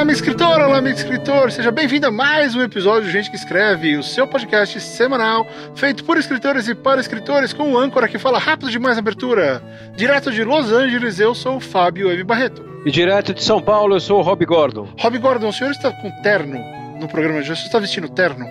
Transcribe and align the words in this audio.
Olá, 0.00 0.06
minha 0.06 0.14
escritora, 0.14 0.66
olá, 0.66 0.80
meu 0.80 0.94
escritor, 0.94 1.52
seja 1.52 1.70
bem-vindo 1.70 2.06
a 2.06 2.10
mais 2.10 2.54
um 2.56 2.62
episódio 2.62 3.04
de 3.04 3.12
Gente 3.12 3.28
que 3.28 3.36
Escreve, 3.36 3.98
o 3.98 4.02
seu 4.02 4.26
podcast 4.26 4.80
semanal, 4.80 5.46
feito 5.74 6.04
por 6.04 6.16
escritores 6.16 6.66
e 6.68 6.74
para 6.74 7.02
escritores, 7.02 7.52
com 7.52 7.74
o 7.74 7.78
âncora 7.78 8.08
que 8.08 8.18
fala 8.18 8.38
rápido 8.38 8.70
demais 8.70 8.96
na 8.96 9.00
abertura. 9.00 9.62
Direto 9.94 10.32
de 10.32 10.42
Los 10.42 10.72
Angeles, 10.72 11.20
eu 11.20 11.34
sou 11.34 11.56
o 11.56 11.60
Fábio 11.60 12.10
M. 12.10 12.24
Barreto. 12.24 12.64
E 12.86 12.90
direto 12.90 13.34
de 13.34 13.44
São 13.44 13.60
Paulo, 13.60 13.94
eu 13.94 14.00
sou 14.00 14.20
o 14.20 14.22
Rob 14.22 14.42
Gordon. 14.46 14.88
Rob 14.98 15.18
Gordon, 15.18 15.48
o 15.48 15.52
senhor 15.52 15.70
está 15.70 15.92
com 15.92 16.10
terno 16.22 16.58
no 16.98 17.06
programa 17.06 17.42
de 17.42 17.50
hoje? 17.50 17.60
Você 17.60 17.66
está 17.66 17.78
vestindo 17.78 18.08
terno? 18.08 18.46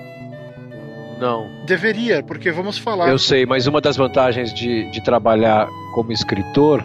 Não. 1.20 1.50
Deveria, 1.66 2.22
porque 2.22 2.52
vamos 2.52 2.78
falar. 2.78 3.10
Eu 3.10 3.18
sei, 3.18 3.48
mas 3.48 3.66
uma 3.66 3.82
das 3.82 3.98
vantagens 3.98 4.54
de, 4.54 4.88
de 4.92 5.02
trabalhar 5.04 5.68
como 5.96 6.12
escritor, 6.12 6.84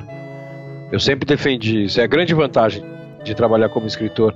eu 0.91 0.99
sempre 0.99 1.27
defendi 1.27 1.85
isso, 1.85 2.01
é 2.01 2.05
a 2.05 2.07
grande 2.07 2.33
vantagem 2.33 2.83
de 3.23 3.35
trabalhar 3.35 3.69
como 3.69 3.87
escritor, 3.87 4.35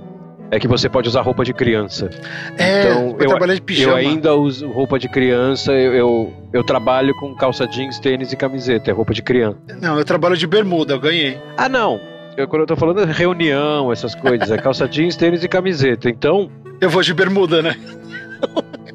é 0.51 0.59
que 0.59 0.67
você 0.67 0.89
pode 0.89 1.07
usar 1.07 1.21
roupa 1.21 1.43
de 1.43 1.53
criança. 1.53 2.09
É, 2.57 2.81
então, 2.83 3.15
eu, 3.19 3.27
trabalhar 3.29 3.53
de 3.55 3.61
pijama. 3.61 3.91
eu 3.93 3.95
ainda 3.97 4.33
uso 4.35 4.67
roupa 4.69 4.97
de 4.97 5.07
criança, 5.07 5.71
eu, 5.73 5.93
eu, 5.93 6.33
eu 6.53 6.63
trabalho 6.63 7.13
com 7.15 7.35
calça 7.35 7.67
jeans, 7.67 7.99
tênis 7.99 8.31
e 8.31 8.35
camiseta, 8.35 8.89
é 8.89 8.93
roupa 8.93 9.13
de 9.13 9.21
criança. 9.21 9.57
Não, 9.81 9.97
eu 9.97 10.05
trabalho 10.05 10.35
de 10.35 10.47
bermuda, 10.47 10.93
eu 10.95 10.99
ganhei. 10.99 11.37
Ah, 11.57 11.69
não. 11.69 11.99
Eu, 12.37 12.47
quando 12.47 12.61
eu 12.61 12.67
tô 12.67 12.75
falando 12.75 13.03
reunião, 13.05 13.91
essas 13.91 14.15
coisas, 14.15 14.49
é 14.49 14.57
calça 14.57 14.87
jeans, 14.87 15.15
tênis 15.15 15.43
e 15.43 15.47
camiseta. 15.47 16.09
Então, 16.09 16.49
Eu 16.79 16.89
vou 16.89 17.01
de 17.01 17.13
bermuda, 17.13 17.61
né? 17.61 17.75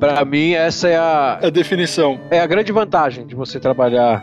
pra 0.01 0.25
mim, 0.25 0.53
essa 0.53 0.89
é 0.89 0.97
a, 0.97 1.39
A 1.43 1.51
definição. 1.51 2.19
é 2.31 2.41
a 2.41 2.47
grande 2.47 2.73
vantagem 2.73 3.27
de 3.27 3.35
você 3.35 3.61
trabalhar 3.61 4.23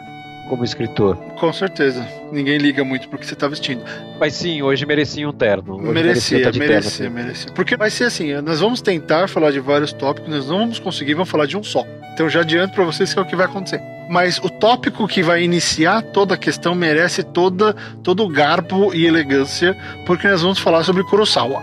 como 0.50 0.64
escritor. 0.64 1.16
Com 1.40 1.52
certeza. 1.54 2.06
Ninguém 2.32 2.58
liga 2.58 2.84
muito 2.84 3.08
pro 3.08 3.18
que 3.18 3.26
você 3.26 3.36
tá 3.36 3.48
vestindo. 3.48 3.84
Mas 4.20 4.34
sim, 4.34 4.62
hoje 4.62 4.86
merecia 4.86 5.28
um 5.28 5.34
terno. 5.34 5.76
Hoje 5.76 5.92
Merecia, 5.92 6.44
tá 6.44 6.52
de 6.52 6.60
terno, 6.60 6.74
merecia, 6.74 7.10
merecia. 7.10 7.52
Porque 7.54 7.76
vai 7.76 7.90
ser 7.90 8.06
assim, 8.06 8.34
nós 8.42 8.60
vamos 8.60 8.82
tentar 8.82 9.28
falar 9.28 9.52
de 9.52 9.60
vários 9.60 9.94
tópicos, 9.94 10.30
nós 10.30 10.48
não 10.48 10.60
vamos 10.60 10.80
conseguir, 10.80 11.14
vamos 11.14 11.30
falar 11.30 11.46
de 11.46 11.58
um 11.58 11.64
só. 11.64 11.86
Então 12.14 12.30
já 12.30 12.42
adianto 12.42 12.74
pra 12.74 12.84
vocês 12.84 13.14
que 13.14 13.20
é 13.20 13.22
o 13.22 13.26
que 13.26 13.36
vai 13.36 13.46
acontecer. 13.46 13.82
Mas 14.10 14.40
o 14.40 14.50
tópico 14.50 15.08
que 15.08 15.24
vai 15.24 15.42
iniciar 15.42 16.02
toda 16.02 16.36
a 16.36 16.38
questão 16.38 16.76
merece 16.76 17.24
toda, 17.24 17.74
todo 18.04 18.24
o 18.24 18.30
garbo 18.30 18.94
e 18.94 19.06
elegância, 19.06 19.76
porque 20.06 20.28
nós 20.28 20.42
vamos 20.42 20.60
falar 20.60 20.84
sobre 20.84 21.04
Kurosawa. 21.04 21.62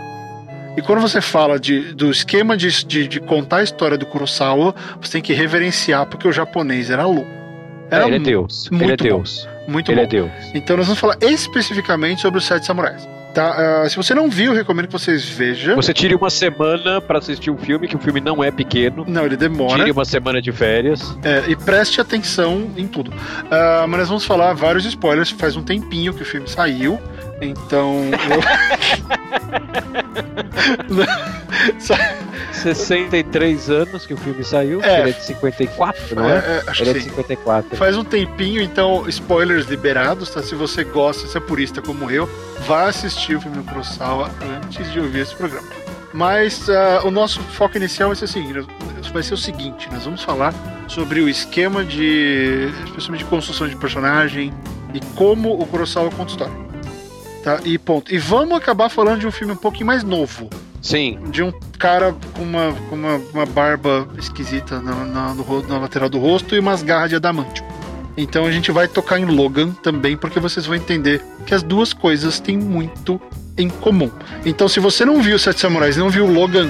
E 0.75 0.81
quando 0.81 1.01
você 1.01 1.19
fala 1.21 1.59
de, 1.59 1.93
do 1.93 2.09
esquema 2.09 2.55
de, 2.55 2.85
de, 2.85 3.07
de 3.07 3.19
contar 3.19 3.57
a 3.57 3.63
história 3.63 3.97
do 3.97 4.05
Kurosawa, 4.05 4.73
você 4.99 5.13
tem 5.13 5.21
que 5.21 5.33
reverenciar, 5.33 6.05
porque 6.07 6.27
o 6.27 6.31
japonês 6.31 6.89
era 6.89 7.05
louco. 7.05 7.38
É, 7.91 8.03
ele 8.05 8.15
é 8.15 8.19
Deus. 8.19 8.69
muito 8.71 8.83
Ele 8.85 8.93
é 8.93 8.97
bom. 8.97 9.03
Deus. 9.03 9.47
Muito 9.67 9.91
Ele 9.91 9.97
bom. 10.01 10.03
é 10.03 10.07
Deus. 10.07 10.31
Então 10.53 10.77
nós 10.77 10.85
vamos 10.87 10.99
falar 10.99 11.17
especificamente 11.21 12.21
sobre 12.21 12.37
os 12.37 12.45
Sete 12.45 12.65
Samurais. 12.65 13.07
Tá? 13.33 13.83
Ah, 13.83 13.89
se 13.89 13.95
você 13.95 14.15
não 14.15 14.27
viu, 14.27 14.53
recomendo 14.53 14.87
que 14.87 14.91
vocês 14.93 15.23
vejam. 15.29 15.75
Você 15.75 15.93
tire 15.93 16.15
uma 16.15 16.31
semana 16.31 16.99
pra 16.99 17.19
assistir 17.19 17.51
um 17.51 17.57
filme, 17.57 17.87
que 17.87 17.95
o 17.95 17.99
filme 17.99 18.19
não 18.19 18.43
é 18.43 18.49
pequeno. 18.49 19.05
Não, 19.07 19.23
ele 19.23 19.37
demora. 19.37 19.77
Tire 19.77 19.91
uma 19.91 20.03
semana 20.03 20.41
de 20.41 20.51
férias. 20.51 21.15
É, 21.23 21.43
e 21.47 21.55
preste 21.55 22.01
atenção 22.01 22.71
em 22.75 22.87
tudo. 22.87 23.13
Ah, 23.51 23.85
mas 23.87 23.99
nós 23.99 24.07
vamos 24.07 24.25
falar 24.25 24.53
vários 24.53 24.83
spoilers. 24.85 25.29
Faz 25.29 25.55
um 25.55 25.61
tempinho 25.61 26.11
que 26.13 26.23
o 26.23 26.25
filme 26.25 26.47
saiu. 26.47 26.99
Então. 27.41 28.01
eu- 28.29 28.41
Sa- 31.79 31.97
63 32.53 33.69
anos 33.69 34.05
que 34.05 34.13
o 34.13 34.17
filme 34.17 34.43
saiu. 34.43 34.81
É. 34.83 35.01
Ele 35.01 35.09
é 35.11 35.13
de 35.13 35.23
54, 35.25 36.15
não 36.15 36.29
é? 36.29 36.33
É, 36.33 36.35
é, 36.37 36.63
acho 36.69 36.83
Ele 36.83 36.89
é 36.89 36.93
que 36.93 36.99
de 36.99 37.05
sim. 37.05 37.09
54. 37.11 37.77
Faz 37.77 37.95
um 37.97 38.03
tempinho, 38.03 38.61
então, 38.61 39.07
spoilers 39.07 39.67
liberados, 39.67 40.29
tá? 40.29 40.41
Se 40.43 40.55
você 40.55 40.83
gosta, 40.83 41.27
se 41.27 41.37
é 41.37 41.39
purista 41.41 41.81
como 41.81 42.09
eu, 42.11 42.29
vá 42.67 42.87
assistir 42.87 43.35
o 43.35 43.41
filme 43.41 43.57
do 43.57 43.63
Kurosawa 43.63 44.29
antes 44.65 44.91
de 44.91 44.99
ouvir 44.99 45.19
esse 45.21 45.35
programa. 45.35 45.67
Mas 46.11 46.67
ah, 46.69 47.01
o 47.05 47.11
nosso 47.11 47.39
foco 47.41 47.77
inicial 47.77 48.09
vai 48.09 48.15
ser, 48.15 48.25
o 48.25 48.27
seguinte, 48.27 48.67
vai 49.13 49.21
ser 49.23 49.33
o 49.35 49.37
seguinte: 49.37 49.87
nós 49.91 50.03
vamos 50.05 50.23
falar 50.23 50.53
sobre 50.87 51.21
o 51.21 51.29
esquema 51.29 51.83
de. 51.85 52.69
especialmente 52.85 53.23
de 53.23 53.29
construção 53.29 53.67
de 53.67 53.75
personagem 53.75 54.51
e 54.93 54.99
como 55.15 55.53
o 55.53 55.65
Kurosawa 55.67 56.09
conta 56.11 56.31
história. 56.31 56.68
Tá? 57.43 57.59
E 57.63 57.77
ponto. 57.77 58.13
E 58.13 58.17
vamos 58.17 58.57
acabar 58.57 58.89
falando 58.89 59.19
de 59.19 59.27
um 59.27 59.31
filme 59.31 59.53
um 59.53 59.57
pouquinho 59.57 59.87
mais 59.87 60.03
novo. 60.03 60.49
Sim. 60.81 61.19
De 61.31 61.43
um 61.43 61.51
cara 61.77 62.15
com 62.33 62.43
uma, 62.43 62.73
com 62.89 62.95
uma, 62.95 63.15
uma 63.33 63.45
barba 63.45 64.07
esquisita 64.17 64.79
na, 64.81 65.05
na, 65.05 65.33
no 65.33 65.67
na 65.67 65.77
lateral 65.77 66.09
do 66.09 66.19
rosto 66.19 66.55
e 66.55 66.59
umas 66.59 66.81
garras 66.83 67.09
de 67.09 67.15
adamantium. 67.15 67.65
Então 68.17 68.45
a 68.45 68.51
gente 68.51 68.71
vai 68.71 68.87
tocar 68.87 69.19
em 69.19 69.25
Logan 69.25 69.71
também, 69.83 70.17
porque 70.17 70.39
vocês 70.39 70.65
vão 70.65 70.75
entender 70.75 71.23
que 71.45 71.53
as 71.53 71.63
duas 71.63 71.93
coisas 71.93 72.39
têm 72.39 72.57
muito 72.57 73.19
em 73.57 73.69
comum. 73.69 74.09
Então, 74.45 74.67
se 74.67 74.79
você 74.79 75.05
não 75.05 75.21
viu 75.21 75.37
Sete 75.37 75.59
Samurais, 75.59 75.97
não 75.97 76.09
viu 76.09 76.25
Logan, 76.25 76.69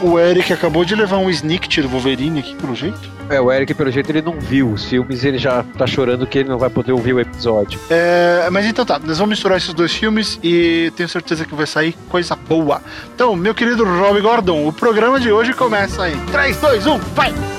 o 0.00 0.18
Eric 0.18 0.52
acabou 0.52 0.84
de 0.84 0.94
levar 0.94 1.18
um 1.18 1.28
sneak 1.28 1.80
do 1.80 1.88
Wolverine 1.88 2.40
aqui, 2.40 2.54
pelo 2.54 2.74
jeito. 2.74 3.17
É, 3.30 3.40
o 3.40 3.52
Eric, 3.52 3.74
pelo 3.74 3.90
jeito, 3.90 4.10
ele 4.10 4.22
não 4.22 4.38
viu 4.38 4.72
os 4.72 4.84
filmes 4.84 5.24
ele 5.24 5.38
já 5.38 5.62
tá 5.62 5.86
chorando 5.86 6.26
que 6.26 6.38
ele 6.38 6.48
não 6.48 6.58
vai 6.58 6.70
poder 6.70 6.92
ouvir 6.92 7.12
o 7.12 7.20
episódio. 7.20 7.78
É, 7.90 8.48
mas 8.50 8.66
então 8.66 8.84
tá, 8.84 8.98
nós 8.98 9.18
vamos 9.18 9.30
misturar 9.30 9.58
esses 9.58 9.72
dois 9.74 9.92
filmes 9.92 10.38
e 10.42 10.92
tenho 10.96 11.08
certeza 11.08 11.44
que 11.44 11.54
vai 11.54 11.66
sair 11.66 11.94
coisa 12.08 12.34
boa. 12.34 12.80
Então, 13.14 13.36
meu 13.36 13.54
querido 13.54 13.84
Rob 13.84 14.20
Gordon, 14.20 14.66
o 14.66 14.72
programa 14.72 15.20
de 15.20 15.30
hoje 15.30 15.52
começa 15.52 16.08
em 16.08 16.18
3, 16.26 16.56
2, 16.56 16.86
1, 16.86 16.98
vai! 17.14 17.57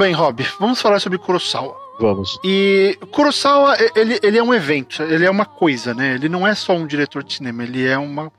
Bem, 0.00 0.12
Rob, 0.12 0.44
vamos 0.58 0.80
falar 0.80 0.98
sobre 1.00 1.18
Kurosawa. 1.18 1.76
Vamos. 2.00 2.38
E 2.42 2.98
Kurosawa, 3.10 3.76
ele, 3.94 4.18
ele 4.22 4.38
é 4.38 4.42
um 4.42 4.54
evento, 4.54 5.02
ele 5.02 5.24
é 5.24 5.30
uma 5.30 5.44
coisa, 5.44 5.92
né? 5.94 6.14
Ele 6.14 6.28
não 6.28 6.46
é 6.46 6.54
só 6.54 6.72
um 6.74 6.86
diretor 6.86 7.22
de 7.22 7.34
cinema, 7.34 7.62
ele 7.62 7.86
é 7.86 7.96
uma. 7.98 8.32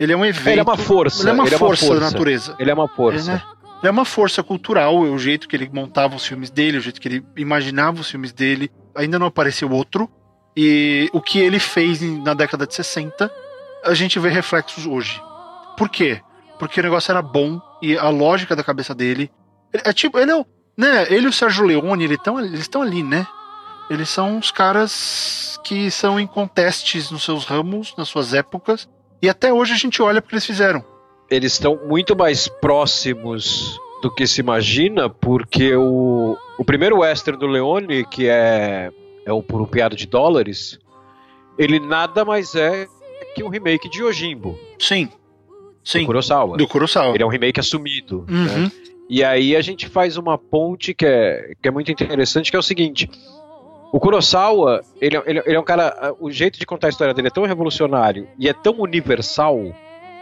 Ele 0.00 0.12
é 0.12 0.16
um 0.16 0.24
evento. 0.24 0.48
Ele 0.48 0.60
é 0.60 0.62
uma 0.62 0.76
força. 0.76 1.22
Ele 1.22 1.30
é 1.30 1.32
uma 1.34 1.46
ele 1.46 1.58
força 1.58 1.94
da 1.94 2.00
natureza. 2.00 2.56
Ele 2.58 2.70
é 2.70 2.74
uma 2.74 2.88
força. 2.88 3.30
Ele, 3.30 3.38
né? 3.38 3.42
Ele 3.80 3.88
é 3.88 3.90
uma 3.90 4.04
força 4.04 4.42
cultural, 4.42 4.98
o 4.98 5.18
jeito 5.18 5.46
que 5.46 5.54
ele 5.54 5.68
montava 5.72 6.16
os 6.16 6.24
filmes 6.26 6.50
dele, 6.50 6.78
o 6.78 6.80
jeito 6.80 7.00
que 7.00 7.08
ele 7.08 7.24
imaginava 7.36 8.00
os 8.00 8.10
filmes 8.10 8.32
dele. 8.32 8.70
Ainda 8.96 9.18
não 9.18 9.26
apareceu 9.26 9.70
outro. 9.70 10.08
E 10.56 11.08
o 11.12 11.20
que 11.20 11.38
ele 11.38 11.58
fez 11.58 12.00
na 12.00 12.34
década 12.34 12.66
de 12.66 12.74
60, 12.74 13.30
a 13.84 13.94
gente 13.94 14.18
vê 14.18 14.28
reflexos 14.28 14.86
hoje. 14.86 15.22
Por 15.76 15.88
quê? 15.88 16.20
Porque 16.58 16.80
o 16.80 16.82
negócio 16.82 17.10
era 17.10 17.20
bom 17.22 17.60
e 17.82 17.96
a 17.98 18.08
lógica 18.08 18.54
da 18.56 18.62
cabeça 18.64 18.94
dele. 18.94 19.30
ele- 19.72 19.82
É 19.86 19.92
tipo, 19.92 20.18
ele 20.18 20.30
é 20.30 20.36
o. 20.36 20.46
Né, 20.76 21.06
ele 21.10 21.26
e 21.26 21.28
o 21.28 21.32
Sérgio 21.32 21.64
Leone, 21.64 22.04
ele 22.04 22.16
tão, 22.16 22.40
eles 22.40 22.60
estão 22.60 22.82
ali, 22.82 23.02
né? 23.02 23.26
Eles 23.90 24.08
são 24.08 24.38
os 24.38 24.50
caras 24.50 25.58
que 25.64 25.90
são 25.90 26.18
incontestes 26.18 27.10
nos 27.10 27.24
seus 27.24 27.44
ramos, 27.44 27.94
nas 27.96 28.08
suas 28.08 28.32
épocas. 28.32 28.88
E 29.20 29.28
até 29.28 29.52
hoje 29.52 29.72
a 29.72 29.76
gente 29.76 30.00
olha 30.00 30.20
porque 30.22 30.34
eles 30.34 30.46
fizeram. 30.46 30.84
Eles 31.30 31.52
estão 31.52 31.78
muito 31.86 32.16
mais 32.16 32.48
próximos 32.48 33.78
do 34.02 34.10
que 34.10 34.26
se 34.26 34.40
imagina, 34.40 35.08
porque 35.08 35.74
o, 35.76 36.36
o 36.58 36.64
primeiro 36.64 36.98
western 37.00 37.38
do 37.38 37.46
Leone, 37.46 38.04
que 38.04 38.28
é, 38.28 38.90
é 39.24 39.32
o 39.32 39.42
Por 39.42 39.60
um 39.60 39.66
Piado 39.66 39.94
de 39.94 40.06
Dólares, 40.06 40.78
ele 41.56 41.78
nada 41.78 42.24
mais 42.24 42.54
é 42.54 42.86
que 43.34 43.44
um 43.44 43.48
remake 43.48 43.88
de 43.88 44.02
Yojimbo, 44.02 44.58
Sim. 44.78 45.06
do 45.06 45.12
Sim. 45.84 46.04
Kurosawa. 46.04 46.56
Do 46.56 46.66
Kurosawa. 46.66 47.14
Ele 47.14 47.22
é 47.22 47.26
um 47.26 47.30
remake 47.30 47.60
assumido. 47.60 48.26
né? 48.28 48.70
E 49.14 49.22
aí 49.22 49.54
a 49.54 49.60
gente 49.60 49.88
faz 49.90 50.16
uma 50.16 50.38
ponte 50.38 50.94
que 50.94 51.04
é, 51.04 51.52
que 51.60 51.68
é 51.68 51.70
muito 51.70 51.92
interessante, 51.92 52.50
que 52.50 52.56
é 52.56 52.58
o 52.58 52.62
seguinte. 52.62 53.10
O 53.92 54.00
Kurosawa, 54.00 54.80
ele, 54.98 55.18
é- 55.18 55.22
ele, 55.26 55.38
é- 55.40 55.42
ele 55.48 55.56
é 55.56 55.60
um 55.60 55.64
cara. 55.64 56.14
O 56.18 56.30
jeito 56.30 56.58
de 56.58 56.64
contar 56.64 56.86
a 56.86 56.90
história 56.90 57.12
dele 57.12 57.28
é 57.28 57.30
tão 57.30 57.44
revolucionário 57.44 58.26
e 58.38 58.48
é 58.48 58.54
tão 58.54 58.80
universal. 58.80 59.60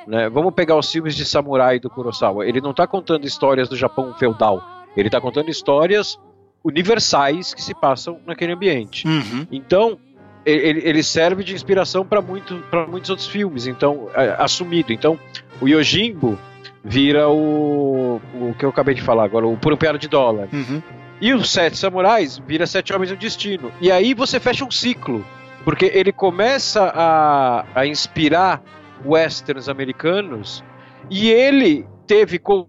Né? 0.08 0.28
Vamos 0.28 0.52
pegar 0.54 0.76
os 0.76 0.90
filmes 0.90 1.14
de 1.14 1.24
samurai 1.24 1.78
do 1.78 1.88
Kurosawa. 1.88 2.44
Ele 2.48 2.60
não 2.60 2.72
está 2.72 2.84
contando 2.84 3.24
histórias 3.24 3.68
do 3.68 3.76
Japão 3.76 4.12
feudal. 4.14 4.60
Ele 4.96 5.06
está 5.06 5.20
contando 5.20 5.48
histórias 5.50 6.18
universais 6.64 7.54
que 7.54 7.62
se 7.62 7.74
passam 7.74 8.18
naquele 8.26 8.52
ambiente. 8.52 9.06
Uhum. 9.06 9.46
Então, 9.52 9.98
ele, 10.44 10.80
ele 10.84 11.02
serve 11.04 11.44
de 11.44 11.54
inspiração 11.54 12.04
para 12.04 12.20
muito, 12.20 12.56
pra 12.70 12.88
muitos 12.88 13.08
outros 13.10 13.28
filmes, 13.28 13.68
então, 13.68 14.08
é, 14.14 14.34
assumido. 14.38 14.92
Então, 14.92 15.16
o 15.60 15.68
Yojimbo 15.68 16.36
vira 16.84 17.28
o, 17.28 18.20
o 18.34 18.54
que 18.58 18.64
eu 18.64 18.70
acabei 18.70 18.94
de 18.94 19.02
falar 19.02 19.24
agora, 19.24 19.46
o 19.46 19.56
Por 19.56 19.72
um 19.72 19.76
Piano 19.76 19.98
de 19.98 20.08
Dólar. 20.08 20.48
Uhum. 20.52 20.82
E 21.20 21.34
os 21.34 21.50
Sete 21.50 21.76
Samurais 21.76 22.38
vira 22.46 22.66
Sete 22.66 22.92
Homens 22.94 23.10
e 23.10 23.14
um 23.14 23.16
Destino. 23.18 23.70
E 23.80 23.90
aí 23.92 24.14
você 24.14 24.40
fecha 24.40 24.64
um 24.64 24.70
ciclo. 24.70 25.24
Porque 25.64 25.90
ele 25.94 26.10
começa 26.10 26.90
a, 26.94 27.66
a 27.74 27.86
inspirar 27.86 28.62
westerns 29.04 29.68
americanos 29.68 30.64
e 31.10 31.30
ele 31.30 31.86
teve 32.06 32.38
como 32.38 32.66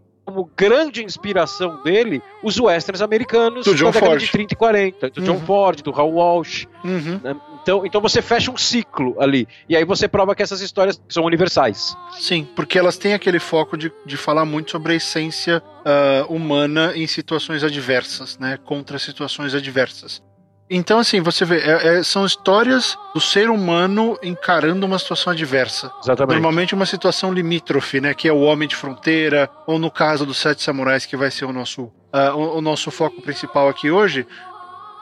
grande 0.58 1.02
inspiração 1.02 1.82
dele 1.84 2.22
os 2.44 2.60
westerns 2.60 3.02
americanos 3.02 3.64
do 3.66 3.74
John 3.76 3.86
da 3.86 3.92
década 3.92 4.12
Ford. 4.12 4.22
de 4.26 4.32
30 4.32 4.54
e 4.54 4.58
40, 4.58 5.10
do 5.10 5.22
John 5.22 5.32
Uhum. 5.34 5.40
Ford, 5.40 5.82
do 5.82 5.92
Hal 5.92 6.12
Walsh. 6.12 6.68
Uhum. 6.84 7.20
né? 7.24 7.36
Então, 7.62 7.86
então 7.86 8.02
você 8.02 8.22
fecha 8.22 8.52
um 8.52 8.58
ciclo 8.58 9.16
ali. 9.20 9.48
E 9.70 9.76
aí 9.76 9.86
você 9.86 10.08
prova 10.08 10.36
que 10.36 10.42
essas 10.42 10.62
histórias 10.62 11.02
são 11.08 11.24
universais. 11.24 11.96
Sim, 12.20 12.48
porque 12.56 12.78
elas 12.78 12.98
têm 12.98 13.14
aquele 13.14 13.40
foco 13.40 13.78
de, 13.78 13.92
de 14.06 14.18
falar 14.18 14.46
muito 14.46 14.72
sobre 14.72 14.94
a 14.94 14.96
essência 14.96 15.62
ah, 15.86 16.26
humana 16.28 16.94
em 16.96 17.06
situações 17.08 17.64
adversas, 17.64 18.38
né? 18.38 18.58
Contra 18.66 18.98
situações 18.98 19.54
adversas. 19.54 20.22
Então, 20.74 21.00
assim, 21.00 21.20
você 21.20 21.44
vê, 21.44 21.58
é- 21.58 21.98
é- 22.00 22.04
são 22.04 22.26
histórias 22.26 22.98
do 23.14 23.20
ser 23.20 23.50
humano 23.50 24.18
encarando 24.24 24.86
uma 24.86 24.98
situação 24.98 25.34
adversa. 25.34 25.92
Exatamente. 26.02 26.36
Normalmente 26.36 26.74
uma 26.74 26.86
situação 26.86 27.34
limítrofe, 27.34 28.00
né? 28.00 28.14
Que 28.14 28.30
é 28.30 28.32
o 28.32 28.40
homem 28.40 28.70
de 28.70 28.76
fronteira, 28.76 29.50
ou 29.68 29.78
no 29.78 29.92
caso 29.92 30.26
dos 30.26 30.38
Sete 30.38 30.64
Samurais, 30.64 31.06
que 31.06 31.18
vai 31.18 31.30
ser 31.30 31.44
o 31.44 31.52
nosso, 31.52 31.92
ah, 32.14 32.34
o, 32.34 32.60
o 32.60 32.62
nosso 32.62 32.90
foco 32.90 33.22
principal 33.22 33.68
aqui 33.68 33.92
hoje, 33.92 34.26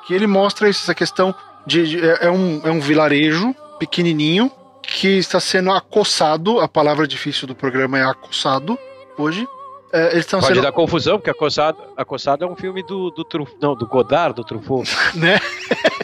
que 0.07 0.13
ele 0.15 0.25
mostra 0.25 0.67
isso, 0.67 0.81
essa 0.81 0.95
questão 0.95 1.35
de. 1.65 1.88
de- 1.88 2.06
é, 2.09 2.25
é 2.27 2.31
um, 2.31 2.61
é 2.63 2.71
um 2.71 2.79
vilarejo 2.79 3.56
pequenininho 3.79 4.51
que 4.81 5.17
está 5.17 5.39
sendo 5.39 5.71
acossado. 5.71 6.59
A 6.59 6.67
palavra 6.67 7.07
difícil 7.07 7.47
do 7.47 7.56
programa 7.56 7.97
é 8.00 8.03
acossado 8.03 8.77
hoje. 9.17 9.47
É, 9.91 10.11
eles 10.11 10.19
estão 10.25 10.39
Pode 10.39 10.53
sendo. 10.53 10.63
dar 10.63 10.71
confusão, 10.71 11.17
porque 11.17 11.31
Acossado, 11.31 11.77
Acossado 11.97 12.45
é 12.45 12.47
um 12.47 12.56
filme 12.56 12.83
do, 12.83 13.09
do 13.09 13.23
Truf, 13.23 13.51
não, 13.59 13.73
do 13.75 13.88
Godard, 13.88 14.35
do 14.35 14.44
Truffaut. 14.44 14.88
Né? 15.15 15.39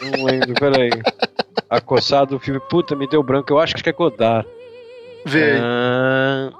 Não 0.02 0.24
lembro, 0.24 0.54
peraí. 0.54 0.90
Acossado, 1.70 2.34
o 2.36 2.38
filme, 2.40 2.60
puta, 2.68 2.96
me 2.96 3.06
deu 3.06 3.22
branco, 3.22 3.52
eu 3.52 3.60
acho 3.60 3.76
que 3.76 3.88
é 3.88 3.92
Godard. 3.92 4.46
Vê. 5.24 5.58
Ah, 5.60 6.50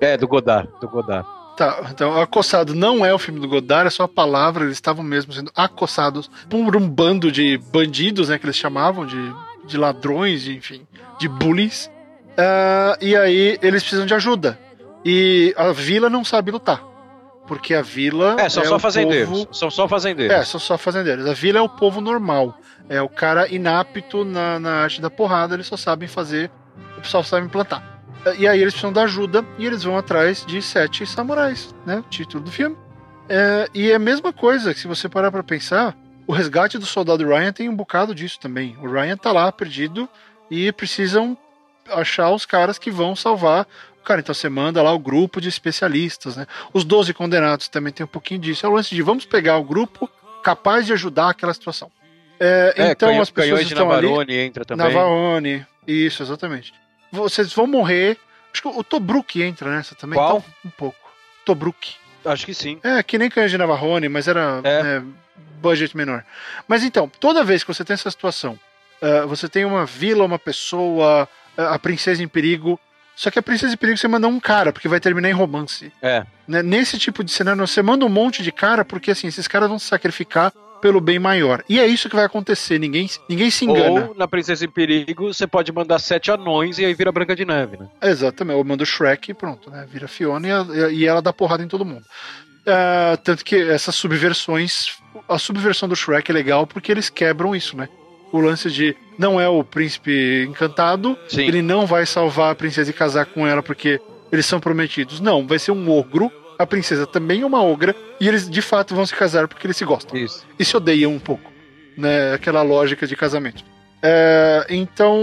é, 0.00 0.16
do 0.16 0.26
Godard, 0.26 0.68
do 0.80 0.88
Godard. 0.88 1.26
Tá, 1.56 1.86
então, 1.90 2.18
acossado 2.20 2.74
não 2.74 3.04
é 3.04 3.12
o 3.12 3.18
filme 3.18 3.38
do 3.38 3.46
Godard, 3.46 3.86
é 3.86 3.90
só 3.90 4.04
a 4.04 4.08
palavra, 4.08 4.64
eles 4.64 4.76
estavam 4.78 5.04
mesmo 5.04 5.32
sendo 5.32 5.50
acossados 5.54 6.30
por 6.48 6.74
um 6.76 6.88
bando 6.88 7.30
de 7.30 7.58
bandidos, 7.70 8.30
né, 8.30 8.38
que 8.38 8.46
eles 8.46 8.56
chamavam 8.56 9.04
de, 9.04 9.32
de 9.66 9.76
ladrões, 9.76 10.42
de, 10.42 10.56
enfim, 10.56 10.86
de 11.18 11.28
bullies. 11.28 11.90
Ah, 12.38 12.96
e 13.00 13.14
aí 13.14 13.58
eles 13.60 13.82
precisam 13.82 14.06
de 14.06 14.14
ajuda. 14.14 14.58
E 15.04 15.52
a 15.58 15.72
vila 15.72 16.08
não 16.08 16.24
sabe 16.24 16.50
lutar. 16.50 16.82
Porque 17.46 17.74
a 17.74 17.82
vila. 17.82 18.36
É, 18.38 18.48
são 18.48 18.62
é 18.62 18.66
só 18.66 18.76
o 18.76 18.78
fazendeiros. 18.78 19.28
povo- 19.28 19.48
São 19.54 19.70
só 19.70 19.88
fazendeiros. 19.88 20.34
É, 20.36 20.44
são 20.44 20.58
só 20.60 20.78
fazendeiros. 20.78 21.26
A 21.26 21.34
vila 21.34 21.58
é 21.58 21.62
o 21.62 21.68
povo 21.68 22.00
normal. 22.00 22.56
É 22.88 23.02
o 23.02 23.08
cara 23.08 23.52
inapto 23.52 24.24
na, 24.24 24.58
na 24.58 24.70
arte 24.84 25.02
da 25.02 25.10
porrada, 25.10 25.54
eles 25.54 25.66
só 25.66 25.76
sabem 25.76 26.08
fazer, 26.08 26.50
só 27.02 27.22
sabem 27.22 27.48
plantar. 27.48 27.91
E 28.38 28.46
aí 28.46 28.60
eles 28.60 28.72
precisam 28.74 28.92
da 28.92 29.02
ajuda 29.02 29.44
e 29.58 29.66
eles 29.66 29.82
vão 29.82 29.96
atrás 29.96 30.44
de 30.46 30.62
sete 30.62 31.04
samurais, 31.06 31.74
né? 31.84 32.04
Título 32.08 32.44
do 32.44 32.50
filme. 32.52 32.76
É, 33.28 33.68
e 33.74 33.90
é 33.90 33.94
a 33.94 33.98
mesma 33.98 34.32
coisa, 34.32 34.72
que 34.72 34.80
se 34.80 34.86
você 34.86 35.08
parar 35.08 35.30
pra 35.32 35.42
pensar, 35.42 35.96
o 36.26 36.32
resgate 36.32 36.78
do 36.78 36.86
soldado 36.86 37.26
Ryan 37.26 37.52
tem 37.52 37.68
um 37.68 37.74
bocado 37.74 38.14
disso 38.14 38.38
também. 38.38 38.76
O 38.80 38.88
Ryan 38.90 39.16
tá 39.16 39.32
lá 39.32 39.50
perdido 39.50 40.08
e 40.50 40.70
precisam 40.72 41.36
achar 41.88 42.30
os 42.30 42.46
caras 42.46 42.78
que 42.78 42.90
vão 42.90 43.16
salvar 43.16 43.66
o 44.00 44.04
cara. 44.04 44.20
Então 44.20 44.34
você 44.34 44.48
manda 44.48 44.80
lá 44.82 44.92
o 44.92 44.98
grupo 44.98 45.40
de 45.40 45.48
especialistas, 45.48 46.36
né? 46.36 46.46
Os 46.72 46.84
12 46.84 47.12
condenados 47.14 47.68
também 47.68 47.92
tem 47.92 48.04
um 48.04 48.08
pouquinho 48.08 48.40
disso. 48.40 48.64
É 48.64 48.68
o 48.68 48.72
lance 48.72 48.94
de 48.94 49.02
vamos 49.02 49.24
pegar 49.24 49.56
o 49.58 49.64
grupo 49.64 50.08
capaz 50.44 50.86
de 50.86 50.92
ajudar 50.92 51.30
aquela 51.30 51.54
situação. 51.54 51.90
É, 52.38 52.74
É, 52.76 52.90
então 52.90 53.08
canhão- 53.08 53.22
as 53.22 53.30
pessoas 53.30 53.62
estão 53.62 53.90
ali. 53.90 54.06
Navarone 54.06 54.36
entra 54.36 54.64
também. 54.64 54.86
Navarone, 54.86 55.66
isso, 55.86 56.22
exatamente. 56.22 56.72
Vocês 57.12 57.52
vão 57.52 57.66
morrer. 57.66 58.18
Acho 58.52 58.62
que 58.62 58.68
o 58.68 58.82
Tobruk 58.82 59.40
entra 59.42 59.70
nessa 59.70 59.94
também. 59.94 60.18
Qual? 60.18 60.38
então, 60.38 60.44
um 60.64 60.70
pouco. 60.70 60.98
Tobruk. 61.44 61.94
Acho 62.24 62.46
que 62.46 62.54
sim. 62.54 62.78
É, 62.82 63.02
que 63.02 63.18
nem 63.18 63.28
canhões 63.30 63.50
de 63.50 63.58
Navarone, 63.58 64.08
mas 64.08 64.26
era 64.28 64.60
É. 64.64 64.82
né, 64.82 65.04
budget 65.60 65.96
menor. 65.96 66.24
Mas 66.66 66.82
então, 66.84 67.10
toda 67.20 67.44
vez 67.44 67.62
que 67.62 67.72
você 67.72 67.84
tem 67.84 67.94
essa 67.94 68.10
situação, 68.10 68.58
ah, 69.00 69.26
você 69.26 69.48
tem 69.48 69.64
uma 69.64 69.84
vila, 69.84 70.24
uma 70.24 70.38
pessoa, 70.38 71.28
ah, 71.56 71.74
a 71.74 71.78
princesa 71.78 72.22
em 72.22 72.28
perigo. 72.28 72.78
Só 73.14 73.30
que 73.30 73.38
a 73.38 73.42
princesa 73.42 73.74
em 73.74 73.76
perigo 73.76 73.98
você 73.98 74.08
manda 74.08 74.26
um 74.26 74.40
cara, 74.40 74.72
porque 74.72 74.88
vai 74.88 74.98
terminar 75.00 75.28
em 75.28 75.32
romance. 75.34 75.92
É. 76.00 76.24
Né? 76.48 76.62
Nesse 76.62 76.98
tipo 76.98 77.22
de 77.22 77.30
cenário, 77.30 77.66
você 77.66 77.82
manda 77.82 78.06
um 78.06 78.08
monte 78.08 78.42
de 78.42 78.50
cara, 78.50 78.84
porque 78.84 79.10
assim, 79.10 79.26
esses 79.26 79.46
caras 79.46 79.68
vão 79.68 79.78
se 79.78 79.86
sacrificar 79.86 80.52
pelo 80.82 81.00
bem 81.00 81.18
maior. 81.18 81.62
E 81.68 81.80
é 81.80 81.86
isso 81.86 82.08
que 82.10 82.16
vai 82.16 82.24
acontecer, 82.26 82.78
ninguém, 82.78 83.08
ninguém 83.28 83.50
se 83.50 83.64
engana. 83.64 84.08
Ou 84.08 84.14
na 84.14 84.28
Princesa 84.28 84.64
em 84.64 84.68
Perigo, 84.68 85.32
você 85.32 85.46
pode 85.46 85.72
mandar 85.72 85.98
sete 86.00 86.30
anões 86.30 86.78
e 86.78 86.84
aí 86.84 86.92
vira 86.92 87.10
Branca 87.12 87.34
de 87.34 87.44
Neve, 87.46 87.78
né? 87.78 87.88
Exatamente, 88.02 88.58
eu 88.58 88.64
mando 88.64 88.82
o 88.82 88.86
Shrek 88.86 89.30
e 89.30 89.34
pronto, 89.34 89.70
né? 89.70 89.86
Vira 89.90 90.08
Fiona 90.08 90.48
e, 90.48 90.50
a- 90.52 90.90
e 90.90 91.06
ela 91.06 91.22
dá 91.22 91.32
porrada 91.32 91.62
em 91.62 91.68
todo 91.68 91.84
mundo. 91.84 92.04
Ah, 92.66 93.16
tanto 93.24 93.44
que 93.44 93.56
essas 93.56 93.94
subversões, 93.94 94.96
a 95.28 95.38
subversão 95.38 95.88
do 95.88 95.96
Shrek 95.96 96.30
é 96.30 96.34
legal 96.34 96.66
porque 96.66 96.92
eles 96.92 97.08
quebram 97.08 97.54
isso, 97.56 97.76
né? 97.76 97.88
O 98.32 98.40
lance 98.40 98.70
de 98.70 98.96
não 99.18 99.40
é 99.40 99.48
o 99.48 99.62
príncipe 99.62 100.46
encantado, 100.48 101.16
Sim. 101.28 101.42
ele 101.46 101.60
não 101.62 101.86
vai 101.86 102.06
salvar 102.06 102.50
a 102.52 102.54
princesa 102.54 102.90
e 102.90 102.94
casar 102.94 103.26
com 103.26 103.46
ela 103.46 103.62
porque 103.62 104.00
eles 104.30 104.46
são 104.46 104.58
prometidos. 104.58 105.20
Não, 105.20 105.46
vai 105.46 105.58
ser 105.58 105.70
um 105.72 105.90
ogro, 105.90 106.32
a 106.58 106.66
princesa 106.66 107.06
também 107.06 107.42
é 107.42 107.46
uma 107.46 107.62
ogra, 107.62 107.94
e 108.20 108.28
eles 108.28 108.48
de 108.48 108.62
fato 108.62 108.94
vão 108.94 109.04
se 109.06 109.14
casar 109.14 109.48
porque 109.48 109.66
eles 109.66 109.76
se 109.76 109.84
gostam 109.84 110.16
Isso. 110.16 110.44
e 110.58 110.64
se 110.64 110.76
odeiam 110.76 111.12
um 111.12 111.18
pouco, 111.18 111.50
né? 111.96 112.32
Aquela 112.34 112.62
lógica 112.62 113.06
de 113.06 113.16
casamento. 113.16 113.64
É, 114.02 114.66
então, 114.68 115.16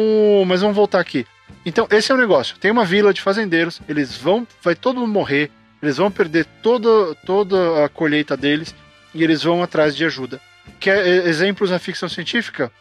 mas 0.47 0.61
vamos 0.61 0.75
voltar 0.75 0.99
aqui. 0.99 1.25
Então, 1.65 1.87
esse 1.91 2.11
é 2.11 2.15
o 2.15 2.17
negócio. 2.17 2.57
Tem 2.57 2.71
uma 2.71 2.85
vila 2.85 3.13
de 3.13 3.21
fazendeiros, 3.21 3.81
eles 3.87 4.15
vão, 4.15 4.47
vai 4.63 4.75
todo 4.75 4.99
mundo 4.99 5.11
morrer, 5.11 5.51
eles 5.83 5.97
vão 5.97 6.09
perder 6.09 6.45
toda, 6.63 7.13
toda 7.25 7.85
a 7.85 7.89
colheita 7.89 8.35
deles 8.37 8.73
e 9.13 9.23
eles 9.23 9.43
vão 9.43 9.61
atrás 9.61 9.95
de 9.95 10.05
ajuda. 10.05 10.39
Quer 10.79 11.05
exemplos 11.27 11.71
na 11.71 11.79
ficção 11.79 12.07
científica? 12.07 12.71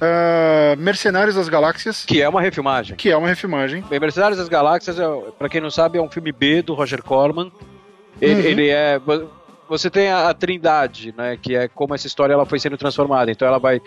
Ah, 0.00 0.76
Mercenários 0.78 1.34
das 1.34 1.48
Galáxias, 1.48 2.04
Que 2.04 2.22
é 2.22 2.28
uma 2.28 2.40
refilmagem. 2.40 2.96
que 2.96 3.10
é 3.10 3.16
uma 3.16 3.28
refilmagem. 3.28 3.82
Bem, 3.88 3.98
Mercenários 4.00 4.38
das 4.38 4.48
Galáxias, 4.48 4.98
é, 4.98 5.04
pra 5.38 5.48
quem 5.48 5.60
não 5.60 5.70
sabe, 5.70 5.98
é 5.98 6.02
um 6.02 6.10
filme 6.10 6.32
B 6.32 6.62
do 6.62 6.74
Roger 6.74 7.02
Corman. 7.02 7.50
Ele, 8.20 8.34
Uhum. 8.34 8.40
ele 8.48 8.68
é. 8.68 8.98
vo- 8.98 9.28
Você 9.68 9.88
tem 9.88 10.08
a, 10.08 10.28
a 10.28 10.34
Trindade, 10.34 11.14
né? 11.16 11.38
Que 11.40 11.54
é 11.54 11.68
como 11.68 11.94
essa 11.94 12.06
história 12.06 12.32
ela 12.34 12.44
foi 12.44 12.58
sendo 12.58 12.76
transformada. 12.76 13.30
Então 13.30 13.46
ela 13.46 13.58
vai 13.58 13.80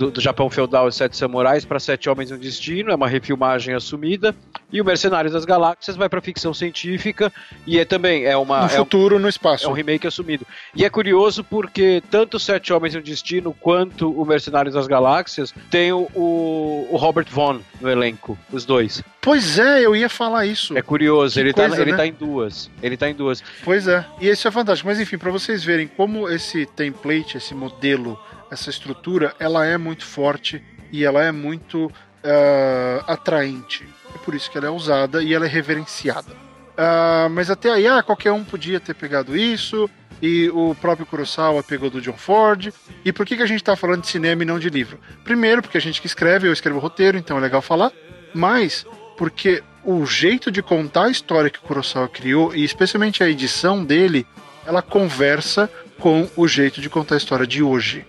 do, 0.00 0.10
do 0.10 0.20
Japão 0.20 0.48
feudal 0.48 0.88
e 0.88 0.92
Sete 0.92 1.14
Samurais 1.14 1.66
para 1.66 1.78
Sete 1.78 2.08
Homens 2.08 2.30
e 2.30 2.34
um 2.34 2.38
Destino, 2.38 2.90
é 2.90 2.94
uma 2.94 3.06
refilmagem 3.06 3.74
assumida. 3.74 4.34
E 4.72 4.80
o 4.80 4.84
Mercenários 4.84 5.34
das 5.34 5.44
Galáxias 5.44 5.94
vai 5.96 6.08
para 6.08 6.20
ficção 6.22 6.54
científica 6.54 7.30
e 7.66 7.78
é 7.78 7.84
também 7.84 8.24
é 8.24 8.34
uma 8.36 8.60
No 8.60 8.64
é 8.64 8.74
um- 8.74 8.78
futuro, 8.78 9.18
no 9.18 9.26
é 9.26 9.28
espaço. 9.28 9.68
um 9.68 9.72
remake 9.72 10.06
assumido. 10.06 10.46
E 10.74 10.84
é 10.84 10.88
curioso 10.90 11.44
porque 11.44 12.02
tanto 12.10 12.38
Sete 12.38 12.72
Homens 12.72 12.94
e 12.94 12.98
um 12.98 13.02
Destino 13.02 13.52
quanto 13.52 14.10
o 14.10 14.24
Mercenários 14.24 14.74
das 14.74 14.86
Galáxias 14.86 15.52
tem 15.70 15.92
o, 15.92 16.08
o, 16.14 16.88
o 16.90 16.96
Robert 16.96 17.26
Vaughn 17.30 17.58
no 17.80 17.90
elenco, 17.90 18.38
os 18.50 18.64
dois. 18.64 19.02
Pois 19.20 19.58
é, 19.58 19.84
eu 19.84 19.94
ia 19.94 20.08
falar 20.08 20.46
isso. 20.46 20.76
É 20.78 20.80
curioso, 20.80 21.34
Que 21.34 21.40
ele, 21.40 21.52
coisa, 21.52 21.76
tá, 21.76 21.82
ele 21.82 21.90
né? 21.90 21.96
tá 21.98 22.06
em 22.06 22.12
duas. 22.12 22.70
Ele 22.82 22.96
tá 22.96 23.10
em 23.10 23.14
duas. 23.14 23.42
Pois 23.62 23.86
é, 23.86 24.06
e 24.20 24.28
isso 24.30 24.48
é 24.48 24.50
fantástico. 24.50 24.88
Mas 24.88 24.98
enfim, 24.98 25.18
para 25.18 25.30
vocês 25.30 25.62
verem 25.62 25.86
como 25.86 26.26
esse 26.28 26.64
template, 26.64 27.36
esse 27.36 27.54
modelo, 27.54 28.18
essa 28.50 28.70
estrutura, 28.70 29.34
ela 29.38 29.64
é 29.64 29.76
muito 29.78 30.04
forte 30.04 30.62
e 30.92 31.04
ela 31.04 31.22
é 31.22 31.32
muito 31.32 31.90
ah, 32.24 33.04
atraente. 33.06 33.86
É 34.14 34.18
por 34.18 34.34
isso 34.34 34.50
que 34.50 34.58
ela 34.58 34.66
é 34.66 34.70
usada 34.70 35.22
e 35.22 35.32
ela 35.32 35.46
é 35.46 35.48
reverenciada. 35.48 36.34
Ah, 36.76 37.28
mas 37.30 37.50
até 37.50 37.70
aí, 37.70 37.86
ah, 37.86 38.02
qualquer 38.02 38.32
um 38.32 38.44
podia 38.44 38.80
ter 38.80 38.94
pegado 38.94 39.36
isso, 39.36 39.88
e 40.22 40.50
o 40.50 40.74
próprio 40.74 41.06
Kurosawa 41.06 41.62
pegou 41.62 41.88
do 41.88 42.00
John 42.00 42.16
Ford. 42.16 42.72
E 43.04 43.12
por 43.12 43.24
que, 43.24 43.36
que 43.36 43.42
a 43.42 43.46
gente 43.46 43.64
tá 43.64 43.74
falando 43.74 44.02
de 44.02 44.08
cinema 44.08 44.42
e 44.42 44.46
não 44.46 44.58
de 44.58 44.68
livro? 44.68 44.98
Primeiro, 45.24 45.62
porque 45.62 45.78
a 45.78 45.80
gente 45.80 46.00
que 46.00 46.06
escreve, 46.06 46.46
eu 46.46 46.52
escrevo 46.52 46.78
roteiro, 46.78 47.16
então 47.16 47.38
é 47.38 47.40
legal 47.40 47.62
falar. 47.62 47.92
Mas 48.34 48.86
porque 49.16 49.62
o 49.84 50.04
jeito 50.04 50.50
de 50.50 50.62
contar 50.62 51.04
a 51.04 51.10
história 51.10 51.50
que 51.50 51.58
o 51.58 51.62
Kurosawa 51.62 52.08
criou, 52.08 52.54
e 52.54 52.64
especialmente 52.64 53.22
a 53.22 53.28
edição 53.28 53.82
dele, 53.84 54.26
ela 54.66 54.82
conversa 54.82 55.70
com 55.98 56.28
o 56.36 56.46
jeito 56.46 56.80
de 56.80 56.90
contar 56.90 57.14
a 57.14 57.18
história 57.18 57.46
de 57.46 57.62
hoje. 57.62 58.06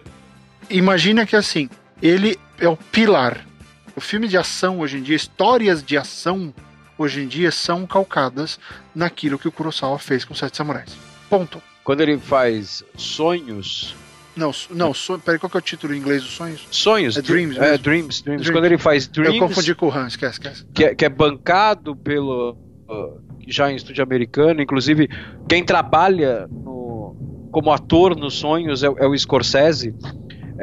Imagina 0.72 1.26
que 1.26 1.36
assim, 1.36 1.70
ele 2.02 2.38
é 2.60 2.68
o 2.68 2.78
pilar. 2.78 3.46
O 3.96 4.02
filme 4.02 4.28
de 4.28 4.38
ação 4.38 4.80
hoje 4.80 4.98
em 4.98 5.02
dia, 5.02 5.16
histórias 5.16 5.84
de 5.84 5.98
ação 5.98 6.54
hoje 6.98 7.22
em 7.22 7.28
dia 7.28 7.52
são 7.52 7.86
calcadas 7.86 8.60
naquilo 8.96 9.38
que 9.38 9.48
o 9.48 9.52
Kurosawa 9.52 10.00
fez 10.00 10.24
com 10.24 10.34
Sete 10.34 10.58
Samurais. 10.58 10.96
Ponto. 11.30 11.62
Quando 11.84 12.02
ele 12.02 12.18
faz 12.18 12.84
sonhos. 12.96 13.96
Não, 14.36 14.52
não, 14.70 14.94
so, 14.94 15.20
peraí, 15.20 15.38
qual 15.38 15.50
que 15.50 15.58
é 15.58 15.60
o 15.60 15.62
título 15.62 15.94
em 15.94 15.98
inglês 15.98 16.24
dos 16.24 16.32
sonhos? 16.32 16.66
Sonhos? 16.72 17.18
É 17.18 17.22
Dreams 17.22 17.58
É, 17.58 17.72
mesmo. 17.72 17.78
Dreams, 17.80 18.24
Dreams. 18.24 18.50
Quando 18.52 18.66
ele 18.66 18.78
faz 18.78 19.08
Dreams, 19.08 19.36
Eu 19.36 19.48
confundi 19.48 19.76
com 19.76 19.88
o 19.88 19.92
Han, 19.92 20.08
esquece, 20.08 20.34
esquece. 20.34 20.66
que, 20.74 20.86
é, 20.86 20.96
que 20.96 21.04
é 21.04 21.10
bancado 21.10 21.96
pelo. 21.96 22.58
já 23.48 23.70
em 23.70 23.76
estúdio 23.76 24.04
americano, 24.04 24.62
inclusive 24.62 25.10
quem 25.50 25.66
trabalha 25.66 26.48
no, 26.50 27.50
como 27.52 27.74
ator 27.74 28.16
nos 28.16 28.36
sonhos 28.36 28.84
é, 28.84 28.88
é 28.88 29.06
o 29.06 29.18
Scorsese. 29.18 29.94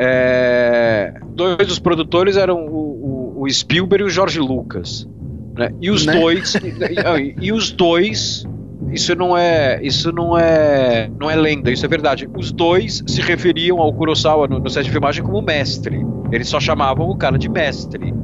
É, 0.01 1.13
dois 1.35 1.67
dos 1.67 1.81
produtores 1.81 2.37
eram 2.37 2.67
o, 2.67 3.35
o, 3.37 3.43
o, 3.43 3.51
Spielberg 3.51 4.05
e 4.05 4.07
o 4.07 4.09
George 4.09 4.39
Lucas. 4.39 5.09
Né? 5.57 5.73
E 5.81 5.91
os 5.91 6.07
né? 6.07 6.21
dois. 6.21 6.55
e, 6.55 7.35
e, 7.41 7.53
os 7.53 7.73
dois. 7.73 8.47
Isso 8.93 9.17
não 9.17 9.37
é. 9.37 9.81
Isso 9.83 10.13
não 10.13 10.39
é. 10.39 11.11
Não 11.19 11.29
é 11.29 11.35
lenda, 11.35 11.73
isso 11.73 11.85
é 11.85 11.89
verdade. 11.89 12.29
Os 12.37 12.53
dois 12.53 13.03
se 13.09 13.21
referiam 13.21 13.81
ao 13.81 13.93
Kurosawa 13.93 14.47
no, 14.47 14.61
no 14.61 14.71
set 14.71 14.85
de 14.85 14.91
filmagem 14.93 15.25
como 15.25 15.43
mestre. 15.43 16.01
Eles 16.31 16.49
só 16.49 16.61
chamavam 16.61 17.11
o 17.11 17.17
cara 17.17 17.37
de 17.37 17.49
mestre. 17.49 18.15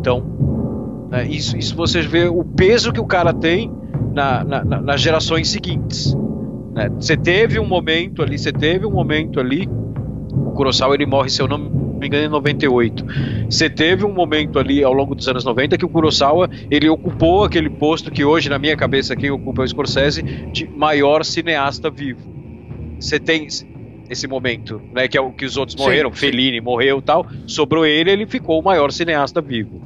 Então, 0.00 1.06
né, 1.08 1.24
isso, 1.28 1.56
isso 1.56 1.76
você 1.76 2.02
vê 2.02 2.26
o 2.26 2.44
peso 2.44 2.92
que 2.92 3.00
o 3.00 3.06
cara 3.06 3.32
tem 3.32 3.72
na, 4.12 4.42
na, 4.42 4.64
na, 4.64 4.80
nas 4.82 5.00
gerações 5.00 5.48
seguintes. 5.48 6.16
Né? 6.74 6.90
Você 6.98 7.16
teve 7.16 7.60
um 7.60 7.66
momento 7.66 8.22
ali, 8.22 8.36
você 8.36 8.52
teve 8.52 8.86
um 8.86 8.90
momento 8.90 9.38
ali. 9.38 9.68
Kurosawa 10.56 10.94
ele 10.94 11.06
morre, 11.06 11.28
se 11.30 11.40
eu 11.40 11.46
não 11.46 11.58
me 11.58 12.06
engano, 12.06 12.26
em 12.26 12.28
98. 12.28 13.04
Você 13.48 13.70
teve 13.70 14.04
um 14.04 14.12
momento 14.12 14.58
ali 14.58 14.82
ao 14.82 14.92
longo 14.92 15.14
dos 15.14 15.28
anos 15.28 15.44
90 15.44 15.78
que 15.78 15.84
o 15.84 15.88
Kurosawa 15.88 16.50
ele 16.70 16.88
ocupou 16.88 17.44
aquele 17.44 17.70
posto 17.70 18.10
que 18.10 18.24
hoje, 18.24 18.48
na 18.48 18.58
minha 18.58 18.76
cabeça, 18.76 19.14
quem 19.14 19.30
ocupa 19.30 19.62
é 19.62 19.64
o 19.64 19.68
Scorsese, 19.68 20.22
de 20.22 20.66
maior 20.66 21.24
cineasta 21.24 21.90
vivo. 21.90 22.34
Você 22.98 23.18
tem 23.18 23.46
esse 24.08 24.26
momento, 24.26 24.80
né? 24.92 25.08
Que 25.08 25.18
é 25.18 25.20
o 25.20 25.32
que 25.32 25.44
os 25.44 25.56
outros 25.56 25.76
morreram, 25.76 26.10
sim, 26.12 26.16
Fellini 26.16 26.58
sim. 26.58 26.64
morreu 26.64 27.02
tal. 27.02 27.26
Sobrou 27.46 27.84
ele, 27.84 28.10
ele 28.10 28.26
ficou 28.26 28.60
o 28.60 28.64
maior 28.64 28.90
cineasta 28.90 29.40
vivo. 29.40 29.80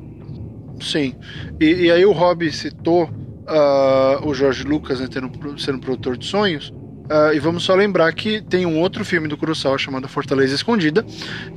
Sim. 0.80 1.14
E, 1.60 1.86
e 1.86 1.90
aí 1.90 2.04
o 2.06 2.12
Rob 2.12 2.50
citou 2.50 3.04
uh, 3.04 4.26
o 4.26 4.34
Jorge 4.34 4.64
Lucas 4.64 5.00
né, 5.00 5.08
tendo, 5.10 5.30
sendo 5.58 5.78
produtor 5.78 6.16
de 6.16 6.26
sonhos. 6.26 6.72
Uh, 7.10 7.34
e 7.34 7.40
vamos 7.40 7.64
só 7.64 7.74
lembrar 7.74 8.12
que 8.12 8.40
tem 8.40 8.64
um 8.64 8.78
outro 8.78 9.04
filme 9.04 9.26
do 9.26 9.36
Kurosawa 9.36 9.76
chamado 9.76 10.06
Fortaleza 10.06 10.54
Escondida, 10.54 11.04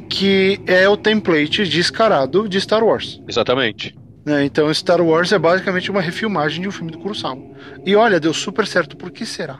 que 0.09 0.59
é 0.65 0.89
o 0.89 0.97
template 0.97 1.63
descarado 1.65 2.49
de 2.49 2.59
Star 2.59 2.83
Wars. 2.83 3.21
Exatamente. 3.27 3.95
Né, 4.25 4.45
então 4.45 4.73
Star 4.73 4.99
Wars 4.99 5.31
é 5.31 5.37
basicamente 5.37 5.91
uma 5.91 6.01
refilmagem 6.01 6.61
de 6.61 6.67
um 6.67 6.71
filme 6.71 6.91
do 6.91 6.97
Kurosawa. 6.97 7.37
E 7.85 7.95
olha, 7.95 8.19
deu 8.19 8.33
super 8.33 8.65
certo, 8.65 8.97
por 8.97 9.11
que 9.11 9.27
será? 9.27 9.59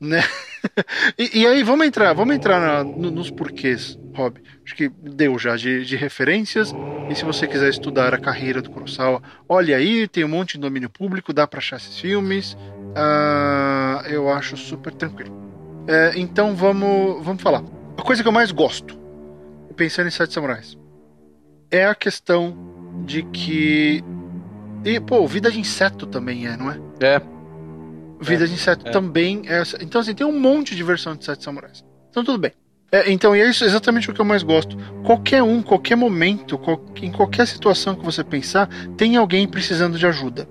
Né? 0.00 0.24
e, 1.16 1.40
e, 1.40 1.46
aí 1.46 1.62
vamos 1.62 1.86
entrar, 1.86 2.12
vamos 2.14 2.34
entrar 2.34 2.60
na, 2.60 2.82
no, 2.82 3.10
nos 3.10 3.30
porquês, 3.30 3.98
Rob. 4.14 4.40
Acho 4.64 4.74
que 4.74 4.88
deu 4.88 5.38
já 5.38 5.56
de, 5.56 5.84
de, 5.84 5.96
referências. 5.96 6.74
E 7.08 7.14
se 7.14 7.24
você 7.24 7.46
quiser 7.46 7.68
estudar 7.68 8.12
a 8.12 8.18
carreira 8.18 8.60
do 8.60 8.70
Kurosawa, 8.70 9.22
olha 9.48 9.76
aí, 9.76 10.06
tem 10.08 10.24
um 10.24 10.28
monte 10.28 10.54
de 10.54 10.60
domínio 10.60 10.90
público, 10.90 11.32
dá 11.32 11.46
para 11.46 11.58
achar 11.58 11.76
esses 11.76 11.98
filmes. 11.98 12.56
Uh, 12.98 14.06
eu 14.08 14.30
acho 14.30 14.56
super 14.56 14.92
tranquilo. 14.92 15.32
É, 15.86 16.12
então 16.16 16.54
vamos, 16.54 17.24
vamos 17.24 17.42
falar. 17.42 17.62
A 17.96 18.02
coisa 18.02 18.22
que 18.22 18.28
eu 18.28 18.32
mais 18.32 18.50
gosto, 18.50 18.98
pensando 19.76 20.08
em 20.08 20.10
Sete 20.10 20.34
Samurais, 20.34 20.76
é 21.70 21.86
a 21.86 21.94
questão 21.94 22.56
de 23.04 23.22
que. 23.22 24.04
E, 24.84 25.00
pô, 25.00 25.26
vida 25.26 25.50
de 25.50 25.58
inseto 25.60 26.06
também 26.06 26.46
é, 26.46 26.56
não 26.56 26.70
é? 26.70 26.80
É. 27.00 27.22
Vida 28.20 28.44
é, 28.44 28.46
de 28.46 28.54
Inseto 28.54 28.88
é. 28.88 28.90
também 28.90 29.42
é. 29.46 29.62
Então, 29.80 30.00
assim, 30.00 30.14
tem 30.14 30.26
um 30.26 30.38
monte 30.38 30.74
de 30.74 30.82
versão 30.82 31.14
de 31.14 31.24
Sete 31.24 31.44
Samurais. 31.44 31.84
Então, 32.10 32.24
tudo 32.24 32.38
bem. 32.38 32.52
É, 32.90 33.10
então, 33.10 33.36
e 33.36 33.40
é 33.40 33.48
isso 33.48 33.64
exatamente 33.64 34.10
o 34.10 34.14
que 34.14 34.20
eu 34.20 34.24
mais 34.24 34.42
gosto. 34.42 34.76
Qualquer 35.04 35.42
um, 35.42 35.62
qualquer 35.62 35.94
momento, 35.94 36.58
em 37.02 37.12
qualquer 37.12 37.46
situação 37.46 37.94
que 37.94 38.04
você 38.04 38.24
pensar, 38.24 38.68
tem 38.96 39.16
alguém 39.16 39.46
precisando 39.46 39.98
de 39.98 40.06
ajuda. 40.06 40.48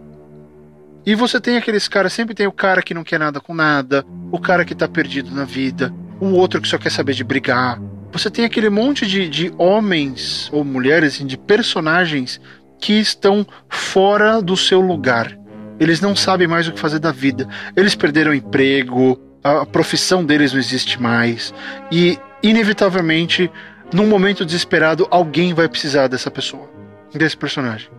E 1.07 1.15
você 1.15 1.39
tem 1.39 1.55
aqueles 1.55 1.87
caras, 1.87 2.11
sempre 2.11 2.35
tem 2.35 2.47
o 2.47 2.51
cara 2.51 2.81
que 2.81 2.93
não 2.93 3.01
quer 3.01 3.17
nada 3.17 3.39
com 3.39 3.53
nada, 3.53 4.05
o 4.29 4.37
cara 4.37 4.65
que 4.65 4.75
tá 4.75 4.89
perdido 4.89 5.33
na 5.33 5.45
vida, 5.45 5.89
o 6.19 6.33
outro 6.33 6.59
que 6.59 6.67
só 6.67 6.77
quer 6.77 6.91
saber 6.91 7.13
de 7.13 7.23
brigar. 7.23 7.81
Você 8.11 8.29
tem 8.29 8.43
aquele 8.43 8.69
monte 8.69 9.07
de, 9.07 9.29
de 9.29 9.53
homens 9.57 10.49
ou 10.51 10.65
mulheres, 10.65 11.15
assim, 11.15 11.25
de 11.25 11.37
personagens 11.37 12.41
que 12.77 12.99
estão 12.99 13.47
fora 13.69 14.41
do 14.41 14.57
seu 14.57 14.81
lugar. 14.81 15.33
Eles 15.79 16.01
não 16.01 16.13
sabem 16.13 16.45
mais 16.45 16.67
o 16.67 16.73
que 16.73 16.79
fazer 16.79 16.99
da 16.99 17.13
vida. 17.13 17.47
Eles 17.73 17.95
perderam 17.95 18.33
emprego, 18.33 19.17
a 19.41 19.65
profissão 19.65 20.25
deles 20.25 20.51
não 20.51 20.59
existe 20.59 21.01
mais. 21.01 21.53
E, 21.89 22.19
inevitavelmente, 22.43 23.49
num 23.93 24.07
momento 24.07 24.45
desesperado, 24.45 25.07
alguém 25.09 25.53
vai 25.53 25.69
precisar 25.69 26.09
dessa 26.09 26.29
pessoa, 26.29 26.69
desse 27.13 27.37
personagem. 27.37 27.89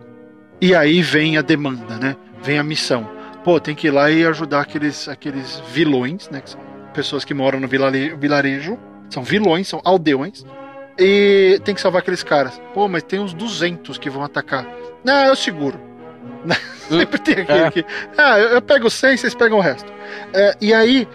E 0.61 0.75
aí 0.75 1.01
vem 1.01 1.37
a 1.37 1.41
demanda, 1.41 1.97
né? 1.97 2.15
Vem 2.41 2.57
a 2.57 2.63
missão. 2.63 3.09
Pô, 3.43 3.59
tem 3.59 3.75
que 3.75 3.87
ir 3.87 3.91
lá 3.91 4.11
e 4.11 4.25
ajudar 4.25 4.61
aqueles, 4.61 5.07
aqueles 5.07 5.61
vilões, 5.71 6.29
né? 6.29 6.41
Que 6.41 6.51
são 6.51 6.61
pessoas 6.93 7.23
que 7.23 7.33
moram 7.33 7.59
no 7.59 7.67
vilarejo. 7.67 8.77
São 9.09 9.23
vilões, 9.23 9.67
são 9.67 9.81
aldeões. 9.83 10.45
E 10.97 11.59
tem 11.63 11.73
que 11.73 11.81
salvar 11.81 12.01
aqueles 12.01 12.23
caras. 12.23 12.61
Pô, 12.73 12.87
mas 12.87 13.03
tem 13.03 13.19
uns 13.19 13.33
200 13.33 13.97
que 13.97 14.09
vão 14.09 14.23
atacar. 14.23 14.67
Não, 15.03 15.25
eu 15.25 15.35
seguro. 15.35 15.79
Sempre 16.89 17.19
tem 17.19 17.35
aquele 17.35 17.59
é. 17.59 17.71
que. 17.71 17.85
Ah, 18.17 18.39
eu 18.39 18.61
pego 18.61 18.89
100, 18.89 19.17
vocês 19.17 19.35
pegam 19.35 19.57
o 19.57 19.61
resto. 19.61 19.91
É, 20.33 20.55
e 20.59 20.73
aí, 20.73 21.07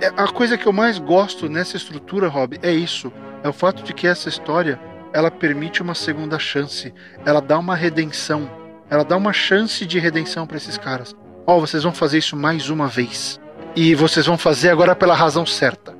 é, 0.00 0.08
a 0.16 0.28
coisa 0.28 0.58
que 0.58 0.66
eu 0.66 0.72
mais 0.72 0.98
gosto 0.98 1.48
nessa 1.48 1.76
estrutura, 1.76 2.28
Rob, 2.28 2.58
é 2.62 2.72
isso. 2.72 3.12
É 3.42 3.48
o 3.48 3.52
fato 3.52 3.82
de 3.82 3.92
que 3.92 4.06
essa 4.06 4.28
história 4.28 4.78
ela 5.12 5.30
permite 5.30 5.80
uma 5.80 5.94
segunda 5.94 6.38
chance. 6.38 6.92
Ela 7.24 7.40
dá 7.40 7.58
uma 7.58 7.74
redenção. 7.74 8.50
Ela 8.94 9.04
dá 9.04 9.16
uma 9.16 9.32
chance 9.32 9.84
de 9.84 9.98
redenção 9.98 10.46
para 10.46 10.56
esses 10.56 10.78
caras. 10.78 11.14
Ó, 11.46 11.56
oh, 11.56 11.60
vocês 11.60 11.82
vão 11.82 11.92
fazer 11.92 12.18
isso 12.18 12.36
mais 12.36 12.70
uma 12.70 12.88
vez. 12.88 13.40
E 13.76 13.94
vocês 13.94 14.26
vão 14.26 14.38
fazer 14.38 14.70
agora 14.70 14.94
pela 14.94 15.14
razão 15.14 15.44
certa. 15.44 15.96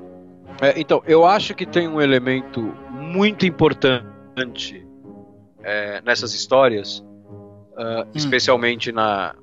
É, 0.61 0.79
então, 0.81 1.03
eu 1.07 1.27
acho 1.27 1.55
que 1.55 1.67
tem 1.67 1.89
um 1.89 2.01
elemento 2.01 2.61
muito 2.93 3.45
importante 3.45 4.87
é, 5.63 6.01
nessas 6.05 6.33
histórias 6.33 7.05
uh, 7.75 8.09
especialmente 8.15 8.93
na 8.93 9.35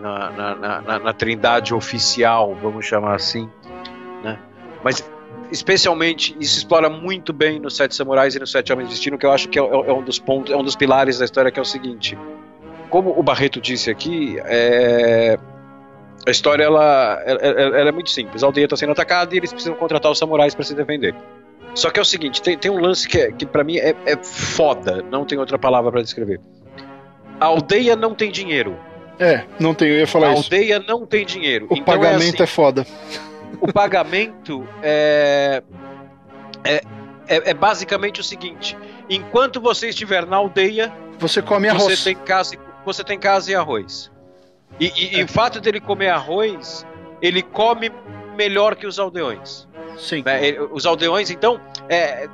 na, 0.00 0.30
na, 0.30 0.80
na, 0.80 0.98
na, 0.98 1.12
trindade 1.12 1.74
oficial, 1.74 2.54
vamos 2.54 2.86
chamar 2.86 3.16
assim, 3.16 3.50
né? 4.24 4.38
Mas 4.82 5.06
especialmente 5.52 6.34
isso 6.40 6.56
explora 6.56 6.88
muito 6.88 7.34
bem 7.34 7.60
no 7.60 7.70
Sete 7.70 7.94
Samurais 7.94 8.34
e 8.34 8.38
no 8.38 8.46
Sete 8.46 8.72
Homens 8.72 8.88
de 8.88 8.94
Destino, 8.94 9.18
que 9.18 9.26
eu 9.26 9.30
acho 9.30 9.50
que 9.50 9.58
é, 9.58 9.62
é, 9.62 9.92
um 9.92 10.02
dos 10.02 10.18
pontos, 10.18 10.54
é 10.54 10.56
um 10.56 10.62
dos 10.62 10.74
pilares 10.74 11.18
da 11.18 11.26
história, 11.26 11.50
que 11.50 11.58
é 11.58 11.62
o 11.62 11.66
seguinte: 11.66 12.16
como 12.90 13.18
o 13.18 13.22
Barreto 13.22 13.60
disse 13.60 13.90
aqui, 13.90 14.36
é, 14.44 15.38
a 16.26 16.30
história 16.30 16.64
ela, 16.64 17.22
ela, 17.24 17.40
ela, 17.40 17.88
é 17.88 17.92
muito 17.92 18.10
simples. 18.10 18.42
A 18.42 18.46
aldeia 18.46 18.64
está 18.66 18.76
sendo 18.76 18.92
atacada 18.92 19.34
e 19.34 19.38
eles 19.38 19.52
precisam 19.52 19.76
contratar 19.76 20.12
os 20.12 20.18
samurais 20.18 20.54
para 20.54 20.64
se 20.64 20.74
defender. 20.74 21.14
Só 21.74 21.88
que 21.90 21.98
é 21.98 22.02
o 22.02 22.04
seguinte, 22.04 22.42
tem, 22.42 22.58
tem 22.58 22.70
um 22.70 22.80
lance 22.80 23.08
que, 23.08 23.18
é, 23.18 23.32
que 23.32 23.46
para 23.46 23.64
mim 23.64 23.78
é, 23.78 23.94
é 24.04 24.16
foda, 24.16 25.02
não 25.10 25.24
tem 25.24 25.38
outra 25.38 25.58
palavra 25.58 25.90
para 25.90 26.02
descrever 26.02 26.40
a 27.40 27.46
aldeia 27.46 27.96
não 27.96 28.14
tem 28.14 28.30
dinheiro. 28.30 28.78
É, 29.18 29.44
não 29.58 29.74
tem, 29.74 29.88
eu 29.88 29.96
ia 29.96 30.06
falar 30.06 30.28
a 30.28 30.32
isso. 30.34 30.42
A 30.42 30.44
aldeia 30.44 30.78
não 30.78 31.06
tem 31.06 31.24
dinheiro. 31.24 31.66
O 31.70 31.74
então 31.74 31.84
pagamento 31.84 32.22
é, 32.22 32.28
assim, 32.28 32.42
é, 32.42 32.46
foda. 32.46 32.86
O 33.60 33.72
pagamento 33.72 34.66
é, 34.82 35.62
é, 36.62 36.74
é, 37.26 37.50
é, 37.50 37.54
basicamente 37.54 38.20
o 38.20 38.24
seguinte: 38.24 38.76
enquanto 39.08 39.60
você 39.60 39.88
estiver 39.88 40.26
na 40.26 40.36
aldeia, 40.36 40.92
você 41.18 41.42
come 41.42 41.68
arroz. 41.68 41.98
Você 41.98 42.14
tem 42.14 42.24
casa, 42.24 42.56
você 42.84 43.04
tem 43.04 43.18
casa 43.18 43.50
e 43.50 43.54
arroz. 43.54 44.10
E, 44.78 44.86
e, 44.86 45.16
é. 45.16 45.20
e 45.20 45.24
o 45.24 45.28
fato 45.28 45.60
dele 45.60 45.80
comer 45.80 46.08
arroz, 46.08 46.86
ele 47.20 47.42
come 47.42 47.90
melhor 48.36 48.76
que 48.76 48.86
os 48.86 48.98
aldeões. 48.98 49.68
Sim. 49.98 50.22
Né? 50.24 50.58
Os 50.72 50.86
aldeões, 50.86 51.30
então, 51.30 51.60
é, 51.88 52.28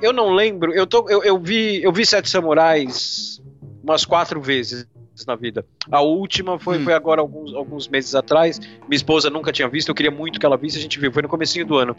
eu 0.00 0.12
não 0.12 0.30
lembro. 0.30 0.72
Eu, 0.72 0.86
tô, 0.86 1.08
eu, 1.08 1.22
eu, 1.24 1.38
vi, 1.38 1.82
eu 1.82 1.92
vi 1.92 2.06
Sete 2.06 2.30
Samurais 2.30 3.42
umas 3.82 4.04
quatro 4.04 4.40
vezes 4.40 4.86
na 5.26 5.34
vida. 5.34 5.66
A 5.90 6.00
última 6.00 6.58
foi, 6.58 6.78
hum. 6.78 6.84
foi 6.84 6.92
agora 6.92 7.20
alguns, 7.20 7.52
alguns 7.54 7.88
meses 7.88 8.14
atrás. 8.14 8.58
Minha 8.58 8.96
esposa 8.96 9.28
nunca 9.30 9.50
tinha 9.50 9.68
visto, 9.68 9.88
eu 9.88 9.94
queria 9.94 10.10
muito 10.10 10.38
que 10.38 10.46
ela 10.46 10.56
visse, 10.56 10.78
a 10.78 10.80
gente 10.80 10.98
viu, 11.00 11.12
foi 11.12 11.22
no 11.22 11.28
comecinho 11.28 11.66
do 11.66 11.76
ano. 11.76 11.96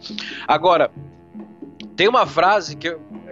Agora, 0.48 0.90
tem 1.96 2.08
uma 2.08 2.26
frase 2.26 2.78
que 2.78 2.88
eu, 2.88 3.02
é, 3.28 3.29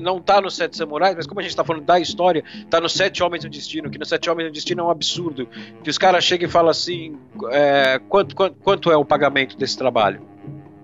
não 0.00 0.20
tá 0.20 0.40
no 0.40 0.50
Sete 0.50 0.76
Samurais, 0.76 1.14
mas 1.16 1.26
como 1.26 1.40
a 1.40 1.42
gente 1.42 1.54
tá 1.54 1.64
falando 1.64 1.84
da 1.84 1.98
história, 1.98 2.42
tá 2.68 2.80
no 2.80 2.88
Sete 2.88 3.22
Homens 3.22 3.44
do 3.44 3.50
Destino, 3.50 3.90
que 3.90 3.98
no 3.98 4.04
Sete 4.04 4.28
Homens 4.28 4.48
do 4.50 4.52
Destino 4.52 4.82
é 4.82 4.84
um 4.84 4.90
absurdo. 4.90 5.48
Que 5.82 5.90
os 5.90 5.98
caras 5.98 6.24
chegam 6.24 6.48
e 6.48 6.50
falam 6.50 6.70
assim: 6.70 7.16
é, 7.50 8.00
quanto, 8.08 8.34
quanto, 8.34 8.56
quanto 8.62 8.92
é 8.92 8.96
o 8.96 9.04
pagamento 9.04 9.56
desse 9.56 9.76
trabalho? 9.76 10.20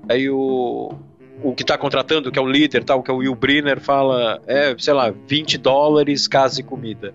Aí 0.09 0.29
o, 0.29 0.95
o 1.43 1.55
que 1.55 1.63
está 1.63 1.77
contratando, 1.79 2.31
que 2.31 2.39
é 2.39 2.43
o 2.43 2.47
líder, 2.47 2.85
tal, 2.85 3.03
que 3.03 3.11
é 3.11 3.15
o 3.15 3.19
Will 3.19 3.35
Briner, 3.35 3.81
fala, 3.81 4.41
é, 4.47 4.75
sei 4.79 4.95
lá, 4.95 5.13
20 5.27 5.59
dólares, 5.59 6.27
casa 6.29 6.61
e 6.61 6.63
comida. 6.63 7.15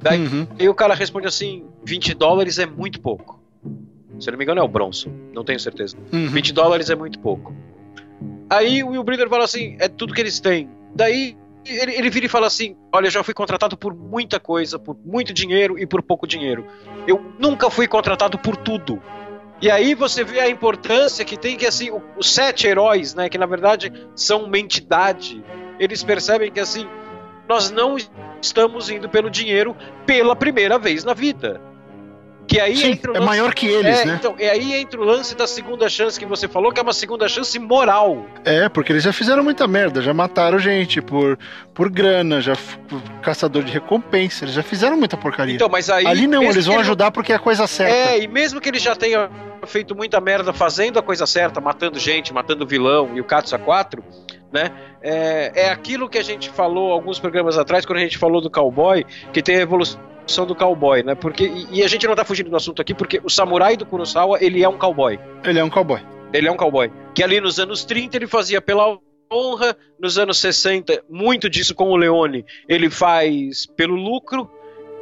Daí 0.00 0.20
uhum. 0.20 0.46
o 0.70 0.74
cara 0.74 0.94
responde 0.94 1.26
assim: 1.26 1.64
20 1.84 2.14
dólares 2.14 2.58
é 2.58 2.66
muito 2.66 3.00
pouco. 3.00 3.38
Se 4.20 4.30
não 4.30 4.38
me 4.38 4.44
engano, 4.44 4.60
é 4.60 4.64
o 4.64 4.68
Bronson, 4.68 5.10
não 5.32 5.44
tenho 5.44 5.60
certeza. 5.60 5.96
Uhum. 6.12 6.28
20 6.28 6.52
dólares 6.52 6.90
é 6.90 6.96
muito 6.96 7.18
pouco. 7.20 7.54
Aí 8.50 8.82
o 8.82 8.88
Will 8.88 9.04
Briner 9.04 9.28
fala 9.28 9.44
assim: 9.44 9.76
é 9.78 9.88
tudo 9.88 10.14
que 10.14 10.20
eles 10.20 10.40
têm. 10.40 10.68
Daí 10.94 11.36
ele, 11.64 11.94
ele 11.94 12.10
vira 12.10 12.26
e 12.26 12.28
fala 12.28 12.46
assim: 12.46 12.76
Olha, 12.92 13.10
já 13.10 13.22
fui 13.22 13.34
contratado 13.34 13.76
por 13.76 13.94
muita 13.94 14.40
coisa, 14.40 14.78
por 14.78 14.96
muito 15.04 15.32
dinheiro 15.32 15.78
e 15.78 15.86
por 15.86 16.02
pouco 16.02 16.26
dinheiro. 16.26 16.66
Eu 17.06 17.34
nunca 17.38 17.70
fui 17.70 17.86
contratado 17.86 18.38
por 18.38 18.56
tudo. 18.56 19.02
E 19.60 19.70
aí 19.70 19.94
você 19.94 20.22
vê 20.22 20.40
a 20.40 20.48
importância 20.48 21.24
que 21.24 21.36
tem 21.36 21.56
que 21.56 21.66
assim, 21.66 21.90
os 22.16 22.32
sete 22.32 22.66
heróis, 22.66 23.14
né, 23.14 23.28
que 23.28 23.36
na 23.36 23.46
verdade 23.46 23.92
são 24.14 24.44
uma 24.44 24.58
entidade, 24.58 25.42
eles 25.80 26.04
percebem 26.04 26.52
que 26.52 26.60
assim, 26.60 26.86
nós 27.48 27.68
não 27.68 27.96
estamos 28.40 28.88
indo 28.88 29.08
pelo 29.08 29.28
dinheiro 29.28 29.76
pela 30.06 30.36
primeira 30.36 30.78
vez 30.78 31.02
na 31.02 31.12
vida. 31.12 31.60
Que 32.48 32.58
aí 32.58 32.74
Sim, 32.76 32.92
entra 32.92 33.10
é 33.12 33.14
lance, 33.14 33.26
maior 33.26 33.52
que 33.54 33.66
eles, 33.66 34.00
é, 34.00 34.04
né? 34.06 34.16
Então, 34.18 34.34
e 34.38 34.44
aí 34.48 34.72
entra 34.80 34.98
o 34.98 35.04
lance 35.04 35.36
da 35.36 35.46
segunda 35.46 35.86
chance 35.88 36.18
que 36.18 36.24
você 36.24 36.48
falou, 36.48 36.72
que 36.72 36.80
é 36.80 36.82
uma 36.82 36.94
segunda 36.94 37.28
chance 37.28 37.58
moral. 37.58 38.24
É, 38.42 38.70
porque 38.70 38.90
eles 38.90 39.02
já 39.04 39.12
fizeram 39.12 39.44
muita 39.44 39.68
merda, 39.68 40.00
já 40.00 40.14
mataram 40.14 40.58
gente 40.58 41.02
por, 41.02 41.38
por 41.74 41.90
grana, 41.90 42.40
já 42.40 42.52
f- 42.54 42.78
caçador 43.20 43.62
de 43.62 43.70
recompensa, 43.70 44.46
eles 44.46 44.54
já 44.54 44.62
fizeram 44.62 44.96
muita 44.96 45.14
porcaria. 45.14 45.56
Então, 45.56 45.68
mas 45.68 45.90
aí 45.90 46.06
Ali 46.06 46.26
não, 46.26 46.42
eles 46.42 46.64
vão 46.64 46.76
ele- 46.76 46.82
ajudar 46.82 47.10
porque 47.10 47.32
é 47.32 47.36
a 47.36 47.38
coisa 47.38 47.66
certa. 47.66 47.94
É, 47.94 48.18
e 48.22 48.26
mesmo 48.26 48.62
que 48.62 48.68
ele 48.70 48.78
já 48.78 48.96
tenha 48.96 49.28
feito 49.66 49.94
muita 49.94 50.18
merda 50.18 50.50
fazendo 50.50 50.98
a 50.98 51.02
coisa 51.02 51.26
certa, 51.26 51.60
matando 51.60 51.98
gente, 51.98 52.32
matando 52.32 52.66
vilão 52.66 53.10
e 53.14 53.20
o 53.20 53.24
Katsu 53.24 53.58
4, 53.58 54.02
né? 54.50 54.70
É, 55.02 55.52
é 55.66 55.70
aquilo 55.70 56.08
que 56.08 56.16
a 56.16 56.24
gente 56.24 56.48
falou 56.48 56.92
alguns 56.92 57.18
programas 57.18 57.58
atrás, 57.58 57.84
quando 57.84 57.98
a 57.98 58.02
gente 58.02 58.16
falou 58.16 58.40
do 58.40 58.50
cowboy, 58.50 59.04
que 59.34 59.42
tem 59.42 59.56
a 59.56 59.60
evolução 59.60 60.00
do 60.46 60.54
cowboy, 60.54 61.02
né? 61.02 61.14
Porque, 61.14 61.46
e, 61.46 61.78
e 61.78 61.82
a 61.82 61.88
gente 61.88 62.06
não 62.06 62.14
tá 62.14 62.24
fugindo 62.24 62.50
do 62.50 62.56
assunto 62.56 62.82
aqui, 62.82 62.94
porque 62.94 63.20
o 63.24 63.30
samurai 63.30 63.76
do 63.76 63.86
Kurosawa, 63.86 64.38
ele 64.40 64.62
é 64.62 64.68
um 64.68 64.78
cowboy. 64.78 65.18
Ele 65.44 65.58
é 65.58 65.64
um 65.64 65.70
cowboy. 65.70 66.00
Ele 66.32 66.46
é 66.46 66.52
um 66.52 66.56
cowboy. 66.56 66.90
Que 67.14 67.22
ali 67.22 67.40
nos 67.40 67.58
anos 67.58 67.84
30 67.84 68.16
ele 68.16 68.26
fazia 68.26 68.60
pela 68.60 68.98
honra, 69.32 69.76
nos 69.98 70.18
anos 70.18 70.38
60, 70.38 71.04
muito 71.08 71.50
disso 71.50 71.74
com 71.74 71.90
o 71.90 71.96
Leone, 71.96 72.44
ele 72.68 72.88
faz 72.88 73.66
pelo 73.66 73.94
lucro, 73.94 74.50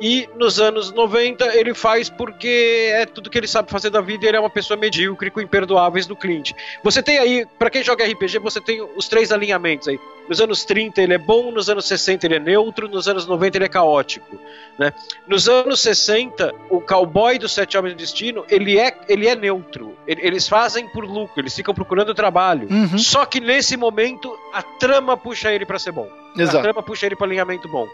e 0.01 0.29
nos 0.37 0.61
anos 0.61 0.93
90 0.93 1.57
ele 1.57 1.73
faz 1.75 2.11
porque 2.11 2.91
é 2.93 3.07
tudo 3.07 3.31
que 3.31 3.39
ele 3.39 3.47
sabe 3.47 3.71
fazer 3.71 3.89
da 3.91 4.01
vida 4.01 4.25
e 4.25 4.29
ele 4.29 4.37
é 4.37 4.41
uma 4.41 4.51
pessoa 4.51 4.77
medíocre 4.79 5.31
com 5.31 5.41
imperdoáveis 5.41 6.07
do 6.07 6.15
Clint. 6.15 6.53
Você 6.85 7.03
tem 7.03 7.19
aí, 7.19 7.47
pra 7.59 7.71
quem 7.71 7.83
joga 7.83 8.05
RPG, 8.05 8.39
você 8.39 8.61
tem 8.61 8.83
os 8.97 9.09
três 9.09 9.33
alinhamentos 9.33 9.89
aí. 9.89 9.99
Nos 10.29 10.41
anos 10.41 10.65
30 10.65 11.01
ele 11.01 11.15
é 11.15 11.19
bom, 11.19 11.51
nos 11.53 11.71
anos 11.71 11.87
60 11.87 12.27
ele 12.27 12.35
é 12.35 12.39
neutro, 12.41 12.89
nos 12.89 13.07
anos 13.09 13.27
90 13.27 13.57
ele 13.59 13.65
é 13.65 13.69
caótico. 13.69 14.39
Né? 14.79 14.93
Nos 15.27 15.49
anos 15.49 15.81
60, 15.81 16.53
o 16.69 16.81
cowboy 16.81 17.39
dos 17.39 17.53
Sete 17.55 17.79
Homens 17.79 17.95
do 17.95 17.99
Destino, 17.99 18.45
ele 18.51 18.79
é, 18.79 18.95
ele 19.09 19.27
é 19.29 19.35
neutro. 19.37 19.97
Ele- 20.07 20.21
Eles 20.27 20.47
fazem 20.49 20.87
por 20.89 21.05
lucro, 21.05 21.41
eles 21.41 21.55
ficam 21.55 21.73
procurando 21.73 22.13
trabalho. 22.13 22.67
Uhum, 22.71 22.99
Só 22.99 23.25
que 23.25 23.41
nesse 23.41 23.77
momento, 23.77 24.37
a 24.53 24.63
trama 24.63 25.17
puxa 25.17 25.53
ele 25.53 25.65
pra 25.65 25.79
ser 25.79 25.93
bom. 25.93 26.09
A 26.37 26.43
exato. 26.43 26.61
trama 26.63 26.83
puxa 26.83 27.07
ele 27.07 27.17
pra 27.17 27.27
alinhamento 27.27 27.69
bom. 27.69 27.87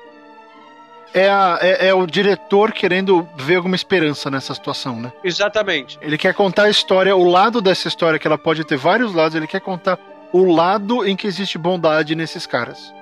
É, 1.14 1.28
a- 1.28 1.58
é- 1.60 1.88
é 1.88 1.94
o 1.94 2.06
diretor 2.06 2.72
querendo 2.72 3.28
ver 3.36 3.56
alguma 3.56 3.76
esperança 3.76 4.30
nessa 4.30 4.54
situação, 4.54 4.98
né? 5.00 5.12
Exatamente. 5.22 5.98
Ele 6.00 6.16
quer 6.16 6.32
contar 6.34 6.64
a 6.64 6.70
história, 6.70 7.14
o 7.14 7.24
lado 7.28 7.60
dessa 7.60 7.86
história, 7.88 8.18
que 8.18 8.26
ela 8.26 8.38
pode 8.38 8.64
ter 8.64 8.76
vários 8.76 9.12
lados, 9.14 9.34
ele 9.34 9.46
quer 9.46 9.60
contar 9.60 9.98
o 10.32 10.50
lado 10.54 11.06
em 11.06 11.14
que 11.14 11.26
existe 11.26 11.58
bondade 11.58 12.14
nesses 12.14 12.46
caras. 12.46 12.92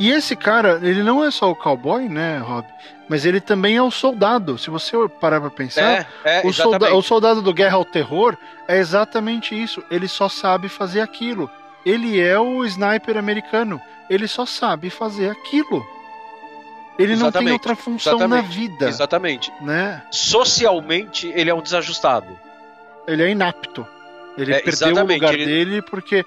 E 0.00 0.10
esse 0.10 0.34
cara, 0.34 0.80
ele 0.82 1.02
não 1.02 1.22
é 1.22 1.30
só 1.30 1.50
o 1.50 1.54
cowboy, 1.54 2.08
né, 2.08 2.38
Rob? 2.38 2.66
Mas 3.08 3.24
ele 3.26 3.40
também 3.40 3.76
é 3.76 3.82
o 3.82 3.90
soldado. 3.90 4.56
Se 4.56 4.70
você 4.70 4.96
parar 5.20 5.40
pra 5.40 5.50
pensar, 5.50 5.82
É, 5.82 6.06
é, 6.24 6.40
o, 6.46 6.52
solda- 6.52 6.94
o 6.96 7.02
soldado 7.02 7.42
do 7.42 7.52
Guerra 7.52 7.76
ao 7.76 7.84
Terror 7.84 8.36
é 8.66 8.78
exatamente 8.78 9.54
isso. 9.60 9.82
Ele 9.90 10.08
só 10.08 10.28
sabe 10.28 10.68
fazer 10.68 11.00
aquilo. 11.02 11.50
Ele 11.84 12.18
é 12.20 12.38
o 12.38 12.64
sniper 12.64 13.16
americano. 13.18 13.80
Ele 14.08 14.26
só 14.26 14.46
sabe 14.46 14.90
fazer 14.90 15.28
aquilo. 15.30 15.86
Ele 16.98 17.12
não 17.12 17.18
tem 17.18 17.28
Exatamente, 17.28 17.52
outra 17.52 17.76
função 17.76 18.18
na 18.18 18.24
exatamente, 18.26 18.54
vida, 18.54 18.88
Exatamente. 18.88 19.52
né? 19.62 20.02
Socialmente, 20.10 21.28
ele 21.34 21.48
é 21.50 21.54
um 21.54 21.62
desajustado. 21.62 22.26
Ele 23.06 23.22
é 23.22 23.30
inapto. 23.30 23.86
Ele 24.36 24.52
É, 24.52 24.56
perdeu 24.60 24.88
o 24.88 24.90
exatamente, 24.90 25.20
lugar 25.20 25.34
ele- 25.34 25.46
dele 25.46 25.82
porque 25.82 26.24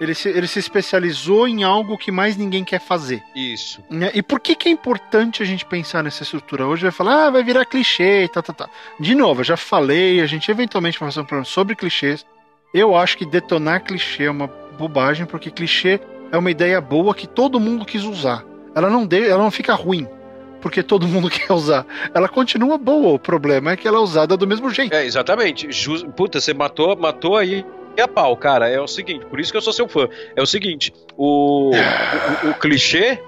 ele 0.00 0.14
se, 0.14 0.28
ele 0.28 0.46
se 0.48 0.58
especializou 0.58 1.46
em 1.46 1.62
algo 1.62 1.96
que 1.96 2.10
mais 2.10 2.36
ninguém 2.36 2.64
quer 2.64 2.80
fazer. 2.80 3.22
Isso. 3.34 3.82
né? 3.90 4.10
E 4.14 4.22
por 4.22 4.40
que, 4.40 4.54
que 4.54 4.68
é 4.68 4.72
importante 4.72 5.42
a 5.42 5.46
gente 5.46 5.64
pensar 5.64 6.02
nessa 6.02 6.22
estrutura? 6.24 6.66
Hoje 6.66 6.82
vai 6.82 6.90
falar, 6.90 7.26
ah, 7.26 7.30
vai 7.30 7.42
virar 7.44 7.64
clichê 7.64 8.24
e 8.24 8.28
tal, 8.28 8.42
tal, 8.42 8.54
tal. 8.54 8.70
De 8.98 9.14
novo, 9.14 9.40
eu 9.40 9.44
já 9.44 9.56
falei, 9.56 10.20
a 10.20 10.26
gente 10.26 10.50
eventualmente 10.50 10.98
vai 10.98 11.08
fazer 11.08 11.20
um 11.20 11.24
programa 11.24 11.44
sobre 11.44 11.76
clichês. 11.76 12.26
Eu 12.72 12.96
acho 12.96 13.16
que 13.16 13.24
detonar 13.24 13.84
clichê 13.84 14.24
é 14.24 14.30
uma 14.30 14.48
bobagem, 14.78 15.26
porque 15.26 15.50
clichê 15.50 16.00
é 16.32 16.36
uma 16.36 16.50
ideia 16.50 16.80
boa 16.80 17.14
que 17.14 17.28
todo 17.28 17.60
mundo 17.60 17.84
quis 17.84 18.02
usar. 18.02 18.44
Ela 18.74 18.90
não, 18.90 19.06
de, 19.06 19.28
ela 19.28 19.42
não 19.42 19.50
fica 19.50 19.74
ruim, 19.74 20.06
porque 20.60 20.82
todo 20.82 21.06
mundo 21.06 21.28
quer 21.30 21.52
usar. 21.52 21.86
Ela 22.14 22.28
continua 22.28 22.76
boa, 22.78 23.14
o 23.14 23.18
problema 23.18 23.72
é 23.72 23.76
que 23.76 23.86
ela 23.86 23.98
é 23.98 24.00
usada 24.00 24.36
do 24.36 24.46
mesmo 24.46 24.70
jeito. 24.70 24.94
É, 24.94 25.04
exatamente. 25.04 25.70
Jus- 25.70 26.04
Puta, 26.16 26.40
você 26.40 26.52
matou, 26.54 26.96
matou 26.96 27.36
aí 27.36 27.64
a 28.00 28.08
pau, 28.08 28.36
cara. 28.36 28.68
É 28.68 28.80
o 28.80 28.88
seguinte, 28.88 29.24
por 29.26 29.38
isso 29.38 29.52
que 29.52 29.56
eu 29.56 29.62
sou 29.62 29.72
seu 29.72 29.86
fã. 29.88 30.08
É 30.34 30.42
o 30.42 30.46
seguinte, 30.46 30.92
o, 31.16 31.70
o, 32.44 32.50
o 32.50 32.54
clichê, 32.54 33.20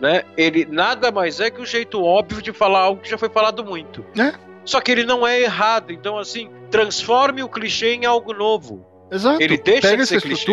né, 0.00 0.22
ele 0.36 0.66
nada 0.68 1.12
mais 1.12 1.38
é 1.38 1.50
que 1.50 1.60
o 1.60 1.66
jeito 1.66 2.02
óbvio 2.02 2.42
de 2.42 2.52
falar 2.52 2.80
algo 2.80 3.00
que 3.00 3.08
já 3.10 3.16
foi 3.16 3.28
falado 3.28 3.64
muito. 3.64 4.04
É. 4.18 4.32
Só 4.64 4.80
que 4.80 4.90
ele 4.92 5.04
não 5.04 5.26
é 5.26 5.40
errado. 5.40 5.92
Então, 5.92 6.18
assim, 6.18 6.48
transforme 6.70 7.42
o 7.42 7.48
clichê 7.48 7.94
em 7.94 8.04
algo 8.06 8.32
novo. 8.32 8.84
Exato. 9.10 9.42
Ele 9.42 9.56
deixa 9.58 9.82
Pega 9.82 9.96
de 9.98 10.02
essa 10.02 10.14
ser 10.14 10.22
clichê. 10.22 10.44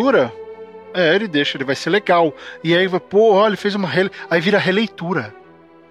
É, 0.94 1.14
ele 1.14 1.28
deixa, 1.28 1.56
ele 1.56 1.64
vai 1.64 1.74
ser 1.74 1.90
legal. 1.90 2.34
E 2.62 2.76
aí 2.76 2.86
vai, 2.86 3.00
pô, 3.00 3.32
olha, 3.32 3.50
ele 3.50 3.56
fez 3.56 3.74
uma 3.74 3.88
rele... 3.88 4.10
Aí 4.28 4.40
vira 4.40 4.58
releitura. 4.58 5.34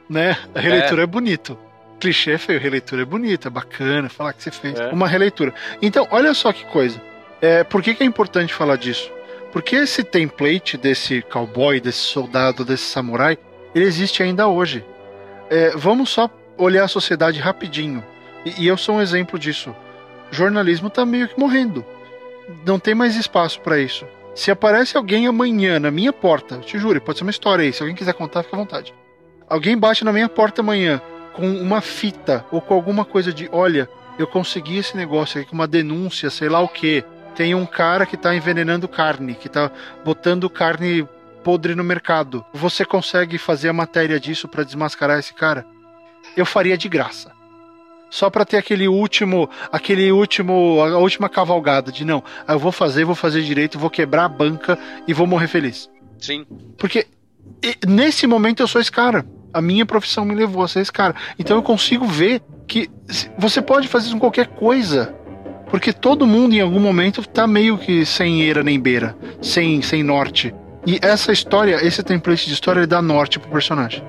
Né? 0.10 0.38
A 0.54 0.60
releitura 0.60 1.04
é, 1.04 1.06
bonito. 1.06 1.58
Clichê 2.00 2.32
é 2.32 2.38
feio, 2.38 2.60
releitura 2.60 3.02
é 3.02 3.06
bonita, 3.06 3.48
é 3.48 3.52
bacana, 3.52 4.10
falar 4.10 4.34
que 4.34 4.44
você 4.44 4.52
fez. 4.52 4.80
É. 4.80 4.88
Uma 4.88 5.08
releitura. 5.08 5.54
Então, 5.82 6.08
olha 6.12 6.34
só 6.34 6.52
que 6.54 6.66
coisa. 6.66 7.02
É, 7.42 7.64
por 7.64 7.82
que, 7.82 7.94
que 7.94 8.04
é 8.04 8.06
importante 8.06 8.54
falar 8.54 8.78
disso? 8.78 9.12
Porque 9.52 9.76
esse 9.76 10.04
template 10.04 10.78
desse 10.78 11.22
cowboy, 11.24 11.80
desse 11.80 12.00
soldado, 12.00 12.64
desse 12.64 12.84
samurai, 12.84 13.38
ele 13.74 13.86
existe 13.86 14.22
ainda 14.24 14.48
hoje. 14.48 14.84
É, 15.50 15.72
vamos 15.76 16.10
só 16.10 16.30
olhar 16.58 16.84
a 16.84 16.88
sociedade 16.88 17.40
rapidinho. 17.40 18.04
E, 18.46 18.64
e 18.64 18.68
eu 18.68 18.78
sou 18.78 18.96
um 18.96 19.02
exemplo 19.02 19.40
disso. 19.40 19.76
O 20.32 20.36
jornalismo 20.36 20.90
tá 20.90 21.06
meio 21.06 21.28
que 21.28 21.40
morrendo. 21.40 21.84
Não 22.66 22.80
tem 22.80 22.94
mais 22.94 23.16
espaço 23.16 23.60
para 23.62 23.80
isso. 23.80 24.06
Se 24.40 24.50
aparece 24.50 24.96
alguém 24.96 25.28
amanhã 25.28 25.82
na 25.82 25.92
minha 25.92 26.14
porta, 26.14 26.60
te 26.60 26.80
juro, 26.80 27.02
pode 27.02 27.18
ser 27.18 27.26
uma 27.26 27.30
história 27.30 27.66
aí, 27.66 27.74
se 27.74 27.82
alguém 27.82 27.94
quiser 27.94 28.14
contar, 28.14 28.42
fica 28.42 28.56
à 28.56 28.60
vontade. 28.60 28.94
Alguém 29.50 29.78
bate 29.78 30.06
na 30.06 30.14
minha 30.14 30.30
porta 30.30 30.62
amanhã 30.62 31.02
com 31.34 31.46
uma 31.46 31.82
fita 31.82 32.46
ou 32.50 32.62
com 32.62 32.74
alguma 32.74 33.04
coisa 33.04 33.34
de, 33.34 33.50
olha, 33.52 33.90
eu 34.18 34.26
consegui 34.26 34.78
esse 34.78 34.96
negócio 34.96 35.42
aqui 35.42 35.50
com 35.50 35.56
uma 35.56 35.68
denúncia, 35.68 36.30
sei 36.30 36.48
lá 36.48 36.62
o 36.62 36.70
que. 36.70 37.04
Tem 37.36 37.54
um 37.54 37.66
cara 37.66 38.06
que 38.06 38.16
tá 38.16 38.34
envenenando 38.34 38.88
carne, 38.88 39.36
que 39.36 39.50
tá 39.50 39.70
botando 40.06 40.50
carne 40.50 41.06
podre 41.44 41.76
no 41.76 41.84
mercado. 41.84 42.46
Você 42.54 42.86
consegue 42.86 43.38
fazer 43.38 43.68
a 43.68 43.74
matéria 43.74 44.22
disso 44.22 44.48
para 44.48 44.64
desmascarar 44.64 45.20
esse 45.20 45.34
cara? 45.34 45.66
Eu 46.38 46.46
faria 46.46 46.78
de 46.78 46.88
graça. 46.88 47.39
Só 48.10 48.30
para 48.30 48.46
ter 48.46 48.58
aquele 48.58 48.88
último, 48.88 49.50
aquele 49.72 50.12
último, 50.12 50.82
a 50.82 50.98
última 50.98 51.30
cavalgada 51.30 51.92
de 51.92 52.04
não, 52.04 52.24
ah, 52.48 52.54
eu 52.54 52.60
vou 52.60 52.72
fazer, 52.72 53.06
vou 53.06 53.16
fazer 53.16 53.44
direito, 53.44 53.78
vou 53.78 53.90
quebrar 53.90 54.26
a 54.26 54.30
banca 54.30 54.78
e 55.08 55.14
vou 55.14 55.28
morrer 55.28 55.48
feliz. 55.48 55.90
Sim. 56.18 56.46
Porque 56.78 57.06
nesse 57.88 58.26
momento 58.26 58.62
eu 58.62 58.68
sou 58.68 58.82
esse 58.82 58.92
cara. 58.92 59.26
A 59.54 59.62
minha 59.62 59.86
profissão 59.86 60.26
me 60.26 60.36
levou 60.36 60.64
a 60.64 60.68
ser 60.68 60.82
esse 60.82 60.92
cara. 60.92 61.16
Então 61.38 61.58
eu 61.58 61.64
consigo 61.64 62.06
ver 62.06 62.42
que 62.68 62.90
você 63.38 63.62
pode 63.62 63.88
fazer 63.88 64.08
isso 64.08 64.16
com 64.16 64.20
qualquer 64.20 64.48
coisa. 64.48 65.16
Porque 65.70 65.94
todo 65.94 66.26
mundo 66.26 66.56
em 66.56 66.62
algum 66.62 66.80
momento 66.80 67.28
tá 67.28 67.46
meio 67.46 67.78
que 67.78 68.06
sem 68.06 68.42
eira 68.42 68.64
nem 68.64 68.80
beira, 68.80 69.16
sem, 69.42 69.82
sem 69.82 70.04
norte. 70.04 70.54
E 70.86 71.00
essa 71.02 71.32
história, 71.32 71.86
esse 71.86 72.02
template 72.02 72.48
de 72.48 72.54
história, 72.54 72.80
ele 72.80 72.88
dá 72.88 73.02
norte 73.02 73.40
pro 73.40 73.52
personagem. 73.52 74.04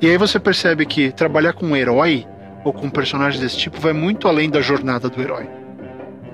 E 0.00 0.06
aí 0.06 0.16
você 0.16 0.38
percebe 0.38 0.86
que 0.86 1.10
trabalhar 1.10 1.52
com 1.52 1.66
um 1.66 1.76
herói 1.76 2.26
ou 2.66 2.72
com 2.72 2.86
um 2.86 2.90
personagem 2.90 3.40
desse 3.40 3.56
tipo 3.56 3.80
vai 3.80 3.92
muito 3.92 4.26
além 4.26 4.50
da 4.50 4.60
jornada 4.60 5.08
do 5.08 5.20
herói. 5.20 5.48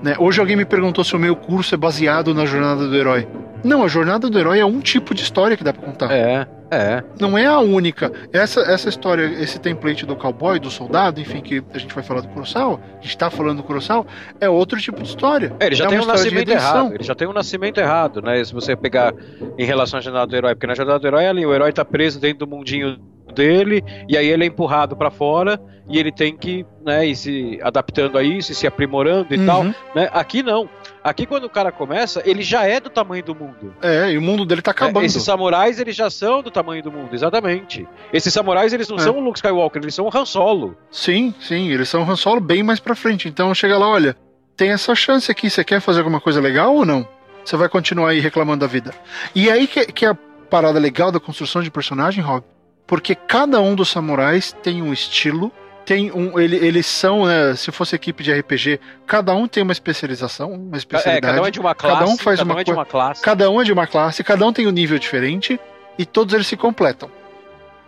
Né? 0.01 0.15
Hoje 0.17 0.39
alguém 0.39 0.55
me 0.55 0.65
perguntou 0.65 1.03
se 1.03 1.15
o 1.15 1.19
meu 1.19 1.35
curso 1.35 1.75
é 1.75 1.77
baseado 1.77 2.33
na 2.33 2.45
jornada 2.45 2.87
do 2.87 2.95
herói. 2.95 3.27
Não, 3.63 3.83
a 3.83 3.87
jornada 3.87 4.29
do 4.29 4.37
herói 4.37 4.59
é 4.59 4.65
um 4.65 4.81
tipo 4.81 5.13
de 5.13 5.23
história 5.23 5.55
que 5.55 5.63
dá 5.63 5.71
pra 5.71 5.81
contar. 5.81 6.11
É, 6.11 6.45
é. 6.69 7.03
Não 7.17 7.37
é 7.37 7.45
a 7.45 7.59
única. 7.59 8.11
Essa, 8.33 8.59
essa 8.61 8.89
história, 8.89 9.23
esse 9.41 9.57
template 9.57 10.05
do 10.05 10.17
cowboy, 10.17 10.59
do 10.59 10.69
soldado, 10.69 11.21
enfim, 11.21 11.39
que 11.39 11.63
a 11.73 11.77
gente 11.77 11.95
vai 11.95 12.03
falar 12.03 12.19
do 12.21 12.27
Kurosawa, 12.27 12.81
a 12.99 13.01
gente 13.01 13.17
tá 13.17 13.29
falando 13.29 13.57
do 13.57 13.63
Kurosawa, 13.63 14.05
é 14.41 14.49
outro 14.49 14.77
tipo 14.81 15.01
de 15.01 15.07
história. 15.07 15.55
É, 15.61 15.67
ele 15.67 15.75
já 15.75 15.85
é 15.85 15.87
tem 15.87 15.99
um 15.99 16.05
nascimento 16.05 16.49
errado. 16.49 16.93
Ele 16.93 17.03
já 17.03 17.15
tem 17.15 17.27
um 17.27 17.33
nascimento 17.33 17.77
errado, 17.77 18.21
né? 18.21 18.43
Se 18.43 18.53
você 18.53 18.75
pegar 18.75 19.13
em 19.57 19.63
relação 19.63 19.99
à 19.99 20.01
jornada 20.01 20.27
do 20.27 20.35
herói, 20.35 20.55
porque 20.55 20.67
na 20.67 20.75
jornada 20.75 20.99
do 20.99 21.07
herói 21.07 21.27
ali, 21.27 21.45
o 21.45 21.53
herói 21.53 21.71
tá 21.71 21.85
preso 21.85 22.19
dentro 22.19 22.45
do 22.45 22.47
mundinho 22.47 22.97
dele, 23.33 23.83
e 24.07 24.15
aí 24.17 24.27
ele 24.27 24.43
é 24.43 24.47
empurrado 24.47 24.95
pra 24.95 25.09
fora 25.11 25.59
e 25.89 25.99
ele 25.99 26.11
tem 26.13 26.37
que, 26.37 26.65
né, 26.85 27.05
ir 27.05 27.15
se 27.15 27.59
adaptando 27.61 28.17
a 28.17 28.23
isso, 28.23 28.53
e 28.53 28.55
se 28.55 28.65
aprimorando 28.65 29.33
e 29.35 29.37
Uhum. 29.37 29.45
tal, 29.45 29.63
né? 29.93 30.09
Aqui 30.13 30.41
não. 30.41 30.69
Aqui 31.03 31.25
quando 31.25 31.43
o 31.43 31.49
cara 31.49 31.73
começa, 31.73 32.21
ele 32.25 32.41
já 32.41 32.65
é 32.65 32.79
do 32.79 32.89
tamanho 32.89 33.21
do 33.23 33.35
mundo. 33.35 33.75
É, 33.81 34.11
e 34.11 34.17
o 34.17 34.21
mundo 34.21 34.45
dele 34.45 34.61
tá 34.61 34.71
né? 34.71 34.75
acabando. 34.77 35.05
Esses 35.05 35.21
samurais, 35.23 35.79
eles 35.81 35.93
já 35.95 36.09
são 36.09 36.41
do 36.41 36.49
tamanho 36.49 36.81
do 36.81 36.89
mundo, 36.91 37.13
exatamente. 37.13 37.85
Esses 38.13 38.33
samurais, 38.33 38.71
eles 38.71 38.87
não 38.87 38.95
É. 38.95 38.99
são 39.01 39.17
o 39.17 39.19
Luke 39.19 39.39
Skywalker, 39.39 39.81
eles 39.81 39.93
são 39.93 40.05
o 40.05 40.17
Han 40.17 40.23
Solo. 40.25 40.77
Sim, 40.89 41.33
sim, 41.41 41.69
eles 41.69 41.89
são 41.89 42.09
Han 42.09 42.15
Solo 42.15 42.39
bem 42.39 42.63
mais 42.63 42.79
pra 42.79 42.95
frente. 42.95 43.27
Então 43.27 43.53
chega 43.53 43.77
lá, 43.77 43.89
olha, 43.89 44.15
tem 44.55 44.71
essa 44.71 44.95
chance 44.95 45.29
aqui, 45.29 45.49
você 45.49 45.65
quer 45.65 45.81
fazer 45.81 45.99
alguma 45.99 46.21
coisa 46.21 46.39
legal 46.39 46.73
ou 46.73 46.85
não? 46.85 47.05
Você 47.43 47.57
vai 47.57 47.67
continuar 47.67 48.11
aí 48.11 48.21
reclamando 48.21 48.61
da 48.61 48.67
vida. 48.67 48.93
E 49.35 49.51
aí 49.51 49.67
que, 49.67 49.85
que 49.87 50.05
é 50.05 50.09
a 50.11 50.17
parada 50.49 50.79
legal 50.79 51.11
da 51.11 51.19
construção 51.19 51.61
de 51.61 51.69
personagem, 51.69 52.23
Rob, 52.23 52.41
porque 52.85 53.15
cada 53.15 53.61
um 53.61 53.75
dos 53.75 53.89
samurais 53.89 54.55
tem 54.61 54.81
um 54.81 54.91
estilo, 54.91 55.51
tem 55.85 56.11
um, 56.11 56.39
ele, 56.39 56.55
eles 56.55 56.85
são, 56.85 57.25
né, 57.25 57.55
se 57.55 57.71
fosse 57.71 57.95
equipe 57.95 58.23
de 58.23 58.33
RPG, 58.33 58.79
cada 59.05 59.33
um 59.35 59.47
tem 59.47 59.63
uma 59.63 59.71
especialização, 59.71 60.51
uma 60.53 60.77
especialidade. 60.77 61.25
É, 61.25 61.29
cada 61.29 61.41
um 61.41 61.47
é 61.47 61.51
de 61.51 61.59
uma 61.59 61.75
classe. 61.75 61.99
Cada 61.99 62.11
um 62.11 62.17
faz 62.17 62.39
uma, 62.39 62.55
um 62.55 62.59
é 62.59 62.63
de 62.63 62.71
uma 62.71 62.85
classe. 62.85 63.21
Cada 63.21 63.49
um 63.49 63.61
é 63.61 63.63
de 63.63 63.73
uma 63.73 63.87
classe, 63.87 64.23
cada 64.23 64.45
um 64.45 64.53
tem 64.53 64.67
um 64.67 64.71
nível 64.71 64.97
diferente 64.97 65.59
e 65.97 66.05
todos 66.05 66.33
eles 66.33 66.47
se 66.47 66.57
completam. 66.57 67.09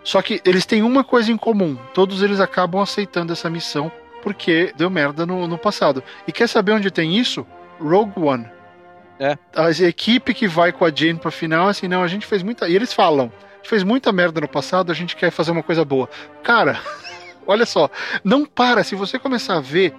Só 0.04 0.22
que 0.22 0.40
eles 0.46 0.66
têm 0.66 0.84
uma 0.84 1.04
coisa 1.04 1.32
em 1.32 1.38
comum: 1.38 1.76
todos 1.94 2.22
eles 2.22 2.40
acabam 2.40 2.82
aceitando 2.82 3.34
essa 3.34 3.50
missão 3.50 3.92
porque 4.22 4.74
deu 4.78 4.90
merda 4.90 5.26
no, 5.26 5.48
no 5.48 5.58
passado. 5.58 6.04
E 6.28 6.32
quer 6.32 6.48
saber 6.48 6.72
onde 6.72 6.92
tem 6.92 7.18
isso? 7.18 7.46
Rogue 7.80 8.20
One. 8.20 8.48
É. 9.20 9.38
A 9.56 9.70
equipe 9.70 10.34
que 10.34 10.48
vai 10.48 10.72
com 10.72 10.86
a 10.86 10.92
Jane 10.94 11.20
pra 11.20 11.32
final, 11.32 11.68
assim, 11.68 11.88
não, 11.88 12.04
a 12.04 12.08
gente 12.08 12.26
fez 12.26 12.44
muita. 12.44 12.68
E 12.68 12.76
eles 12.76 12.94
falam: 12.94 13.32
fez 13.68 13.84
muita 13.84 14.12
merda 14.12 14.42
no 14.42 14.48
passado, 14.48 14.92
a 14.92 14.96
gente 14.96 15.16
quer 15.16 15.32
fazer 15.32 15.52
uma 15.52 15.64
coisa 15.64 15.84
boa. 15.84 16.10
Cara, 16.44 16.80
olha 17.46 17.66
só, 17.66 17.90
não 18.24 18.46
para. 18.46 18.84
Se 18.84 18.96
você 18.96 19.20
começar 19.20 19.58
a 19.58 19.62
ver, 19.62 19.94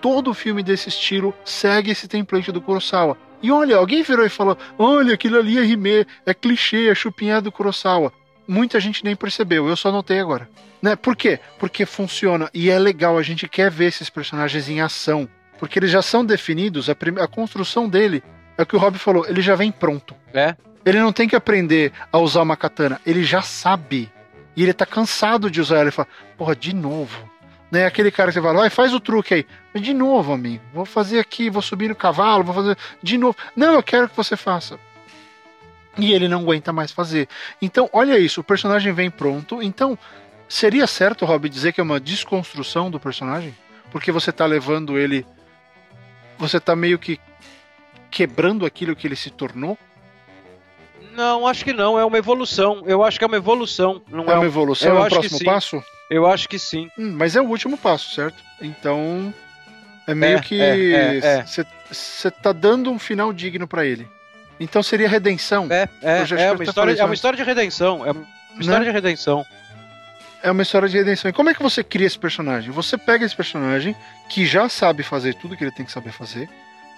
todo 0.00 0.34
filme 0.34 0.62
desse 0.62 0.88
estilo 0.88 1.34
segue 1.44 1.90
esse 1.90 2.08
template 2.08 2.52
do 2.52 2.60
Kurosawa. 2.60 3.16
E 3.42 3.50
olha, 3.50 3.76
alguém 3.76 4.02
virou 4.02 4.24
e 4.24 4.30
falou: 4.30 4.56
olha, 4.78 5.14
aquilo 5.14 5.38
ali 5.38 5.58
é 5.58 5.62
rimê, 5.62 6.06
é 6.26 6.34
clichê, 6.34 6.88
é 6.88 6.94
chupinhada 6.94 7.42
do 7.42 7.52
Kurosawa. 7.52 8.12
Muita 8.46 8.80
gente 8.80 9.04
nem 9.04 9.14
percebeu, 9.14 9.68
eu 9.68 9.76
só 9.76 9.92
notei 9.92 10.18
agora. 10.18 10.48
Né? 10.82 10.96
Por 10.96 11.14
quê? 11.14 11.38
Porque 11.58 11.86
funciona 11.86 12.50
e 12.52 12.70
é 12.70 12.78
legal, 12.78 13.16
a 13.16 13.22
gente 13.22 13.48
quer 13.48 13.70
ver 13.70 13.86
esses 13.86 14.10
personagens 14.10 14.68
em 14.68 14.80
ação. 14.80 15.28
Porque 15.58 15.78
eles 15.78 15.90
já 15.90 16.02
são 16.02 16.24
definidos, 16.24 16.88
a, 16.88 16.96
a 17.22 17.28
construção 17.28 17.88
dele 17.88 18.22
é 18.56 18.62
o 18.62 18.66
que 18.66 18.74
o 18.74 18.78
Rob 18.78 18.98
falou, 18.98 19.26
ele 19.26 19.42
já 19.42 19.54
vem 19.54 19.70
pronto. 19.70 20.14
É. 20.32 20.56
Ele 20.84 20.98
não 20.98 21.12
tem 21.12 21.28
que 21.28 21.36
aprender 21.36 21.92
a 22.12 22.18
usar 22.18 22.42
uma 22.42 22.56
katana, 22.56 23.00
ele 23.04 23.22
já 23.22 23.42
sabe. 23.42 24.10
E 24.56 24.62
ele 24.62 24.72
tá 24.72 24.86
cansado 24.86 25.50
de 25.50 25.60
usar 25.60 25.76
ela. 25.76 25.84
Ele 25.84 25.90
fala, 25.90 26.08
porra, 26.36 26.56
de 26.56 26.74
novo. 26.74 27.30
Né? 27.70 27.86
Aquele 27.86 28.10
cara 28.10 28.30
que 28.30 28.34
você 28.34 28.42
fala, 28.42 28.60
vai, 28.60 28.70
faz 28.70 28.92
o 28.92 29.00
truque 29.00 29.34
aí. 29.34 29.46
Mas 29.72 29.82
de 29.82 29.94
novo, 29.94 30.32
amigo, 30.32 30.62
vou 30.72 30.84
fazer 30.84 31.20
aqui, 31.20 31.48
vou 31.48 31.62
subir 31.62 31.88
no 31.88 31.94
cavalo, 31.94 32.42
vou 32.42 32.54
fazer 32.54 32.76
de 33.02 33.16
novo. 33.16 33.36
Não, 33.54 33.74
eu 33.74 33.82
quero 33.82 34.08
que 34.08 34.16
você 34.16 34.36
faça. 34.36 34.78
E 35.98 36.12
ele 36.12 36.28
não 36.28 36.40
aguenta 36.40 36.72
mais 36.72 36.90
fazer. 36.90 37.28
Então, 37.60 37.88
olha 37.92 38.18
isso, 38.18 38.40
o 38.40 38.44
personagem 38.44 38.92
vem 38.92 39.10
pronto. 39.10 39.62
Então, 39.62 39.98
seria 40.48 40.86
certo, 40.86 41.24
Rob, 41.24 41.48
dizer 41.48 41.72
que 41.72 41.80
é 41.80 41.84
uma 41.84 42.00
desconstrução 42.00 42.90
do 42.90 42.98
personagem? 42.98 43.54
Porque 43.90 44.10
você 44.10 44.32
tá 44.32 44.46
levando 44.46 44.98
ele. 44.98 45.26
Você 46.38 46.58
tá 46.58 46.74
meio 46.74 46.98
que 46.98 47.20
quebrando 48.10 48.64
aquilo 48.66 48.96
que 48.96 49.06
ele 49.06 49.16
se 49.16 49.30
tornou? 49.30 49.78
Não, 51.14 51.46
acho 51.46 51.64
que 51.64 51.72
não. 51.72 51.98
É 51.98 52.04
uma 52.04 52.18
evolução. 52.18 52.82
Eu 52.86 53.02
acho 53.04 53.18
que 53.18 53.24
é 53.24 53.26
uma 53.26 53.36
evolução. 53.36 54.00
Não 54.08 54.24
é, 54.24 54.32
é 54.32 54.36
uma 54.36 54.46
evolução? 54.46 54.88
eu 54.88 55.04
É 55.04 55.08
que 55.08 55.14
próximo 55.16 55.44
passo? 55.44 55.84
Eu 56.08 56.26
acho 56.26 56.48
que 56.48 56.58
sim. 56.58 56.90
Hum, 56.98 57.14
mas 57.16 57.36
é 57.36 57.40
o 57.40 57.44
último 57.46 57.76
passo, 57.76 58.14
certo? 58.14 58.42
Então. 58.60 59.32
É 60.06 60.14
meio 60.14 60.38
É, 60.38 60.40
que. 60.40 60.60
é, 60.60 60.76
é, 61.18 61.18
é. 61.18 61.44
Você 61.90 62.30
tá 62.30 62.52
dando 62.52 62.90
um 62.90 62.98
final 62.98 63.32
digno 63.32 63.66
pra 63.66 63.84
ele. 63.84 64.08
Então 64.58 64.82
seria 64.82 65.08
redenção. 65.08 65.66
É, 65.70 65.88
é, 66.02 66.18
é, 66.42 66.52
uma 66.52 66.64
história, 66.64 66.92
é 67.00 67.04
uma 67.04 67.14
história 67.14 67.36
de 67.36 67.42
redenção. 67.42 68.04
É 68.06 68.10
uma 68.12 68.26
história 68.60 68.80
Né? 68.80 68.86
de 68.86 68.90
redenção. 68.92 69.44
É 70.42 70.50
uma 70.50 70.62
história 70.62 70.88
de 70.88 70.96
redenção. 70.96 71.28
E 71.28 71.32
como 71.32 71.50
é 71.50 71.54
que 71.54 71.62
você 71.62 71.82
cria 71.84 72.06
esse 72.06 72.18
personagem? 72.18 72.70
Você 72.70 72.96
pega 72.98 73.24
esse 73.24 73.34
personagem 73.36 73.94
que 74.28 74.46
já 74.46 74.68
sabe 74.68 75.02
fazer 75.02 75.34
tudo 75.34 75.56
que 75.56 75.64
ele 75.64 75.70
tem 75.72 75.84
que 75.84 75.92
saber 75.92 76.12
fazer. 76.12 76.48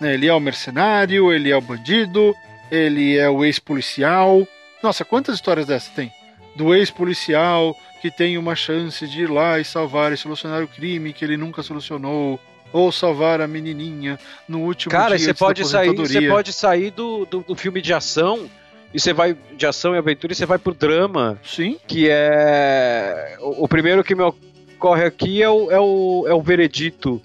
né? 0.01 0.15
Ele 0.15 0.27
é 0.29 0.35
o 0.35 0.41
mercenário, 0.41 1.33
ele 1.33 1.51
é 1.51 1.57
o 1.57 1.61
bandido, 1.61 2.35
ele 2.73 3.19
é 3.19 3.29
o 3.29 3.45
ex-policial. 3.45 4.49
Nossa, 4.83 5.05
quantas 5.05 5.35
histórias 5.35 5.67
dessas 5.67 5.91
tem? 5.91 6.11
Do 6.57 6.75
ex-policial 6.75 7.77
que 8.01 8.11
tem 8.11 8.39
uma 8.39 8.57
chance 8.57 9.07
de 9.07 9.23
ir 9.23 9.31
lá 9.31 9.61
e 9.61 9.65
salvar 9.65 10.11
e 10.11 10.17
solucionar 10.17 10.63
o 10.63 10.67
crime 10.67 11.13
que 11.13 11.23
ele 11.23 11.37
nunca 11.37 11.63
solucionou. 11.63 12.41
Ou 12.73 12.91
salvar 12.91 13.43
a 13.43 13.47
menininha 13.47 14.19
no 14.49 14.61
último 14.61 14.91
Cara, 14.91 15.19
dia 15.19 15.27
você 15.27 15.35
pode 15.35 15.63
sair, 15.67 15.95
você 15.95 16.27
pode 16.27 16.55
sair 16.55 16.91
do, 16.91 17.27
do, 17.27 17.41
do 17.41 17.55
filme 17.55 17.83
de 17.83 17.93
ação 17.93 18.49
e 18.95 18.99
você 18.99 19.13
vai 19.13 19.37
de 19.55 19.67
ação 19.67 19.95
e 19.95 19.99
aventura 19.99 20.33
e 20.33 20.37
você 20.37 20.47
vai 20.47 20.57
pro 20.57 20.73
drama, 20.73 21.39
Sim, 21.45 21.77
que 21.87 22.09
é 22.09 23.37
o, 23.41 23.65
o 23.65 23.69
primeiro 23.69 24.03
que 24.03 24.15
me 24.15 24.23
ocorre 24.23 25.05
aqui 25.05 25.43
é 25.43 25.51
o, 25.51 25.71
é 25.71 25.79
o, 25.79 26.25
é 26.29 26.33
o 26.33 26.41
veredito 26.41 27.21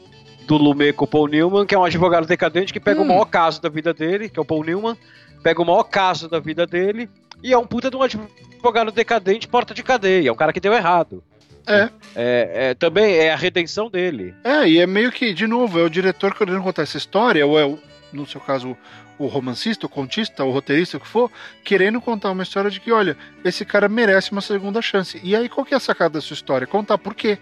do 0.46 0.58
Lumet 0.58 0.92
com 0.92 1.06
o 1.06 1.08
Paul 1.08 1.28
Newman, 1.28 1.66
que 1.66 1.74
é 1.74 1.80
um 1.80 1.86
advogado 1.86 2.28
decadente 2.28 2.74
que 2.74 2.80
pega 2.80 3.00
Hum. 3.00 3.04
o 3.04 3.08
maior 3.08 3.26
caso 3.26 3.62
da 3.62 3.70
vida 3.70 3.94
dele, 3.94 4.28
que 4.28 4.38
é 4.38 4.42
o 4.42 4.46
Paul 4.46 4.66
Newman, 4.66 4.98
pega 5.44 5.62
o 5.62 5.66
maior 5.66 5.84
caso 5.84 6.28
da 6.28 6.40
vida 6.40 6.66
dele 6.66 7.10
e 7.44 7.54
é 7.54 7.58
um 7.58 7.66
puta 7.66 7.90
de 7.90 7.98
um 7.98 8.02
advogado 8.02 8.92
decadente 8.92 9.48
porta 9.48 9.74
de 9.74 9.84
cadeia, 9.84 10.30
é 10.30 10.32
um 10.32 10.36
cara 10.36 10.54
que 10.54 10.60
deu 10.60 10.74
errado. 10.74 11.24
É. 11.68 11.90
É, 12.16 12.52
é, 12.70 12.74
também 12.74 13.16
é 13.16 13.34
a 13.34 13.36
redenção 13.36 13.90
dele. 13.90 14.34
É, 14.44 14.68
e 14.68 14.80
é 14.80 14.88
meio 14.88 15.12
que, 15.12 15.34
de 15.34 15.46
novo, 15.46 15.78
é 15.80 15.84
o 15.84 15.90
diretor 15.90 16.34
querendo 16.34 16.64
contar 16.64 16.84
essa 16.84 16.98
história, 16.98 17.46
ou 17.46 17.60
é, 17.60 17.66
o, 17.66 17.78
no 18.14 18.26
seu 18.26 18.40
caso, 18.40 18.76
o 19.20 19.28
romancista, 19.28 19.86
o 19.86 19.90
contista, 19.90 20.46
o 20.46 20.52
roteirista, 20.52 20.96
o 20.96 21.00
que 21.02 21.08
for, 21.08 21.30
querendo 21.66 22.00
contar 22.00 22.32
uma 22.32 22.44
história 22.44 22.72
de 22.72 22.80
que, 22.80 22.92
olha, 22.92 23.18
esse 23.44 23.66
cara 23.66 23.90
merece 23.90 24.32
uma 24.32 24.40
segunda 24.40 24.82
chance. 24.82 25.20
E 25.22 25.36
aí, 25.36 25.50
qual 25.50 25.66
que 25.66 25.74
é 25.74 25.78
a 25.78 25.82
sacada 25.82 26.14
da 26.14 26.22
sua 26.22 26.36
história? 26.36 26.66
Contar 26.66 26.98
por 26.98 27.14
quê. 27.14 27.38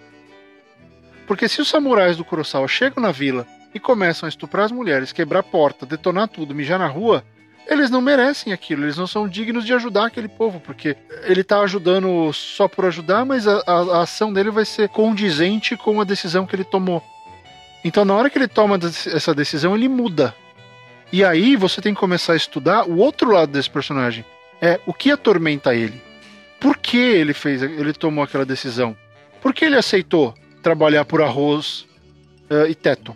Porque 1.27 1.47
se 1.47 1.61
os 1.61 1.67
samurais 1.67 2.17
do 2.17 2.25
Kurosawa 2.25 2.67
chegam 2.67 3.01
na 3.01 3.11
vila 3.11 3.45
e 3.73 3.79
começam 3.79 4.25
a 4.25 4.29
estuprar 4.29 4.65
as 4.65 4.71
mulheres, 4.71 5.11
quebrar 5.11 5.39
a 5.39 5.43
porta, 5.43 5.85
detonar 5.85 6.27
tudo, 6.27 6.55
mijar 6.55 6.79
na 6.79 6.87
rua, 6.87 7.23
eles 7.67 7.89
não 7.89 8.01
merecem 8.01 8.53
aquilo, 8.53 8.83
eles 8.83 8.97
não 8.97 9.07
são 9.07 9.27
dignos 9.27 9.65
de 9.65 9.73
ajudar 9.73 10.05
aquele 10.07 10.27
povo, 10.27 10.59
porque 10.59 10.95
ele 11.23 11.43
tá 11.43 11.59
ajudando 11.61 12.31
só 12.33 12.67
por 12.67 12.85
ajudar, 12.85 13.25
mas 13.25 13.47
a, 13.47 13.61
a- 13.65 13.97
a 13.97 14.01
ação 14.01 14.31
dele 14.31 14.51
vai 14.51 14.65
ser 14.65 14.89
condizente 14.89 15.75
com 15.75 15.99
a 15.99 16.03
decisão 16.03 16.45
que 16.45 16.55
ele 16.55 16.63
tomou. 16.63 17.01
Então, 17.83 18.03
na 18.05 18.13
hora 18.15 18.29
que 18.29 18.37
ele 18.37 18.47
toma 18.47 18.79
essa 19.13 19.33
decisão, 19.33 19.75
ele 19.75 19.87
muda. 19.87 20.33
E 21.11 21.23
aí 21.23 21.55
você 21.55 21.81
tem 21.81 21.93
que 21.93 21.99
começar 21.99 22.33
a 22.33 22.37
estudar 22.37 22.87
o 22.89 22.97
outro 22.97 23.31
lado 23.31 23.51
desse 23.51 23.69
personagem. 23.69 24.25
É 24.61 24.79
o 24.87 24.93
que 24.93 25.11
atormenta 25.11 25.75
ele. 25.75 26.01
Por 26.59 26.77
que 26.77 26.97
ele 26.97 27.33
fez, 27.33 27.61
ele 27.61 27.93
tomou 27.93 28.23
aquela 28.23 28.45
decisão? 28.45 28.97
Por 29.41 29.53
que 29.53 29.65
ele 29.65 29.75
aceitou 29.75 30.33
trabalhar 30.63 31.05
por 31.05 31.21
arroz 31.21 31.85
eh, 32.49 32.69
e 32.69 32.75
teto? 32.75 33.15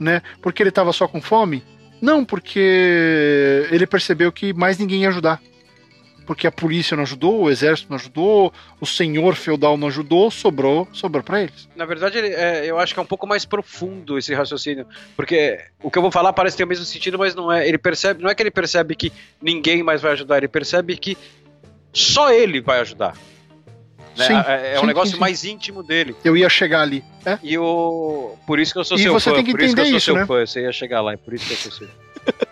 Né? 0.00 0.22
Porque 0.40 0.62
ele 0.62 0.70
estava 0.70 0.92
só 0.92 1.06
com 1.06 1.20
fome? 1.20 1.62
Não, 2.00 2.24
porque 2.24 3.66
ele 3.70 3.86
percebeu 3.86 4.30
que 4.30 4.52
mais 4.52 4.78
ninguém 4.78 5.02
ia 5.02 5.08
ajudar. 5.08 5.40
Porque 6.26 6.46
a 6.46 6.50
polícia 6.50 6.96
não 6.96 7.04
ajudou, 7.04 7.42
o 7.42 7.50
exército 7.50 7.88
não 7.88 7.96
ajudou, 7.96 8.52
o 8.80 8.86
senhor 8.86 9.36
feudal 9.36 9.76
não 9.76 9.86
ajudou, 9.86 10.28
sobrou, 10.28 10.88
sobrou 10.92 11.22
para 11.22 11.42
eles. 11.42 11.68
Na 11.76 11.84
verdade, 11.84 12.18
é, 12.18 12.66
eu 12.66 12.80
acho 12.80 12.92
que 12.92 12.98
é 12.98 13.02
um 13.02 13.06
pouco 13.06 13.28
mais 13.28 13.44
profundo 13.44 14.18
esse 14.18 14.34
raciocínio. 14.34 14.86
Porque 15.14 15.60
o 15.80 15.88
que 15.88 15.96
eu 15.96 16.02
vou 16.02 16.10
falar 16.10 16.32
parece 16.32 16.56
ter 16.56 16.64
o 16.64 16.66
mesmo 16.66 16.84
sentido, 16.84 17.16
mas 17.16 17.34
não 17.34 17.50
é. 17.52 17.66
Ele 17.68 17.78
percebe, 17.78 18.20
não 18.20 18.28
é 18.28 18.34
que 18.34 18.42
ele 18.42 18.50
percebe 18.50 18.96
que 18.96 19.12
ninguém 19.40 19.84
mais 19.84 20.02
vai 20.02 20.12
ajudar, 20.12 20.38
ele 20.38 20.48
percebe 20.48 20.96
que 20.96 21.16
só 21.92 22.32
ele 22.32 22.60
vai 22.60 22.80
ajudar. 22.80 23.16
Né? 24.16 24.26
Sim, 24.26 24.34
é 24.46 24.74
é 24.74 24.76
um 24.78 24.80
sim, 24.80 24.86
negócio 24.86 25.14
sim, 25.14 25.20
mais 25.20 25.44
íntimo 25.44 25.82
dele. 25.82 26.16
Eu 26.24 26.36
ia 26.36 26.48
chegar 26.48 26.80
ali. 26.80 27.04
É? 27.24 27.38
E 27.42 27.58
o. 27.58 28.34
Por 28.46 28.58
isso 28.58 28.72
que 28.72 28.78
eu 28.78 28.84
sou 28.84 28.96
E 28.96 29.02
seu 29.02 29.12
você 29.12 29.30
fã. 29.30 29.36
tem 29.36 29.44
que 29.44 29.50
por 29.50 29.60
isso 29.60 29.74
que 29.74 29.80
eu 29.80 29.84
entender 29.84 29.90
sou 29.90 29.96
isso, 29.98 30.04
seu 30.06 30.14
né? 30.14 30.26
fã. 30.26 30.46
Você 30.46 30.60
ia 30.62 30.72
chegar 30.72 31.00
lá, 31.00 31.14
e 31.14 31.16
por 31.16 31.34
isso 31.34 31.46
que 31.46 31.52
eu 31.52 31.56
sou 31.58 31.72
seu. 31.72 31.88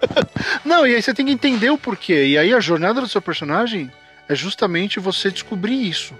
Não, 0.64 0.86
e 0.86 0.94
aí 0.94 1.02
você 1.02 1.14
tem 1.14 1.26
que 1.26 1.32
entender 1.32 1.70
o 1.70 1.78
porquê. 1.78 2.26
E 2.26 2.38
aí 2.38 2.52
a 2.52 2.60
jornada 2.60 3.00
do 3.00 3.08
seu 3.08 3.20
personagem 3.22 3.90
é 4.28 4.34
justamente 4.34 5.00
você 5.00 5.30
descobrir 5.30 5.88
isso. 5.88 6.14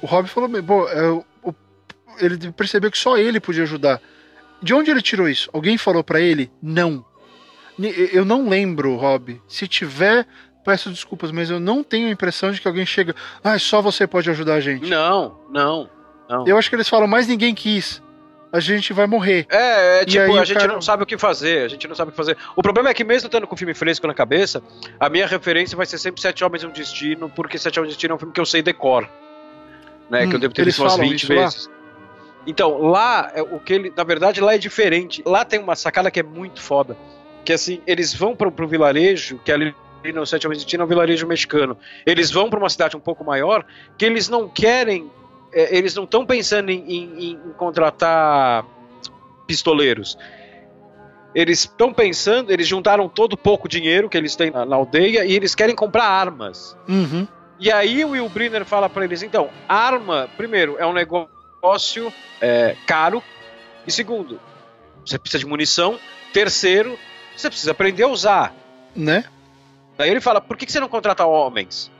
O 0.00 0.06
Rob 0.06 0.28
falou 0.28 0.48
bem, 0.48 0.62
pô, 0.62 0.88
é, 0.88 1.22
ele 2.20 2.52
percebeu 2.52 2.90
que 2.90 2.98
só 2.98 3.16
ele 3.16 3.40
podia 3.40 3.62
ajudar. 3.64 4.00
De 4.62 4.74
onde 4.74 4.90
ele 4.90 5.02
tirou 5.02 5.28
isso? 5.28 5.48
Alguém 5.52 5.78
falou 5.78 6.02
pra 6.02 6.20
ele? 6.20 6.50
Não. 6.62 7.04
Eu 7.80 8.24
não 8.24 8.48
lembro, 8.48 8.96
Rob. 8.96 9.40
Se 9.46 9.68
tiver, 9.68 10.26
peço 10.68 10.90
desculpas, 10.90 11.30
mas 11.32 11.48
eu 11.48 11.58
não 11.58 11.82
tenho 11.82 12.08
a 12.08 12.10
impressão 12.10 12.50
de 12.50 12.60
que 12.60 12.68
alguém 12.68 12.84
chega. 12.84 13.14
Ah, 13.42 13.58
só 13.58 13.80
você 13.80 14.06
pode 14.06 14.28
ajudar 14.28 14.54
a 14.54 14.60
gente. 14.60 14.88
Não, 14.90 15.38
não, 15.50 15.88
não. 16.28 16.46
Eu 16.46 16.58
acho 16.58 16.68
que 16.68 16.76
eles 16.76 16.88
falam, 16.88 17.08
mas 17.08 17.26
ninguém 17.26 17.54
quis. 17.54 18.02
A 18.52 18.60
gente 18.60 18.92
vai 18.92 19.06
morrer. 19.06 19.46
É, 19.50 20.00
é 20.02 20.04
tipo, 20.04 20.22
aí 20.24 20.38
a 20.38 20.42
o 20.42 20.44
gente 20.44 20.58
cara- 20.58 20.72
não 20.72 20.80
sabe 20.82 21.02
o 21.02 21.06
que 21.06 21.16
fazer, 21.18 21.64
a 21.64 21.68
gente 21.68 21.86
não 21.88 21.94
sabe 21.94 22.10
o 22.10 22.12
que 22.12 22.16
fazer. 22.16 22.36
O 22.56 22.62
problema 22.62 22.90
é 22.90 22.94
que 22.94 23.02
mesmo 23.04 23.26
estando 23.28 23.46
com 23.46 23.54
o 23.54 23.58
filme 23.58 23.72
fresco 23.74 24.06
na 24.06 24.12
cabeça, 24.14 24.62
a 25.00 25.08
minha 25.08 25.26
referência 25.26 25.76
vai 25.76 25.86
ser 25.86 25.96
sempre 25.98 26.20
Sete 26.20 26.44
Homens 26.44 26.62
e 26.62 26.66
um 26.66 26.70
Destino, 26.70 27.30
porque 27.30 27.56
Sete 27.58 27.78
Homens 27.78 27.92
e 27.92 27.94
um 27.94 27.96
Destino 27.96 28.12
é 28.12 28.16
um 28.16 28.18
filme 28.18 28.34
que 28.34 28.40
eu 28.40 28.46
sei 28.46 28.60
decor. 28.62 29.08
Né, 30.10 30.24
Hum, 30.24 30.28
que 30.30 30.36
eu 30.36 30.40
devo 30.40 30.54
ter 30.54 30.64
visto 30.64 30.80
umas 30.82 30.94
falam 30.94 31.08
20 31.10 31.22
isso 31.22 31.34
lá? 31.34 31.42
vezes. 31.44 31.70
Então, 32.46 32.78
lá, 32.80 33.30
é 33.34 33.42
o 33.42 33.58
que 33.60 33.72
ele, 33.74 33.92
na 33.94 34.04
verdade, 34.04 34.40
lá 34.40 34.54
é 34.54 34.58
diferente. 34.58 35.22
Lá 35.26 35.44
tem 35.44 35.60
uma 35.60 35.76
sacada 35.76 36.10
que 36.10 36.20
é 36.20 36.22
muito 36.22 36.60
foda. 36.62 36.96
Que 37.44 37.52
assim, 37.52 37.80
eles 37.86 38.14
vão 38.14 38.34
pro, 38.34 38.50
pro 38.50 38.66
vilarejo, 38.66 39.38
que 39.44 39.50
é 39.50 39.54
ali 39.54 39.74
no 40.14 40.24
Sete 40.26 40.46
Homens 40.46 40.60
e 40.60 40.62
um 40.62 40.64
Destino 40.64 40.82
é 40.82 40.86
um 40.86 40.88
vilarejo 40.88 41.26
mexicano. 41.26 41.76
Eles 42.06 42.30
vão 42.30 42.48
para 42.48 42.58
uma 42.58 42.68
cidade 42.70 42.96
um 42.96 43.00
pouco 43.00 43.24
maior, 43.24 43.64
que 43.96 44.04
eles 44.04 44.28
não 44.28 44.48
querem, 44.48 45.10
é, 45.52 45.76
eles 45.76 45.94
não 45.94 46.04
estão 46.04 46.24
pensando 46.24 46.70
em- 46.70 46.84
em- 46.88 47.30
em 47.32 47.52
contratar 47.56 48.64
pistoleiros. 49.46 50.16
eles 51.34 51.60
estão 51.60 51.92
pensando, 51.92 52.50
eles 52.50 52.66
juntaram 52.66 53.06
todo 53.08 53.34
o 53.34 53.36
pouco 53.36 53.68
dinheiro 53.68 54.08
que 54.08 54.16
eles 54.16 54.34
têm 54.34 54.50
na, 54.50 54.64
na 54.64 54.74
aldeia 54.76 55.24
e 55.26 55.34
eles 55.36 55.54
querem 55.54 55.74
comprar 55.76 56.04
armas. 56.04 56.76
Uhum. 56.88 57.28
E 57.60 57.70
aí 57.70 58.02
o 58.04 58.10
Will 58.10 58.28
Brynner 58.30 58.64
fala 58.64 58.88
para 58.88 59.04
eles, 59.04 59.22
então, 59.22 59.50
arma, 59.68 60.28
primeiro, 60.36 60.76
é 60.78 60.86
um 60.86 60.92
negócio 60.92 62.12
é, 62.40 62.74
caro, 62.86 63.22
e 63.86 63.92
segundo, 63.92 64.40
você 65.04 65.18
precisa 65.18 65.38
de 65.40 65.46
munição, 65.46 65.98
terceiro, 66.32 66.98
você 67.36 67.48
precisa 67.50 67.72
aprender 67.72 68.04
a 68.04 68.08
usar. 68.08 68.54
Né? 68.96 69.24
Daí 69.98 70.08
ele 70.08 70.20
fala, 70.20 70.40
por 70.40 70.56
que 70.56 70.70
você 70.70 70.78
não 70.78 70.88
contrata 70.88 71.26
homens? 71.26 71.90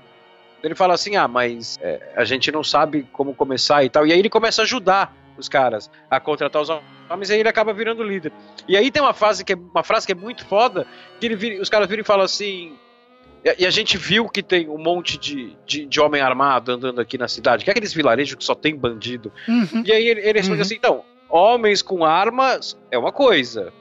Ele 0.63 0.75
fala 0.75 0.95
assim, 0.95 1.17
ah, 1.17 1.29
mas 1.29 1.79
é, 1.83 2.13
a 2.17 2.25
gente 2.25 2.51
não 2.51 2.63
sabe 2.63 3.07
como 3.13 3.35
começar 3.35 3.85
e 3.85 3.91
tal. 3.91 4.07
E 4.07 4.13
aí 4.13 4.19
ele 4.19 4.31
começa 4.31 4.63
a 4.63 4.65
ajudar 4.65 5.15
os 5.37 5.49
caras 5.49 5.91
a 6.11 6.19
contratar 6.19 6.63
os 6.63 6.69
homens 6.69 7.31
e 7.31 7.33
aí 7.33 7.41
ele 7.41 7.49
acaba 7.49 7.73
virando 7.73 8.03
líder. 8.03 8.33
E 8.67 8.77
aí 8.77 8.91
tem 8.91 9.03
uma 9.03 9.13
frase 9.13 9.45
que 9.45 9.53
é, 9.53 9.57
uma 9.57 9.83
frase 9.83 10.07
que 10.07 10.13
é 10.13 10.15
muito 10.15 10.45
foda, 10.45 10.87
que 11.21 11.27
ele 11.27 11.37
vira, 11.37 11.61
os 11.61 11.69
caras 11.69 11.89
viram 11.89 12.03
e 12.03 12.05
falam 12.05 12.25
assim, 12.25 12.77
e 13.57 13.65
a 13.65 13.71
gente 13.71 13.97
viu 13.97 14.29
que 14.29 14.43
tem 14.43 14.69
um 14.69 14.79
monte 14.79 15.17
de, 15.17 15.57
de, 15.65 15.87
de, 15.87 16.01
homem 16.01 16.21
armado 16.21 16.73
andando 16.73 17.01
aqui 17.01 17.17
na 17.17 17.29
cidade, 17.29 17.65
que 17.65 17.71
é 17.71 17.73
aqueles 17.73 17.95
vilarejos 17.95 18.35
que 18.35 18.45
só 18.45 18.55
tem 18.55 18.77
bandido. 18.77 19.33
Uhum. 19.47 19.83
E 19.85 19.93
aí 19.93 20.09
ele, 20.09 20.21
ele 20.21 20.39
responde 20.39 20.61
uhum. 20.61 20.67
assim: 20.67 20.75
então, 20.75 21.05
homens 21.29 21.81
com 21.81 22.05
armas 22.05 22.77
é 22.91 22.99
uma 22.99 23.13
coisa. 23.13 23.73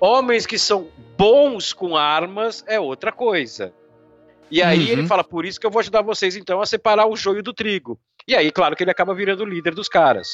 Homens 0.00 0.46
que 0.46 0.58
são 0.58 0.88
bons 1.16 1.72
com 1.72 1.96
armas 1.96 2.64
é 2.66 2.78
outra 2.78 3.10
coisa. 3.12 3.72
E 4.50 4.62
aí 4.62 4.84
uhum. 4.84 4.90
ele 4.90 5.06
fala: 5.06 5.24
por 5.24 5.44
isso 5.44 5.58
que 5.58 5.66
eu 5.66 5.70
vou 5.70 5.80
ajudar 5.80 6.02
vocês 6.02 6.36
então 6.36 6.60
a 6.60 6.66
separar 6.66 7.06
o 7.06 7.16
joio 7.16 7.42
do 7.42 7.52
trigo. 7.52 7.98
E 8.28 8.34
aí, 8.34 8.50
claro 8.50 8.74
que 8.74 8.82
ele 8.82 8.90
acaba 8.90 9.14
virando 9.14 9.42
o 9.42 9.46
líder 9.46 9.74
dos 9.74 9.88
caras. 9.88 10.28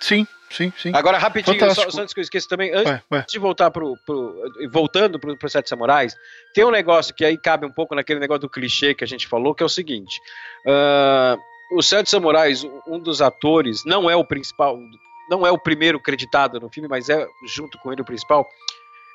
Sim, 0.00 0.26
sim, 0.50 0.70
sim. 0.76 0.92
Agora, 0.94 1.16
rapidinho, 1.16 1.58
só, 1.74 1.88
só, 1.88 2.02
antes 2.02 2.12
que 2.12 2.20
eu 2.20 2.22
esqueça 2.22 2.46
também, 2.46 2.70
antes 2.74 2.92
ué, 2.92 3.02
ué. 3.10 3.24
de 3.26 3.38
voltar 3.38 3.70
pro, 3.70 3.96
pro. 4.04 4.34
Voltando 4.70 5.18
pro, 5.18 5.36
pro 5.38 5.48
Sete 5.48 5.68
Samurais, 5.68 6.14
tem 6.52 6.64
um 6.64 6.70
negócio 6.70 7.14
que 7.14 7.24
aí 7.24 7.38
cabe 7.38 7.64
um 7.64 7.72
pouco 7.72 7.94
naquele 7.94 8.20
negócio 8.20 8.42
do 8.42 8.50
clichê 8.50 8.94
que 8.94 9.02
a 9.02 9.06
gente 9.06 9.26
falou, 9.26 9.54
que 9.54 9.62
é 9.62 9.66
o 9.66 9.68
seguinte. 9.68 10.20
Uh, 10.66 11.78
o 11.78 11.82
Sete 11.82 12.10
Samurais, 12.10 12.64
um 12.86 12.98
dos 12.98 13.22
atores, 13.22 13.82
não 13.86 14.10
é 14.10 14.14
o 14.14 14.24
principal, 14.24 14.78
não 15.28 15.46
é 15.46 15.50
o 15.50 15.58
primeiro 15.58 16.00
creditado 16.00 16.60
no 16.60 16.68
filme, 16.68 16.88
mas 16.88 17.08
é 17.08 17.26
junto 17.46 17.78
com 17.78 17.92
ele 17.92 18.02
o 18.02 18.04
principal. 18.04 18.46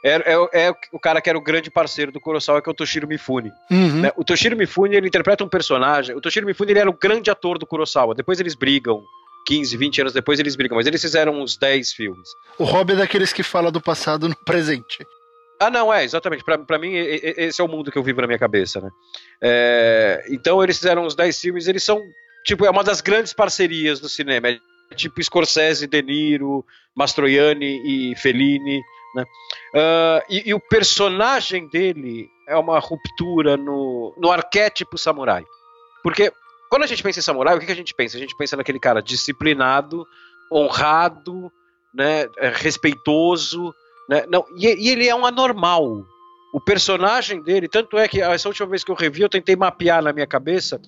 É, 0.04 0.16
é, 0.16 0.68
é, 0.68 0.74
o 0.94 1.00
cara 1.00 1.22
que 1.22 1.30
era 1.30 1.38
o 1.38 1.42
grande 1.42 1.70
parceiro 1.70 2.12
do 2.12 2.22
Kurosawa, 2.22 2.62
que 2.62 2.70
é 2.70 2.72
o 2.72 2.76
Toshiro 2.76 3.08
Mifune. 3.08 3.52
Uhum. 3.70 4.02
Né? 4.02 4.12
O 4.16 4.24
Toshiro 4.24 4.56
Mifune, 4.56 4.96
ele 4.96 5.08
interpreta 5.08 5.44
um 5.44 5.50
personagem. 5.50 6.16
O 6.16 6.22
Toshiro 6.22 6.46
Mifune, 6.46 6.72
ele 6.72 6.80
era 6.80 6.90
o 6.90 6.98
grande 6.98 7.30
ator 7.30 7.58
do 7.58 7.66
Kurosawa. 7.66 8.16
Depois 8.16 8.40
eles 8.40 8.56
brigam 8.56 9.04
15, 9.46 9.78
20 9.78 10.02
anos 10.02 10.14
depois 10.14 10.40
eles 10.40 10.56
brigam, 10.56 10.78
mas 10.78 10.86
eles 10.86 11.02
fizeram 11.02 11.42
uns 11.42 11.58
10 11.58 11.94
filmes. 11.94 12.30
O 12.58 12.64
Rob 12.64 12.94
é 12.94 12.96
daqueles 12.96 13.34
que 13.34 13.44
fala 13.44 13.72
do 13.72 13.82
passado 13.82 14.30
no 14.30 14.36
presente. 14.46 15.06
Ah, 15.60 15.70
não, 15.70 15.94
é, 15.94 16.04
exatamente. 16.04 16.44
Para 16.44 16.80
mim, 16.80 16.94
esse 16.94 17.60
é 17.60 17.64
o 17.64 17.68
mundo 17.68 17.92
que 17.92 17.98
eu 17.98 18.04
vivo 18.04 18.22
na 18.22 18.28
minha 18.28 18.40
cabeça, 18.40 18.80
né? 18.80 18.90
É, 19.42 20.26
então, 20.30 20.64
eles 20.64 20.78
fizeram 20.78 21.04
uns 21.04 21.16
10 21.16 21.42
filmes, 21.42 21.68
eles 21.68 21.84
são, 21.84 22.02
tipo, 22.46 22.66
é 22.66 22.70
uma 22.70 22.84
das 22.84 23.02
grandes 23.02 23.34
parcerias 23.34 24.00
do 24.00 24.08
cinema. 24.08 24.48
É 24.48 24.60
tipo 24.96 25.22
Scorsese, 25.24 25.88
De 25.88 26.02
Niro, 26.02 26.66
Mastroianni 26.96 28.12
e 28.12 28.16
Fellini, 28.16 28.82
né? 29.16 29.24
Uh, 29.74 30.26
e, 30.30 30.50
e, 30.50 30.54
o 30.54 30.60
personagem 30.60 31.68
dele 31.70 32.30
é 32.48 32.56
uma 32.56 32.80
ruptura 32.80 33.58
no, 33.58 34.14
no 34.18 34.32
arquétipo 34.32 34.98
samurai. 34.98 35.44
Porque 36.04 36.32
quando 36.70 36.84
a 36.84 36.88
gente 36.88 37.02
pensa 37.02 37.20
em 37.20 37.24
samurai, 37.24 37.56
o 37.56 37.60
que, 37.60 37.66
que 37.66 37.72
a 37.72 37.76
gente 37.76 37.94
pensa? 37.94 38.18
A 38.18 38.20
gente 38.20 38.36
pensa 38.38 38.56
naquele 38.56 38.80
cara 38.80 39.02
disciplinado, 39.02 40.06
honrado, 40.52 41.52
né, 41.94 42.28
é, 42.38 42.50
respeitoso, 42.50 43.74
né? 44.08 44.26
Não, 44.28 44.46
e, 44.56 44.68
e, 44.68 44.90
ele 44.90 45.08
é 45.08 45.16
um 45.16 45.26
anormal. 45.26 46.06
O 46.54 46.60
personagem 46.60 47.42
dele, 47.42 47.68
tanto 47.68 47.98
é 47.98 48.08
que 48.08 48.22
essa 48.22 48.48
última 48.48 48.68
vez 48.68 48.84
que 48.84 48.92
eu 48.92 48.96
revi, 48.96 49.22
eu 49.22 49.30
tentei 49.30 49.56
mapear 49.56 50.02
na 50.02 50.12
minha 50.12 50.26
cabeça 50.26 50.82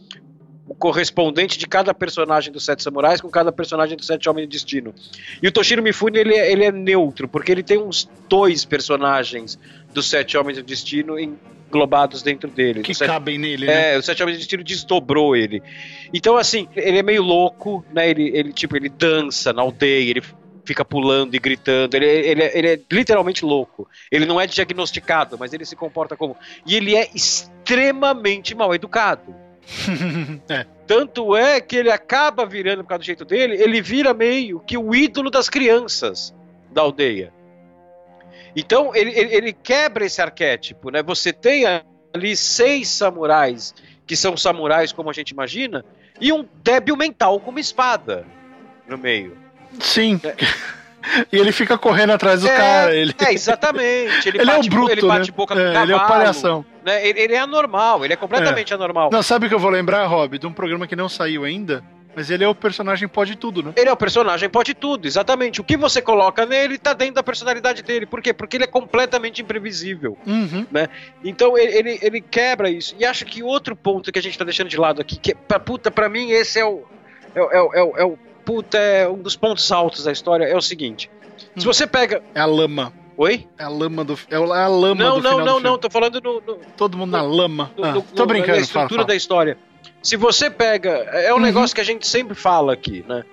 o 0.67 0.75
correspondente 0.75 1.57
de 1.57 1.67
cada 1.67 1.93
personagem 1.93 2.51
dos 2.51 2.63
Sete 2.63 2.83
Samurais 2.83 3.19
com 3.19 3.29
cada 3.29 3.51
personagem 3.51 3.97
dos 3.97 4.07
Sete 4.07 4.29
Homens 4.29 4.47
de 4.47 4.53
Destino. 4.53 4.93
E 5.41 5.47
o 5.47 5.51
Toshiro 5.51 5.81
Mifune, 5.81 6.19
ele 6.19 6.35
é, 6.35 6.51
ele 6.51 6.63
é 6.63 6.71
neutro, 6.71 7.27
porque 7.27 7.51
ele 7.51 7.63
tem 7.63 7.77
uns 7.77 8.09
dois 8.29 8.63
personagens 8.63 9.59
dos 9.93 10.09
Sete 10.09 10.37
Homens 10.37 10.57
de 10.57 10.63
Destino 10.63 11.17
englobados 11.19 12.21
dentro 12.21 12.49
dele. 12.49 12.81
Que 12.81 12.93
sete, 12.93 13.09
cabem 13.09 13.37
nele, 13.37 13.65
né? 13.65 13.95
É, 13.95 13.97
o 13.97 14.03
Sete 14.03 14.21
Homens 14.21 14.37
de 14.37 14.43
Destino 14.43 14.63
desdobrou 14.63 15.35
ele. 15.35 15.63
Então, 16.13 16.37
assim, 16.37 16.67
ele 16.75 16.99
é 16.99 17.03
meio 17.03 17.23
louco, 17.23 17.83
né? 17.91 18.09
Ele, 18.09 18.29
ele 18.33 18.53
tipo, 18.53 18.75
ele 18.75 18.89
dança 18.89 19.51
na 19.51 19.61
aldeia, 19.61 20.09
ele 20.09 20.23
fica 20.63 20.85
pulando 20.85 21.35
e 21.35 21.39
gritando. 21.39 21.95
Ele, 21.95 22.05
ele, 22.05 22.43
ele 22.53 22.67
é 22.67 22.79
literalmente 22.91 23.43
louco. 23.43 23.87
Ele 24.11 24.25
não 24.25 24.39
é 24.39 24.45
diagnosticado, 24.47 25.37
mas 25.39 25.53
ele 25.53 25.65
se 25.65 25.75
comporta 25.75 26.15
como. 26.15 26.37
E 26.65 26.75
ele 26.75 26.95
é 26.95 27.09
extremamente 27.13 28.53
mal 28.53 28.73
educado. 28.73 29.40
é. 30.49 30.65
Tanto 30.85 31.35
é 31.35 31.61
que 31.61 31.75
ele 31.75 31.91
acaba 31.91 32.45
virando, 32.45 32.83
por 32.83 32.89
causa 32.89 32.99
do 32.99 33.05
jeito 33.05 33.25
dele, 33.25 33.55
ele 33.55 33.81
vira 33.81 34.13
meio 34.13 34.59
que 34.59 34.77
o 34.77 34.93
ídolo 34.93 35.29
das 35.29 35.47
crianças 35.49 36.33
da 36.71 36.81
aldeia. 36.81 37.33
Então 38.55 38.93
ele, 38.95 39.11
ele, 39.11 39.33
ele 39.33 39.53
quebra 39.53 40.05
esse 40.05 40.21
arquétipo, 40.21 40.89
né? 40.89 41.01
Você 41.03 41.31
tem 41.31 41.63
ali 42.13 42.35
seis 42.35 42.89
samurais 42.89 43.73
que 44.05 44.15
são 44.15 44.35
samurais 44.35 44.91
como 44.91 45.09
a 45.09 45.13
gente 45.13 45.29
imagina 45.29 45.85
e 46.19 46.33
um 46.33 46.45
débil 46.61 46.97
mental 46.97 47.39
com 47.39 47.51
uma 47.51 47.59
espada 47.59 48.25
no 48.87 48.97
meio. 48.97 49.37
Sim. 49.79 50.19
É. 50.23 50.35
E 51.31 51.37
ele 51.37 51.51
fica 51.51 51.77
correndo 51.77 52.11
atrás 52.11 52.41
do 52.41 52.47
é, 52.47 52.55
cara. 52.55 52.95
Ele... 52.95 53.13
É, 53.19 53.33
exatamente. 53.33 54.29
Ele, 54.29 54.37
ele 54.41 54.45
bate, 54.45 54.67
é 54.67 54.71
o 54.71 54.73
bruto, 54.73 54.91
ele 54.91 55.01
bate 55.01 55.31
né? 55.31 55.35
boca 55.35 55.55
com 55.55 55.59
é, 55.59 55.65
cavalo. 55.65 55.85
Ele 55.85 55.93
é 55.93 55.95
o 55.95 56.07
palhação. 56.07 56.65
Né? 56.85 57.07
Ele, 57.07 57.19
ele, 57.19 57.33
é 57.33 57.39
anormal, 57.39 58.03
ele 58.03 58.13
é 58.13 58.17
completamente 58.17 58.71
é. 58.71 58.75
anormal. 58.75 59.09
Não, 59.11 59.21
sabe 59.23 59.45
o 59.45 59.49
que 59.49 59.55
eu 59.55 59.59
vou 59.59 59.71
lembrar, 59.71 60.05
Rob? 60.05 60.37
De 60.37 60.47
um 60.47 60.53
programa 60.53 60.87
que 60.87 60.95
não 60.95 61.09
saiu 61.09 61.43
ainda, 61.43 61.83
mas 62.15 62.29
ele 62.29 62.43
é 62.43 62.47
o 62.47 62.53
personagem 62.53 63.07
pode 63.07 63.35
tudo, 63.35 63.63
né? 63.63 63.73
Ele 63.75 63.89
é 63.89 63.91
o 63.91 63.97
personagem 63.97 64.49
pode 64.49 64.73
tudo, 64.73 65.07
exatamente. 65.07 65.61
O 65.61 65.63
que 65.63 65.77
você 65.77 66.01
coloca 66.01 66.45
nele 66.45 66.77
tá 66.77 66.93
dentro 66.93 67.15
da 67.15 67.23
personalidade 67.23 67.83
dele. 67.83 68.05
Por 68.05 68.21
quê? 68.21 68.33
Porque 68.33 68.57
ele 68.57 68.65
é 68.65 68.67
completamente 68.67 69.41
imprevisível. 69.41 70.17
Uhum. 70.25 70.65
Né? 70.71 70.89
Então 71.23 71.57
ele, 71.57 71.77
ele, 71.77 71.99
ele, 72.01 72.21
quebra 72.21 72.69
isso. 72.69 72.95
E 72.99 73.05
acho 73.05 73.25
que 73.25 73.41
outro 73.41 73.75
ponto 73.75 74.11
que 74.11 74.19
a 74.19 74.21
gente 74.21 74.37
tá 74.37 74.43
deixando 74.43 74.69
de 74.69 74.77
lado 74.77 75.01
aqui, 75.01 75.17
que 75.17 75.33
pra, 75.33 75.59
puta, 75.59 75.89
pra 75.89 76.09
mim 76.09 76.31
esse 76.31 76.59
é 76.59 76.65
o. 76.65 76.83
É, 77.33 77.39
é, 77.39 77.59
é, 77.59 78.01
é 78.01 78.05
o. 78.05 78.17
Puta, 78.45 78.77
é 78.77 79.07
um 79.07 79.21
dos 79.21 79.35
pontos 79.35 79.71
altos 79.71 80.03
da 80.03 80.11
história. 80.11 80.45
É 80.45 80.55
o 80.55 80.61
seguinte: 80.61 81.09
se 81.55 81.65
você 81.65 81.85
pega. 81.85 82.21
É 82.33 82.39
a 82.39 82.45
lama. 82.45 82.93
Oi? 83.17 83.47
É 83.57 83.63
a 83.63 83.69
lama 83.69 84.03
do. 84.03 84.17
É 84.29 84.35
a 84.35 84.67
lama 84.67 84.95
não, 84.95 85.15
do 85.17 85.23
Não, 85.23 85.37
não, 85.37 85.45
não, 85.45 85.59
não. 85.59 85.77
Tô 85.77 85.89
falando 85.89 86.19
no. 86.21 86.41
no 86.41 86.59
Todo 86.77 86.97
mundo 86.97 87.11
no, 87.11 87.17
na 87.17 87.23
lama. 87.23 87.71
No, 87.77 87.85
ah, 87.85 88.03
tô 88.15 88.25
brincando. 88.25 88.53
Na 88.53 88.61
estrutura 88.61 88.87
fala, 88.87 88.99
fala. 89.01 89.07
da 89.07 89.15
história. 89.15 89.57
Se 90.01 90.15
você 90.15 90.49
pega. 90.49 90.89
É 90.89 91.31
um 91.31 91.37
uhum. 91.37 91.41
negócio 91.41 91.75
que 91.75 91.81
a 91.81 91.85
gente 91.85 92.07
sempre 92.07 92.35
fala 92.35 92.73
aqui, 92.73 93.05
né? 93.07 93.23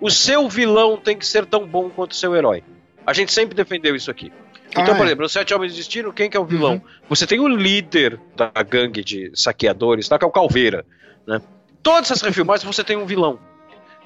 O 0.00 0.10
seu 0.10 0.48
vilão 0.48 0.96
tem 0.96 1.16
que 1.16 1.26
ser 1.26 1.44
tão 1.44 1.66
bom 1.66 1.90
quanto 1.90 2.12
o 2.12 2.14
seu 2.14 2.36
herói. 2.36 2.62
A 3.04 3.12
gente 3.12 3.32
sempre 3.32 3.54
defendeu 3.56 3.96
isso 3.96 4.10
aqui. 4.10 4.32
Então, 4.70 4.94
ah, 4.94 4.96
por 4.96 5.06
exemplo, 5.06 5.22
no 5.22 5.28
Sete 5.28 5.54
Homens 5.54 5.72
de 5.72 5.78
Destino, 5.78 6.12
quem 6.12 6.28
que 6.28 6.36
é 6.36 6.40
o 6.40 6.44
vilão? 6.44 6.74
Uhum. 6.74 6.80
Você 7.08 7.26
tem 7.26 7.40
o 7.40 7.48
líder 7.48 8.20
da 8.36 8.50
gangue 8.62 9.02
de 9.02 9.32
saqueadores, 9.34 10.08
tá? 10.08 10.18
que 10.18 10.24
é 10.24 10.28
o 10.28 10.30
Calveira. 10.30 10.84
Né? 11.26 11.40
Todas 11.82 12.10
essas 12.10 12.22
refilmagens 12.22 12.64
você 12.64 12.84
tem 12.84 12.96
um 12.96 13.06
vilão. 13.06 13.38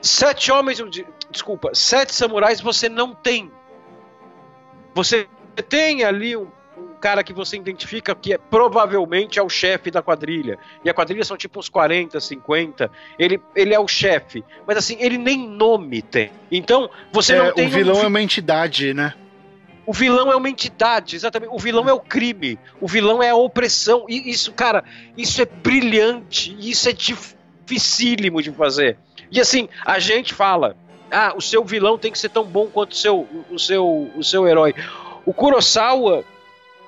Sete 0.03 0.53
Homens. 0.53 0.79
De, 0.91 1.07
desculpa, 1.31 1.71
Sete 1.75 2.15
Samurais 2.15 2.61
você 2.61 2.89
não 2.89 3.15
tem. 3.15 3.51
Você 4.95 5.27
tem 5.69 6.05
ali 6.05 6.37
um 6.37 6.49
um 6.77 6.95
cara 7.01 7.23
que 7.23 7.33
você 7.33 7.57
identifica 7.57 8.15
que 8.15 8.33
é, 8.33 8.39
provavelmente 8.39 9.39
é 9.39 9.43
o 9.43 9.49
chefe 9.49 9.91
da 9.91 10.03
quadrilha. 10.03 10.59
E 10.85 10.91
a 10.91 10.95
quadrilha 10.95 11.25
são 11.25 11.37
tipo 11.37 11.59
uns 11.59 11.69
40, 11.69 12.19
50. 12.19 12.91
Ele, 13.19 13.41
ele 13.55 13.75
é 13.75 13.81
o 13.81 13.89
chefe. 13.89 14.45
Mas 14.67 14.77
assim, 14.77 14.97
ele 15.01 15.19
nem 15.19 15.39
nome 15.39 16.03
tem. 16.03 16.31
Então, 16.51 16.89
você 17.13 17.35
é, 17.35 17.39
não 17.39 17.53
tem. 17.53 17.67
O 17.67 17.71
vilão 17.71 17.97
um... 17.97 18.05
é 18.05 18.07
uma 18.07 18.23
entidade, 18.23 18.95
né? 18.95 19.15
O 19.85 19.93
vilão 19.93 20.31
é 20.31 20.37
uma 20.37 20.49
entidade, 20.49 21.17
exatamente. 21.17 21.53
O 21.53 21.59
vilão 21.59 21.89
é 21.89 21.93
o 21.93 22.01
crime. 22.01 22.59
O 22.81 22.87
vilão 22.87 23.23
é 23.23 23.31
a 23.31 23.37
opressão. 23.37 24.07
E 24.09 24.31
isso, 24.31 24.53
cara, 24.53 24.85
isso 25.17 25.43
é 25.43 25.45
brilhante. 25.45 26.57
Isso 26.61 26.89
é 26.89 26.93
dificílimo 26.93 28.41
de 28.41 28.53
fazer. 28.53 28.97
E 29.33 29.41
assim, 29.41 29.69
a 29.85 29.99
gente 29.99 30.35
fala. 30.35 30.77
Ah, 31.11 31.33
o 31.37 31.41
seu 31.43 31.65
vilão 31.65 31.99
tem 31.99 32.13
que 32.13 32.19
ser 32.19 32.29
tão 32.29 32.45
bom 32.45 32.69
quanto 32.69 32.93
o 32.93 32.97
seu, 32.97 33.29
o 33.51 33.59
seu, 33.59 34.11
o 34.15 34.23
seu 34.23 34.47
herói. 34.47 34.75
O 35.27 35.35
Kurosawa, 35.35 36.25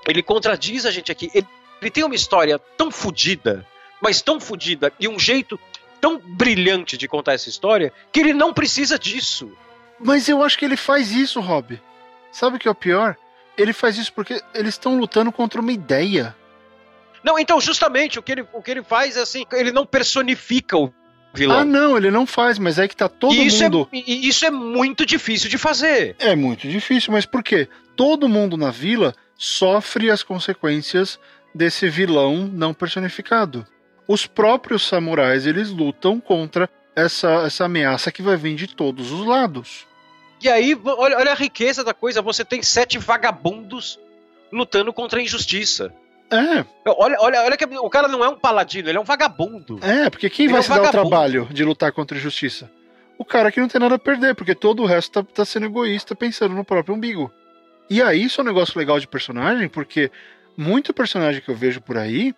ele 0.06 0.22
contradiz 0.22 0.86
a 0.86 0.90
gente 0.90 1.10
aqui. 1.10 1.30
Ele, 1.34 1.46
ele 1.80 1.90
tem 1.90 2.04
uma 2.04 2.14
história 2.14 2.58
tão 2.58 2.90
fodida, 2.90 3.66
mas 4.00 4.22
tão 4.22 4.40
fodida, 4.40 4.92
e 4.98 5.08
um 5.08 5.18
jeito 5.18 5.60
tão 6.00 6.18
brilhante 6.18 6.96
de 6.96 7.08
contar 7.08 7.34
essa 7.34 7.48
história, 7.48 7.92
que 8.12 8.20
ele 8.20 8.32
não 8.32 8.52
precisa 8.52 8.98
disso. 8.98 9.52
Mas 9.98 10.28
eu 10.28 10.42
acho 10.42 10.58
que 10.58 10.64
ele 10.64 10.76
faz 10.76 11.12
isso, 11.12 11.40
Rob. 11.40 11.80
Sabe 12.32 12.56
o 12.56 12.58
que 12.58 12.68
é 12.68 12.70
o 12.70 12.74
pior? 12.74 13.16
Ele 13.56 13.72
faz 13.72 13.96
isso 13.98 14.12
porque 14.12 14.42
eles 14.54 14.74
estão 14.74 14.98
lutando 14.98 15.30
contra 15.30 15.60
uma 15.60 15.72
ideia. 15.72 16.34
Não, 17.22 17.38
então, 17.38 17.60
justamente, 17.60 18.18
o 18.18 18.22
que 18.22 18.32
ele, 18.32 18.46
o 18.52 18.62
que 18.62 18.70
ele 18.70 18.82
faz 18.82 19.16
é 19.16 19.20
assim, 19.20 19.46
ele 19.52 19.70
não 19.70 19.86
personifica 19.86 20.76
o 20.76 20.92
vilão. 21.34 21.58
Ah, 21.58 21.64
não, 21.64 21.96
ele 21.96 22.10
não 22.10 22.26
faz, 22.26 22.58
mas 22.58 22.78
é 22.78 22.86
que 22.86 22.96
tá 22.96 23.08
todo 23.08 23.34
e 23.34 23.46
isso 23.46 23.62
mundo. 23.64 23.88
É, 23.92 23.96
e 24.06 24.28
isso 24.28 24.44
é 24.46 24.50
muito 24.50 25.04
difícil 25.04 25.50
de 25.50 25.58
fazer. 25.58 26.16
É 26.18 26.34
muito 26.34 26.68
difícil, 26.68 27.12
mas 27.12 27.26
por 27.26 27.42
quê? 27.42 27.68
Todo 27.96 28.28
mundo 28.28 28.56
na 28.56 28.70
vila 28.70 29.14
sofre 29.36 30.10
as 30.10 30.22
consequências 30.22 31.18
desse 31.54 31.88
vilão 31.88 32.50
não 32.52 32.72
personificado. 32.72 33.66
Os 34.06 34.26
próprios 34.26 34.86
samurais, 34.86 35.46
eles 35.46 35.70
lutam 35.70 36.20
contra 36.20 36.68
essa, 36.94 37.44
essa 37.46 37.64
ameaça 37.64 38.12
que 38.12 38.22
vai 38.22 38.36
vir 38.36 38.54
de 38.54 38.68
todos 38.68 39.10
os 39.10 39.26
lados. 39.26 39.86
E 40.42 40.48
aí, 40.48 40.78
olha, 40.84 41.16
olha 41.16 41.32
a 41.32 41.34
riqueza 41.34 41.82
da 41.82 41.94
coisa, 41.94 42.20
você 42.20 42.44
tem 42.44 42.62
sete 42.62 42.98
vagabundos 42.98 43.98
lutando 44.52 44.92
contra 44.92 45.18
a 45.18 45.22
injustiça. 45.22 45.92
É. 46.30 46.64
Olha, 46.86 47.16
olha, 47.20 47.42
olha 47.42 47.56
que 47.56 47.64
o 47.64 47.90
cara 47.90 48.08
não 48.08 48.24
é 48.24 48.28
um 48.28 48.36
paladino, 48.36 48.88
ele 48.88 48.98
é 48.98 49.00
um 49.00 49.04
vagabundo. 49.04 49.78
É, 49.82 50.10
porque 50.10 50.28
quem 50.30 50.46
ele 50.46 50.52
vai 50.52 50.58
é 50.58 50.60
um 50.60 50.62
se 50.62 50.68
vagabundo. 50.68 50.92
dar 50.92 50.98
o 51.00 51.08
trabalho 51.08 51.48
de 51.50 51.64
lutar 51.64 51.92
contra 51.92 52.16
a 52.16 52.18
injustiça? 52.18 52.70
O 53.18 53.24
cara 53.24 53.52
que 53.52 53.60
não 53.60 53.68
tem 53.68 53.80
nada 53.80 53.94
a 53.94 53.98
perder, 53.98 54.34
porque 54.34 54.54
todo 54.54 54.82
o 54.82 54.86
resto 54.86 55.22
tá, 55.22 55.32
tá 55.34 55.44
sendo 55.44 55.66
egoísta 55.66 56.16
pensando 56.16 56.54
no 56.54 56.64
próprio 56.64 56.94
umbigo. 56.94 57.32
E 57.88 58.02
aí 58.02 58.24
isso 58.24 58.40
é 58.40 58.44
um 58.44 58.46
negócio 58.46 58.78
legal 58.78 58.98
de 58.98 59.06
personagem, 59.06 59.68
porque 59.68 60.10
muito 60.56 60.94
personagem 60.94 61.40
que 61.40 61.50
eu 61.50 61.54
vejo 61.54 61.80
por 61.80 61.96
aí, 61.96 62.34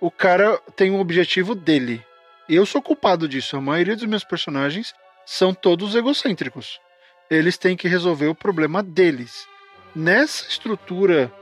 o 0.00 0.10
cara 0.10 0.58
tem 0.74 0.90
um 0.90 1.00
objetivo 1.00 1.54
dele. 1.54 2.04
Eu 2.48 2.64
sou 2.66 2.82
culpado 2.82 3.28
disso. 3.28 3.56
A 3.56 3.60
maioria 3.60 3.94
dos 3.94 4.06
meus 4.06 4.24
personagens 4.24 4.92
são 5.24 5.54
todos 5.54 5.94
egocêntricos. 5.94 6.80
Eles 7.30 7.56
têm 7.56 7.76
que 7.76 7.86
resolver 7.86 8.26
o 8.26 8.34
problema 8.34 8.82
deles. 8.82 9.46
Nessa 9.94 10.48
estrutura 10.48 11.32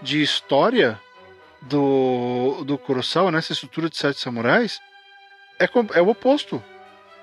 de 0.00 0.22
história, 0.22 0.98
do, 1.68 2.64
do 2.64 2.78
Kurosawa, 2.78 3.30
nessa 3.30 3.52
estrutura 3.52 3.88
de 3.88 3.96
sete 3.96 4.20
samurais, 4.20 4.80
é, 5.58 5.68
é 5.94 6.02
o 6.02 6.08
oposto. 6.08 6.62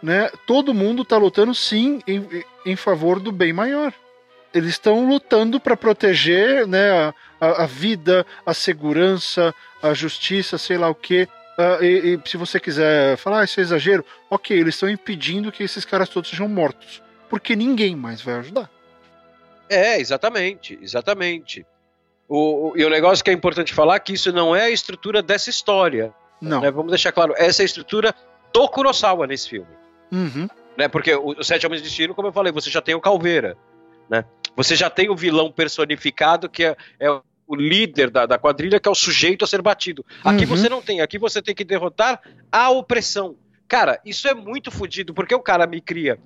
Né? 0.02 0.30
Todo 0.48 0.74
mundo 0.74 1.04
está 1.04 1.18
lutando 1.18 1.54
sim 1.54 2.02
em, 2.08 2.44
em 2.66 2.76
favor 2.76 3.20
do 3.20 3.32
bem 3.32 3.54
maior. 3.54 3.94
Eles 4.54 4.72
estão 4.72 5.08
lutando 5.08 5.60
para 5.60 5.78
proteger 5.78 6.68
né, 6.68 7.14
a, 7.40 7.64
a, 7.64 7.66
vida, 7.66 8.26
a 8.46 8.54
segurança, 8.54 9.54
a 9.82 9.94
justiça, 9.94 10.58
sei 10.58 10.78
lá 10.78 10.90
o 10.90 10.96
que. 10.96 11.24
Uh, 11.24 11.28
ah, 11.58 11.78
e, 11.82 12.16
e, 12.16 12.30
se 12.30 12.36
você 12.36 12.60
quiser 12.60 13.16
falar, 13.18 13.42
ah, 13.42 13.44
isso 13.44 13.60
é 13.60 13.64
exagero, 13.64 14.06
ok, 14.30 14.58
eles 14.58 14.76
estão 14.76 14.90
impedindo 14.90 15.52
que 15.52 15.64
esses 15.64 15.86
caras 15.86 16.10
todos 16.10 16.30
sejam 16.30 16.50
mortos. 16.50 17.02
Porque 17.30 17.56
ninguém 17.56 17.96
mais 17.96 18.22
vai 18.22 18.36
ajudar. 18.36 18.70
É, 19.70 19.98
exatamente, 20.00 20.78
exatamente. 20.82 21.66
O, 22.34 22.70
o, 22.70 22.78
e 22.78 22.86
o 22.86 22.90
negócio 22.90 23.22
que 23.22 23.30
é 23.30 23.34
importante 23.34 23.74
falar 23.74 23.96
é 23.96 24.00
que 24.00 24.14
isso 24.14 24.32
não 24.32 24.56
é 24.56 24.64
a 24.64 24.70
estrutura 24.70 25.22
dessa 25.22 25.50
história. 25.50 26.14
Não. 26.40 26.62
Né? 26.62 26.72
Vamos 26.72 26.90
deixar 26.90 27.12
claro, 27.12 27.34
essa 27.36 27.62
é 27.62 27.64
a 27.64 27.66
estrutura 27.66 28.16
do 28.54 28.70
Kurosawa 28.70 29.28
nesse 29.28 29.50
filme. 29.50 29.68
Uhum. 30.10 30.48
Né? 30.78 30.88
Porque 30.88 31.14
o, 31.14 31.36
o 31.38 31.44
Sete 31.44 31.66
Homens 31.66 31.82
de 31.82 31.90
Destino, 31.90 32.16
como 32.16 32.30
eu 32.30 32.32
falei, 32.32 32.54
você 32.54 32.70
já 32.70 32.82
tem 32.82 32.96
o 32.96 33.02
Calveira. 33.02 33.58
Né? 34.10 34.24
Você 34.56 34.78
já 34.78 34.90
tem 34.90 35.10
o 35.10 35.16
vilão 35.16 35.52
personificado, 35.52 36.48
que 36.48 36.64
é, 36.64 36.78
é 37.02 37.10
o 37.46 37.54
líder 37.54 38.10
da, 38.10 38.26
da, 38.26 38.38
quadrilha, 38.38 38.80
que 38.80 38.88
é 38.88 38.92
o 38.92 38.96
sujeito 38.96 39.44
a 39.44 39.48
ser 39.48 39.62
batido. 39.62 40.06
Aqui 40.24 40.46
uhum. 40.46 40.52
você 40.52 40.70
não 40.70 40.82
tem, 40.82 41.02
aqui 41.02 41.20
você 41.20 41.42
tem 41.42 41.54
que 41.54 41.66
derrotar 41.66 42.22
a 42.50 42.70
opressão. 42.70 43.36
Cara, 43.68 44.00
isso 44.06 44.26
é 44.30 44.34
muito 44.34 44.72
fodido, 44.72 45.14
porque 45.14 45.36
o 45.36 45.42
cara 45.42 45.68
me 45.68 45.82
cria 45.82 46.18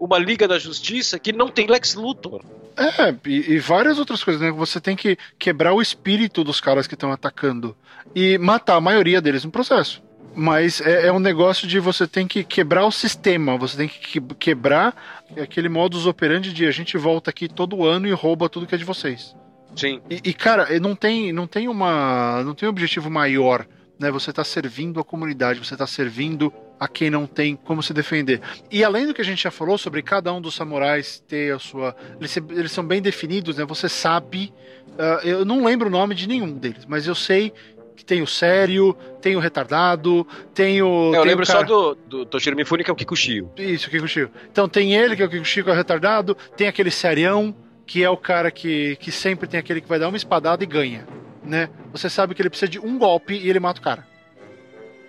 uma 0.00 0.18
Liga 0.18 0.48
da 0.48 0.58
Justiça 0.58 1.18
que 1.18 1.30
não 1.30 1.48
tem 1.48 1.66
Lex 1.66 1.94
Luthor. 1.94 2.42
É, 2.76 3.14
e, 3.26 3.54
e, 3.54 3.58
várias 3.58 3.98
outras 3.98 4.22
coisas, 4.22 4.42
né? 4.42 4.50
Você 4.50 4.80
tem 4.80 4.94
que 4.94 5.16
quebrar 5.38 5.72
o 5.72 5.80
espírito 5.80 6.44
dos 6.44 6.60
caras 6.60 6.86
que 6.86 6.94
estão 6.94 7.10
atacando 7.10 7.76
e 8.14 8.36
matar 8.38 8.76
a 8.76 8.80
maioria 8.80 9.20
deles 9.20 9.44
no 9.44 9.50
processo. 9.50 10.02
Mas 10.34 10.82
é, 10.82 11.06
é, 11.06 11.12
um 11.12 11.18
negócio 11.18 11.66
de 11.66 11.80
você 11.80 12.06
tem 12.06 12.26
que 12.26 12.44
quebrar 12.44 12.84
o 12.84 12.92
sistema, 12.92 13.56
você 13.56 13.76
tem 13.78 13.88
que 13.88 14.20
quebrar 14.34 14.94
aquele 15.40 15.68
modus 15.68 16.06
operandi 16.06 16.52
de 16.52 16.66
a 16.66 16.70
gente 16.70 16.98
volta 16.98 17.30
aqui 17.30 17.48
todo 17.48 17.86
ano 17.86 18.06
e 18.06 18.12
rouba 18.12 18.48
tudo 18.48 18.66
que 18.66 18.74
é 18.74 18.78
de 18.78 18.84
vocês. 18.84 19.34
Sim. 19.74 20.02
E, 20.10 20.20
e 20.22 20.34
cara, 20.34 20.78
não 20.78 20.94
tem, 20.94 21.32
não 21.32 21.46
tem 21.46 21.68
uma. 21.68 22.42
não 22.44 22.54
tem 22.54 22.68
um 22.68 22.70
objetivo 22.70 23.08
maior 23.08 23.66
né? 23.98 24.10
Você 24.10 24.30
está 24.30 24.44
servindo 24.44 25.00
a 25.00 25.04
comunidade, 25.04 25.58
você 25.58 25.74
está 25.74 25.86
servindo 25.86 26.52
a 26.78 26.86
quem 26.86 27.10
não 27.10 27.26
tem 27.26 27.56
como 27.56 27.82
se 27.82 27.92
defender. 27.92 28.40
E 28.70 28.84
além 28.84 29.06
do 29.06 29.14
que 29.14 29.20
a 29.20 29.24
gente 29.24 29.42
já 29.42 29.50
falou 29.50 29.78
sobre 29.78 30.02
cada 30.02 30.32
um 30.32 30.40
dos 30.40 30.54
samurais 30.54 31.22
ter 31.26 31.54
a 31.54 31.58
sua. 31.58 31.96
Eles, 32.20 32.36
eles 32.50 32.72
são 32.72 32.84
bem 32.84 33.00
definidos, 33.00 33.56
né? 33.56 33.64
Você 33.64 33.88
sabe. 33.88 34.52
Uh, 34.90 35.26
eu 35.26 35.44
não 35.44 35.64
lembro 35.64 35.88
o 35.88 35.90
nome 35.90 36.14
de 36.14 36.28
nenhum 36.28 36.52
deles, 36.52 36.86
mas 36.86 37.06
eu 37.06 37.14
sei 37.14 37.52
que 37.94 38.04
tem 38.04 38.22
o 38.22 38.26
sério, 38.26 38.94
tem 39.20 39.36
o 39.36 39.40
retardado, 39.40 40.26
tem 40.54 40.82
o. 40.82 41.12
Eu 41.14 41.22
tem 41.22 41.30
lembro 41.30 41.46
cara... 41.46 41.60
só 41.60 41.64
do, 41.64 41.94
do 41.94 42.26
Toshiro 42.26 42.56
Mifune, 42.56 42.84
que 42.84 42.90
é 42.90 42.92
o 42.92 42.96
Kikushio. 42.96 43.50
Isso, 43.56 43.88
o 43.88 43.90
Kikushio. 43.90 44.30
Então 44.50 44.68
tem 44.68 44.94
ele, 44.94 45.16
que 45.16 45.22
é 45.22 45.26
o 45.26 45.30
Kikushio, 45.30 45.64
que 45.64 45.70
é 45.70 45.72
o 45.72 45.76
retardado, 45.76 46.36
tem 46.56 46.68
aquele 46.68 46.90
serião, 46.90 47.54
que 47.86 48.02
é 48.02 48.10
o 48.10 48.16
cara 48.16 48.50
que, 48.50 48.96
que 48.96 49.10
sempre 49.10 49.48
tem 49.48 49.58
aquele 49.58 49.80
que 49.80 49.88
vai 49.88 49.98
dar 49.98 50.08
uma 50.08 50.16
espadada 50.16 50.62
e 50.62 50.66
ganha 50.66 51.06
né? 51.46 51.70
Você 51.92 52.10
sabe 52.10 52.34
que 52.34 52.42
ele 52.42 52.50
precisa 52.50 52.70
de 52.70 52.78
um 52.78 52.98
golpe 52.98 53.34
e 53.34 53.48
ele 53.48 53.60
mata 53.60 53.80
o 53.80 53.82
cara. 53.82 54.06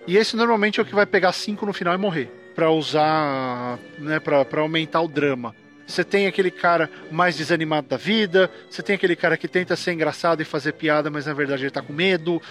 E 0.08 0.18
esse 0.18 0.36
normalmente 0.36 0.80
é 0.80 0.84
o 0.84 0.86
que 0.86 0.96
vai 0.96 1.06
pegar 1.06 1.32
cinco 1.34 1.66
no 1.66 1.74
final 1.74 1.94
e 1.94 1.98
morrer. 1.98 2.32
para 2.56 2.72
usar, 2.72 3.78
né, 4.00 4.20
pra, 4.20 4.44
pra 4.44 4.62
aumentar 4.62 5.02
o 5.02 5.08
drama. 5.08 5.54
Você 5.86 6.04
tem 6.04 6.26
aquele 6.26 6.50
cara 6.50 6.90
mais 7.12 7.38
desanimado 7.38 7.88
da 7.88 7.98
vida, 7.98 8.50
você 8.68 8.82
tem 8.82 8.96
aquele 8.96 9.16
cara 9.16 9.38
que 9.38 9.48
tenta 9.48 9.76
ser 9.76 9.94
engraçado 9.94 10.42
e 10.42 10.46
fazer 10.46 10.74
piada, 10.74 11.10
mas 11.12 11.28
na 11.28 11.34
verdade 11.34 11.64
ele 11.64 11.70
tá 11.72 11.84
com 11.84 11.94
medo. 11.94 12.42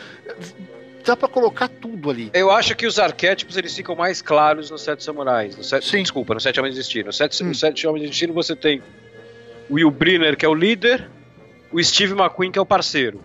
Dá 1.04 1.16
para 1.16 1.28
colocar 1.28 1.66
tudo 1.68 2.08
ali. 2.08 2.30
Eu 2.32 2.50
acho 2.52 2.74
que 2.76 2.86
os 2.86 2.98
arquétipos 3.00 3.56
eles 3.56 3.74
ficam 3.74 3.96
mais 3.96 4.22
claros 4.22 4.70
nos 4.70 4.82
Sete 4.82 5.02
Samurais. 5.02 5.56
No 5.56 5.64
sete, 5.64 5.88
Sim. 5.88 6.02
Desculpa, 6.02 6.34
no 6.34 6.40
Sete 6.40 6.60
Homens 6.60 6.74
de 6.74 6.80
Destino. 6.80 7.06
No 7.06 7.12
Sete, 7.12 7.42
hum. 7.42 7.48
no 7.48 7.54
sete 7.54 7.86
Homens 7.86 8.02
de 8.02 8.08
Destino 8.10 8.32
você 8.32 8.54
tem 8.54 8.82
o 9.68 9.74
Will 9.74 9.90
Brynner, 9.90 10.36
que 10.36 10.46
é 10.46 10.48
o 10.48 10.54
líder, 10.54 11.08
o 11.72 11.82
Steve 11.82 12.12
McQueen, 12.12 12.52
que 12.52 12.58
é 12.58 12.62
o 12.62 12.66
parceiro. 12.66 13.20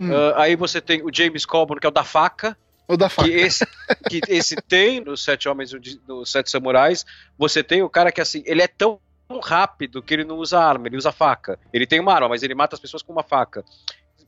Hum. 0.00 0.10
Uh, 0.10 0.34
aí 0.34 0.56
você 0.56 0.80
tem 0.80 1.00
o 1.02 1.10
James 1.12 1.46
Coburn, 1.46 1.80
que 1.80 1.86
é 1.86 1.90
o 1.90 1.92
da 1.92 2.02
faca. 2.04 2.56
O 2.86 2.96
da 2.96 3.08
faca. 3.08 3.28
Que 3.28 3.34
esse, 3.34 3.66
que 4.08 4.20
esse 4.28 4.56
tem 4.56 5.00
nos 5.00 5.24
Sete 5.24 5.48
Homens 5.48 5.72
nos 6.06 6.30
Sete 6.30 6.50
Samurais. 6.50 7.04
Você 7.38 7.62
tem 7.62 7.82
o 7.82 7.88
cara 7.88 8.12
que, 8.12 8.20
assim, 8.20 8.42
ele 8.46 8.62
é 8.62 8.68
tão 8.68 9.00
rápido 9.42 10.02
que 10.02 10.14
ele 10.14 10.24
não 10.24 10.36
usa 10.36 10.58
arma, 10.60 10.86
ele 10.86 10.96
usa 10.96 11.10
faca. 11.10 11.58
Ele 11.72 11.86
tem 11.86 12.00
uma 12.00 12.12
arma, 12.12 12.28
mas 12.28 12.42
ele 12.42 12.54
mata 12.54 12.76
as 12.76 12.80
pessoas 12.80 13.02
com 13.02 13.12
uma 13.12 13.22
faca. 13.22 13.64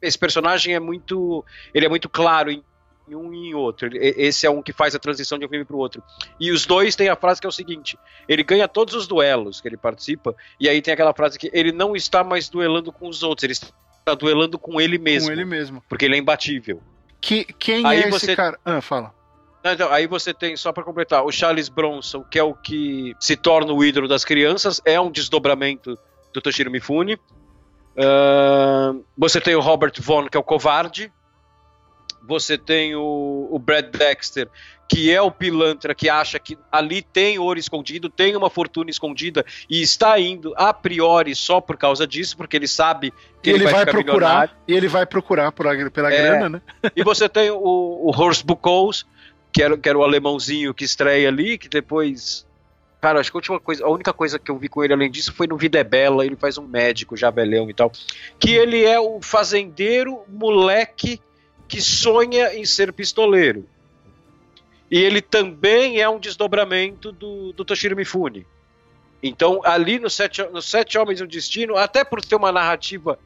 Esse 0.01 0.19
personagem 0.19 0.75
é 0.75 0.81
muito. 0.81 1.45
Ele 1.75 1.87
é 1.87 1.89
muito 1.89 2.09
claro 2.09 2.51
em 2.51 2.63
em 3.09 3.15
um 3.15 3.33
e 3.33 3.49
em 3.49 3.55
outro. 3.55 3.89
Esse 3.93 4.47
é 4.47 4.51
um 4.51 4.63
que 4.63 4.73
faz 4.73 4.95
a 4.95 4.99
transição 4.99 5.39
de 5.39 5.47
um 5.47 5.49
filme 5.49 5.65
para 5.65 5.77
o 5.77 5.79
outro. 5.79 6.03
E 6.41 6.51
os 6.51 6.67
dois 6.67 6.97
têm 6.97 7.09
a 7.09 7.17
frase 7.17 7.41
que 7.41 7.47
é 7.47 7.49
o 7.49 7.53
seguinte: 7.53 7.99
ele 8.29 8.43
ganha 8.43 8.67
todos 8.67 8.95
os 8.95 9.07
duelos 9.07 9.61
que 9.61 9.69
ele 9.69 9.77
participa, 9.77 10.35
e 10.59 10.69
aí 10.69 10.83
tem 10.83 10.93
aquela 10.93 11.15
frase 11.15 11.39
que 11.39 11.51
ele 11.53 11.73
não 11.73 11.95
está 11.95 12.25
mais 12.25 12.49
duelando 12.49 12.93
com 12.93 13.09
os 13.09 13.23
outros, 13.23 13.45
ele 13.45 13.53
está 13.53 13.69
tá 14.05 14.15
duelando 14.15 14.59
com 14.59 14.81
ele 14.81 14.99
mesmo. 14.99 15.29
Com 15.29 15.33
ele 15.33 15.45
mesmo. 15.45 15.83
Porque 15.89 16.05
ele 16.05 16.17
é 16.17 16.19
imbatível. 16.19 16.83
Que, 17.27 17.43
quem 17.45 17.85
aí 17.85 18.03
é 18.03 18.09
você... 18.09 18.27
esse 18.27 18.37
cara? 18.37 18.57
Ah, 18.65 18.81
fala. 18.81 19.13
Então, 19.65 19.91
aí 19.91 20.07
você 20.07 20.33
tem, 20.33 20.57
só 20.57 20.71
para 20.73 20.85
completar, 20.85 21.25
o 21.25 21.33
Charles 21.33 21.69
Bronson, 21.69 22.23
que 22.23 22.39
é 22.39 22.43
o 22.43 22.55
que 22.55 23.17
se 23.19 23.35
torna 23.35 23.73
o 23.73 23.85
ídolo 23.85 24.07
das 24.07 24.25
crianças, 24.25 24.81
é 24.85 25.01
um 25.01 25.11
desdobramento 25.11 25.99
do 26.33 26.41
Toshiro 26.41 26.71
Mifune. 26.71 27.15
Uh, 27.15 29.05
você 29.19 29.41
tem 29.41 29.57
o 29.57 29.61
Robert 29.61 29.93
Vaughn, 29.99 30.29
que 30.29 30.37
é 30.37 30.41
o 30.41 30.45
covarde, 30.45 31.13
você 32.23 32.57
tem 32.57 32.95
o, 32.95 33.49
o 33.51 33.59
Brad 33.59 33.87
Dexter, 33.87 34.49
que 34.89 35.13
é 35.13 35.21
o 35.21 35.31
pilantra 35.31 35.95
que 35.95 36.09
acha 36.09 36.39
que 36.39 36.57
ali 36.71 37.03
tem 37.03 37.39
ouro 37.39 37.59
escondido, 37.59 38.09
tem 38.09 38.37
uma 38.37 38.49
fortuna 38.49 38.91
escondida 38.91 39.45
e 39.69 39.83
está 39.83 40.19
indo 40.19 40.55
a 40.57 40.73
priori 40.73 41.35
só 41.35 41.61
por 41.61 41.77
causa 41.77 42.07
disso, 42.07 42.37
porque 42.37 42.57
ele 42.57 42.69
sabe 42.69 43.13
que 43.43 43.51
ele, 43.51 43.59
ele, 43.59 43.65
vai, 43.65 43.85
vai 43.85 43.87
procurar 43.87 44.13
milionário. 44.13 44.55
e 44.69 44.75
ele 44.75 44.89
vai 44.89 45.07
procurar 45.07 45.53
por, 45.53 45.91
pela 45.91 46.13
é, 46.13 46.17
grana, 46.17 46.49
né? 46.49 46.63
e 46.95 47.03
você 47.03 47.29
tem 47.29 47.51
o, 47.51 47.59
o 47.59 48.11
Horst 48.11 48.45
Buchholz, 48.45 49.05
que 49.53 49.63
era, 49.63 49.77
que 49.77 49.89
era 49.89 49.99
o 49.99 50.05
alemãozinho 50.05 50.73
que 50.73 50.85
estreia 50.85 51.29
ali, 51.29 51.59
que 51.59 51.69
depois 51.69 52.47
Cara, 53.01 53.21
acho 53.21 53.31
que 53.31 53.37
a 53.37 53.39
última 53.39 53.61
coisa, 53.61 53.85
a 53.85 53.89
única 53.89 54.13
coisa 54.13 54.39
que 54.39 54.51
eu 54.51 54.59
vi 54.59 54.69
com 54.69 54.83
ele 54.83 54.93
além 54.93 55.11
disso 55.11 55.33
foi 55.33 55.47
no 55.47 55.57
Vida 55.57 55.79
é 55.79 55.85
Bela, 55.85 56.25
ele 56.25 56.35
faz 56.35 56.59
um 56.59 56.67
médico 56.67 57.17
já 57.17 57.31
velhão 57.31 57.69
e 57.71 57.75
tal. 57.75 57.93
Que 58.39 58.55
ele 58.55 58.85
é 58.85 58.99
o 58.99 59.21
fazendeiro 59.21 60.23
moleque 60.27 61.21
que 61.69 61.81
sonha 61.81 62.55
em 62.55 62.65
ser 62.65 62.93
pistoleiro. 62.93 63.65
E 64.91 64.99
ele 64.99 65.21
também 65.21 66.01
é 66.01 66.09
um 66.09 66.19
desdobramento 66.19 67.11
do, 67.13 67.53
do 67.53 67.65
Toshiro 67.65 67.97
Mifune. 67.97 68.47
Então, 69.23 69.61
ali 69.65 69.99
no 69.99 70.09
Sete, 70.09 70.43
no 70.45 70.63
Sete 70.63 70.99
Homens 70.99 71.21
e 71.21 71.25
um 71.25 71.27
Destino, 71.27 71.77
até 71.77 72.05
por 72.05 72.25
ter 72.25 72.37
uma 72.37 72.53
narrativa 72.53 73.19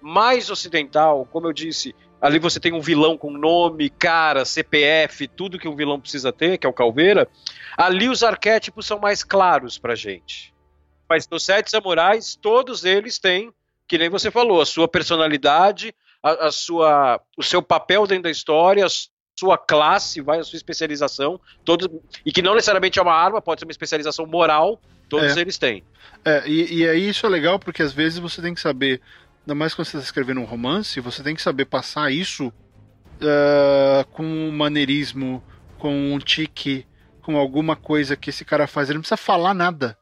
mais 0.00 0.50
ocidental, 0.50 1.26
como 1.30 1.46
eu 1.46 1.52
disse, 1.52 1.94
ali 2.20 2.38
você 2.38 2.58
tem 2.60 2.72
um 2.72 2.80
vilão 2.80 3.16
com 3.16 3.30
nome, 3.30 3.88
cara, 3.88 4.44
CPF, 4.44 5.28
tudo 5.28 5.58
que 5.58 5.68
um 5.68 5.76
vilão 5.76 6.00
precisa 6.00 6.32
ter, 6.32 6.58
que 6.58 6.66
é 6.66 6.70
o 6.70 6.72
Calveira. 6.72 7.28
Ali 7.76 8.08
os 8.08 8.22
arquétipos 8.22 8.86
são 8.86 8.98
mais 8.98 9.22
claros 9.22 9.78
pra 9.78 9.94
gente. 9.94 10.52
Mas 11.08 11.28
nos 11.28 11.44
Sete 11.44 11.70
Samurais, 11.70 12.36
todos 12.36 12.84
eles 12.84 13.18
têm, 13.18 13.52
que 13.86 13.96
nem 13.96 14.08
você 14.08 14.30
falou, 14.30 14.60
a 14.60 14.66
sua 14.66 14.88
personalidade, 14.88 15.94
a, 16.22 16.46
a, 16.46 16.52
sua, 16.52 17.20
o 17.36 17.42
seu 17.42 17.62
papel 17.62 18.06
dentro 18.06 18.24
da 18.24 18.30
história, 18.30 18.86
a 18.86 18.88
sua 19.42 19.58
classe, 19.58 20.20
vai 20.20 20.38
a 20.38 20.44
sua 20.44 20.56
especialização, 20.56 21.40
todos, 21.64 21.88
e 22.24 22.30
que 22.30 22.40
não 22.42 22.54
necessariamente 22.54 22.98
é 22.98 23.02
uma 23.02 23.12
arma, 23.14 23.42
pode 23.42 23.60
ser 23.60 23.64
uma 23.66 23.72
especialização 23.72 24.24
moral, 24.24 24.80
todos 25.08 25.36
É. 25.36 25.40
eles 25.40 25.58
têm. 25.58 25.82
É, 26.24 26.42
e, 26.46 26.78
e 26.80 26.88
aí 26.88 27.08
isso 27.08 27.26
é 27.26 27.28
legal 27.28 27.58
porque 27.58 27.82
às 27.82 27.92
vezes 27.92 28.18
você 28.20 28.40
tem 28.40 28.54
que 28.54 28.60
saber, 28.60 29.00
ainda 29.40 29.54
mais 29.54 29.74
quando 29.74 29.86
você 29.86 29.96
está 29.96 30.06
escrevendo 30.06 30.40
um 30.40 30.44
romance, 30.44 31.00
você 31.00 31.22
tem 31.24 31.34
que 31.34 31.42
saber 31.42 31.64
passar 31.64 32.12
isso 32.12 32.52
ah, 33.20 34.04
com 34.12 34.22
um 34.24 34.52
maneirismo, 34.52 35.42
com 35.78 36.12
um 36.14 36.18
tique, 36.18 36.86
com 37.22 37.36
alguma 37.36 37.74
coisa 37.76 38.16
que 38.16 38.30
esse 38.30 38.44
cara 38.44 38.66
faz. 38.66 38.88
Ele 38.88 38.98
não 38.98 39.02
precisa 39.02 39.16
falar 39.16 39.54
nada. 39.54 39.96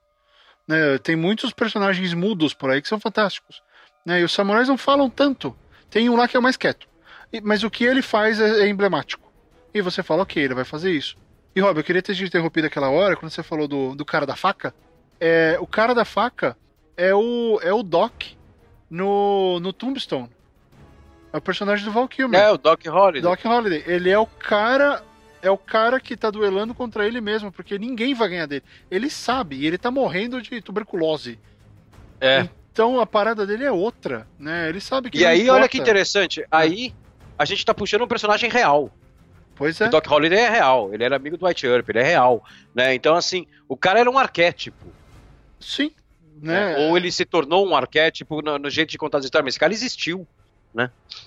Né? 0.68 0.98
Tem 0.98 1.16
muitos 1.16 1.52
personagens 1.52 2.12
mudos 2.14 2.54
por 2.54 2.70
aí 2.70 2.80
que 2.82 2.88
são 2.88 3.00
fantásticos. 3.00 3.62
Né? 4.06 4.20
E 4.20 4.24
os 4.24 4.32
samurais 4.32 4.68
não 4.68 4.78
falam 4.78 5.08
tanto. 5.10 5.56
Tem 5.90 6.08
um 6.08 6.16
lá 6.16 6.28
que 6.28 6.36
é 6.36 6.40
o 6.40 6.42
mais 6.42 6.56
quieto. 6.56 6.86
E- 7.32 7.40
mas 7.40 7.62
o 7.62 7.70
que 7.70 7.84
ele 7.84 8.02
faz 8.02 8.40
é, 8.40 8.60
é 8.64 8.68
emblemático. 8.68 9.29
E 9.72 9.80
você 9.80 10.02
fala, 10.02 10.22
ok, 10.22 10.42
ele 10.42 10.54
vai 10.54 10.64
fazer 10.64 10.92
isso. 10.92 11.16
E 11.54 11.60
Rob, 11.60 11.78
eu 11.78 11.84
queria 11.84 12.02
ter 12.02 12.14
te 12.14 12.24
interrompido 12.24 12.66
aquela 12.66 12.90
hora, 12.90 13.16
quando 13.16 13.30
você 13.30 13.42
falou 13.42 13.66
do, 13.66 13.94
do 13.94 14.04
cara 14.04 14.26
da 14.26 14.36
faca. 14.36 14.74
É, 15.18 15.56
o 15.60 15.66
cara 15.66 15.94
da 15.94 16.04
faca 16.04 16.56
é 16.96 17.14
o, 17.14 17.58
é 17.62 17.72
o 17.72 17.82
Doc 17.82 18.22
no, 18.88 19.60
no 19.60 19.72
Tombstone. 19.72 20.30
É 21.32 21.36
o 21.36 21.40
personagem 21.40 21.84
do 21.84 21.92
Val 21.92 22.08
Kilmer. 22.08 22.40
É, 22.40 22.50
o 22.50 22.58
Doc 22.58 22.84
Holiday. 22.86 23.22
Doc 23.22 23.44
Holliday. 23.44 23.84
Ele 23.86 24.10
é 24.10 24.18
o 24.18 24.26
cara. 24.26 25.02
É 25.42 25.50
o 25.50 25.56
cara 25.56 25.98
que 25.98 26.16
tá 26.16 26.30
duelando 26.30 26.74
contra 26.74 27.06
ele 27.06 27.18
mesmo, 27.20 27.50
porque 27.50 27.78
ninguém 27.78 28.12
vai 28.14 28.28
ganhar 28.28 28.46
dele. 28.46 28.64
Ele 28.90 29.08
sabe, 29.08 29.56
e 29.56 29.66
ele 29.66 29.78
tá 29.78 29.90
morrendo 29.90 30.42
de 30.42 30.60
tuberculose. 30.60 31.38
É. 32.20 32.46
Então 32.70 33.00
a 33.00 33.06
parada 33.06 33.46
dele 33.46 33.64
é 33.64 33.72
outra, 33.72 34.26
né? 34.38 34.68
Ele 34.68 34.80
sabe 34.80 35.08
que 35.08 35.18
E 35.18 35.24
aí, 35.24 35.42
importa. 35.42 35.58
olha 35.60 35.68
que 35.68 35.78
interessante, 35.78 36.44
aí 36.50 36.94
a 37.38 37.46
gente 37.46 37.64
tá 37.64 37.72
puxando 37.72 38.02
um 38.02 38.06
personagem 38.06 38.50
real. 38.50 38.92
Pois 39.60 39.78
O 39.78 39.84
é. 39.84 39.88
Doc 39.90 40.06
Holliday 40.06 40.38
é 40.38 40.48
real, 40.48 40.92
ele 40.92 41.04
era 41.04 41.14
amigo 41.16 41.36
do 41.36 41.46
White 41.46 41.66
Earp, 41.66 41.88
ele 41.90 41.98
é 42.00 42.02
real, 42.02 42.42
né? 42.74 42.94
Então, 42.94 43.14
assim, 43.14 43.46
o 43.68 43.76
cara 43.76 44.00
era 44.00 44.10
um 44.10 44.18
arquétipo, 44.18 44.86
Sim. 45.60 45.92
né? 46.42 46.74
Né? 46.74 46.88
Ou 46.88 46.96
ele 46.96 47.12
se 47.12 47.24
tornou 47.26 47.68
um 47.68 47.76
arquétipo 47.76 48.40
no, 48.42 48.58
no 48.58 48.70
jeito 48.70 48.90
de 48.90 48.96
contar 48.98 49.18
as 49.18 49.24
histórias, 49.26 49.44
mas 49.44 49.52
esse 49.52 49.60
cara 49.60 49.72
existiu. 49.74 50.26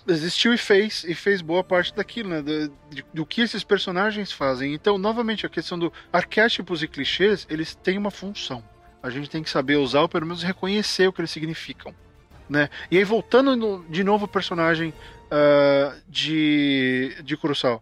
existiu 0.08 0.54
e 0.54 0.58
fez 0.58 1.04
e 1.04 1.14
fez 1.14 1.42
boa 1.42 1.64
parte 1.64 1.94
daquilo, 1.94 2.30
né? 2.30 2.42
Do, 2.42 2.68
de- 2.90 3.06
do 3.14 3.26
que 3.26 3.42
esses 3.42 3.64
personagens 3.64 4.32
fazem. 4.32 4.74
Então, 4.74 4.98
novamente, 4.98 5.46
a 5.46 5.50
questão 5.50 5.78
do 5.78 5.94
arquétipos 6.12 6.82
e 6.82 6.88
clichês, 6.88 7.46
eles 7.50 7.76
têm 7.76 7.98
uma 7.98 8.12
função. 8.12 8.64
A 9.04 9.10
gente 9.10 9.30
tem 9.30 9.44
que 9.44 9.50
saber 9.50 9.76
usar 9.76 10.02
ou 10.02 10.10
pelo 10.10 10.26
menos 10.26 10.42
reconhecer 10.44 11.08
o 11.08 11.14
que 11.14 11.22
eles 11.22 11.30
significam, 11.32 11.94
né? 12.50 12.70
E 12.90 12.98
aí 12.98 13.04
voltando 13.04 13.56
no- 13.56 13.84
de 13.90 14.04
novo 14.04 14.24
ao 14.26 14.30
personagem 14.30 14.94
ah, 15.30 15.94
de 16.08 17.16
de 17.24 17.36
Kurosawa. 17.38 17.82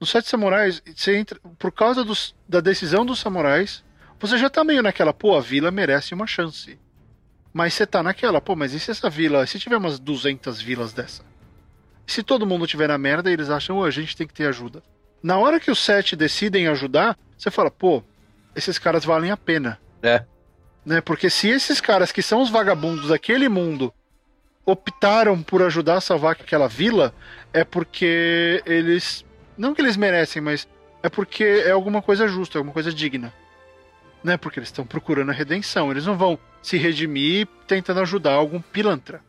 No 0.00 0.06
Sete 0.06 0.28
Samurais, 0.28 0.82
você 0.96 1.16
entra, 1.16 1.38
por 1.58 1.70
causa 1.70 2.02
dos, 2.02 2.34
da 2.48 2.60
decisão 2.60 3.04
dos 3.04 3.20
samurais, 3.20 3.84
você 4.18 4.38
já 4.38 4.48
tá 4.48 4.64
meio 4.64 4.82
naquela, 4.82 5.12
pô, 5.12 5.36
a 5.36 5.40
vila 5.40 5.70
merece 5.70 6.14
uma 6.14 6.26
chance. 6.26 6.78
Mas 7.52 7.74
você 7.74 7.86
tá 7.86 8.02
naquela, 8.02 8.40
pô, 8.40 8.56
mas 8.56 8.72
e 8.72 8.80
se 8.80 8.90
essa 8.90 9.10
vila, 9.10 9.46
se 9.46 9.58
tiver 9.58 9.76
umas 9.76 9.98
200 9.98 10.60
vilas 10.62 10.92
dessa? 10.92 11.22
Se 12.06 12.22
todo 12.22 12.46
mundo 12.46 12.66
tiver 12.66 12.88
na 12.88 12.96
merda 12.96 13.30
e 13.30 13.34
eles 13.34 13.50
acham, 13.50 13.78
"Ô, 13.78 13.84
a 13.84 13.90
gente 13.90 14.16
tem 14.16 14.26
que 14.26 14.34
ter 14.34 14.46
ajuda. 14.46 14.82
Na 15.22 15.38
hora 15.38 15.60
que 15.60 15.70
os 15.70 15.78
sete 15.78 16.16
decidem 16.16 16.66
ajudar, 16.68 17.18
você 17.36 17.50
fala, 17.50 17.70
pô, 17.70 18.02
esses 18.54 18.78
caras 18.78 19.04
valem 19.04 19.30
a 19.30 19.36
pena. 19.36 19.78
É. 20.02 20.24
Né? 20.84 21.00
Porque 21.00 21.28
se 21.28 21.48
esses 21.48 21.80
caras 21.80 22.10
que 22.10 22.22
são 22.22 22.40
os 22.40 22.50
vagabundos 22.50 23.08
daquele 23.08 23.48
mundo 23.48 23.92
optaram 24.64 25.42
por 25.42 25.62
ajudar 25.62 25.96
a 25.96 26.00
salvar 26.00 26.32
aquela 26.32 26.68
vila, 26.68 27.14
é 27.52 27.64
porque 27.64 28.62
eles. 28.64 29.24
Não 29.60 29.74
que 29.74 29.82
eles 29.82 29.96
merecem, 29.96 30.40
mas 30.40 30.66
é 31.02 31.08
porque 31.10 31.44
é 31.44 31.70
alguma 31.70 32.00
coisa 32.00 32.26
justa, 32.26 32.56
é 32.56 32.58
alguma 32.58 32.72
coisa 32.72 32.92
digna. 32.92 33.32
Né? 34.24 34.36
Porque 34.36 34.58
eles 34.58 34.68
estão 34.70 34.86
procurando 34.86 35.30
a 35.30 35.34
redenção. 35.34 35.90
Eles 35.90 36.06
não 36.06 36.16
vão 36.16 36.38
se 36.62 36.76
redimir 36.78 37.46
tentando 37.66 38.00
ajudar 38.00 38.32
algum 38.32 38.60
pilantra. 38.60 39.20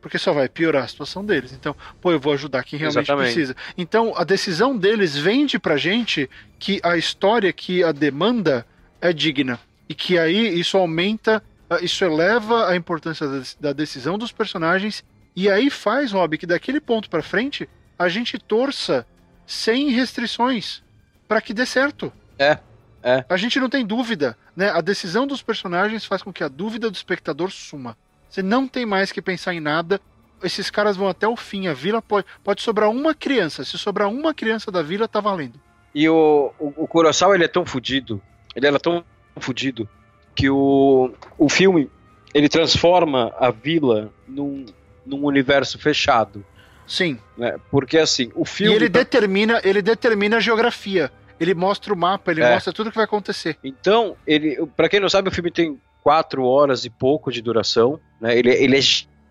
Porque 0.00 0.18
só 0.18 0.32
vai 0.32 0.48
piorar 0.48 0.84
a 0.84 0.88
situação 0.88 1.24
deles. 1.24 1.52
Então, 1.52 1.74
pô, 2.00 2.12
eu 2.12 2.20
vou 2.20 2.32
ajudar 2.32 2.64
quem 2.64 2.78
realmente 2.78 3.04
Exatamente. 3.06 3.32
precisa. 3.32 3.56
Então, 3.78 4.12
a 4.16 4.24
decisão 4.24 4.76
deles 4.76 5.16
vende 5.16 5.58
pra 5.58 5.76
gente 5.76 6.28
que 6.58 6.80
a 6.82 6.96
história, 6.96 7.52
que 7.52 7.82
a 7.84 7.92
demanda 7.92 8.66
é 9.00 9.12
digna. 9.12 9.58
E 9.88 9.94
que 9.94 10.18
aí 10.18 10.58
isso 10.58 10.76
aumenta, 10.76 11.42
ah, 11.70 11.78
isso 11.80 12.04
eleva 12.04 12.68
a 12.68 12.76
importância 12.76 13.26
da- 13.28 13.42
da 13.60 13.72
decisão 13.72 14.18
dos 14.18 14.32
personagens. 14.32 15.04
E 15.36 15.48
aí 15.48 15.70
faz, 15.70 16.12
Rob, 16.12 16.36
que 16.36 16.46
daquele 16.46 16.80
ponto 16.80 17.08
pra 17.08 17.22
frente 17.22 17.68
a 17.98 18.08
gente 18.08 18.38
torça 18.38 19.06
sem 19.46 19.90
restrições 19.90 20.82
pra 21.28 21.40
que 21.40 21.54
dê 21.54 21.66
certo. 21.66 22.12
É, 22.38 22.58
é. 23.02 23.24
A 23.28 23.36
gente 23.36 23.58
não 23.58 23.68
tem 23.68 23.84
dúvida, 23.84 24.36
né? 24.56 24.70
A 24.70 24.80
decisão 24.80 25.26
dos 25.26 25.42
personagens 25.42 26.04
faz 26.04 26.22
com 26.22 26.32
que 26.32 26.44
a 26.44 26.48
dúvida 26.48 26.90
do 26.90 26.94
espectador 26.94 27.50
suma. 27.50 27.96
Você 28.28 28.42
não 28.42 28.66
tem 28.66 28.86
mais 28.86 29.12
que 29.12 29.20
pensar 29.20 29.54
em 29.54 29.60
nada. 29.60 30.00
Esses 30.42 30.70
caras 30.70 30.96
vão 30.96 31.08
até 31.08 31.26
o 31.28 31.36
fim. 31.36 31.66
A 31.66 31.74
vila 31.74 32.00
pode, 32.00 32.26
pode 32.42 32.62
sobrar 32.62 32.90
uma 32.90 33.14
criança. 33.14 33.64
Se 33.64 33.76
sobrar 33.78 34.08
uma 34.08 34.32
criança 34.32 34.70
da 34.70 34.82
vila, 34.82 35.06
tá 35.06 35.20
valendo. 35.20 35.60
E 35.94 36.08
o, 36.08 36.52
o, 36.58 36.84
o 36.84 36.88
Kurosawa, 36.88 37.34
ele 37.34 37.44
é 37.44 37.48
tão 37.48 37.66
fudido, 37.66 38.20
ele 38.56 38.66
era 38.66 38.78
tão 38.78 39.04
fudido, 39.38 39.88
que 40.34 40.48
o, 40.48 41.12
o 41.36 41.48
filme, 41.48 41.90
ele 42.32 42.48
transforma 42.48 43.32
a 43.38 43.50
vila 43.50 44.10
num, 44.26 44.64
num 45.04 45.24
universo 45.24 45.78
fechado, 45.78 46.44
Sim. 46.86 47.18
né? 47.36 47.56
Porque, 47.70 47.98
assim, 47.98 48.30
o 48.34 48.44
filme... 48.44 48.72
e 48.72 48.76
ele 48.76 48.90
tá- 48.90 48.98
determina, 49.00 49.60
ele 49.64 49.80
determina 49.82 50.36
a 50.36 50.40
geografia. 50.40 51.10
Ele 51.40 51.54
mostra 51.54 51.92
o 51.92 51.96
mapa, 51.96 52.30
ele 52.30 52.42
É. 52.42 52.52
mostra 52.54 52.72
tudo 52.72 52.86
o 52.88 52.90
que 52.90 52.96
vai 52.96 53.04
acontecer. 53.04 53.56
Então, 53.64 54.16
ele, 54.26 54.64
para 54.76 54.88
quem 54.88 55.00
não 55.00 55.08
sabe, 55.08 55.28
o 55.28 55.32
filme 55.32 55.50
tem 55.50 55.80
quatro 56.02 56.44
horas 56.44 56.84
e 56.84 56.90
pouco 56.90 57.32
de 57.32 57.40
duração, 57.42 57.98
né? 58.20 58.36
Ele, 58.38 58.50
ele 58.50 58.76
é 58.76 58.80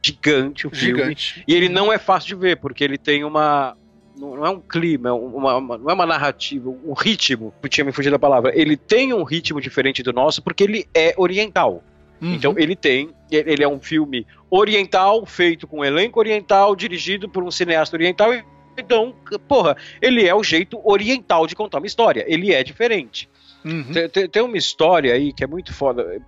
gigante 0.03 0.67
o 0.67 0.69
filme. 0.69 0.97
Gigante. 0.99 1.43
E 1.47 1.53
ele 1.53 1.69
não 1.69 1.91
é 1.91 1.97
fácil 1.97 2.29
de 2.29 2.35
ver, 2.35 2.57
porque 2.57 2.83
ele 2.83 2.97
tem 2.97 3.23
uma. 3.23 3.77
Não 4.17 4.45
é 4.45 4.49
um 4.49 4.59
clima, 4.59 5.09
é 5.09 5.11
uma, 5.11 5.55
uma- 5.57 5.77
não 5.77 5.89
é 5.89 5.93
uma 5.93 6.05
narrativa, 6.05 6.69
um 6.69 6.93
ritmo. 6.93 7.53
Eu 7.63 7.69
tinha 7.69 7.85
me 7.85 7.91
fugido 7.93 8.13
da 8.13 8.19
palavra. 8.19 8.51
Ele 8.53 8.75
tem 8.75 9.13
um 9.13 9.23
ritmo 9.23 9.61
diferente 9.61 10.03
do 10.03 10.11
nosso, 10.11 10.41
porque 10.43 10.63
ele 10.63 10.85
é 10.93 11.13
oriental. 11.17 11.81
Uhum. 12.21 12.33
Então 12.33 12.53
ele 12.57 12.75
tem. 12.75 13.09
Ele 13.31 13.63
é 13.63 13.67
um 13.67 13.79
filme 13.79 14.27
oriental, 14.49 15.25
feito 15.25 15.65
com 15.67 15.79
um 15.79 15.85
elenco 15.85 16.19
oriental, 16.19 16.75
dirigido 16.75 17.27
por 17.27 17.43
um 17.43 17.49
cineasta 17.51 17.95
oriental. 17.95 18.31
Então, 18.77 19.13
porra, 19.47 19.75
ele 20.01 20.25
é 20.27 20.33
o 20.35 20.43
jeito 20.43 20.79
oriental 20.83 21.47
de 21.47 21.55
contar 21.55 21.79
uma 21.79 21.87
história. 21.87 22.23
Ele 22.27 22.53
é 22.53 22.63
diferente. 22.63 23.29
Uhum. 23.65 23.91
Tem, 24.11 24.27
tem- 24.29 24.41
uma 24.41 24.57
história 24.57 25.13
aí 25.13 25.33
que 25.33 25.43
é 25.43 25.47
muito 25.47 25.73
foda. 25.73 26.21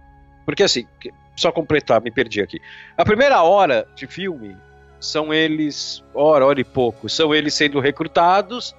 Porque 0.45 0.63
assim, 0.63 0.85
só 1.35 1.51
completar, 1.51 2.01
me 2.01 2.11
perdi 2.11 2.41
aqui. 2.41 2.59
A 2.97 3.05
primeira 3.05 3.41
hora 3.43 3.87
de 3.95 4.07
filme 4.07 4.55
são 4.99 5.33
eles, 5.33 6.03
hora, 6.13 6.45
hora 6.45 6.59
e 6.59 6.63
pouco, 6.63 7.09
são 7.09 7.33
eles 7.33 7.53
sendo 7.53 7.79
recrutados, 7.79 8.75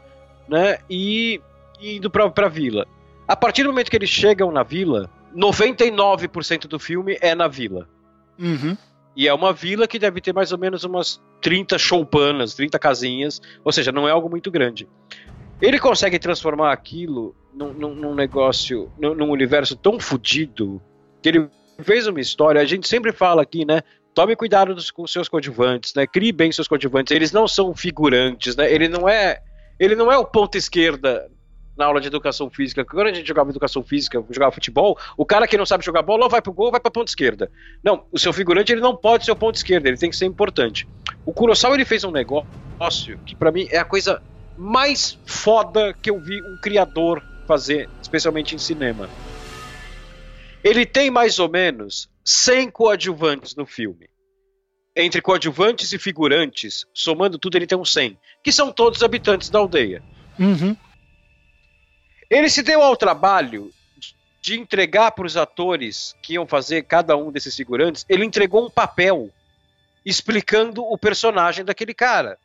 né? 0.49 0.79
E, 0.89 1.41
e 1.81 1.97
indo 1.97 2.11
pra, 2.11 2.31
pra 2.31 2.49
vila. 2.49 2.87
A 3.27 3.35
partir 3.37 3.63
do 3.63 3.71
momento 3.71 3.91
que 3.91 3.97
eles 3.97 4.11
chegam 4.11 4.51
na 4.53 4.63
vila, 4.63 5.11
99% 5.35 6.67
do 6.67 6.79
filme 6.79 7.19
é 7.21 7.35
na 7.35 7.49
vila. 7.49 7.89
Uhum. 8.39 8.77
E 9.17 9.29
é 9.29 9.35
uma 9.35 9.53
vila 9.53 9.87
que 9.87 9.99
deve 9.99 10.21
ter 10.21 10.33
mais 10.33 10.51
ou 10.53 10.59
menos 10.59 10.83
umas 10.85 11.21
30 11.41 11.79
choupanas, 11.79 12.55
30 12.55 12.79
casinhas, 12.79 13.41
ou 13.65 13.71
seja, 13.71 13.93
não 13.93 14.09
é 14.09 14.11
algo 14.11 14.29
muito 14.29 14.51
grande. 14.51 14.89
Ele 15.63 15.79
consegue 15.79 16.19
transformar 16.19 16.73
aquilo 16.73 17.35
num, 17.55 17.73
num- 17.73 17.95
num 17.95 18.15
negócio, 18.15 18.91
num, 18.99 19.15
num 19.15 19.31
universo 19.31 19.77
tão 19.77 20.01
fodido, 20.01 20.83
que 21.23 21.29
ele 21.29 21.49
fez 21.81 22.07
uma 22.07 22.21
história, 22.21 22.61
a 22.61 22.65
gente 22.65 22.89
sempre 22.89 23.13
fala 23.13 23.43
aqui, 23.43 23.65
né? 23.65 23.83
Tome 24.13 24.37
cuidado 24.37 24.75
dos, 24.75 24.91
com 24.91 25.07
seus 25.07 25.29
coadjuvantes, 25.29 25.95
né? 25.95 26.07
Crie 26.07 26.33
bem 26.33 26.51
seus 26.53 26.69
coadjuvantes. 26.69 27.13
Eles 27.13 27.33
não 27.33 27.47
são 27.49 27.75
figurantes, 27.75 28.57
né? 28.57 28.73
Ele 28.73 28.89
não 28.89 29.09
é, 29.09 29.41
ele 29.79 29.95
não 29.95 30.11
é 30.11 30.17
o 30.19 30.25
ponta 30.25 30.59
esquerda 30.59 31.29
na 31.77 31.87
aula 31.87 32.01
de 32.01 32.07
educação 32.07 32.51
física. 32.51 32.85
Quando 32.85 33.09
a 33.09 33.13
gente 33.13 33.27
jogava 33.27 33.51
educação 33.51 33.83
física, 33.83 34.25
jogava 34.31 34.53
futebol, 34.53 34.99
o 35.17 35.27
cara 35.27 35.47
que 35.47 35.57
não 35.57 35.67
sabe 35.67 35.85
jogar 35.85 36.03
bola 36.03 36.29
vai 36.29 36.41
pro 36.41 36.53
gol 36.53 36.71
vai 36.71 36.81
pra 36.81 36.91
ponta 36.91 37.11
esquerda. 37.11 37.51
Não, 37.83 38.05
o 38.13 38.19
seu 38.19 38.33
figurante 38.33 38.73
ele 38.73 38.81
não 38.81 38.97
pode 38.97 39.25
ser 39.25 39.33
o 39.33 39.37
ponto 39.37 39.57
esquerdo, 39.57 39.87
ele 39.87 39.97
tem 39.97 40.11
que 40.11 40.17
ser 40.17 40.27
importante. 40.27 40.87
O 41.27 41.33
Kurosawa 41.33 41.75
ele 41.75 41.85
fez 41.85 42.05
um 42.05 42.11
negócio 42.11 43.19
que 43.25 43.35
pra 43.35 43.51
mim 43.51 43.67
é 43.71 43.79
a 43.79 43.85
coisa 43.85 44.23
mais 44.57 45.19
foda 45.27 45.93
que 45.95 46.11
eu 46.11 46.21
vi 46.21 46.41
um 46.43 46.57
criador 46.63 47.23
fazer, 47.47 47.89
especialmente 48.01 48.55
em 48.55 48.59
cinema. 48.59 49.09
Ele 50.63 50.87
tem 50.87 51.11
mais 51.11 51.39
ou 51.39 51.49
menos 51.49 52.09
100 52.25 52.71
coadjuvantes 52.71 53.55
no 53.55 53.67
filme. 53.67 54.09
Entre 54.97 55.21
coadjuvantes 55.21 55.93
e 55.93 55.99
figurantes, 55.99 56.87
somando 56.95 57.37
tudo, 57.37 57.57
ele 57.57 57.67
tem 57.67 57.77
uns 57.77 57.93
100, 57.93 58.17
que 58.43 58.53
são 58.53 58.73
todos 58.73 59.03
habitantes 59.03 59.51
da 59.51 59.59
aldeia. 59.59 60.03
Uhum. 60.39 60.77
Ele 62.35 62.51
se 62.51 62.63
deu 62.63 62.83
ao 62.83 62.97
trabalho 62.97 63.71
de 64.43 64.59
entregar 64.59 65.13
para 65.13 65.25
os 65.25 65.37
atores 65.37 66.17
que 66.21 66.35
iam 66.35 66.49
fazer 66.49 66.83
cada 66.83 67.17
um 67.17 67.31
desses 67.31 67.55
figurantes, 67.55 68.05
ele 68.09 68.25
entregou 68.25 68.67
um 68.67 68.69
papel 68.69 69.31
explicando 70.05 70.83
o 70.83 70.99
personagem 70.99 71.65
daquele 71.65 71.95
cara. 71.95 72.37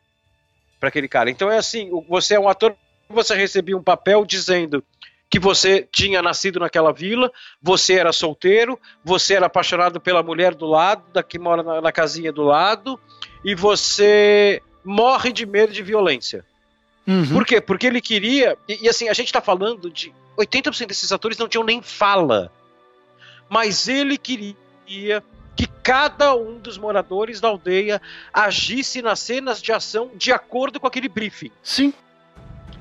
para 0.78 0.88
aquele 0.88 1.08
cara. 1.08 1.28
Então 1.28 1.50
é 1.50 1.58
assim, 1.58 1.90
você 2.08 2.36
é 2.36 2.40
um 2.40 2.48
ator, 2.48 2.74
você 3.08 3.34
recebia 3.34 3.76
um 3.76 3.82
papel 3.82 4.24
dizendo 4.24 4.82
que 5.28 5.40
você 5.40 5.86
tinha 5.90 6.22
nascido 6.22 6.60
naquela 6.60 6.92
vila, 6.92 7.30
você 7.60 7.94
era 7.94 8.12
solteiro, 8.12 8.78
você 9.04 9.34
era 9.34 9.46
apaixonado 9.46 10.00
pela 10.00 10.22
mulher 10.22 10.54
do 10.54 10.66
lado, 10.66 11.02
da 11.12 11.22
que 11.22 11.38
mora 11.38 11.64
na, 11.64 11.80
na 11.80 11.92
casinha 11.92 12.32
do 12.32 12.42
lado, 12.42 12.98
e 13.44 13.56
você 13.56 14.62
morre 14.84 15.32
de 15.32 15.44
medo 15.44 15.72
de 15.72 15.82
violência. 15.82 16.44
Uhum. 17.10 17.26
Por 17.26 17.44
quê? 17.44 17.60
Porque 17.60 17.88
ele 17.88 18.00
queria. 18.00 18.56
E, 18.68 18.84
e 18.84 18.88
assim, 18.88 19.08
a 19.08 19.12
gente 19.12 19.32
tá 19.32 19.40
falando 19.40 19.90
de. 19.90 20.14
80% 20.38 20.86
desses 20.86 21.10
atores 21.10 21.36
não 21.36 21.48
tinham 21.48 21.64
nem 21.64 21.82
fala. 21.82 22.52
Mas 23.48 23.88
ele 23.88 24.16
queria 24.16 25.22
que 25.56 25.66
cada 25.82 26.34
um 26.36 26.58
dos 26.58 26.78
moradores 26.78 27.40
da 27.40 27.48
aldeia 27.48 28.00
agisse 28.32 29.02
nas 29.02 29.18
cenas 29.18 29.60
de 29.60 29.72
ação 29.72 30.12
de 30.14 30.32
acordo 30.32 30.78
com 30.78 30.86
aquele 30.86 31.08
briefing. 31.08 31.50
Sim. 31.62 31.92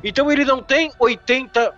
Então 0.03 0.31
ele 0.31 0.45
não 0.45 0.61
tem 0.61 0.91
80 0.99 1.75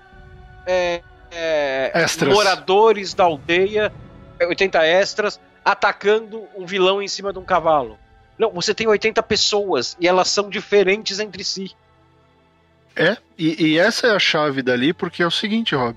é, 0.67 1.01
é, 1.31 2.25
moradores 2.27 3.13
da 3.13 3.23
aldeia, 3.23 3.91
80 4.39 4.85
extras, 4.85 5.39
atacando 5.63 6.43
um 6.53 6.65
vilão 6.65 7.01
em 7.01 7.07
cima 7.07 7.31
de 7.31 7.39
um 7.39 7.45
cavalo. 7.45 7.97
Não, 8.37 8.51
você 8.51 8.73
tem 8.73 8.87
80 8.87 9.23
pessoas 9.23 9.95
e 9.99 10.07
elas 10.07 10.27
são 10.27 10.49
diferentes 10.49 11.19
entre 11.19 11.43
si. 11.43 11.71
É, 12.95 13.17
e, 13.37 13.71
e 13.71 13.77
essa 13.79 14.07
é 14.07 14.11
a 14.11 14.19
chave 14.19 14.61
dali, 14.61 14.93
porque 14.93 15.23
é 15.23 15.27
o 15.27 15.31
seguinte, 15.31 15.75
Rob. 15.75 15.95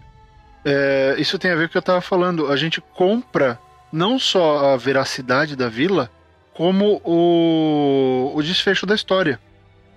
É, 0.64 1.16
isso 1.18 1.38
tem 1.38 1.51
a 1.51 1.57
ver 1.57 1.64
com 1.64 1.66
o 1.66 1.72
que 1.72 1.78
eu 1.78 1.82
tava 1.82 2.01
falando. 2.01 2.51
A 2.51 2.57
gente 2.57 2.80
compra 2.80 3.59
não 3.92 4.18
só 4.18 4.72
a 4.72 4.76
veracidade 4.76 5.55
da 5.55 5.68
vila, 5.68 6.11
como 6.55 7.01
o, 7.05 8.32
o 8.34 8.42
desfecho 8.42 8.86
da 8.86 8.95
história. 8.95 9.38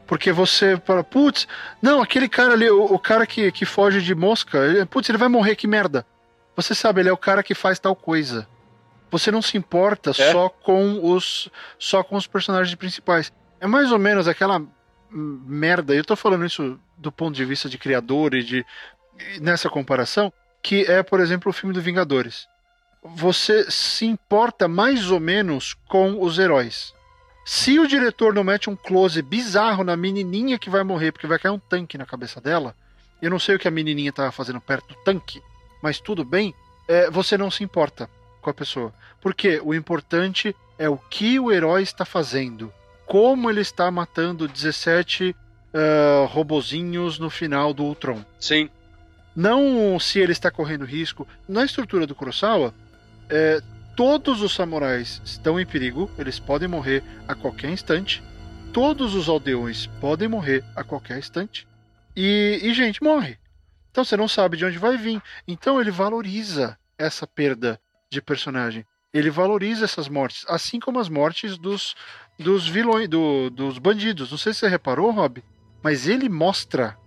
Porque 0.05 0.31
você 0.31 0.77
fala, 0.85 1.03
putz, 1.03 1.47
não, 1.81 2.01
aquele 2.01 2.27
cara 2.27 2.53
ali, 2.53 2.69
o, 2.69 2.85
o 2.85 2.99
cara 2.99 3.25
que, 3.25 3.51
que 3.51 3.65
foge 3.65 4.01
de 4.01 4.15
mosca, 4.15 4.57
ele, 4.65 4.85
putz, 4.85 5.09
ele 5.09 5.17
vai 5.17 5.27
morrer, 5.27 5.55
que 5.55 5.67
merda. 5.67 6.05
Você 6.55 6.73
sabe, 6.73 7.01
ele 7.01 7.09
é 7.09 7.13
o 7.13 7.17
cara 7.17 7.43
que 7.43 7.53
faz 7.53 7.77
tal 7.77 7.95
coisa. 7.95 8.47
Você 9.11 9.31
não 9.31 9.41
se 9.41 9.57
importa 9.57 10.09
é? 10.11 10.31
só 10.31 10.49
com 10.49 11.13
os 11.13 11.49
só 11.79 12.03
com 12.03 12.15
os 12.15 12.27
personagens 12.27 12.73
principais. 12.75 13.31
É 13.59 13.67
mais 13.67 13.91
ou 13.91 13.99
menos 13.99 14.27
aquela 14.27 14.61
merda. 15.09 15.95
Eu 15.95 16.03
tô 16.03 16.15
falando 16.15 16.45
isso 16.45 16.79
do 16.97 17.11
ponto 17.11 17.35
de 17.35 17.45
vista 17.45 17.69
de 17.69 17.77
criador 17.77 18.33
e 18.33 18.43
de 18.43 18.65
nessa 19.39 19.69
comparação, 19.69 20.31
que 20.61 20.83
é, 20.85 21.01
por 21.03 21.19
exemplo, 21.19 21.49
o 21.49 21.53
filme 21.53 21.73
do 21.73 21.81
Vingadores. 21.81 22.47
Você 23.03 23.69
se 23.69 24.05
importa 24.05 24.67
mais 24.67 25.11
ou 25.11 25.19
menos 25.19 25.73
com 25.87 26.21
os 26.21 26.39
heróis. 26.39 26.93
Se 27.45 27.79
o 27.79 27.87
diretor 27.87 28.33
não 28.33 28.43
mete 28.43 28.69
um 28.69 28.75
close 28.75 29.21
bizarro 29.21 29.83
na 29.83 29.95
menininha 29.95 30.59
que 30.59 30.69
vai 30.69 30.83
morrer, 30.83 31.11
porque 31.11 31.27
vai 31.27 31.39
cair 31.39 31.51
um 31.51 31.59
tanque 31.59 31.97
na 31.97 32.05
cabeça 32.05 32.41
dela, 32.41 32.75
eu 33.21 33.29
não 33.29 33.39
sei 33.39 33.55
o 33.55 33.59
que 33.59 33.67
a 33.67 33.71
menininha 33.71 34.09
estava 34.09 34.31
fazendo 34.31 34.59
perto 34.59 34.89
do 34.89 34.95
tanque, 35.03 35.41
mas 35.81 35.99
tudo 35.99 36.25
bem, 36.25 36.53
é, 36.87 37.09
você 37.09 37.37
não 37.37 37.49
se 37.49 37.63
importa 37.63 38.09
com 38.41 38.49
a 38.49 38.53
pessoa. 38.53 38.93
Porque 39.21 39.61
o 39.63 39.73
importante 39.73 40.55
é 40.77 40.89
o 40.89 40.97
que 40.97 41.39
o 41.39 41.51
herói 41.51 41.83
está 41.83 42.03
fazendo, 42.03 42.73
como 43.05 43.49
ele 43.49 43.61
está 43.61 43.89
matando 43.89 44.47
17 44.47 45.35
uh, 45.73 46.25
robozinhos 46.25 47.19
no 47.19 47.29
final 47.29 47.73
do 47.73 47.83
Ultron. 47.83 48.23
Sim. 48.39 48.69
Não 49.35 49.99
se 49.99 50.19
ele 50.19 50.31
está 50.31 50.49
correndo 50.49 50.85
risco. 50.85 51.27
Na 51.47 51.63
estrutura 51.63 52.07
do 52.07 52.15
Kurosawa, 52.15 52.73
é, 53.29 53.61
Todos 53.97 54.43
os 54.43 54.53
samurais 54.53 55.19
estão 55.25 55.59
em 55.59 55.65
perigo, 55.65 56.07
eles 56.19 56.39
podem 56.39 56.67
morrer 56.67 57.03
a 57.27 57.33
qualquer 57.33 57.71
instante. 57.71 58.21
Todos 58.71 59.15
os 59.15 59.27
aldeões 59.27 59.87
podem 59.99 60.27
morrer 60.27 60.63
a 60.75 60.83
qualquer 60.83 61.17
instante. 61.17 61.67
E, 62.15 62.59
e 62.61 62.75
gente 62.75 63.01
morre. 63.01 63.39
Então 63.89 64.05
você 64.05 64.15
não 64.15 64.27
sabe 64.27 64.55
de 64.55 64.63
onde 64.63 64.77
vai 64.77 64.97
vir. 64.97 65.19
Então 65.47 65.81
ele 65.81 65.89
valoriza 65.89 66.77
essa 66.95 67.25
perda 67.25 67.81
de 68.07 68.21
personagem. 68.21 68.85
Ele 69.11 69.31
valoriza 69.31 69.85
essas 69.85 70.07
mortes, 70.07 70.45
assim 70.47 70.79
como 70.79 70.99
as 70.99 71.09
mortes 71.09 71.57
dos, 71.57 71.95
dos 72.37 72.67
vilões, 72.67 73.09
do, 73.09 73.49
dos 73.49 73.79
bandidos. 73.79 74.29
Não 74.29 74.37
sei 74.37 74.53
se 74.53 74.59
você 74.59 74.67
reparou, 74.67 75.09
Rob, 75.09 75.43
mas 75.87 76.05
ele 76.05 76.27
mostra 76.27 76.97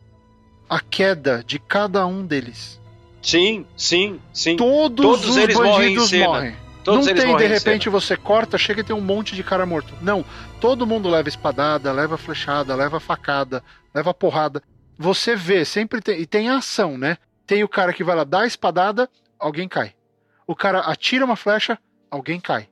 a 0.66 0.80
queda 0.80 1.44
de 1.46 1.58
cada 1.58 2.06
um 2.06 2.24
deles. 2.24 2.80
Sim, 3.20 3.66
sim, 3.76 4.18
sim. 4.32 4.56
Todos, 4.56 5.04
Todos 5.04 5.36
os 5.36 5.54
bandidos 5.54 6.10
morrem. 6.10 6.26
morrem. 6.26 6.56
Todos 6.82 7.06
não 7.06 7.14
tem, 7.14 7.36
de 7.36 7.46
repente, 7.46 7.90
você 7.90 8.16
corta, 8.16 8.56
chega 8.56 8.80
e 8.80 8.84
tem 8.84 8.96
um 8.96 9.02
monte 9.02 9.36
de 9.36 9.44
cara 9.44 9.66
morto. 9.66 9.92
Não. 10.00 10.24
Todo 10.62 10.86
mundo 10.86 11.10
leva 11.10 11.28
espadada, 11.28 11.92
leva 11.92 12.16
flechada, 12.16 12.74
leva 12.74 12.98
facada, 12.98 13.62
leva 13.94 14.14
porrada. 14.14 14.62
Você 14.96 15.36
vê, 15.36 15.62
sempre 15.66 16.00
tem. 16.00 16.18
E 16.18 16.24
tem 16.24 16.48
ação, 16.48 16.96
né? 16.96 17.18
Tem 17.46 17.62
o 17.62 17.68
cara 17.68 17.92
que 17.92 18.02
vai 18.02 18.16
lá 18.16 18.24
dar 18.24 18.44
a 18.44 18.46
espadada, 18.46 19.10
alguém 19.38 19.68
cai. 19.68 19.92
O 20.46 20.56
cara 20.56 20.78
atira 20.78 21.26
uma 21.26 21.36
flecha, 21.36 21.78
alguém 22.10 22.40
cai. 22.40 22.66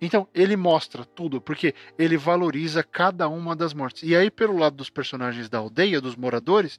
Então, 0.00 0.28
ele 0.34 0.56
mostra 0.56 1.04
tudo, 1.04 1.40
porque 1.40 1.74
ele 1.98 2.16
valoriza 2.16 2.82
cada 2.82 3.28
uma 3.28 3.56
das 3.56 3.72
mortes. 3.72 4.02
E 4.02 4.14
aí, 4.14 4.30
pelo 4.30 4.58
lado 4.58 4.76
dos 4.76 4.90
personagens 4.90 5.48
da 5.48 5.58
aldeia, 5.58 6.00
dos 6.00 6.16
moradores, 6.16 6.78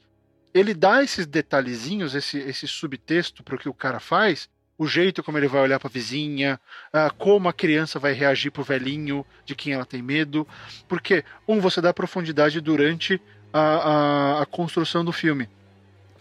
ele 0.53 0.73
dá 0.73 1.03
esses 1.03 1.25
detalhezinhos, 1.25 2.13
esse, 2.13 2.37
esse 2.37 2.67
subtexto 2.67 3.43
para 3.43 3.55
o 3.55 3.57
que 3.57 3.69
o 3.69 3.73
cara 3.73 3.99
faz, 3.99 4.49
o 4.77 4.87
jeito 4.87 5.23
como 5.23 5.37
ele 5.37 5.47
vai 5.47 5.61
olhar 5.61 5.79
para 5.79 5.87
a 5.87 5.91
vizinha, 5.91 6.59
uh, 6.93 7.13
como 7.15 7.49
a 7.49 7.53
criança 7.53 7.97
vai 7.97 8.13
reagir 8.13 8.51
pro 8.51 8.63
velhinho, 8.63 9.25
de 9.43 9.55
quem 9.55 9.73
ela 9.73 9.85
tem 9.85 10.01
medo. 10.01 10.47
Porque, 10.87 11.23
um, 11.47 11.59
você 11.59 11.81
dá 11.81 11.91
profundidade 11.91 12.61
durante 12.61 13.19
a, 13.51 13.61
a, 13.61 14.41
a 14.43 14.45
construção 14.45 15.03
do 15.03 15.11
filme. 15.11 15.49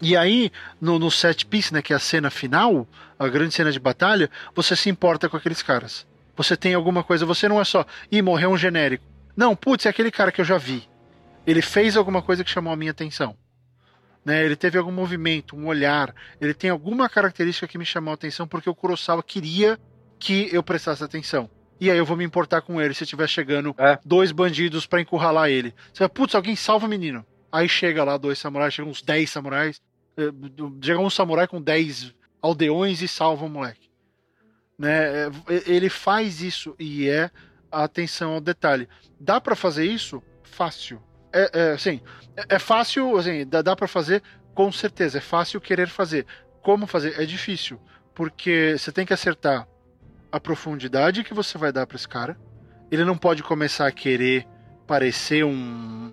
E 0.01 0.17
aí, 0.17 0.51
no, 0.81 0.97
no, 0.97 1.11
set 1.11 1.45
piece, 1.45 1.71
né, 1.73 1.81
que 1.81 1.93
é 1.93 1.95
a 1.95 1.99
cena 1.99 2.29
final, 2.31 2.87
a 3.17 3.27
grande 3.27 3.53
cena 3.53 3.71
de 3.71 3.79
batalha, 3.79 4.29
você 4.55 4.75
se 4.75 4.89
importa 4.89 5.29
com 5.29 5.37
aqueles 5.37 5.61
caras. 5.61 6.05
Você 6.37 6.55
tem 6.55 6.73
alguma 6.73 7.03
coisa, 7.03 7.25
você 7.25 7.49
não 7.49 7.59
é 7.59 7.65
só, 7.65 7.85
ih, 8.09 8.21
morreu 8.21 8.51
um 8.51 8.57
genérico. 8.57 9.03
Não, 9.35 9.55
putz, 9.55 9.85
é 9.85 9.89
aquele 9.89 10.11
cara 10.11 10.31
que 10.31 10.39
eu 10.39 10.45
já 10.45 10.57
vi. 10.57 10.87
Ele 11.45 11.61
fez 11.61 11.97
alguma 11.97 12.21
coisa 12.21 12.43
que 12.43 12.49
chamou 12.49 12.71
a 12.71 12.77
minha 12.77 12.91
atenção 12.91 13.35
né? 14.27 14.43
Ele 14.43 14.57
teve 14.57 14.77
algum 14.77 14.91
movimento, 14.91 15.55
um 15.55 15.67
olhar, 15.67 16.13
ele 16.41 16.53
tem 16.53 16.69
alguma 16.69 17.07
característica 17.07 17.65
que 17.65 17.77
me 17.77 17.85
chamou 17.85 18.11
a 18.11 18.15
atenção 18.15 18.45
porque 18.45 18.69
o 18.69 18.75
Kurosawa 18.75 19.23
queria 19.23 19.79
que 20.19 20.49
eu 20.51 20.61
prestasse 20.61 21.01
atenção. 21.01 21.49
E 21.79 21.89
aí 21.89 21.97
eu 21.97 22.05
vou 22.05 22.17
me 22.17 22.25
importar 22.25 22.61
com 22.61 22.81
ele 22.81 22.93
se 22.93 23.05
tiver 23.05 23.29
chegando 23.29 23.73
é. 23.77 23.97
dois 24.03 24.33
bandidos 24.33 24.85
para 24.85 24.99
encurralar 24.99 25.49
ele. 25.49 25.73
Você 25.93 25.99
vai, 25.99 26.09
putz, 26.09 26.35
alguém 26.35 26.57
salva 26.57 26.87
o 26.87 26.89
menino. 26.89 27.25
Aí 27.49 27.69
chega 27.69 28.03
lá 28.03 28.17
dois 28.17 28.37
samurais, 28.37 28.73
chegam 28.73 28.91
uns 28.91 29.01
dez 29.01 29.29
samurais, 29.29 29.79
eh, 30.17 30.33
chega 30.81 30.99
um 30.99 31.09
samurai 31.09 31.47
com 31.47 31.61
dez 31.61 32.13
aldeões 32.41 33.01
e 33.01 33.07
salva 33.07 33.45
o 33.45 33.49
moleque. 33.49 33.86
Né? 34.77 35.25
É, 35.25 35.29
ele 35.65 35.89
faz 35.89 36.41
isso 36.41 36.75
e 36.79 37.09
é 37.09 37.31
a 37.71 37.83
atenção 37.83 38.33
ao 38.33 38.41
detalhe. 38.41 38.87
Dá 39.19 39.41
para 39.41 39.55
fazer 39.55 39.85
isso? 39.85 40.21
Fácil 40.43 41.01
é, 41.37 41.49
é, 41.53 41.71
assim, 41.73 42.01
é, 42.35 42.55
é 42.55 42.59
fácil, 42.59 43.17
assim, 43.17 43.45
dá, 43.45 43.61
dá 43.61 43.75
para 43.75 43.87
fazer 43.87 44.23
com 44.53 44.71
certeza. 44.71 45.19
É 45.19 45.21
fácil 45.21 45.61
querer 45.61 45.87
fazer. 45.87 46.25
Como 46.61 46.87
fazer? 46.87 47.19
É 47.21 47.25
difícil, 47.25 47.79
porque 48.13 48.75
você 48.77 48.91
tem 48.91 49.05
que 49.05 49.13
acertar 49.13 49.67
a 50.31 50.39
profundidade 50.39 51.23
que 51.23 51.33
você 51.33 51.57
vai 51.57 51.71
dar 51.71 51.85
para 51.85 51.95
esse 51.95 52.07
cara. 52.07 52.37
Ele 52.89 53.05
não 53.05 53.17
pode 53.17 53.43
começar 53.43 53.87
a 53.87 53.91
querer 53.91 54.47
parecer 54.85 55.43
um, 55.43 56.11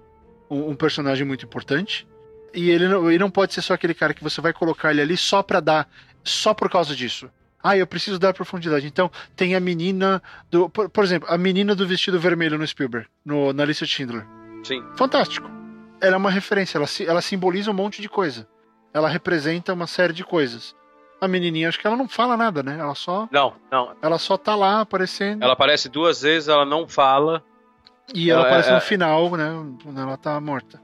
um, 0.51 0.71
um 0.71 0.77
personagem 0.77 1.27
muito 1.27 1.47
importante. 1.47 2.07
E 2.53 2.71
ele 2.71 2.87
não, 2.87 3.09
ele 3.09 3.19
não 3.19 3.31
pode 3.31 3.55
ser 3.55 3.63
só 3.63 3.75
aquele 3.75 3.95
cara 3.95 4.15
que 4.15 4.23
você 4.23 4.41
vai 4.41 4.53
colocar 4.53 4.91
ele 4.91 5.01
ali 5.01 5.17
só 5.17 5.43
pra 5.43 5.59
dar, 5.59 5.89
só 6.23 6.55
por 6.55 6.71
causa 6.71 6.95
disso. 6.95 7.31
Ah, 7.65 7.79
eu 7.79 7.87
preciso 7.87 8.19
dar 8.19 8.35
profundidade. 8.35 8.87
Então, 8.87 9.11
tem 9.35 9.55
a 9.55 9.61
menina 9.61 10.23
do. 10.51 10.69
Por, 10.69 10.91
por 10.91 11.03
exemplo, 11.03 11.27
a 11.31 11.39
menina 11.39 11.75
do 11.75 11.87
vestido 11.87 12.21
vermelho 12.21 12.59
no 12.59 12.67
Spielberg, 12.67 13.09
no, 13.25 13.55
na 13.55 13.65
lista 13.65 13.87
de 13.87 13.91
Schindler. 13.91 14.27
Sim. 14.63 14.85
Fantástico. 14.95 15.51
Ela 15.99 16.17
é 16.17 16.19
uma 16.19 16.31
referência, 16.31 16.77
ela, 16.77 16.87
ela 17.09 17.23
simboliza 17.23 17.71
um 17.71 17.75
monte 17.75 18.03
de 18.03 18.09
coisa. 18.09 18.47
Ela 18.93 19.09
representa 19.09 19.73
uma 19.73 19.87
série 19.87 20.13
de 20.13 20.23
coisas. 20.23 20.77
A 21.19 21.27
menininha, 21.27 21.71
acho 21.71 21.81
que 21.81 21.87
ela 21.87 21.97
não 21.97 22.07
fala 22.07 22.37
nada, 22.37 22.63
né? 22.63 22.77
Ela 22.79 22.95
só. 22.95 23.27
Não, 23.33 23.55
não. 23.73 23.97
Ela 24.03 24.19
só 24.19 24.37
tá 24.37 24.55
lá 24.55 24.83
aparecendo. 24.83 25.43
Ela 25.43 25.55
aparece 25.55 25.89
duas 25.89 26.21
vezes, 26.21 26.51
ela 26.51 26.67
não 26.67 26.87
fala. 26.87 27.43
E 28.15 28.31
ela, 28.31 28.41
ela 28.41 28.49
aparece 28.49 28.69
é, 28.69 28.73
no 28.73 28.79
é... 28.79 28.83
final, 28.83 29.31
né? 29.31 29.51
Quando 29.83 30.01
ela 30.01 30.19
tá 30.19 30.39
morta. 30.39 30.84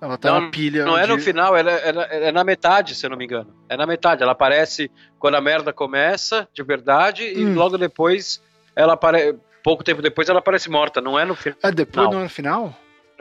Ela 0.00 0.18
tá 0.18 0.32
não, 0.32 0.40
na 0.42 0.50
pilha. 0.50 0.84
Não 0.84 0.94
onde... 0.94 1.02
é 1.02 1.06
no 1.06 1.18
final, 1.18 1.56
ela, 1.56 1.70
ela, 1.70 2.04
é 2.04 2.30
na 2.30 2.44
metade, 2.44 2.94
se 2.94 3.04
eu 3.04 3.10
não 3.10 3.16
me 3.16 3.24
engano. 3.24 3.54
É 3.68 3.76
na 3.76 3.86
metade. 3.86 4.22
Ela 4.22 4.32
aparece 4.32 4.90
quando 5.18 5.36
a 5.36 5.40
merda 5.40 5.72
começa, 5.72 6.48
de 6.52 6.62
verdade, 6.62 7.24
hum. 7.24 7.52
e 7.52 7.54
logo 7.54 7.78
depois 7.78 8.42
ela 8.74 8.92
aparece. 8.92 9.38
Pouco 9.64 9.82
tempo 9.82 10.00
depois 10.00 10.28
ela 10.28 10.38
aparece 10.38 10.70
morta, 10.70 11.00
não 11.00 11.18
é 11.18 11.24
no 11.24 11.34
final. 11.34 11.58
Ah, 11.62 11.70
depois 11.70 12.08
não 12.10 12.20
é 12.20 12.22
no 12.24 12.28
final? 12.28 12.78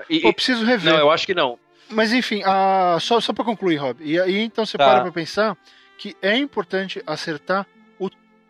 E, 0.10 0.20
Pô, 0.20 0.34
preciso 0.34 0.64
rever. 0.64 0.94
Não, 0.94 1.00
eu 1.00 1.10
acho 1.10 1.26
que 1.26 1.34
não. 1.34 1.58
Mas 1.90 2.14
enfim, 2.14 2.44
a... 2.46 2.98
só, 3.00 3.20
só 3.20 3.34
para 3.34 3.44
concluir, 3.44 3.78
Rob. 3.78 4.04
E 4.04 4.20
aí 4.20 4.42
então 4.42 4.66
você 4.66 4.78
tá. 4.78 4.86
para 4.86 5.02
pra 5.02 5.12
pensar 5.12 5.58
que 5.98 6.16
é 6.22 6.36
importante 6.36 7.02
acertar 7.08 7.66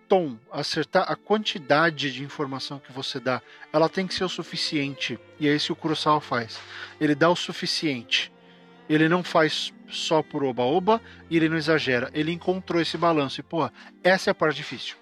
tom, 0.08 0.38
acertar 0.52 1.12
a 1.12 1.16
quantidade 1.16 2.12
de 2.12 2.24
informação 2.24 2.80
que 2.80 2.92
você 2.92 3.20
dá, 3.20 3.42
ela 3.72 3.90
tem 3.90 4.08
que 4.08 4.14
ser 4.14 4.24
o 4.24 4.30
suficiente. 4.30 5.20
E 5.40 5.48
é 5.48 5.56
isso 5.56 5.68
que 5.68 5.74
o 5.74 5.76
Kurosawa 5.76 6.22
faz. 6.22 6.60
Ele 7.00 7.16
dá 7.16 7.30
o 7.30 7.36
suficiente. 7.36 8.32
Ele 8.90 9.10
não 9.10 9.24
faz 9.24 9.74
só 9.90 10.22
por 10.22 10.44
oba-oba 10.44 11.02
e 11.30 11.38
ele 11.38 11.50
não 11.50 11.58
exagera. 11.58 12.10
Ele 12.14 12.32
encontrou 12.32 12.82
esse 12.82 12.98
balanço. 12.98 13.40
E, 13.40 13.44
pô, 13.44 13.70
essa 14.04 14.30
é 14.30 14.32
a 14.32 14.36
parte 14.36 14.58
difícil. 14.58 14.96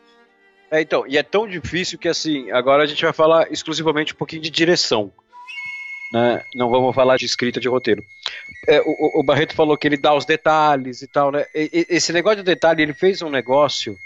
É, 0.72 0.82
então, 0.82 1.06
e 1.08 1.18
é 1.18 1.24
tão 1.24 1.47
difícil 1.47 1.99
que, 1.99 2.08
assim, 2.08 2.49
agora 2.51 2.84
a 2.84 2.88
gente 2.88 3.04
vai 3.04 3.14
falar 3.14 3.51
exclusivamente 3.51 4.14
um 4.14 4.18
pouquinho 4.18 4.41
de 4.41 4.49
direção. 4.49 5.12
Né? 6.12 6.43
Não 6.56 6.70
vamos 6.70 6.95
falar 6.95 7.18
de 7.18 7.26
escrita 7.26 7.60
de 7.60 7.68
roteiro. 7.68 8.04
É, 8.68 8.82
o, 8.82 9.20
o, 9.20 9.24
Barreto 9.24 9.56
falou 9.56 9.78
que 9.78 9.88
ele 9.88 9.97
dá 9.97 10.16
os 10.16 10.26
detalhes 10.26 11.01
e 11.01 11.08
tal, 11.08 11.32
né? 11.32 11.45
E, 11.54 11.86
esse 11.89 12.14
negócio 12.14 12.38
de 12.38 12.43
detalhe, 12.43 12.82
ele 12.82 12.93
fez 12.93 13.22
um 13.22 13.30
negócio 13.30 13.97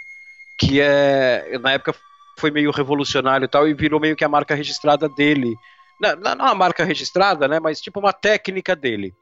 que 0.57 0.81
é, 0.81 1.57
na 1.61 1.73
época 1.73 1.93
foi 2.37 2.51
meio 2.51 2.71
revolucionário 2.71 3.45
e 3.45 3.47
tal, 3.47 3.67
e 3.67 3.73
virou 3.73 3.99
meio 3.99 4.15
que 4.15 4.23
a 4.23 4.29
marca 4.29 4.55
registrada 4.55 5.09
dele. 5.09 5.55
Não, 5.99 6.35
não 6.35 6.45
a 6.45 6.55
marca 6.55 6.83
registrada, 6.83 7.47
né? 7.47 7.59
Mas 7.59 7.81
tipo 7.81 7.99
uma 7.99 8.13
técnica 8.13 8.75
dele. 8.75 9.13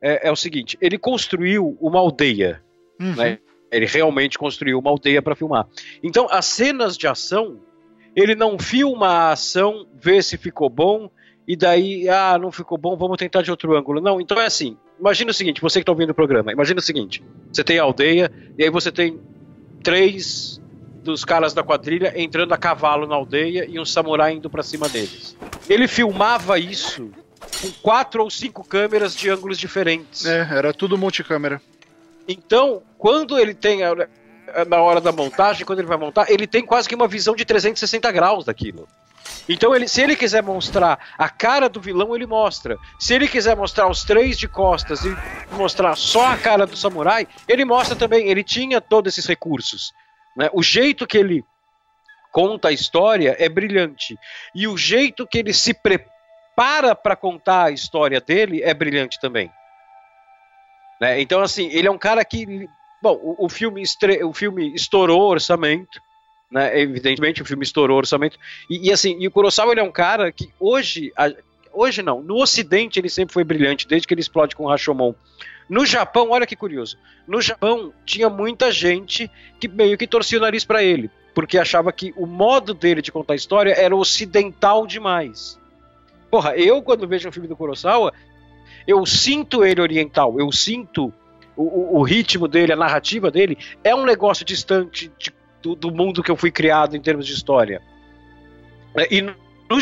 É, 0.00 0.28
é 0.28 0.32
o 0.32 0.36
seguinte: 0.36 0.78
ele 0.80 0.98
construiu 0.98 1.76
uma 1.80 1.98
aldeia, 1.98 2.62
uhum. 3.00 3.14
né? 3.14 3.38
Ele 3.70 3.86
realmente 3.86 4.38
construiu 4.38 4.78
uma 4.78 4.90
aldeia 4.90 5.22
para 5.22 5.34
filmar. 5.34 5.66
Então, 6.02 6.28
as 6.30 6.44
cenas 6.44 6.96
de 6.96 7.06
ação, 7.06 7.58
ele 8.14 8.34
não 8.34 8.58
filma 8.58 9.08
a 9.08 9.32
ação, 9.32 9.86
vê 9.94 10.22
se 10.22 10.36
ficou 10.36 10.68
bom, 10.68 11.10
e 11.48 11.56
daí, 11.56 12.06
ah, 12.08 12.38
não 12.38 12.52
ficou 12.52 12.76
bom, 12.76 12.96
vamos 12.96 13.16
tentar 13.16 13.40
de 13.42 13.50
outro 13.50 13.76
ângulo. 13.76 14.00
Não, 14.00 14.20
então 14.20 14.38
é 14.38 14.44
assim. 14.44 14.76
Imagina 15.00 15.30
o 15.30 15.34
seguinte, 15.34 15.60
você 15.60 15.80
que 15.80 15.82
está 15.82 15.92
ouvindo 15.92 16.10
o 16.10 16.14
programa, 16.14 16.52
imagina 16.52 16.78
o 16.80 16.82
seguinte: 16.82 17.24
você 17.50 17.64
tem 17.64 17.78
a 17.78 17.82
aldeia, 17.82 18.30
e 18.58 18.62
aí 18.62 18.70
você 18.70 18.92
tem 18.92 19.18
três 19.82 20.60
dos 21.02 21.24
caras 21.24 21.52
da 21.52 21.62
quadrilha 21.62 22.12
entrando 22.16 22.52
a 22.52 22.56
cavalo 22.56 23.06
na 23.06 23.14
aldeia 23.14 23.66
e 23.68 23.78
um 23.78 23.84
samurai 23.84 24.34
indo 24.34 24.48
para 24.48 24.62
cima 24.62 24.88
deles. 24.88 25.36
Ele 25.68 25.88
filmava 25.88 26.58
isso 26.58 27.10
com 27.60 27.70
quatro 27.82 28.22
ou 28.22 28.30
cinco 28.30 28.64
câmeras 28.64 29.14
de 29.14 29.28
ângulos 29.28 29.58
diferentes. 29.58 30.24
É, 30.24 30.48
era 30.50 30.72
tudo 30.72 30.96
multicâmera. 30.96 31.60
Então, 32.26 32.82
quando 32.96 33.38
ele 33.38 33.54
tem 33.54 33.80
na 34.68 34.80
hora 34.80 35.00
da 35.00 35.12
montagem, 35.12 35.66
quando 35.66 35.80
ele 35.80 35.88
vai 35.88 35.96
montar, 35.96 36.30
ele 36.30 36.46
tem 36.46 36.64
quase 36.64 36.88
que 36.88 36.94
uma 36.94 37.08
visão 37.08 37.34
de 37.34 37.44
360 37.44 38.10
graus 38.12 38.44
daquilo. 38.44 38.88
Então, 39.48 39.74
ele, 39.74 39.88
se 39.88 40.00
ele 40.00 40.14
quiser 40.14 40.42
mostrar 40.42 40.98
a 41.18 41.28
cara 41.28 41.68
do 41.68 41.80
vilão, 41.80 42.14
ele 42.14 42.26
mostra. 42.26 42.78
Se 42.98 43.14
ele 43.14 43.26
quiser 43.26 43.56
mostrar 43.56 43.88
os 43.88 44.04
três 44.04 44.38
de 44.38 44.46
costas 44.46 45.04
e 45.04 45.16
mostrar 45.52 45.96
só 45.96 46.26
a 46.26 46.36
cara 46.36 46.66
do 46.66 46.76
samurai, 46.76 47.26
ele 47.48 47.64
mostra 47.64 47.96
também. 47.96 48.28
Ele 48.28 48.44
tinha 48.44 48.80
todos 48.80 49.12
esses 49.12 49.26
recursos. 49.26 49.92
Né? 50.36 50.48
O 50.52 50.62
jeito 50.62 51.06
que 51.06 51.18
ele 51.18 51.44
conta 52.32 52.68
a 52.68 52.72
história 52.72 53.36
é 53.38 53.48
brilhante. 53.48 54.18
E 54.54 54.66
o 54.66 54.76
jeito 54.76 55.26
que 55.26 55.38
ele 55.38 55.52
se 55.52 55.74
prepara 55.74 56.94
para 56.94 57.14
contar 57.14 57.64
a 57.64 57.70
história 57.70 58.20
dele 58.20 58.62
é 58.62 58.72
brilhante 58.72 59.20
também. 59.20 59.50
Né? 61.00 61.20
Então, 61.20 61.42
assim, 61.42 61.68
ele 61.72 61.88
é 61.88 61.90
um 61.90 61.98
cara 61.98 62.24
que. 62.24 62.68
Bom, 63.02 63.18
o, 63.20 63.46
o 63.46 63.48
filme, 63.48 63.82
estre... 63.82 64.22
o 64.24 64.32
filme 64.32 64.72
estourou 64.74 65.28
orçamento. 65.28 66.00
Né? 66.50 66.80
Evidentemente, 66.80 67.42
o 67.42 67.44
filme 67.44 67.64
estourou 67.64 67.98
orçamento. 67.98 68.38
E, 68.70 68.88
e 68.88 68.92
assim, 68.92 69.16
e 69.18 69.26
o 69.26 69.30
Kurosawa 69.30 69.72
ele 69.72 69.80
é 69.80 69.84
um 69.84 69.92
cara 69.92 70.32
que 70.32 70.52
hoje. 70.58 71.12
A... 71.16 71.30
Hoje 71.74 72.02
não, 72.02 72.22
no 72.22 72.36
Ocidente 72.36 73.00
ele 73.00 73.08
sempre 73.08 73.32
foi 73.32 73.44
brilhante, 73.44 73.88
desde 73.88 74.06
que 74.06 74.12
ele 74.12 74.20
explode 74.20 74.54
com 74.54 74.64
o 74.64 74.68
Rashomon. 74.68 75.14
No 75.68 75.86
Japão, 75.86 76.30
olha 76.30 76.46
que 76.46 76.56
curioso. 76.56 76.98
No 77.26 77.40
Japão 77.40 77.92
tinha 78.04 78.28
muita 78.28 78.70
gente 78.70 79.30
que 79.60 79.68
meio 79.68 79.96
que 79.96 80.06
torcia 80.06 80.38
o 80.38 80.40
nariz 80.40 80.64
para 80.64 80.82
ele, 80.82 81.10
porque 81.34 81.58
achava 81.58 81.92
que 81.92 82.12
o 82.16 82.26
modo 82.26 82.74
dele 82.74 83.00
de 83.00 83.12
contar 83.12 83.34
a 83.34 83.36
história 83.36 83.72
era 83.72 83.94
ocidental 83.94 84.86
demais. 84.86 85.58
Porra, 86.30 86.56
eu 86.56 86.82
quando 86.82 87.06
vejo 87.06 87.28
um 87.28 87.32
filme 87.32 87.48
do 87.48 87.56
Kurosawa, 87.56 88.12
eu 88.86 89.04
sinto 89.06 89.64
ele 89.64 89.80
oriental, 89.80 90.38
eu 90.38 90.50
sinto 90.50 91.12
o, 91.56 91.98
o, 91.98 92.02
ritmo 92.02 92.48
dele, 92.48 92.72
a 92.72 92.76
narrativa 92.76 93.30
dele, 93.30 93.58
é 93.84 93.94
um 93.94 94.04
negócio 94.04 94.44
distante 94.44 95.12
de, 95.18 95.32
do, 95.60 95.74
do, 95.74 95.90
mundo 95.90 96.22
que 96.22 96.30
eu 96.30 96.36
fui 96.36 96.50
criado 96.50 96.96
em 96.96 97.00
termos 97.00 97.26
de 97.26 97.34
história. 97.34 97.82
E 99.10 99.20
no, 99.20 99.34
no 99.70 99.80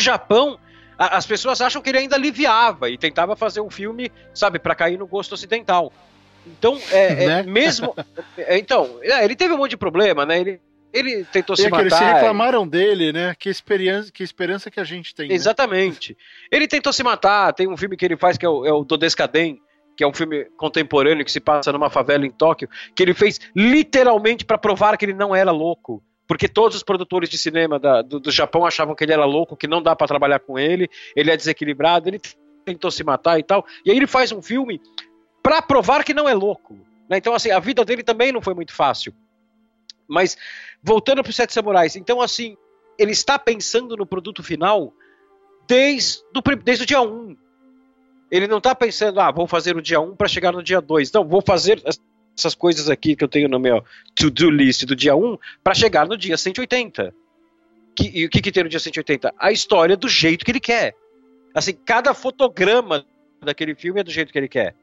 As 1.03 1.24
pessoas 1.24 1.62
acham 1.62 1.80
que 1.80 1.88
ele 1.88 1.96
ainda 1.96 2.14
aliviava 2.14 2.90
e 2.90 2.98
tentava 2.98 3.34
fazer 3.34 3.62
um 3.62 3.70
filme, 3.70 4.12
sabe, 4.34 4.59
para 4.59 4.74
cair 4.74 4.98
no 4.98 5.07
gosto 5.07 5.32
ocidental. 5.32 5.90
Então, 6.46 6.78
é, 6.90 7.24
é 7.24 7.26
né? 7.26 7.42
mesmo. 7.42 7.94
É, 8.36 8.59
então, 8.59 8.98
é, 9.03 9.24
ele 9.24 9.34
teve 9.34 9.55
um 9.55 9.59
monte 9.59 9.70
de 9.70 9.76
problema, 9.76 10.26
né? 10.26 10.40
Ele, 10.40 10.61
ele 10.92 11.24
tentou 11.24 11.57
se 11.57 11.68
matar. 11.68 11.82
Eles 11.82 11.94
se 11.94 12.05
reclamaram 12.05 12.66
dele, 12.66 13.12
né? 13.12 13.34
Que 13.38 13.48
esperança, 13.48 14.11
que 14.12 14.22
esperança 14.22 14.70
que 14.70 14.80
a 14.80 14.84
gente 14.84 15.14
tem. 15.14 15.28
Né? 15.28 15.34
Exatamente. 15.34 16.12
Né? 16.12 16.16
Ele 16.51 16.66
tentou 16.66 16.92
se 16.92 17.03
matar. 17.03 17.53
Tem 17.53 17.68
um 17.68 17.76
filme 17.76 17.96
que 17.96 18.05
ele 18.05 18.16
faz 18.16 18.36
que 18.36 18.44
é 18.44 18.48
o, 18.48 18.66
é 18.66 18.72
o 18.72 18.84
Dodescaden, 18.84 19.61
que 19.96 20.05
é 20.05 20.07
um 20.07 20.12
filme 20.12 20.46
contemporâneo 20.57 21.24
que 21.24 21.32
se 21.32 21.40
passa 21.40 21.72
numa 21.72 21.90
favela 21.90 22.26
em 22.26 22.30
Tóquio, 22.30 22.68
que 22.94 23.03
ele 23.03 23.14
fez 23.14 23.40
literalmente 23.55 24.44
para 24.44 24.59
provar 24.59 24.96
que 24.96 25.05
ele 25.05 25.14
não 25.14 25.34
era 25.34 25.51
louco 25.51 26.03
porque 26.30 26.46
todos 26.46 26.76
os 26.76 26.84
produtores 26.84 27.28
de 27.28 27.36
cinema 27.36 27.76
da, 27.76 28.02
do, 28.02 28.20
do, 28.20 28.30
Japão 28.30 28.64
achavam 28.64 28.94
que 28.94 29.02
ele 29.02 29.12
era 29.12 29.24
louco, 29.24 29.56
que 29.56 29.66
não 29.66 29.82
dá 29.82 29.96
para 29.96 30.06
trabalhar 30.06 30.38
com 30.38 30.56
ele, 30.56 30.88
ele 31.16 31.28
é 31.28 31.36
desequilibrado, 31.36 32.08
ele 32.08 32.20
tentou 32.64 32.88
se 32.88 33.02
matar 33.02 33.40
e 33.40 33.42
tal. 33.42 33.66
E 33.84 33.90
aí 33.90 33.96
ele 33.96 34.06
faz 34.06 34.30
um 34.30 34.40
filme 34.40 34.80
para 35.42 35.60
provar 35.60 36.04
que 36.04 36.14
não 36.14 36.28
é 36.28 36.32
louco. 36.32 36.74
Né? 37.08 37.16
Então, 37.16 37.34
assim, 37.34 37.50
a 37.50 37.58
vida 37.58 37.84
dele 37.84 38.04
também 38.04 38.30
não 38.30 38.40
foi 38.40 38.54
muito 38.54 38.72
fácil. 38.72 39.12
Mas, 40.06 40.38
voltando 40.80 41.20
para 41.20 41.30
os 41.30 41.34
Sete 41.34 41.52
Samurais, 41.52 41.96
então, 41.96 42.20
assim, 42.20 42.56
ele 42.96 43.10
está 43.10 43.36
pensando 43.36 43.96
no 43.96 44.06
produto 44.06 44.40
final 44.40 44.94
desde, 45.66 46.22
do, 46.32 46.40
desde 46.62 46.84
o 46.84 46.86
dia 46.86 47.02
1. 47.02 47.36
Ele 48.30 48.46
não 48.46 48.58
está 48.58 48.72
pensando, 48.72 49.18
ah, 49.18 49.32
vou 49.32 49.48
fazer 49.48 49.76
o 49.76 49.82
dia 49.82 50.00
1 50.00 50.14
para 50.14 50.28
chegar 50.28 50.52
no 50.52 50.62
dia 50.62 50.80
2. 50.80 51.10
Não, 51.10 51.26
vou 51.26 51.42
fazer 51.44 51.82
essas 52.41 52.55
coisas 52.55 52.88
aqui 52.88 53.14
que 53.14 53.22
eu 53.22 53.28
tenho 53.28 53.49
no 53.49 53.59
meu 53.59 53.84
to-do 54.14 54.51
list 54.51 54.84
do 54.84 54.97
dia 54.97 55.14
1 55.14 55.38
para 55.62 55.74
chegar 55.74 56.07
no 56.07 56.16
dia 56.16 56.36
180. 56.36 57.14
Que, 57.95 58.11
e 58.14 58.24
o 58.24 58.30
que, 58.30 58.41
que 58.41 58.53
tem 58.53 58.64
no 58.64 58.68
dia 58.68 58.80
180? 58.80 59.34
A 59.38 59.53
história 59.53 59.97
do 59.97 60.09
jeito 60.09 60.45
que 60.45 60.51
ele 60.51 60.61
quer. 60.61 60.95
Assim, 61.55 61.72
cada 61.72 62.14
fotograma 62.14 63.05
daquele 63.41 63.74
filme 63.74 64.01
é 64.01 64.05
do 64.05 64.11
jeito 64.11 64.32
que 64.32 64.38
ele 64.38 64.49
quer. 64.49 64.74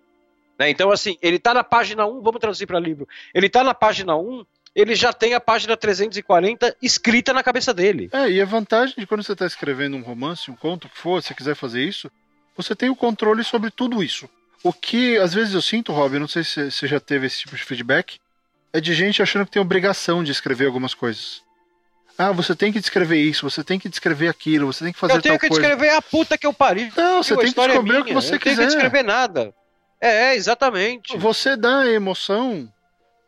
Né? 0.60 0.70
Então, 0.70 0.91
assim, 0.91 1.18
ele 1.22 1.39
tá 1.39 1.53
na 1.53 1.64
página 1.64 2.05
1, 2.05 2.22
vamos 2.22 2.39
traduzir 2.39 2.66
para 2.66 2.80
livro. 2.80 3.08
Ele 3.34 3.49
tá 3.49 3.64
na 3.64 3.74
página 3.74 4.16
1, 4.16 4.45
ele 4.76 4.95
já 4.95 5.14
tem 5.14 5.34
a 5.34 5.39
página 5.39 5.78
340 5.78 6.76
escrita 6.82 7.34
na 7.34 7.43
cabeça 7.43 7.74
dele. 7.74 8.10
É, 8.12 8.30
e 8.30 8.41
a 8.41 8.45
vantagem 8.45 8.95
de 8.97 9.08
quando 9.08 9.24
você 9.24 9.34
está 9.34 9.45
escrevendo 9.45 9.97
um 9.97 10.01
romance, 10.01 10.51
um 10.51 10.55
conto, 10.55 10.86
o 10.86 10.89
que 10.89 10.97
for, 10.97 11.22
se 11.22 11.30
você 11.30 11.34
quiser 11.34 11.55
fazer 11.55 11.84
isso, 11.84 12.12
você 12.55 12.76
tem 12.76 12.89
o 12.89 12.95
controle 12.95 13.43
sobre 13.43 13.72
tudo 13.72 14.03
isso. 14.03 14.30
O 14.64 14.74
que 14.74 15.18
às 15.18 15.34
vezes 15.34 15.53
eu 15.53 15.62
sinto, 15.62 15.91
Rob, 15.91 16.20
não 16.20 16.28
sei 16.28 16.43
se 16.43 16.72
você 16.72 16.88
já 16.88 16.99
teve 16.99 17.28
esse 17.28 17.39
tipo 17.39 17.55
de 17.55 17.64
feedback, 17.64 18.20
é 18.74 18.82
de 18.82 18.93
gente 18.93 19.22
achando 19.22 19.45
que 19.45 19.51
tem 19.51 19.62
obrigação 19.62 20.24
de 20.24 20.32
escrever 20.32 20.66
algumas 20.66 20.93
coisas. 20.93 21.41
Ah, 22.18 22.32
você 22.32 22.55
tem 22.55 22.74
que 22.74 22.80
descrever 22.80 23.18
isso, 23.18 23.47
você 23.47 23.64
tem 23.64 23.78
que 23.78 23.88
descrever 23.88 24.28
aquilo, 24.28 24.74
você 24.74 24.84
tem 24.84 24.91
que 24.91 24.99
fazer 24.99 25.14
tal 25.14 25.22
coisa. 25.22 25.36
Eu 25.36 25.39
tenho 25.39 25.39
que 25.39 25.47
coisa. 25.49 25.62
descrever 25.62 25.95
a 25.95 26.01
puta 26.01 26.38
que 26.38 26.47
eu 26.47 26.53
pari. 26.53 26.91
Não, 26.97 27.22
você 27.22 27.36
tem 27.38 27.53
que 27.53 27.62
descobrir 27.62 27.95
é 27.95 27.99
o 27.99 28.05
que 28.05 28.14
você 28.14 28.36
eu 28.36 28.39
quiser. 28.39 28.55
Não 28.55 28.58
tem 28.58 28.68
que 28.68 28.74
descrever 28.74 29.03
nada. 29.03 29.53
É, 30.01 30.30
é, 30.30 30.36
exatamente. 30.36 31.16
Você 31.18 31.55
dá 31.55 31.82
a 31.82 31.88
emoção 31.88 32.72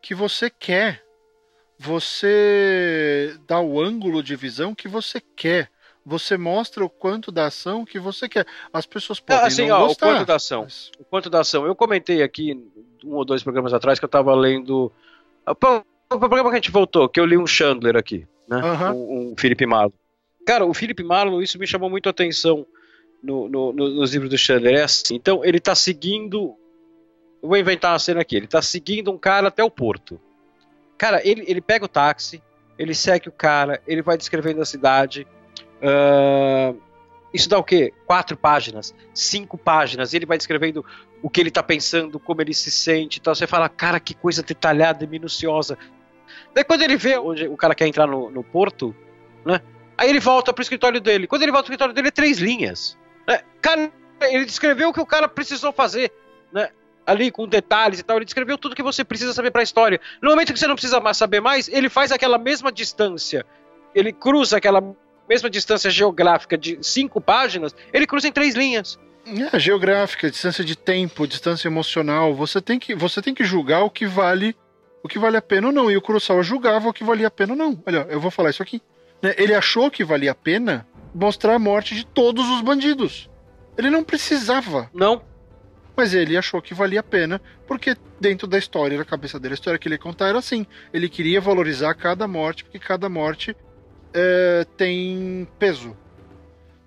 que 0.01 0.15
você 0.15 0.49
quer. 0.49 1.03
Você 1.77 3.37
dá 3.47 3.59
o 3.59 3.79
ângulo 3.79 4.21
de 4.23 4.35
visão 4.35 4.75
que 4.75 4.87
você 4.87 5.21
quer 5.35 5.69
você 6.05 6.37
mostra 6.37 6.83
o 6.83 6.89
quanto 6.89 7.31
da 7.31 7.47
ação 7.47 7.85
que 7.85 7.99
você 7.99 8.27
quer. 8.27 8.45
As 8.73 8.85
pessoas 8.85 9.19
podem 9.19 9.45
assim, 9.45 9.67
não 9.67 9.81
ó, 9.81 9.87
gostar. 9.87 10.07
O 10.07 10.09
quanto 10.09 10.25
da 10.25 10.35
ação. 10.35 10.63
Mas... 10.63 10.91
O 10.99 11.03
quanto 11.03 11.29
da 11.29 11.39
ação. 11.41 11.65
Eu 11.65 11.75
comentei 11.75 12.23
aqui 12.23 12.53
um 13.03 13.15
ou 13.15 13.25
dois 13.25 13.43
programas 13.43 13.73
atrás 13.73 13.99
que 13.99 14.05
eu 14.05 14.07
estava 14.07 14.33
lendo. 14.33 14.91
O 15.45 16.19
programa 16.19 16.49
que 16.49 16.55
a 16.55 16.59
gente 16.59 16.71
voltou, 16.71 17.07
que 17.07 17.19
eu 17.19 17.25
li 17.25 17.37
um 17.37 17.45
Chandler 17.45 17.95
aqui, 17.95 18.27
né? 18.47 18.57
Uhum. 18.57 18.91
Um, 18.91 19.31
um 19.31 19.35
Felipe 19.37 19.65
Marlo. 19.65 19.93
Cara, 20.45 20.65
o 20.65 20.73
Felipe 20.73 21.03
Marlo, 21.03 21.43
isso 21.43 21.59
me 21.59 21.67
chamou 21.67 21.89
muito 21.89 22.07
a 22.07 22.09
atenção 22.09 22.65
no, 23.21 23.47
no, 23.47 23.73
no, 23.73 23.89
nos 23.89 24.13
livros 24.13 24.29
do 24.29 24.37
Chandler. 24.37 24.75
É 24.79 24.83
assim. 24.83 25.15
Então, 25.15 25.43
ele 25.45 25.57
está 25.57 25.75
seguindo. 25.75 26.55
Eu 27.41 27.49
vou 27.49 27.57
inventar 27.57 27.91
uma 27.91 27.99
cena 27.99 28.21
aqui. 28.21 28.35
Ele 28.35 28.45
está 28.45 28.61
seguindo 28.61 29.11
um 29.11 29.17
cara 29.17 29.49
até 29.49 29.63
o 29.63 29.69
porto. 29.69 30.19
Cara, 30.97 31.21
ele, 31.25 31.43
ele 31.47 31.61
pega 31.61 31.85
o 31.85 31.87
táxi, 31.87 32.41
ele 32.77 32.93
segue 32.93 33.29
o 33.29 33.31
cara, 33.31 33.81
ele 33.87 34.01
vai 34.01 34.17
descrevendo 34.17 34.61
a 34.61 34.65
cidade 34.65 35.25
Uh, 35.81 36.79
isso 37.33 37.47
dá 37.47 37.57
o 37.57 37.63
quê? 37.63 37.93
Quatro 38.05 38.35
páginas, 38.35 38.93
cinco 39.13 39.57
páginas. 39.57 40.13
Ele 40.13 40.25
vai 40.25 40.37
descrevendo 40.37 40.83
o 41.21 41.29
que 41.29 41.39
ele 41.39 41.49
está 41.49 41.61
pensando, 41.61 42.19
como 42.19 42.41
ele 42.41 42.53
se 42.53 42.71
sente. 42.71 43.19
Então 43.19 43.33
você 43.33 43.45
fala, 43.45 43.69
cara, 43.69 43.99
que 43.99 44.13
coisa 44.13 44.41
detalhada 44.41 45.03
e 45.03 45.07
minuciosa. 45.07 45.77
Daí 46.53 46.63
quando 46.63 46.81
ele 46.81 46.97
vê 46.97 47.17
onde 47.17 47.47
o 47.47 47.57
cara 47.57 47.75
quer 47.75 47.87
entrar 47.87 48.07
no, 48.07 48.29
no 48.29 48.43
porto, 48.43 48.95
né? 49.45 49.61
Aí 49.97 50.09
ele 50.09 50.19
volta 50.19 50.53
pro 50.53 50.61
escritório 50.61 51.01
dele. 51.01 51.27
Quando 51.27 51.43
ele 51.43 51.51
volta 51.51 51.65
pro 51.65 51.73
escritório 51.73 51.93
dele, 51.93 52.07
é 52.07 52.11
três 52.11 52.37
linhas. 52.37 52.97
Né? 53.27 53.41
Cara, 53.61 53.91
ele 54.21 54.45
descreveu 54.45 54.89
o 54.89 54.93
que 54.93 55.01
o 55.01 55.05
cara 55.05 55.27
precisou 55.27 55.73
fazer. 55.73 56.11
Né? 56.51 56.69
ali 57.09 57.31
com 57.31 57.47
detalhes 57.47 57.99
e 57.99 58.03
tal. 58.03 58.17
Ele 58.17 58.25
descreveu 58.25 58.57
tudo 58.57 58.75
que 58.75 58.83
você 58.83 59.03
precisa 59.03 59.33
saber 59.33 59.49
para 59.49 59.61
a 59.61 59.63
história. 59.63 59.99
No 60.21 60.29
momento 60.29 60.53
que 60.53 60.59
você 60.59 60.67
não 60.67 60.75
precisa 60.75 60.99
mais 60.99 61.17
saber 61.17 61.41
mais, 61.41 61.67
ele 61.67 61.89
faz 61.89 62.11
aquela 62.11 62.37
mesma 62.37 62.71
distância. 62.71 63.45
Ele 63.95 64.13
cruza 64.13 64.57
aquela 64.57 64.95
mesma 65.29 65.49
distância 65.49 65.91
geográfica 65.91 66.57
de 66.57 66.79
cinco 66.81 67.21
páginas, 67.21 67.75
ele 67.93 68.07
cruza 68.07 68.27
em 68.27 68.31
três 68.31 68.55
linhas. 68.55 68.97
É, 69.53 69.59
geográfica, 69.59 70.31
distância 70.31 70.63
de 70.63 70.75
tempo, 70.75 71.27
distância 71.27 71.67
emocional. 71.67 72.33
Você 72.33 72.59
tem 72.59 72.79
que, 72.79 72.95
você 72.95 73.21
tem 73.21 73.33
que 73.33 73.43
julgar 73.43 73.83
o 73.83 73.89
que 73.89 74.07
vale, 74.07 74.55
o 75.03 75.07
que 75.07 75.19
vale 75.19 75.37
a 75.37 75.41
pena 75.41 75.67
ou 75.67 75.73
não. 75.73 75.91
E 75.91 75.95
o 75.95 76.01
Kurosawa 76.01 76.41
julgava 76.41 76.89
o 76.89 76.93
que 76.93 77.03
valia 77.03 77.27
a 77.27 77.31
pena 77.31 77.53
ou 77.53 77.57
não. 77.57 77.81
Olha, 77.85 78.07
eu 78.09 78.19
vou 78.19 78.31
falar 78.31 78.49
isso 78.49 78.63
aqui. 78.63 78.81
Né, 79.21 79.35
ele 79.37 79.53
achou 79.53 79.91
que 79.91 80.03
valia 80.03 80.31
a 80.31 80.35
pena 80.35 80.87
mostrar 81.13 81.55
a 81.55 81.59
morte 81.59 81.93
de 81.93 82.05
todos 82.05 82.47
os 82.49 82.61
bandidos. 82.61 83.29
Ele 83.77 83.89
não 83.89 84.03
precisava. 84.03 84.89
Não. 84.93 85.21
Mas 85.95 86.13
ele 86.13 86.37
achou 86.37 86.61
que 86.61 86.73
valia 86.73 87.01
a 87.01 87.03
pena, 87.03 87.41
porque 87.67 87.95
dentro 88.19 88.47
da 88.47 88.57
história, 88.57 88.97
na 88.97 89.05
cabeça 89.05 89.39
dele, 89.39 89.53
a 89.53 89.55
história 89.55 89.77
que 89.77 89.87
ele 89.87 89.95
ia 89.95 89.99
contar 89.99 90.29
era 90.29 90.39
assim. 90.39 90.65
Ele 90.93 91.09
queria 91.09 91.41
valorizar 91.41 91.93
cada 91.93 92.27
morte, 92.27 92.63
porque 92.63 92.79
cada 92.79 93.09
morte 93.09 93.55
é, 94.13 94.65
tem 94.77 95.47
peso, 95.57 95.95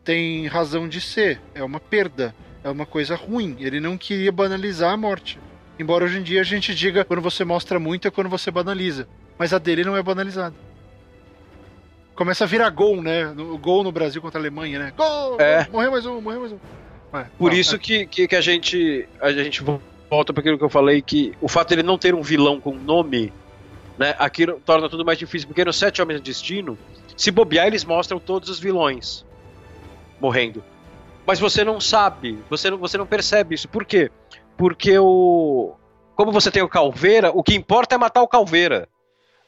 tem 0.04 0.46
razão 0.46 0.88
de 0.88 1.00
ser, 1.00 1.40
é 1.54 1.62
uma 1.62 1.80
perda, 1.80 2.34
é 2.64 2.70
uma 2.70 2.86
coisa 2.86 3.14
ruim. 3.14 3.56
Ele 3.60 3.80
não 3.80 3.96
queria 3.96 4.32
banalizar 4.32 4.92
a 4.92 4.96
morte. 4.96 5.38
Embora 5.78 6.04
hoje 6.04 6.18
em 6.18 6.22
dia 6.22 6.40
a 6.40 6.44
gente 6.44 6.74
diga 6.74 7.04
quando 7.04 7.20
você 7.20 7.44
mostra 7.44 7.78
muito 7.78 8.06
é 8.06 8.10
quando 8.10 8.28
você 8.28 8.50
banaliza. 8.50 9.08
Mas 9.38 9.52
a 9.52 9.58
dele 9.58 9.84
não 9.84 9.96
é 9.96 10.02
banalizada. 10.02 10.54
Começa 12.14 12.44
a 12.44 12.46
virar 12.46 12.68
gol, 12.70 13.02
né? 13.02 13.26
O 13.28 13.56
gol 13.56 13.82
no 13.82 13.90
Brasil 13.90 14.20
contra 14.20 14.38
a 14.38 14.42
Alemanha, 14.42 14.78
né? 14.78 14.92
Gol! 14.96 15.40
É. 15.40 15.66
Morreu 15.72 15.90
mais 15.90 16.06
um, 16.06 16.20
morreu 16.20 16.40
mais 16.40 16.52
um. 16.52 16.58
Por 17.38 17.52
isso 17.52 17.78
que, 17.78 18.06
que, 18.06 18.26
que, 18.26 18.36
a 18.36 18.40
gente 18.40 19.08
a 19.20 19.32
gente 19.32 19.62
volta 20.08 20.32
para 20.32 20.40
aquilo 20.40 20.56
que 20.56 20.64
eu 20.64 20.68
falei, 20.68 21.02
que 21.02 21.32
o 21.40 21.48
fato 21.48 21.70
dele 21.70 21.82
não 21.82 21.98
ter 21.98 22.14
um 22.14 22.22
vilão 22.22 22.60
com 22.60 22.74
nome, 22.74 23.32
né, 23.98 24.14
aqui 24.18 24.46
torna 24.64 24.88
tudo 24.88 25.04
mais 25.04 25.18
difícil, 25.18 25.46
porque 25.46 25.64
no 25.64 25.72
Sete 25.72 26.00
Homens 26.00 26.20
do 26.20 26.24
Destino, 26.24 26.78
se 27.22 27.30
bobear, 27.30 27.68
eles 27.68 27.84
mostram 27.84 28.18
todos 28.18 28.48
os 28.48 28.58
vilões 28.58 29.24
morrendo. 30.18 30.64
Mas 31.24 31.38
você 31.38 31.62
não 31.62 31.80
sabe, 31.80 32.36
você 32.50 32.68
não, 32.68 32.78
você 32.78 32.98
não 32.98 33.06
percebe 33.06 33.54
isso. 33.54 33.68
Por 33.68 33.84
quê? 33.84 34.10
Porque 34.56 34.98
o. 34.98 35.72
Como 36.16 36.32
você 36.32 36.50
tem 36.50 36.64
o 36.64 36.68
Calveira, 36.68 37.30
o 37.30 37.40
que 37.40 37.54
importa 37.54 37.94
é 37.94 37.98
matar 37.98 38.22
o 38.22 38.28
Calveira. 38.28 38.88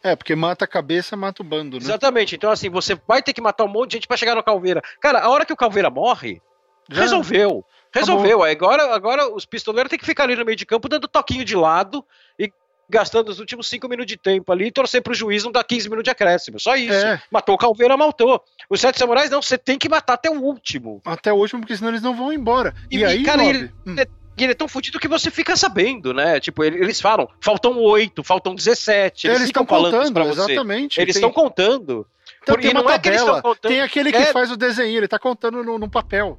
É, 0.05 0.14
porque 0.14 0.37
mata 0.37 0.64
a 0.64 0.68
cabeça, 0.68 1.16
mata 1.16 1.43
o 1.43 1.45
bando, 1.45 1.79
né? 1.79 1.83
Exatamente. 1.83 2.37
Então, 2.37 2.49
assim, 2.49 2.70
você 2.70 2.97
vai 3.09 3.20
ter 3.20 3.33
que 3.33 3.41
matar 3.41 3.64
um 3.64 3.68
monte 3.68 3.91
de 3.91 3.97
gente 3.97 4.07
para 4.07 4.16
chegar 4.16 4.37
no 4.37 4.43
Calveira. 4.45 4.81
Cara, 5.01 5.18
a 5.18 5.29
hora 5.29 5.45
que 5.45 5.53
o 5.53 5.57
Calveira 5.57 5.91
morre, 5.91 6.41
Já. 6.89 7.03
resolveu. 7.03 7.64
Resolveu. 7.93 8.45
Agora, 8.45 8.95
agora 8.95 9.35
os 9.35 9.45
pistoleiros 9.45 9.91
têm 9.91 9.99
que 9.99 10.07
ficar 10.07 10.25
ali 10.25 10.37
no 10.37 10.45
meio 10.45 10.57
de 10.57 10.64
campo 10.64 10.89
dando 10.89 11.09
toquinho 11.09 11.45
de 11.45 11.57
lado 11.57 12.05
e 12.39 12.53
gastando 12.89 13.28
os 13.28 13.39
últimos 13.39 13.68
5 13.68 13.89
minutos 13.89 14.11
de 14.11 14.16
tempo 14.16 14.53
ali 14.53 14.66
e 14.66 14.72
torcer 14.72 15.03
pro 15.03 15.14
juiz 15.14 15.45
não 15.45 15.53
dar 15.53 15.64
15 15.64 15.89
minutos 15.89 16.05
de 16.05 16.11
acréscimo. 16.11 16.61
Só 16.61 16.76
isso. 16.76 16.93
É. 16.93 17.20
Matou 17.30 17.55
o 17.55 17.59
Calveira, 17.59 17.97
matou. 17.97 18.43
Os 18.68 18.80
Sete 18.80 18.99
Samurais, 18.99 19.30
não, 19.30 19.43
você 19.43 19.59
tem 19.59 19.78
que 19.78 19.89
matar 19.89 20.14
até 20.14 20.30
o 20.30 20.41
último. 20.41 21.01
Até 21.05 21.32
o 21.32 21.37
último, 21.37 21.61
porque 21.61 21.76
senão 21.76 21.91
eles 21.91 22.03
não 22.03 22.14
vão 22.14 22.32
embora. 22.32 22.74
E, 22.91 22.99
e 22.99 23.05
aí, 23.05 23.22
cara, 23.22 23.45
ele, 23.45 23.70
hum. 23.87 23.97
ele, 24.37 24.53
é 24.53 24.55
tão 24.55 24.68
fodido 24.68 24.99
que 24.99 25.09
você 25.09 25.30
fica 25.30 25.57
sabendo, 25.57 26.12
né? 26.12 26.41
Tipo, 26.41 26.64
eles 26.64 27.01
falam, 27.01 27.28
faltam 27.41 27.78
8, 27.78 28.22
faltam 28.22 28.55
17. 28.55 29.26
Eles, 29.26 29.43
estão 29.43 29.64
contando, 29.64 30.20
exatamente. 30.20 31.01
Eles 31.01 31.16
estão 31.16 31.32
contando. 31.32 32.07
Então, 32.43 32.57
tem 32.57 32.72
uma 32.72 32.85
tabela, 32.85 33.43
é 33.45 33.68
tem 33.68 33.80
aquele 33.80 34.12
que 34.12 34.18
é... 34.18 34.26
faz 34.26 34.51
o 34.51 34.57
desenho, 34.57 34.99
ele 34.99 35.09
tá 35.09 35.18
contando 35.18 35.64
no, 35.64 35.78
no 35.78 35.91
papel. 35.91 36.39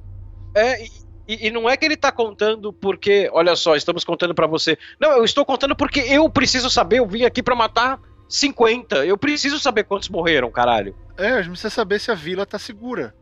É, 0.54 0.84
e, 0.84 1.05
e, 1.28 1.50
não 1.50 1.68
é 1.68 1.76
que 1.76 1.84
ele 1.84 1.96
tá 1.96 2.12
contando 2.12 2.72
porque, 2.72 3.28
olha 3.32 3.56
só, 3.56 3.74
estamos 3.74 4.04
contando 4.04 4.34
para 4.34 4.46
você. 4.46 4.78
Não, 5.00 5.12
eu 5.12 5.24
estou 5.24 5.44
contando 5.44 5.74
porque 5.74 6.00
eu 6.00 6.28
preciso 6.30 6.70
saber, 6.70 6.98
eu 6.98 7.06
vim 7.06 7.24
aqui 7.24 7.42
para 7.42 7.54
matar 7.54 8.00
50. 8.28 9.04
Eu 9.04 9.18
preciso 9.18 9.58
saber 9.58 9.84
quantos 9.84 10.08
morreram, 10.08 10.50
caralho. 10.50 10.94
É, 11.16 11.30
a 11.30 11.42
gente 11.42 11.50
precisa 11.50 11.70
saber 11.70 12.00
se 12.00 12.10
a 12.10 12.14
vila 12.14 12.46
tá 12.46 12.58
segura, 12.58 13.14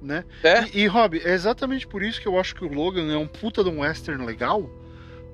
né? 0.00 0.24
É? 0.42 0.64
E, 0.72 0.82
e 0.82 0.86
Rob, 0.86 1.20
é 1.24 1.32
exatamente 1.32 1.86
por 1.86 2.02
isso 2.02 2.20
que 2.20 2.28
eu 2.28 2.38
acho 2.38 2.54
que 2.54 2.64
o 2.64 2.72
Logan 2.72 3.12
é 3.12 3.16
um 3.16 3.26
puta 3.26 3.64
de 3.64 3.70
um 3.70 3.80
western 3.80 4.24
legal, 4.24 4.70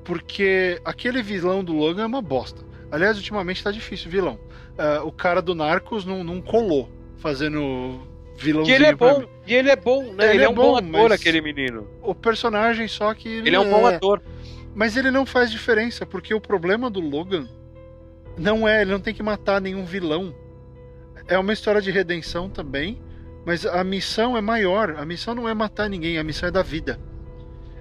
porque 0.04 0.80
aquele 0.84 1.22
vilão 1.22 1.62
do 1.62 1.72
Logan 1.72 2.04
é 2.04 2.06
uma 2.06 2.22
bosta. 2.22 2.62
Aliás, 2.90 3.16
ultimamente 3.16 3.62
tá 3.62 3.70
difícil 3.70 4.10
vilão. 4.10 4.38
Uh, 4.78 5.06
o 5.06 5.12
cara 5.12 5.42
do 5.42 5.54
Narcos 5.54 6.04
não, 6.04 6.22
não 6.22 6.40
colou 6.40 6.88
fazendo 7.18 8.00
vilãozinho. 8.36 8.72
E 8.72 8.76
ele 8.76 8.86
é 8.86 8.94
bom, 8.94 9.24
e 9.46 9.54
ele 9.54 9.70
é 9.70 9.76
bom, 9.76 10.02
né? 10.12 10.24
Ele, 10.24 10.34
ele 10.34 10.42
é, 10.42 10.46
é, 10.46 10.48
um 10.48 10.54
bom, 10.54 10.76
ator, 10.76 11.12
aquele 11.12 11.40
menino. 11.40 11.88
O 12.02 12.14
personagem, 12.14 12.88
só 12.88 13.12
que. 13.14 13.28
Ele, 13.28 13.48
ele 13.48 13.56
é 13.56 13.60
um 13.60 13.70
bom 13.70 13.88
é... 13.88 13.94
ator. 13.94 14.22
Mas 14.74 14.96
ele 14.96 15.10
não 15.10 15.24
faz 15.24 15.50
diferença, 15.50 16.04
porque 16.04 16.34
o 16.34 16.40
problema 16.40 16.90
do 16.90 16.98
Logan 16.98 17.48
não 18.36 18.66
é, 18.66 18.82
ele 18.82 18.90
não 18.90 19.00
tem 19.00 19.14
que 19.14 19.22
matar 19.22 19.60
nenhum 19.60 19.84
vilão. 19.84 20.34
É 21.28 21.38
uma 21.38 21.52
história 21.52 21.80
de 21.80 21.90
redenção 21.90 22.50
também, 22.50 23.00
mas 23.46 23.64
a 23.64 23.84
missão 23.84 24.36
é 24.36 24.40
maior. 24.40 24.96
A 24.98 25.04
missão 25.04 25.34
não 25.34 25.48
é 25.48 25.54
matar 25.54 25.88
ninguém, 25.88 26.18
a 26.18 26.24
missão 26.24 26.48
é 26.48 26.52
da 26.52 26.62
vida. 26.62 26.98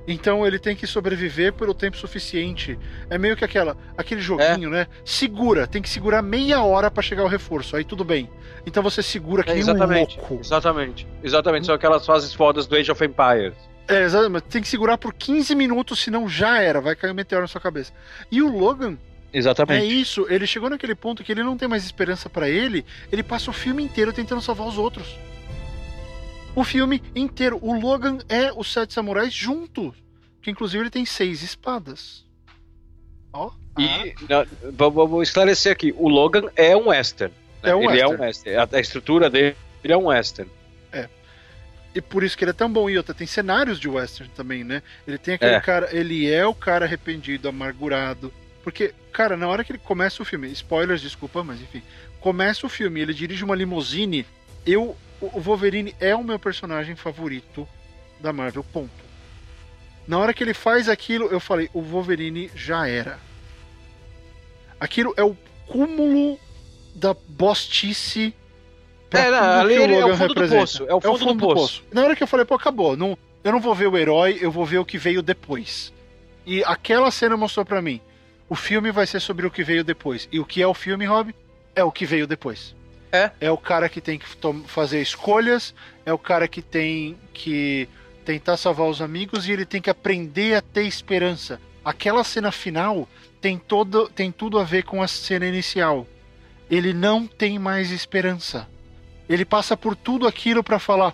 Então 0.07 0.45
ele 0.45 0.59
tem 0.59 0.75
que 0.75 0.85
sobreviver 0.85 1.53
pelo 1.53 1.73
tempo 1.73 1.97
suficiente. 1.97 2.77
É 3.09 3.17
meio 3.17 3.35
que 3.35 3.45
aquela, 3.45 3.77
aquele 3.97 4.21
joguinho, 4.21 4.67
é. 4.69 4.71
né? 4.71 4.87
Segura, 5.05 5.65
tem 5.65 5.81
que 5.81 5.89
segurar 5.89 6.21
meia 6.21 6.61
hora 6.63 6.91
para 6.91 7.01
chegar 7.01 7.23
o 7.23 7.27
reforço. 7.27 7.75
Aí 7.75 7.83
tudo 7.83 8.03
bem. 8.03 8.29
Então 8.65 8.83
você 8.83 9.01
segura 9.01 9.43
que 9.43 9.51
é, 9.51 9.57
exatamente, 9.57 10.19
um. 10.29 10.39
Exatamente. 10.39 11.07
Exatamente, 11.23 11.65
são 11.65 11.75
aquelas 11.75 12.05
fases 12.05 12.33
fodas 12.33 12.67
do 12.67 12.75
Age 12.75 12.91
of 12.91 13.03
Empires. 13.03 13.55
É, 13.87 14.03
exatamente. 14.03 14.43
Tem 14.43 14.61
que 14.61 14.67
segurar 14.67 14.97
por 14.97 15.13
15 15.13 15.55
minutos, 15.55 15.99
senão 15.99 16.27
já 16.27 16.61
era, 16.61 16.79
vai 16.79 16.95
cair 16.95 17.11
um 17.11 17.15
meteoro 17.15 17.43
na 17.43 17.47
sua 17.47 17.61
cabeça. 17.61 17.91
E 18.31 18.41
o 18.41 18.49
Logan, 18.49 18.97
Exatamente. 19.33 19.83
É 19.83 19.85
isso, 19.85 20.27
ele 20.29 20.45
chegou 20.45 20.69
naquele 20.69 20.93
ponto 20.93 21.23
que 21.23 21.31
ele 21.31 21.41
não 21.41 21.57
tem 21.57 21.67
mais 21.67 21.83
esperança 21.83 22.29
para 22.29 22.47
ele, 22.47 22.85
ele 23.11 23.23
passa 23.23 23.49
o 23.49 23.53
filme 23.53 23.83
inteiro 23.83 24.13
tentando 24.13 24.41
salvar 24.41 24.67
os 24.67 24.77
outros. 24.77 25.17
O 26.55 26.63
filme 26.63 27.01
inteiro. 27.15 27.57
O 27.61 27.79
Logan 27.79 28.19
é 28.29 28.51
os 28.51 28.71
Sete 28.71 28.93
Samurais 28.93 29.33
juntos. 29.33 29.93
Que 30.41 30.51
inclusive 30.51 30.83
ele 30.83 30.89
tem 30.89 31.05
seis 31.05 31.41
espadas. 31.41 32.25
Ó. 33.31 33.51
E 33.77 34.13
ah. 34.29 34.43
vou 34.77 35.23
esclarecer 35.23 35.71
aqui: 35.71 35.93
o 35.97 36.07
Logan 36.07 36.49
é 36.55 36.75
um 36.75 36.89
western. 36.89 37.33
Né? 37.63 37.69
É 37.71 37.75
um 37.75 37.79
ele 37.79 37.87
western. 37.87 38.13
é 38.13 38.17
um 38.17 38.21
western. 38.21 38.57
A, 38.57 38.77
a 38.77 38.79
estrutura 38.79 39.29
dele 39.29 39.55
é 39.83 39.97
um 39.97 40.07
western. 40.07 40.51
É. 40.91 41.09
E 41.95 42.01
por 42.01 42.23
isso 42.23 42.37
que 42.37 42.43
ele 42.43 42.51
é 42.51 42.53
tão 42.53 42.71
bom. 42.71 42.89
E 42.89 42.97
outra, 42.97 43.15
tem 43.15 43.25
cenários 43.25 43.79
de 43.79 43.87
western 43.87 44.31
também, 44.35 44.63
né? 44.63 44.83
Ele 45.07 45.17
tem 45.17 45.35
aquele 45.35 45.55
é. 45.55 45.61
cara. 45.61 45.89
Ele 45.95 46.29
é 46.29 46.45
o 46.45 46.53
cara 46.53 46.85
arrependido, 46.85 47.47
amargurado. 47.47 48.31
Porque, 48.63 48.93
cara, 49.11 49.35
na 49.35 49.47
hora 49.47 49.63
que 49.63 49.71
ele 49.71 49.79
começa 49.79 50.21
o 50.21 50.25
filme, 50.25 50.49
spoilers, 50.51 51.01
desculpa, 51.01 51.43
mas 51.43 51.61
enfim, 51.61 51.81
começa 52.19 52.65
o 52.65 52.69
filme, 52.69 53.01
ele 53.01 53.13
dirige 53.13 53.43
uma 53.43 53.55
limusine. 53.55 54.25
Eu 54.65 54.95
o 55.33 55.39
Wolverine 55.39 55.95
é 55.99 56.15
o 56.15 56.23
meu 56.23 56.37
personagem 56.37 56.95
favorito 56.95 57.67
da 58.19 58.33
Marvel, 58.33 58.63
ponto. 58.63 59.03
Na 60.07 60.17
hora 60.19 60.33
que 60.33 60.43
ele 60.43 60.53
faz 60.53 60.89
aquilo, 60.89 61.27
eu 61.27 61.39
falei, 61.39 61.69
o 61.73 61.81
Wolverine 61.81 62.51
já 62.55 62.87
era. 62.87 63.19
Aquilo 64.79 65.13
é 65.15 65.23
o 65.23 65.37
cúmulo 65.65 66.37
da 66.93 67.13
bostice 67.13 68.33
pra 69.09 69.21
é, 69.21 69.31
não, 69.31 69.59
ali 69.61 69.75
é 69.75 70.05
o 70.05 70.17
fundo 70.17 70.27
representa. 70.27 70.47
Do 70.47 70.59
poço, 70.59 70.85
é 70.87 70.93
o 70.93 71.01
fundo, 71.01 71.07
é 71.07 71.15
o 71.15 71.17
fundo 71.17 71.33
do, 71.33 71.39
poço. 71.39 71.55
do, 71.55 71.61
poço. 71.61 71.83
Na 71.91 72.03
hora 72.03 72.15
que 72.15 72.23
eu 72.23 72.27
falei, 72.27 72.45
pô, 72.45 72.55
acabou. 72.55 72.97
Não, 72.97 73.17
eu 73.43 73.51
não 73.51 73.59
vou 73.59 73.73
ver 73.73 73.87
o 73.87 73.97
herói, 73.97 74.37
eu 74.41 74.51
vou 74.51 74.65
ver 74.65 74.79
o 74.79 74.85
que 74.85 74.97
veio 74.97 75.21
depois. 75.21 75.93
E 76.45 76.63
aquela 76.65 77.09
cena 77.11 77.37
mostrou 77.37 77.65
para 77.65 77.81
mim. 77.81 78.01
O 78.49 78.55
filme 78.55 78.91
vai 78.91 79.07
ser 79.07 79.19
sobre 79.19 79.47
o 79.47 79.51
que 79.51 79.63
veio 79.63 79.83
depois. 79.83 80.27
E 80.31 80.39
o 80.39 80.45
que 80.45 80.61
é 80.61 80.67
o 80.67 80.73
filme, 80.73 81.05
Rob? 81.05 81.33
É 81.75 81.83
o 81.83 81.91
que 81.91 82.05
veio 82.05 82.27
depois. 82.27 82.75
É. 83.13 83.29
É 83.39 83.51
o 83.51 83.57
cara 83.57 83.87
que 83.87 84.01
tem 84.01 84.17
que 84.17 84.25
fazer 84.65 84.99
escolhas, 84.99 85.75
é 86.03 86.11
o 86.11 86.17
cara 86.17 86.47
que 86.47 86.63
tem 86.63 87.15
que 87.31 87.87
tentar 88.25 88.57
salvar 88.57 88.87
os 88.87 89.03
amigos 89.03 89.47
e 89.47 89.51
ele 89.51 89.65
tem 89.65 89.79
que 89.79 89.89
aprender 89.89 90.55
a 90.55 90.61
ter 90.61 90.87
esperança. 90.87 91.61
Aquela 91.85 92.23
cena 92.23 92.51
final 92.51 93.07
tem, 93.39 93.57
todo, 93.57 94.09
tem 94.09 94.31
tudo 94.31 94.57
a 94.57 94.63
ver 94.63 94.83
com 94.83 95.03
a 95.03 95.07
cena 95.07 95.45
inicial. 95.45 96.07
Ele 96.71 96.91
não 96.91 97.27
tem 97.27 97.59
mais 97.59 97.91
esperança. 97.91 98.67
Ele 99.29 99.45
passa 99.45 99.77
por 99.77 99.95
tudo 99.95 100.27
aquilo 100.27 100.63
para 100.63 100.79
falar, 100.79 101.13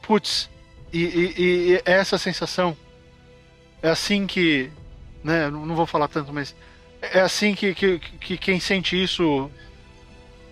putz, 0.00 0.48
e, 0.92 1.02
e, 1.02 1.34
e, 1.38 1.74
é 1.84 1.92
essa 1.92 2.18
sensação. 2.18 2.76
É 3.82 3.88
assim 3.88 4.26
que. 4.26 4.70
Né, 5.24 5.50
não 5.50 5.74
vou 5.74 5.86
falar 5.86 6.06
tanto, 6.06 6.32
mas. 6.32 6.54
É 7.00 7.20
assim 7.20 7.54
que, 7.54 7.74
que, 7.74 7.98
que 7.98 8.38
quem 8.38 8.60
sente 8.60 9.02
isso 9.02 9.50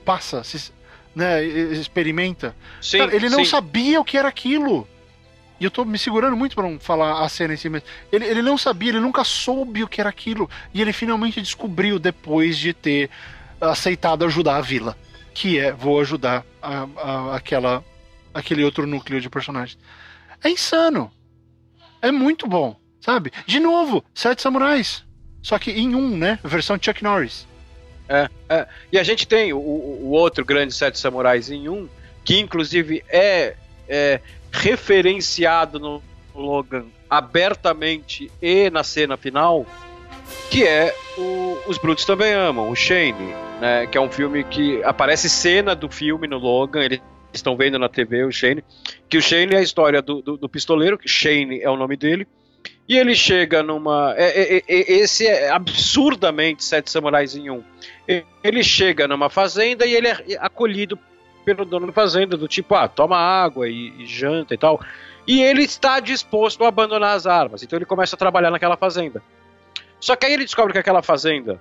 passa. 0.04 0.42
Se, 0.42 0.72
né, 1.14 1.44
experimenta. 1.44 2.54
Sim, 2.80 2.98
Cara, 2.98 3.14
ele 3.14 3.28
não 3.28 3.44
sim. 3.44 3.50
sabia 3.50 4.00
o 4.00 4.04
que 4.04 4.16
era 4.16 4.28
aquilo. 4.28 4.86
E 5.58 5.64
eu 5.64 5.70
tô 5.70 5.84
me 5.84 5.98
segurando 5.98 6.36
muito 6.36 6.54
para 6.54 6.68
não 6.68 6.80
falar 6.80 7.22
a 7.22 7.28
cena 7.28 7.52
em 7.52 7.56
si, 7.56 7.68
mas 7.68 7.82
ele, 8.10 8.24
ele 8.24 8.40
não 8.40 8.56
sabia, 8.56 8.88
ele 8.88 9.00
nunca 9.00 9.22
soube 9.24 9.84
o 9.84 9.88
que 9.88 10.00
era 10.00 10.08
aquilo. 10.08 10.48
E 10.72 10.80
ele 10.80 10.92
finalmente 10.92 11.40
descobriu 11.42 11.98
depois 11.98 12.56
de 12.56 12.72
ter 12.72 13.10
aceitado 13.60 14.24
ajudar 14.24 14.56
a 14.56 14.62
vila. 14.62 14.96
Que 15.34 15.58
é, 15.58 15.70
vou 15.70 16.00
ajudar 16.00 16.44
a, 16.62 16.88
a, 16.96 17.36
aquela, 17.36 17.84
aquele 18.32 18.64
outro 18.64 18.86
núcleo 18.86 19.20
de 19.20 19.28
personagens. 19.28 19.78
É 20.42 20.48
insano. 20.48 21.12
É 22.00 22.10
muito 22.10 22.46
bom, 22.46 22.74
sabe? 22.98 23.30
De 23.46 23.60
novo, 23.60 24.02
Sete 24.14 24.40
Samurais. 24.40 25.04
Só 25.42 25.58
que 25.58 25.70
em 25.70 25.94
um, 25.94 26.16
né? 26.16 26.38
Versão 26.42 26.78
Chuck 26.80 27.02
Norris. 27.02 27.46
É, 28.10 28.28
é. 28.48 28.66
E 28.90 28.98
a 28.98 29.04
gente 29.04 29.26
tem 29.26 29.52
o, 29.52 29.58
o 29.58 30.10
outro 30.10 30.44
grande 30.44 30.74
Sete 30.74 30.98
Samurais 30.98 31.48
em 31.48 31.68
um, 31.68 31.88
que 32.24 32.40
inclusive 32.40 33.04
é, 33.08 33.54
é 33.88 34.20
referenciado 34.50 35.78
no 35.78 36.02
Logan 36.34 36.86
abertamente 37.08 38.30
e 38.42 38.68
na 38.68 38.82
cena 38.82 39.16
final, 39.16 39.64
que 40.50 40.66
é 40.66 40.92
o 41.16 41.56
Os 41.68 41.78
Brutos 41.78 42.04
Também 42.04 42.32
Amam, 42.32 42.68
o 42.68 42.74
Shane, 42.74 43.34
né, 43.60 43.86
que 43.86 43.96
é 43.96 44.00
um 44.00 44.10
filme 44.10 44.42
que 44.42 44.82
aparece 44.82 45.30
cena 45.30 45.74
do 45.74 45.88
filme 45.88 46.26
no 46.26 46.38
Logan, 46.38 46.82
eles 46.82 47.00
estão 47.32 47.56
vendo 47.56 47.78
na 47.78 47.88
TV 47.88 48.24
o 48.24 48.32
Shane, 48.32 48.64
que 49.08 49.18
o 49.18 49.22
Shane 49.22 49.54
é 49.54 49.58
a 49.58 49.62
história 49.62 50.02
do, 50.02 50.20
do, 50.20 50.36
do 50.36 50.48
pistoleiro, 50.48 50.98
que 50.98 51.08
Shane 51.08 51.60
é 51.60 51.70
o 51.70 51.76
nome 51.76 51.96
dele, 51.96 52.26
e 52.90 52.98
ele 52.98 53.14
chega 53.14 53.62
numa. 53.62 54.16
É, 54.16 54.56
é, 54.56 54.64
é, 54.66 54.92
esse 54.94 55.24
é 55.24 55.48
absurdamente 55.48 56.64
Sete 56.64 56.90
Samurais 56.90 57.36
em 57.36 57.48
um. 57.48 57.62
Ele 58.42 58.64
chega 58.64 59.06
numa 59.06 59.30
fazenda 59.30 59.86
e 59.86 59.94
ele 59.94 60.08
é 60.08 60.16
acolhido 60.40 60.98
pelo 61.44 61.64
dono 61.64 61.86
da 61.86 61.92
fazenda, 61.92 62.36
do 62.36 62.48
tipo, 62.48 62.74
ah, 62.74 62.88
toma 62.88 63.16
água 63.16 63.68
e, 63.68 63.94
e 63.96 64.06
janta 64.06 64.54
e 64.54 64.58
tal. 64.58 64.80
E 65.24 65.40
ele 65.40 65.62
está 65.62 66.00
disposto 66.00 66.64
a 66.64 66.68
abandonar 66.68 67.14
as 67.14 67.28
armas. 67.28 67.62
Então 67.62 67.78
ele 67.78 67.86
começa 67.86 68.16
a 68.16 68.18
trabalhar 68.18 68.50
naquela 68.50 68.76
fazenda. 68.76 69.22
Só 70.00 70.16
que 70.16 70.26
aí 70.26 70.32
ele 70.32 70.44
descobre 70.44 70.72
que 70.72 70.80
aquela 70.80 71.00
fazenda 71.00 71.60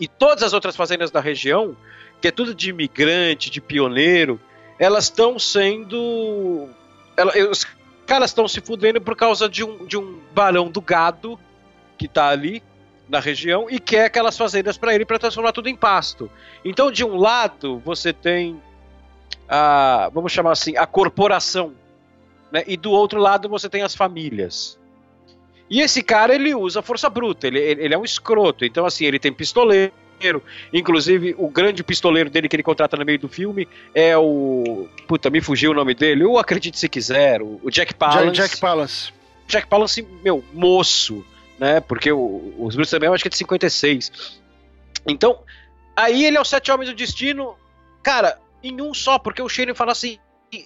e 0.00 0.08
todas 0.08 0.42
as 0.42 0.54
outras 0.54 0.74
fazendas 0.74 1.10
da 1.10 1.20
região, 1.20 1.76
que 2.18 2.28
é 2.28 2.30
tudo 2.30 2.54
de 2.54 2.70
imigrante, 2.70 3.50
de 3.50 3.60
pioneiro, 3.60 4.40
elas 4.78 5.04
estão 5.04 5.38
sendo. 5.38 6.66
Ela, 7.14 7.34
os 7.50 7.66
caras 8.10 8.30
estão 8.30 8.48
se 8.48 8.60
fudendo 8.60 9.00
por 9.00 9.14
causa 9.14 9.48
de 9.48 9.62
um, 9.62 9.86
de 9.86 9.96
um 9.96 10.18
barão 10.34 10.68
do 10.68 10.80
gado 10.80 11.38
que 11.96 12.06
está 12.06 12.28
ali 12.28 12.60
na 13.08 13.20
região 13.20 13.68
e 13.70 13.78
quer 13.78 14.06
aquelas 14.06 14.36
fazendas 14.36 14.76
para 14.76 14.92
ele 14.92 15.04
para 15.04 15.16
transformar 15.16 15.52
tudo 15.52 15.68
em 15.68 15.76
pasto. 15.76 16.28
Então, 16.64 16.90
de 16.90 17.04
um 17.04 17.14
lado, 17.14 17.78
você 17.84 18.12
tem 18.12 18.60
a, 19.48 20.10
vamos 20.12 20.32
chamar 20.32 20.50
assim, 20.50 20.76
a 20.76 20.88
corporação, 20.88 21.72
né? 22.50 22.64
E 22.66 22.76
do 22.76 22.90
outro 22.90 23.20
lado 23.20 23.48
você 23.48 23.68
tem 23.68 23.82
as 23.82 23.94
famílias. 23.94 24.76
E 25.70 25.80
esse 25.80 26.02
cara, 26.02 26.34
ele 26.34 26.52
usa 26.52 26.82
força 26.82 27.08
bruta, 27.08 27.46
ele, 27.46 27.60
ele 27.60 27.94
é 27.94 27.98
um 27.98 28.04
escroto. 28.04 28.64
Então, 28.64 28.84
assim, 28.84 29.04
ele 29.04 29.20
tem 29.20 29.32
pistoleiro. 29.32 29.92
Inclusive, 30.72 31.34
o 31.38 31.48
grande 31.48 31.82
pistoleiro 31.82 32.28
dele 32.28 32.48
que 32.48 32.56
ele 32.56 32.62
contrata 32.62 32.96
no 32.96 33.04
meio 33.04 33.18
do 33.18 33.28
filme 33.28 33.66
é 33.94 34.16
o. 34.16 34.88
Puta, 35.06 35.30
me 35.30 35.40
fugiu 35.40 35.70
o 35.70 35.74
nome 35.74 35.94
dele. 35.94 36.24
O 36.24 36.38
Acredite 36.38 36.78
Se 36.78 36.88
Quiser, 36.88 37.40
o, 37.42 37.60
Jack 37.70 37.94
Palance. 37.94 38.32
Jack 38.32 38.60
Palance. 38.60 39.12
Jack 39.46 39.66
Palance, 39.66 40.06
meu, 40.22 40.44
moço, 40.52 41.24
né? 41.58 41.80
Porque 41.80 42.12
o, 42.12 42.54
os 42.58 42.74
Brutos 42.74 42.90
também 42.90 43.08
eu 43.08 43.14
acho 43.14 43.22
que 43.22 43.28
é 43.28 43.30
de 43.30 43.36
56. 43.36 44.40
Então, 45.06 45.40
aí 45.96 46.24
ele 46.24 46.36
é 46.36 46.40
o 46.40 46.44
Sete 46.44 46.70
Homens 46.70 46.90
do 46.90 46.96
Destino, 46.96 47.56
cara, 48.02 48.38
em 48.62 48.80
um 48.80 48.92
só, 48.92 49.18
porque 49.18 49.42
o 49.42 49.48
Shane 49.48 49.74
fala 49.74 49.92
assim: 49.92 50.18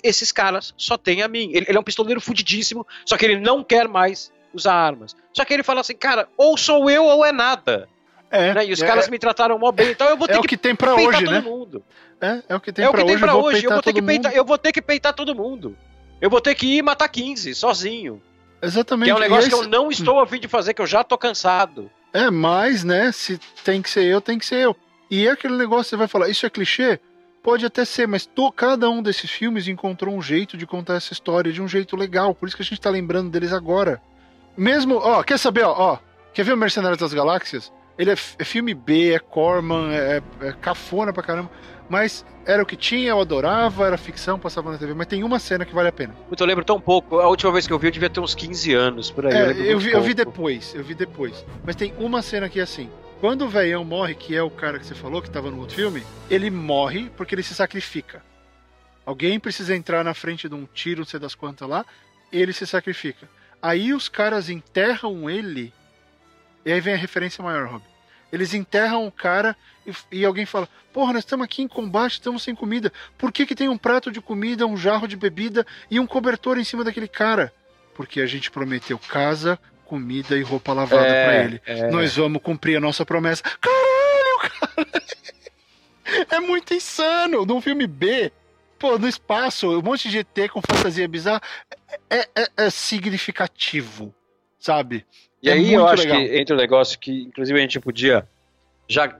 esses 0.02 0.32
caras 0.32 0.74
só 0.76 0.96
tem 0.96 1.22
a 1.22 1.28
mim. 1.28 1.50
Ele, 1.52 1.66
ele, 1.68 1.76
é 1.76 1.80
um 1.80 1.84
pistoleiro 1.84 2.20
fudidíssimo, 2.20 2.86
só 3.04 3.16
que 3.16 3.24
ele 3.24 3.38
não 3.38 3.62
quer 3.62 3.88
mais 3.88 4.32
usar 4.52 4.74
armas. 4.74 5.14
Só 5.32 5.44
que 5.44 5.52
ele 5.52 5.62
fala 5.62 5.80
assim, 5.80 5.96
cara, 5.96 6.28
ou 6.36 6.56
sou 6.56 6.88
eu 6.88 7.04
ou 7.04 7.24
é 7.24 7.32
nada. 7.32 7.88
É, 8.34 8.54
né? 8.54 8.66
E 8.66 8.72
os 8.72 8.82
é, 8.82 8.86
caras 8.86 9.08
me 9.08 9.18
trataram 9.18 9.56
mó 9.58 9.70
bem, 9.70 9.92
então 9.92 10.08
eu 10.08 10.16
vou 10.16 10.26
ter 10.26 10.34
é 10.34 10.40
que, 10.40 10.48
que 10.48 10.56
tem 10.56 10.74
pra 10.74 10.94
hoje, 10.94 11.24
todo 11.24 11.30
né? 11.30 11.40
mundo. 11.40 11.84
É, 12.20 12.42
é 12.48 12.56
o 12.56 12.60
que 12.60 12.72
tem 12.72 12.84
é 12.84 12.90
pra 12.90 13.04
hoje. 13.04 13.18
Pra 13.18 13.32
eu 13.32 13.40
vou, 13.40 13.44
hoje. 13.44 13.64
Eu, 13.64 13.70
vou 13.70 13.82
ter 13.82 13.92
que 13.92 14.02
peitar, 14.02 14.32
eu 14.34 14.44
vou 14.44 14.58
ter 14.58 14.72
que 14.72 14.82
peitar 14.82 15.14
todo 15.14 15.34
mundo. 15.34 15.76
Eu 16.20 16.28
vou 16.28 16.40
ter 16.40 16.54
que 16.54 16.78
ir 16.78 16.82
matar 16.82 17.08
15 17.08 17.54
sozinho. 17.54 18.20
Exatamente. 18.60 19.06
Que 19.06 19.10
é 19.12 19.14
um 19.14 19.18
negócio 19.20 19.48
que 19.48 19.54
eu 19.54 19.68
não 19.68 19.90
estou 19.90 20.20
a 20.20 20.26
fim 20.26 20.40
de 20.40 20.48
fazer, 20.48 20.74
que 20.74 20.82
eu 20.82 20.86
já 20.86 21.04
tô 21.04 21.16
cansado. 21.16 21.90
É, 22.12 22.30
mas, 22.30 22.82
né, 22.82 23.12
se 23.12 23.38
tem 23.64 23.82
que 23.82 23.90
ser 23.90 24.04
eu, 24.04 24.20
tem 24.20 24.38
que 24.38 24.46
ser 24.46 24.56
eu. 24.56 24.76
E 25.10 25.26
é 25.26 25.30
aquele 25.30 25.56
negócio, 25.56 25.90
você 25.90 25.96
vai 25.96 26.08
falar, 26.08 26.28
isso 26.28 26.46
é 26.46 26.50
clichê? 26.50 26.98
Pode 27.42 27.66
até 27.66 27.84
ser, 27.84 28.08
mas 28.08 28.24
to, 28.24 28.50
cada 28.50 28.88
um 28.88 29.02
desses 29.02 29.30
filmes 29.30 29.68
encontrou 29.68 30.14
um 30.14 30.22
jeito 30.22 30.56
de 30.56 30.66
contar 30.66 30.94
essa 30.94 31.12
história 31.12 31.52
de 31.52 31.60
um 31.60 31.68
jeito 31.68 31.94
legal. 31.94 32.34
Por 32.34 32.48
isso 32.48 32.56
que 32.56 32.62
a 32.62 32.64
gente 32.64 32.80
tá 32.80 32.88
lembrando 32.88 33.30
deles 33.30 33.52
agora. 33.52 34.00
Mesmo, 34.56 34.96
ó, 34.96 35.22
quer 35.22 35.38
saber, 35.38 35.62
ó, 35.62 35.74
ó 35.76 35.98
quer 36.32 36.44
ver 36.44 36.54
o 36.54 36.56
Mercenários 36.56 36.98
das 36.98 37.12
Galáxias? 37.12 37.70
Ele 37.98 38.10
é, 38.10 38.14
é 38.14 38.44
filme 38.44 38.74
B, 38.74 39.12
é 39.12 39.18
Corman, 39.18 39.92
é, 39.92 40.22
é, 40.40 40.52
cafona 40.52 41.12
pra 41.12 41.22
caramba. 41.22 41.50
Mas 41.88 42.24
era 42.46 42.62
o 42.62 42.66
que 42.66 42.76
tinha, 42.76 43.10
eu 43.10 43.20
adorava, 43.20 43.86
era 43.86 43.96
ficção, 43.96 44.38
passava 44.38 44.72
na 44.72 44.78
TV. 44.78 44.94
Mas 44.94 45.06
tem 45.06 45.22
uma 45.22 45.38
cena 45.38 45.64
que 45.64 45.74
vale 45.74 45.88
a 45.88 45.92
pena. 45.92 46.14
Eu 46.38 46.46
lembro 46.46 46.64
tão 46.64 46.80
pouco. 46.80 47.20
A 47.20 47.28
última 47.28 47.52
vez 47.52 47.66
que 47.66 47.72
eu 47.72 47.78
vi, 47.78 47.88
eu 47.88 47.92
devia 47.92 48.10
ter 48.10 48.20
uns 48.20 48.34
15 48.34 48.74
anos 48.74 49.10
por 49.10 49.26
aí. 49.26 49.34
É, 49.34 49.50
eu, 49.50 49.64
eu, 49.64 49.78
vi, 49.78 49.92
eu, 49.92 50.02
vi, 50.02 50.14
depois, 50.14 50.74
eu 50.74 50.82
vi 50.82 50.94
depois. 50.94 51.44
Mas 51.64 51.76
tem 51.76 51.94
uma 51.98 52.22
cena 52.22 52.48
que 52.48 52.58
é 52.58 52.62
assim. 52.62 52.88
Quando 53.20 53.44
o 53.44 53.48
velhão 53.48 53.84
morre, 53.84 54.14
que 54.14 54.34
é 54.34 54.42
o 54.42 54.50
cara 54.50 54.78
que 54.78 54.86
você 54.86 54.94
falou, 54.94 55.22
que 55.22 55.28
estava 55.28 55.50
no 55.50 55.60
outro 55.60 55.76
filme, 55.76 56.02
ele 56.30 56.50
morre 56.50 57.10
porque 57.16 57.34
ele 57.34 57.42
se 57.42 57.54
sacrifica. 57.54 58.22
Alguém 59.06 59.38
precisa 59.38 59.76
entrar 59.76 60.02
na 60.02 60.14
frente 60.14 60.48
de 60.48 60.54
um 60.54 60.66
tiro, 60.66 61.00
não 61.00 61.06
sei 61.06 61.20
das 61.20 61.34
quantas 61.34 61.68
lá, 61.68 61.84
ele 62.32 62.52
se 62.52 62.66
sacrifica. 62.66 63.28
Aí 63.62 63.94
os 63.94 64.08
caras 64.08 64.50
enterram 64.50 65.28
ele, 65.28 65.72
e 66.64 66.72
aí 66.72 66.80
vem 66.80 66.94
a 66.94 66.96
referência 66.98 67.42
maior, 67.42 67.68
Rob. 67.68 67.82
Eles 68.32 68.52
enterram 68.52 69.06
o 69.06 69.12
cara 69.12 69.56
e, 69.86 69.92
e, 70.18 70.24
alguém 70.24 70.44
fala: 70.44 70.68
Porra, 70.92 71.12
nós 71.12 71.22
estamos 71.22 71.44
aqui 71.44 71.62
em 71.62 71.68
combate, 71.68 72.14
estamos 72.14 72.42
sem 72.42 72.54
comida. 72.54 72.92
Por 73.16 73.30
que, 73.30 73.46
que 73.46 73.54
tem 73.54 73.68
um 73.68 73.78
prato 73.78 74.10
de 74.10 74.20
comida, 74.20 74.66
um 74.66 74.76
jarro 74.76 75.06
de 75.06 75.16
bebida 75.16 75.64
e 75.90 76.00
um 76.00 76.06
cobertor 76.06 76.58
em 76.58 76.64
cima 76.64 76.82
daquele 76.82 77.06
cara? 77.06 77.52
Porque 77.94 78.20
a 78.20 78.26
gente 78.26 78.50
prometeu 78.50 78.98
casa, 78.98 79.58
comida 79.84 80.36
e 80.36 80.42
roupa 80.42 80.72
lavada 80.72 81.06
é, 81.06 81.24
para 81.24 81.44
ele. 81.44 81.62
É. 81.64 81.90
Nós 81.90 82.16
vamos 82.16 82.42
cumprir 82.42 82.76
a 82.76 82.80
nossa 82.80 83.06
promessa. 83.06 83.42
Caralho, 83.60 84.38
cara! 84.50 85.04
É 86.30 86.38
muito 86.38 86.74
insano. 86.74 87.46
Num 87.46 87.60
filme 87.60 87.86
B, 87.86 88.30
pô, 88.78 88.98
no 88.98 89.08
espaço, 89.08 89.78
um 89.78 89.82
monte 89.82 90.08
de 90.10 90.18
ET 90.18 90.50
com 90.50 90.60
fantasia 90.60 91.08
bizarra, 91.08 91.40
é, 92.10 92.28
é, 92.34 92.48
é 92.56 92.70
significativo, 92.70 94.14
sabe? 94.58 95.06
E 95.44 95.50
é 95.50 95.52
aí 95.52 95.74
eu 95.74 95.86
acho 95.86 96.04
legal. 96.04 96.16
que 96.16 96.38
entre 96.38 96.54
o 96.54 96.56
negócio 96.56 96.98
que, 96.98 97.24
inclusive, 97.24 97.58
a 97.58 97.62
gente 97.62 97.78
podia 97.78 98.26
já. 98.88 99.14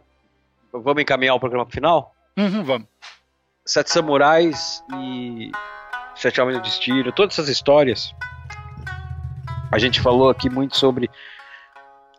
Vamos 0.72 1.03
encaminhar 1.03 1.35
o 1.35 1.41
programa 1.41 1.66
pro 1.66 1.75
final? 1.75 2.14
Uhum, 2.37 2.64
vamos. 2.64 2.89
Sete 3.64 3.91
Samurais 3.91 4.83
e 4.99 5.53
Sete 6.16 6.41
Homens 6.41 6.59
do 6.59 6.62
Destino, 6.62 7.12
todas 7.12 7.35
essas 7.35 7.51
histórias 7.51 8.14
a 9.70 9.79
gente 9.79 10.01
falou 10.01 10.31
aqui 10.31 10.49
muito 10.49 10.77
sobre 10.77 11.11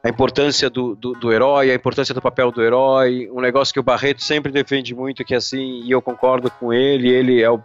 a 0.03 0.09
importância 0.09 0.69
do, 0.69 0.95
do, 0.95 1.13
do, 1.13 1.33
herói, 1.33 1.71
a 1.71 1.75
importância 1.75 2.13
do 2.13 2.21
papel 2.21 2.51
do 2.51 2.61
herói, 2.61 3.29
um 3.31 3.41
negócio 3.41 3.73
que 3.73 3.79
o 3.79 3.83
Barreto 3.83 4.21
sempre 4.21 4.51
defende 4.51 4.93
muito, 4.93 5.23
que 5.23 5.33
assim, 5.33 5.81
e 5.83 5.89
eu 5.89 6.01
concordo 6.01 6.51
com 6.51 6.71
ele, 6.71 7.09
ele 7.09 7.41
é 7.41 7.49
o 7.49 7.57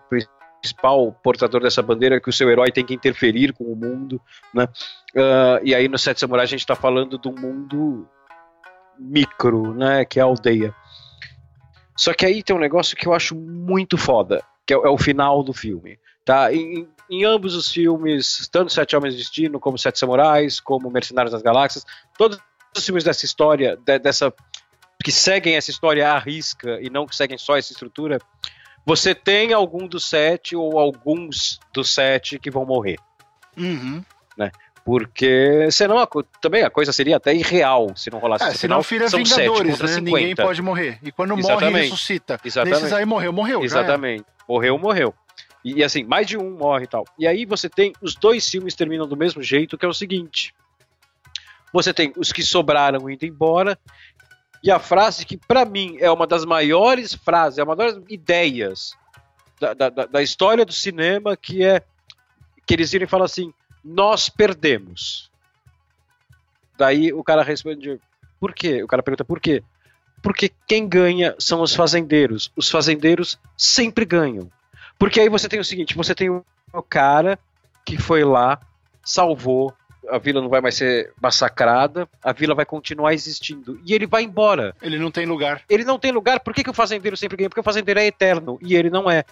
principal 0.60 1.12
portador 1.22 1.62
dessa 1.62 1.82
bandeira, 1.82 2.20
que 2.20 2.28
o 2.28 2.32
seu 2.32 2.50
herói 2.50 2.70
tem 2.70 2.84
que 2.84 2.94
interferir 2.94 3.52
com 3.52 3.64
o 3.64 3.76
mundo, 3.76 4.20
né? 4.52 4.64
Uh, 5.14 5.64
e 5.64 5.74
aí 5.74 5.88
no 5.88 5.98
Sete 5.98 6.20
Samurais 6.20 6.48
a 6.48 6.50
gente 6.50 6.60
está 6.60 6.74
falando 6.74 7.18
do 7.18 7.32
mundo 7.32 8.08
micro, 8.98 9.74
né, 9.74 10.04
que 10.04 10.20
é 10.20 10.22
a 10.22 10.26
aldeia. 10.26 10.74
Só 11.96 12.12
que 12.12 12.24
aí 12.24 12.42
tem 12.42 12.54
um 12.54 12.60
negócio 12.60 12.96
que 12.96 13.06
eu 13.06 13.14
acho 13.14 13.34
muito 13.34 13.96
foda, 13.96 14.42
que 14.66 14.74
é, 14.74 14.76
é 14.76 14.88
o 14.88 14.98
final 14.98 15.42
do 15.42 15.52
filme. 15.52 15.98
Tá? 16.24 16.52
Em, 16.52 16.86
em 17.10 17.24
ambos 17.24 17.54
os 17.54 17.70
filmes, 17.72 18.48
tanto 18.52 18.72
Sete 18.72 18.94
Homens 18.94 19.14
de 19.14 19.20
Destino, 19.20 19.58
como 19.58 19.78
Sete 19.78 19.98
Samurais, 19.98 20.60
como 20.60 20.90
Mercenários 20.90 21.32
das 21.32 21.42
Galáxias, 21.42 21.84
todos 22.16 22.38
os 22.76 22.84
filmes 22.84 23.02
dessa 23.02 23.24
história, 23.24 23.76
de, 23.76 23.98
dessa 23.98 24.32
que 25.02 25.10
seguem 25.10 25.56
essa 25.56 25.70
história 25.70 26.12
à 26.12 26.18
risca 26.18 26.78
e 26.80 26.90
não 26.90 27.06
que 27.06 27.16
seguem 27.16 27.38
só 27.38 27.56
essa 27.56 27.72
estrutura, 27.72 28.18
você 28.84 29.14
tem 29.14 29.52
algum 29.52 29.86
dos 29.86 30.08
sete 30.08 30.56
ou 30.56 30.78
alguns 30.78 31.60
dos 31.72 31.92
sete 31.92 32.38
que 32.38 32.50
vão 32.50 32.64
morrer. 32.64 32.98
Uhum. 33.56 34.02
Né? 34.36 34.50
Porque 34.84 35.70
senão 35.70 35.98
a, 35.98 36.08
também 36.40 36.62
a 36.62 36.70
coisa 36.70 36.92
seria 36.92 37.16
até 37.16 37.34
irreal 37.34 37.94
se 37.94 38.10
não 38.10 38.18
rolasse. 38.18 38.44
É, 38.44 38.54
senão 38.54 38.80
vira 38.80 39.08
são 39.08 39.22
Vingadores, 39.22 39.78
né? 39.78 40.00
Ninguém 40.00 40.34
pode 40.34 40.62
morrer. 40.62 40.98
E 41.02 41.12
quando 41.12 41.38
Exatamente. 41.38 41.72
morre, 41.72 41.82
ressuscita. 41.84 42.40
Exatamente. 42.44 42.80
Nesses 42.80 42.92
aí 42.92 43.04
morreu, 43.04 43.32
morreu. 43.32 43.62
Exatamente. 43.62 44.24
Morreu, 44.48 44.78
morreu. 44.78 45.14
E, 45.64 45.74
e, 45.74 45.84
assim, 45.84 46.04
mais 46.04 46.26
de 46.26 46.38
um 46.38 46.56
morre 46.56 46.84
e 46.84 46.86
tal. 46.86 47.04
E 47.18 47.26
aí 47.26 47.44
você 47.44 47.68
tem. 47.68 47.92
Os 48.00 48.14
dois 48.14 48.48
filmes 48.48 48.74
terminam 48.74 49.06
do 49.06 49.16
mesmo 49.16 49.42
jeito, 49.42 49.76
que 49.76 49.84
é 49.84 49.88
o 49.88 49.92
seguinte: 49.92 50.54
você 51.72 51.92
tem 51.92 52.12
os 52.16 52.32
que 52.32 52.42
sobraram 52.42 53.08
indo 53.10 53.24
embora. 53.24 53.78
E 54.62 54.70
a 54.70 54.78
frase 54.78 55.24
que, 55.24 55.36
para 55.36 55.64
mim, 55.64 55.96
é 56.00 56.10
uma 56.10 56.26
das 56.26 56.44
maiores 56.44 57.14
frases, 57.14 57.58
é 57.58 57.64
uma 57.64 57.74
das 57.74 57.98
ideias 58.08 58.94
da, 59.58 59.74
da, 59.74 59.88
da 59.88 60.22
história 60.22 60.64
do 60.64 60.72
cinema, 60.72 61.36
que 61.36 61.64
é 61.64 61.82
que 62.66 62.74
eles 62.74 62.92
viram 62.92 63.04
e 63.04 63.08
falam 63.08 63.24
assim: 63.24 63.52
nós 63.84 64.28
perdemos. 64.28 65.30
Daí 66.76 67.12
o 67.12 67.24
cara 67.24 67.42
responde: 67.42 68.00
por 68.38 68.54
quê? 68.54 68.82
O 68.82 68.86
cara 68.86 69.02
pergunta: 69.02 69.24
por 69.24 69.40
quê? 69.40 69.62
Porque 70.22 70.52
quem 70.66 70.86
ganha 70.86 71.34
são 71.38 71.62
os 71.62 71.74
fazendeiros. 71.74 72.52
Os 72.54 72.70
fazendeiros 72.70 73.38
sempre 73.56 74.04
ganham. 74.04 74.50
Porque 74.98 75.20
aí 75.20 75.28
você 75.28 75.48
tem 75.48 75.60
o 75.60 75.64
seguinte: 75.64 75.96
você 75.96 76.14
tem 76.14 76.30
o 76.30 76.44
cara 76.88 77.38
que 77.84 77.98
foi 77.98 78.24
lá, 78.24 78.60
salvou 79.02 79.74
a 80.08 80.18
vila 80.18 80.40
não 80.40 80.48
vai 80.48 80.60
mais 80.60 80.76
ser 80.76 81.12
massacrada, 81.20 82.08
a 82.22 82.32
vila 82.32 82.54
vai 82.54 82.64
continuar 82.64 83.12
existindo. 83.12 83.80
E 83.84 83.94
ele 83.94 84.06
vai 84.06 84.22
embora. 84.22 84.74
Ele 84.80 84.98
não 84.98 85.10
tem 85.10 85.26
lugar. 85.26 85.62
Ele 85.68 85.84
não 85.84 85.98
tem 85.98 86.12
lugar. 86.12 86.40
Por 86.40 86.54
que, 86.54 86.64
que 86.64 86.70
o 86.70 86.74
fazendeiro 86.74 87.16
sempre 87.16 87.36
ganha? 87.36 87.48
Porque 87.48 87.60
o 87.60 87.64
fazendeiro 87.64 88.00
é 88.00 88.06
eterno 88.06 88.58
e 88.62 88.74
ele 88.74 88.90
não 88.90 89.10
é. 89.10 89.24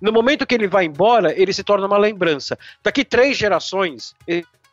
No 0.00 0.12
momento 0.12 0.46
que 0.46 0.54
ele 0.54 0.68
vai 0.68 0.84
embora, 0.84 1.32
ele 1.38 1.52
se 1.52 1.64
torna 1.64 1.86
uma 1.86 1.96
lembrança. 1.96 2.58
Daqui 2.82 3.04
três 3.04 3.36
gerações, 3.36 4.14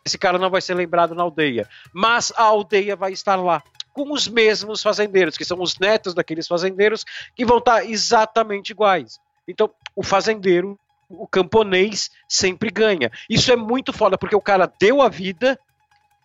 esse 0.05 0.17
cara 0.17 0.37
não 0.37 0.49
vai 0.49 0.61
ser 0.61 0.73
lembrado 0.73 1.15
na 1.15 1.23
aldeia. 1.23 1.67
Mas 1.93 2.33
a 2.35 2.43
aldeia 2.43 2.95
vai 2.95 3.13
estar 3.13 3.35
lá. 3.35 3.63
Com 3.93 4.11
os 4.13 4.27
mesmos 4.27 4.81
fazendeiros, 4.81 5.37
que 5.37 5.45
são 5.45 5.61
os 5.61 5.77
netos 5.77 6.13
daqueles 6.13 6.47
fazendeiros, 6.47 7.05
que 7.35 7.45
vão 7.45 7.57
estar 7.57 7.85
exatamente 7.85 8.71
iguais. 8.71 9.19
Então, 9.47 9.69
o 9.95 10.03
fazendeiro 10.03 10.79
o 11.13 11.27
camponês 11.27 12.09
sempre 12.27 12.69
ganha. 12.69 13.11
Isso 13.29 13.51
é 13.51 13.55
muito 13.55 13.91
foda, 13.91 14.17
porque 14.17 14.35
o 14.35 14.41
cara 14.41 14.71
deu 14.79 15.01
a 15.01 15.09
vida 15.09 15.59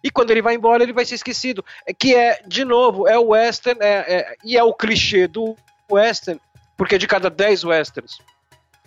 e 0.02 0.10
quando 0.10 0.30
ele 0.30 0.42
vai 0.42 0.54
embora 0.54 0.82
ele 0.82 0.92
vai 0.92 1.04
ser 1.04 1.16
esquecido. 1.16 1.64
É 1.86 1.92
que 1.92 2.14
é, 2.14 2.42
de 2.46 2.64
novo, 2.64 3.08
é 3.08 3.18
o 3.18 3.28
western, 3.28 3.80
é, 3.82 4.04
é, 4.06 4.36
e 4.44 4.56
é 4.56 4.62
o 4.62 4.74
clichê 4.74 5.26
do 5.26 5.56
western, 5.90 6.40
porque 6.76 6.98
de 6.98 7.06
cada 7.06 7.28
10 7.28 7.64
westerns, 7.64 8.18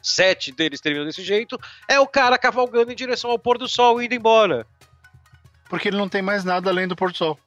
sete 0.02 0.52
deles 0.52 0.80
terminam 0.80 1.06
desse 1.06 1.24
jeito, 1.24 1.60
é 1.88 2.00
o 2.00 2.08
cara 2.08 2.38
cavalgando 2.38 2.92
em 2.92 2.96
direção 2.96 3.32
ao 3.32 3.40
pôr 3.40 3.58
do 3.58 3.68
sol 3.68 4.02
e 4.02 4.06
indo 4.06 4.16
embora. 4.16 4.66
Porque 5.70 5.90
ele 5.90 5.98
não 5.98 6.10
tem 6.10 6.22
mais 6.22 6.44
nada 6.44 6.70
além 6.70 6.88
do 6.88 6.96
pôr 6.96 7.12
do 7.12 7.18
sol. 7.18 7.38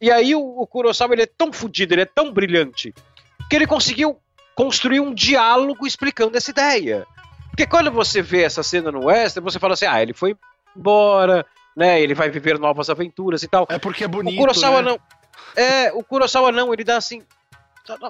E 0.00 0.10
aí 0.10 0.34
o, 0.34 0.40
o 0.40 0.66
Kurosawa 0.66 1.12
ele 1.12 1.22
é 1.22 1.26
tão 1.26 1.52
fodido, 1.52 1.92
ele 1.92 2.02
é 2.02 2.06
tão 2.06 2.32
brilhante, 2.32 2.94
que 3.48 3.56
ele 3.56 3.66
conseguiu 3.66 4.18
construir 4.54 5.00
um 5.00 5.12
diálogo 5.12 5.86
explicando 5.86 6.36
essa 6.36 6.50
ideia. 6.50 7.06
Porque 7.50 7.66
quando 7.66 7.90
você 7.90 8.22
vê 8.22 8.42
essa 8.42 8.62
cena 8.62 8.90
no 8.90 9.06
Western, 9.06 9.44
você 9.44 9.58
fala 9.58 9.74
assim, 9.74 9.86
ah, 9.86 10.00
ele 10.02 10.12
foi 10.12 10.36
embora, 10.76 11.44
né? 11.76 12.00
Ele 12.00 12.14
vai 12.14 12.30
viver 12.30 12.58
novas 12.58 12.88
aventuras 12.88 13.42
e 13.42 13.48
tal. 13.48 13.66
É 13.68 13.78
porque 13.78 14.04
é 14.04 14.08
bonito. 14.08 14.34
O 14.34 14.38
Kurosawa 14.38 14.82
né? 14.82 14.90
não. 14.90 15.00
É, 15.56 15.92
o 15.92 16.02
Kurosawa 16.02 16.52
não, 16.52 16.72
ele 16.72 16.84
dá 16.84 16.96
assim. 16.96 17.22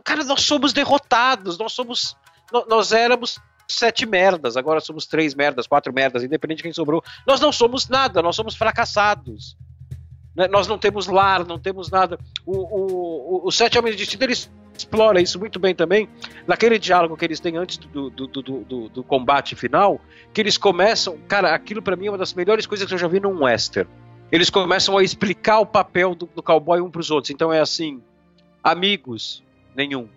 Cara, 0.04 0.24
nós 0.24 0.42
somos 0.42 0.72
derrotados, 0.72 1.58
nós 1.58 1.72
somos. 1.72 2.16
Nós 2.68 2.92
éramos 2.92 3.38
sete 3.68 4.04
merdas, 4.04 4.56
agora 4.56 4.80
somos 4.80 5.06
três 5.06 5.34
merdas, 5.34 5.66
quatro 5.66 5.92
merdas, 5.92 6.24
independente 6.24 6.58
de 6.58 6.62
quem 6.64 6.72
sobrou. 6.72 7.02
Nós 7.26 7.40
não 7.40 7.52
somos 7.52 7.88
nada, 7.88 8.20
nós 8.20 8.34
somos 8.34 8.56
fracassados. 8.56 9.56
Né? 10.34 10.48
Nós 10.48 10.66
não 10.66 10.78
temos 10.78 11.06
lar, 11.06 11.44
não 11.46 11.58
temos 11.58 11.90
nada. 11.90 12.18
O, 12.46 12.56
o, 12.56 13.42
o, 13.44 13.48
o 13.48 13.52
Sete 13.52 13.78
Homens 13.78 13.96
de 13.96 14.02
Destino, 14.02 14.24
eles 14.24 14.50
explora 14.80 15.20
isso 15.20 15.38
muito 15.38 15.58
bem 15.58 15.74
também, 15.74 16.08
naquele 16.46 16.78
diálogo 16.78 17.16
que 17.16 17.24
eles 17.24 17.38
têm 17.38 17.56
antes 17.56 17.76
do, 17.76 18.08
do, 18.08 18.26
do, 18.26 18.42
do, 18.42 18.88
do 18.88 19.04
combate 19.04 19.54
final, 19.54 20.00
que 20.32 20.40
eles 20.40 20.56
começam. 20.56 21.18
Cara, 21.28 21.54
aquilo 21.54 21.82
para 21.82 21.96
mim 21.96 22.06
é 22.06 22.10
uma 22.10 22.18
das 22.18 22.32
melhores 22.34 22.66
coisas 22.66 22.86
que 22.86 22.94
eu 22.94 22.98
já 22.98 23.06
vi 23.06 23.20
num 23.20 23.44
western. 23.44 23.88
Eles 24.32 24.48
começam 24.48 24.96
a 24.96 25.02
explicar 25.02 25.60
o 25.60 25.66
papel 25.66 26.14
do, 26.14 26.28
do 26.34 26.42
cowboy 26.42 26.80
um 26.80 26.90
pros 26.90 27.10
outros. 27.10 27.30
Então 27.30 27.52
é 27.52 27.60
assim: 27.60 28.00
amigos, 28.62 29.42
nenhum. 29.74 30.08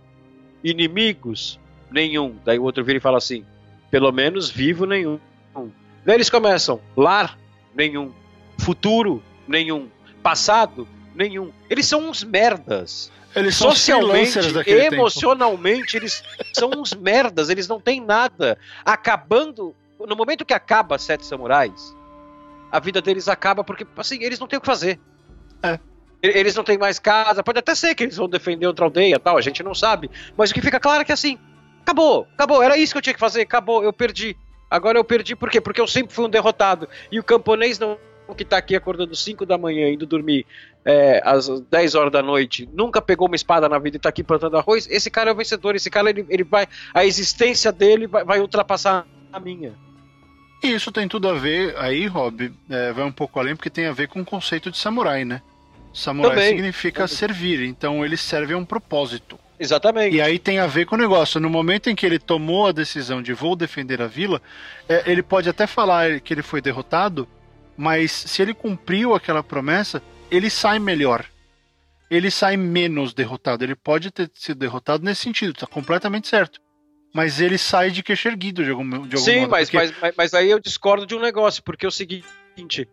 Inimigos, 0.63 1.59
nenhum. 1.91 2.35
Daí 2.45 2.59
o 2.59 2.63
outro 2.63 2.83
vira 2.83 2.97
e 2.97 3.01
fala 3.01 3.17
assim: 3.17 3.43
pelo 3.89 4.11
menos 4.11 4.49
vivo, 4.49 4.85
nenhum. 4.85 5.19
Daí 6.05 6.15
eles 6.15 6.29
começam: 6.29 6.79
lar, 6.95 7.37
nenhum. 7.75 8.11
Futuro, 8.59 9.21
nenhum. 9.47 9.89
Passado, 10.23 10.87
nenhum. 11.13 11.51
Eles 11.69 11.85
são 11.85 12.09
uns 12.09 12.23
merdas. 12.23 13.11
Eles 13.35 13.55
são 13.55 13.71
socialmente, 13.71 14.39
emocionalmente, 14.91 15.93
tempo. 15.93 15.97
eles 15.97 16.23
são 16.53 16.69
uns 16.69 16.93
merdas, 16.95 17.49
eles 17.49 17.67
não 17.67 17.79
têm 17.79 17.99
nada. 17.99 18.57
Acabando, 18.85 19.75
no 19.99 20.15
momento 20.15 20.45
que 20.45 20.53
acaba 20.53 20.97
Sete 20.97 21.25
Samurais, 21.25 21.95
a 22.71 22.79
vida 22.79 23.01
deles 23.01 23.27
acaba 23.27 23.63
porque, 23.63 23.85
assim, 23.97 24.23
eles 24.23 24.39
não 24.39 24.47
têm 24.47 24.57
o 24.57 24.61
que 24.61 24.67
fazer. 24.67 24.99
É. 25.63 25.79
Eles 26.21 26.55
não 26.55 26.63
têm 26.63 26.77
mais 26.77 26.99
casa, 26.99 27.43
pode 27.43 27.59
até 27.59 27.75
ser 27.75 27.93
que 27.95 28.03
eles 28.03 28.15
vão 28.15 28.29
defender 28.29 28.65
outra 28.65 28.85
aldeia 28.85 29.19
tal, 29.19 29.37
a 29.37 29.41
gente 29.41 29.61
não 29.61 29.75
sabe. 29.75 30.09
Mas 30.37 30.51
o 30.51 30.53
que 30.53 30.61
fica 30.61 30.79
claro 30.79 31.01
é 31.01 31.05
que 31.05 31.11
assim, 31.11 31.37
acabou, 31.81 32.25
acabou, 32.33 32.63
era 32.63 32.77
isso 32.77 32.93
que 32.93 32.97
eu 32.97 33.01
tinha 33.01 33.13
que 33.13 33.19
fazer, 33.19 33.41
acabou, 33.41 33.83
eu 33.83 33.91
perdi. 33.91 34.37
Agora 34.71 34.97
eu 34.97 35.03
perdi 35.03 35.35
por 35.35 35.49
quê? 35.49 35.59
Porque 35.59 35.81
eu 35.81 35.87
sempre 35.87 36.15
fui 36.15 36.25
um 36.25 36.29
derrotado. 36.29 36.87
E 37.11 37.19
o 37.19 37.23
camponês 37.23 37.77
não 37.77 37.97
que 38.35 38.45
tá 38.45 38.57
aqui 38.57 38.75
acordando 38.75 39.15
5 39.15 39.45
da 39.45 39.57
manhã, 39.57 39.89
indo 39.89 40.05
dormir 40.05 40.45
é, 40.85 41.21
às 41.23 41.47
10 41.47 41.95
horas 41.95 42.11
da 42.11 42.21
noite, 42.21 42.69
nunca 42.73 43.01
pegou 43.01 43.27
uma 43.27 43.35
espada 43.35 43.69
na 43.69 43.79
vida 43.79 43.97
e 43.97 43.99
tá 43.99 44.09
aqui 44.09 44.23
plantando 44.23 44.57
arroz, 44.57 44.87
esse 44.89 45.09
cara 45.09 45.29
é 45.29 45.33
o 45.33 45.35
vencedor, 45.35 45.75
esse 45.75 45.89
cara 45.89 46.09
ele, 46.09 46.25
ele 46.29 46.43
vai. 46.43 46.67
A 46.93 47.05
existência 47.05 47.71
dele 47.71 48.07
vai, 48.07 48.23
vai 48.23 48.39
ultrapassar 48.39 49.05
a 49.31 49.39
minha. 49.39 49.73
E 50.63 50.67
isso 50.67 50.91
tem 50.91 51.07
tudo 51.07 51.27
a 51.27 51.33
ver, 51.33 51.75
aí, 51.77 52.07
Rob, 52.07 52.51
é, 52.69 52.93
vai 52.93 53.03
um 53.03 53.11
pouco 53.11 53.39
além, 53.39 53.55
porque 53.55 53.69
tem 53.69 53.85
a 53.85 53.91
ver 53.91 54.07
com 54.07 54.21
o 54.21 54.25
conceito 54.25 54.71
de 54.71 54.77
samurai, 54.77 55.25
né? 55.25 55.41
Samurai 55.93 56.31
Também. 56.31 56.49
significa 56.49 57.03
Também. 57.03 57.15
servir, 57.15 57.61
então 57.63 58.03
ele 58.03 58.15
serve 58.15 58.53
a 58.53 58.57
um 58.57 58.65
propósito. 58.65 59.37
Exatamente. 59.59 60.15
E 60.15 60.21
aí 60.21 60.39
tem 60.39 60.59
a 60.59 60.67
ver 60.67 60.85
com 60.85 60.95
o 60.95 60.97
negócio. 60.97 61.39
No 61.39 61.49
momento 61.49 61.89
em 61.89 61.95
que 61.95 62.05
ele 62.05 62.17
tomou 62.17 62.67
a 62.67 62.71
decisão 62.71 63.21
de 63.21 63.33
vou 63.33 63.55
defender 63.55 64.01
a 64.01 64.07
vila, 64.07 64.41
é, 64.89 65.03
ele 65.05 65.21
pode 65.21 65.47
até 65.47 65.67
falar 65.67 66.19
que 66.19 66.33
ele 66.33 66.41
foi 66.41 66.61
derrotado, 66.61 67.27
mas 67.77 68.11
se 68.11 68.41
ele 68.41 68.53
cumpriu 68.53 69.13
aquela 69.13 69.43
promessa, 69.43 70.01
ele 70.29 70.49
sai 70.49 70.79
melhor. 70.79 71.25
Ele 72.09 72.29
sai 72.29 72.57
menos 72.57 73.13
derrotado. 73.13 73.63
Ele 73.63 73.75
pode 73.75 74.11
ter 74.11 74.29
sido 74.33 74.59
derrotado 74.59 75.03
nesse 75.03 75.21
sentido, 75.21 75.53
tá 75.53 75.65
completamente 75.65 76.27
certo. 76.27 76.59
Mas 77.13 77.39
ele 77.39 77.57
sai 77.57 77.91
de 77.91 78.01
queixo 78.01 78.27
erguido 78.27 78.63
de 78.63 78.71
algum, 78.71 78.89
de 78.89 79.15
algum 79.15 79.17
Sim, 79.17 79.41
modo. 79.41 79.51
mas, 79.51 79.69
porque... 79.69 79.93
mas, 80.01 80.13
mas, 80.17 80.33
aí 80.33 80.49
eu 80.49 80.59
discordo 80.59 81.05
de 81.05 81.15
um 81.15 81.19
negócio, 81.19 81.63
porque 81.63 81.85
é 81.85 81.89
o 81.89 81.91
seguinte. 81.91 82.89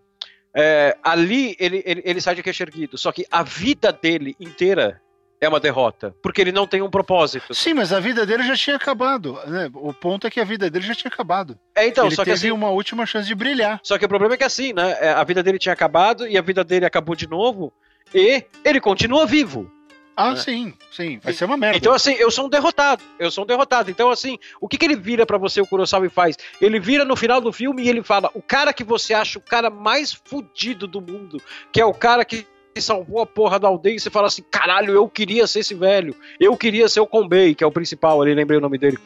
É, 0.54 0.96
ali 1.02 1.56
ele, 1.58 1.82
ele, 1.86 2.02
ele 2.04 2.20
sai 2.20 2.34
de 2.34 2.42
queixo 2.42 2.62
erguido, 2.62 2.98
só 2.98 3.12
que 3.12 3.24
a 3.30 3.42
vida 3.42 3.92
dele 3.92 4.34
inteira 4.38 5.00
é 5.40 5.48
uma 5.48 5.58
derrota, 5.58 6.14
porque 6.22 6.40
ele 6.40 6.52
não 6.52 6.66
tem 6.66 6.82
um 6.82 6.90
propósito. 6.90 7.54
Sim, 7.54 7.74
mas 7.74 7.92
a 7.92 7.98
vida 7.98 8.26
dele 8.26 8.42
já 8.42 8.54
tinha 8.54 8.76
acabado. 8.76 9.38
Né? 9.46 9.70
O 9.74 9.92
ponto 9.92 10.26
é 10.26 10.30
que 10.30 10.38
a 10.38 10.44
vida 10.44 10.68
dele 10.68 10.86
já 10.86 10.94
tinha 10.94 11.10
acabado. 11.10 11.58
É, 11.74 11.86
então, 11.86 12.06
ele 12.06 12.14
só 12.14 12.24
teve 12.24 12.38
que 12.38 12.46
assim, 12.46 12.52
uma 12.52 12.68
última 12.68 13.06
chance 13.06 13.26
de 13.26 13.34
brilhar. 13.34 13.80
Só 13.82 13.96
que 13.96 14.04
o 14.04 14.08
problema 14.08 14.34
é 14.34 14.36
que 14.36 14.44
assim, 14.44 14.72
né? 14.74 14.98
É, 15.00 15.10
a 15.12 15.24
vida 15.24 15.42
dele 15.42 15.58
tinha 15.58 15.72
acabado 15.72 16.26
e 16.26 16.36
a 16.36 16.42
vida 16.42 16.62
dele 16.62 16.84
acabou 16.84 17.16
de 17.16 17.26
novo 17.26 17.72
e 18.14 18.44
ele 18.62 18.80
continua 18.80 19.24
vivo. 19.24 19.70
Ah, 20.14 20.32
né? 20.32 20.36
sim, 20.36 20.74
sim, 20.92 21.18
vai 21.22 21.32
ser 21.32 21.46
uma 21.46 21.56
merda. 21.56 21.78
Então, 21.78 21.94
assim, 21.94 22.12
eu 22.12 22.30
sou 22.30 22.44
um 22.44 22.48
derrotado. 22.50 23.02
Eu 23.18 23.30
sou 23.30 23.44
um 23.44 23.46
derrotado. 23.46 23.90
Então, 23.90 24.10
assim, 24.10 24.38
o 24.60 24.68
que, 24.68 24.76
que 24.76 24.84
ele 24.84 24.96
vira 24.96 25.24
para 25.24 25.38
você, 25.38 25.62
o 25.62 25.66
Kurosawa, 25.66 26.04
e 26.04 26.10
faz? 26.10 26.36
Ele 26.60 26.78
vira 26.78 27.06
no 27.06 27.16
final 27.16 27.40
do 27.40 27.50
filme 27.50 27.82
e 27.84 27.88
ele 27.88 28.02
fala: 28.02 28.30
o 28.34 28.42
cara 28.42 28.74
que 28.74 28.84
você 28.84 29.14
acha 29.14 29.38
o 29.38 29.42
cara 29.42 29.70
mais 29.70 30.12
fudido 30.12 30.86
do 30.86 31.00
mundo, 31.00 31.40
que 31.72 31.80
é 31.80 31.86
o 31.86 31.94
cara 31.94 32.22
que 32.24 32.46
salvou 32.78 33.20
a 33.22 33.26
porra 33.26 33.58
da 33.58 33.68
aldeia 33.68 33.96
e 33.96 34.00
você 34.00 34.10
fala 34.10 34.26
assim: 34.26 34.42
caralho, 34.50 34.92
eu 34.92 35.08
queria 35.08 35.46
ser 35.46 35.60
esse 35.60 35.74
velho. 35.74 36.14
Eu 36.38 36.56
queria 36.56 36.88
ser 36.88 37.00
o 37.00 37.06
Kombei, 37.06 37.54
que 37.54 37.64
é 37.64 37.66
o 37.66 37.72
principal 37.72 38.20
ali, 38.20 38.34
lembrei 38.34 38.58
o 38.58 38.60
nome 38.60 38.78
dele. 38.78 38.98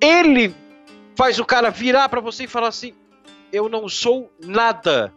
Ele 0.00 0.54
faz 1.16 1.38
o 1.38 1.44
cara 1.44 1.70
virar 1.70 2.08
para 2.08 2.20
você 2.20 2.44
e 2.44 2.48
falar 2.48 2.68
assim: 2.68 2.94
eu 3.52 3.68
não 3.68 3.88
sou 3.88 4.30
nada. 4.44 5.12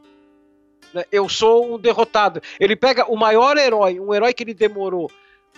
Né? 0.94 1.04
Eu 1.12 1.28
sou 1.28 1.76
um 1.76 1.80
derrotado. 1.80 2.42
Ele 2.60 2.76
pega 2.76 3.06
o 3.12 3.16
maior 3.16 3.58
herói, 3.58 4.00
um 4.00 4.14
herói 4.14 4.34
que 4.34 4.44
ele 4.44 4.54
demorou 4.54 5.12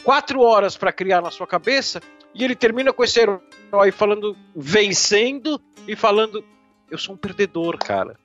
quatro 0.03 0.41
horas 0.41 0.75
para 0.75 0.91
criar 0.91 1.21
na 1.21 1.31
sua 1.31 1.47
cabeça, 1.47 2.01
e 2.33 2.43
ele 2.43 2.55
termina 2.55 2.91
com 2.91 3.03
esse 3.03 3.19
herói 3.19 3.91
falando, 3.91 4.35
vencendo 4.55 5.61
e 5.87 5.95
falando: 5.95 6.43
eu 6.89 6.97
sou 6.97 7.15
um 7.15 7.17
perdedor, 7.17 7.77
cara. 7.77 8.17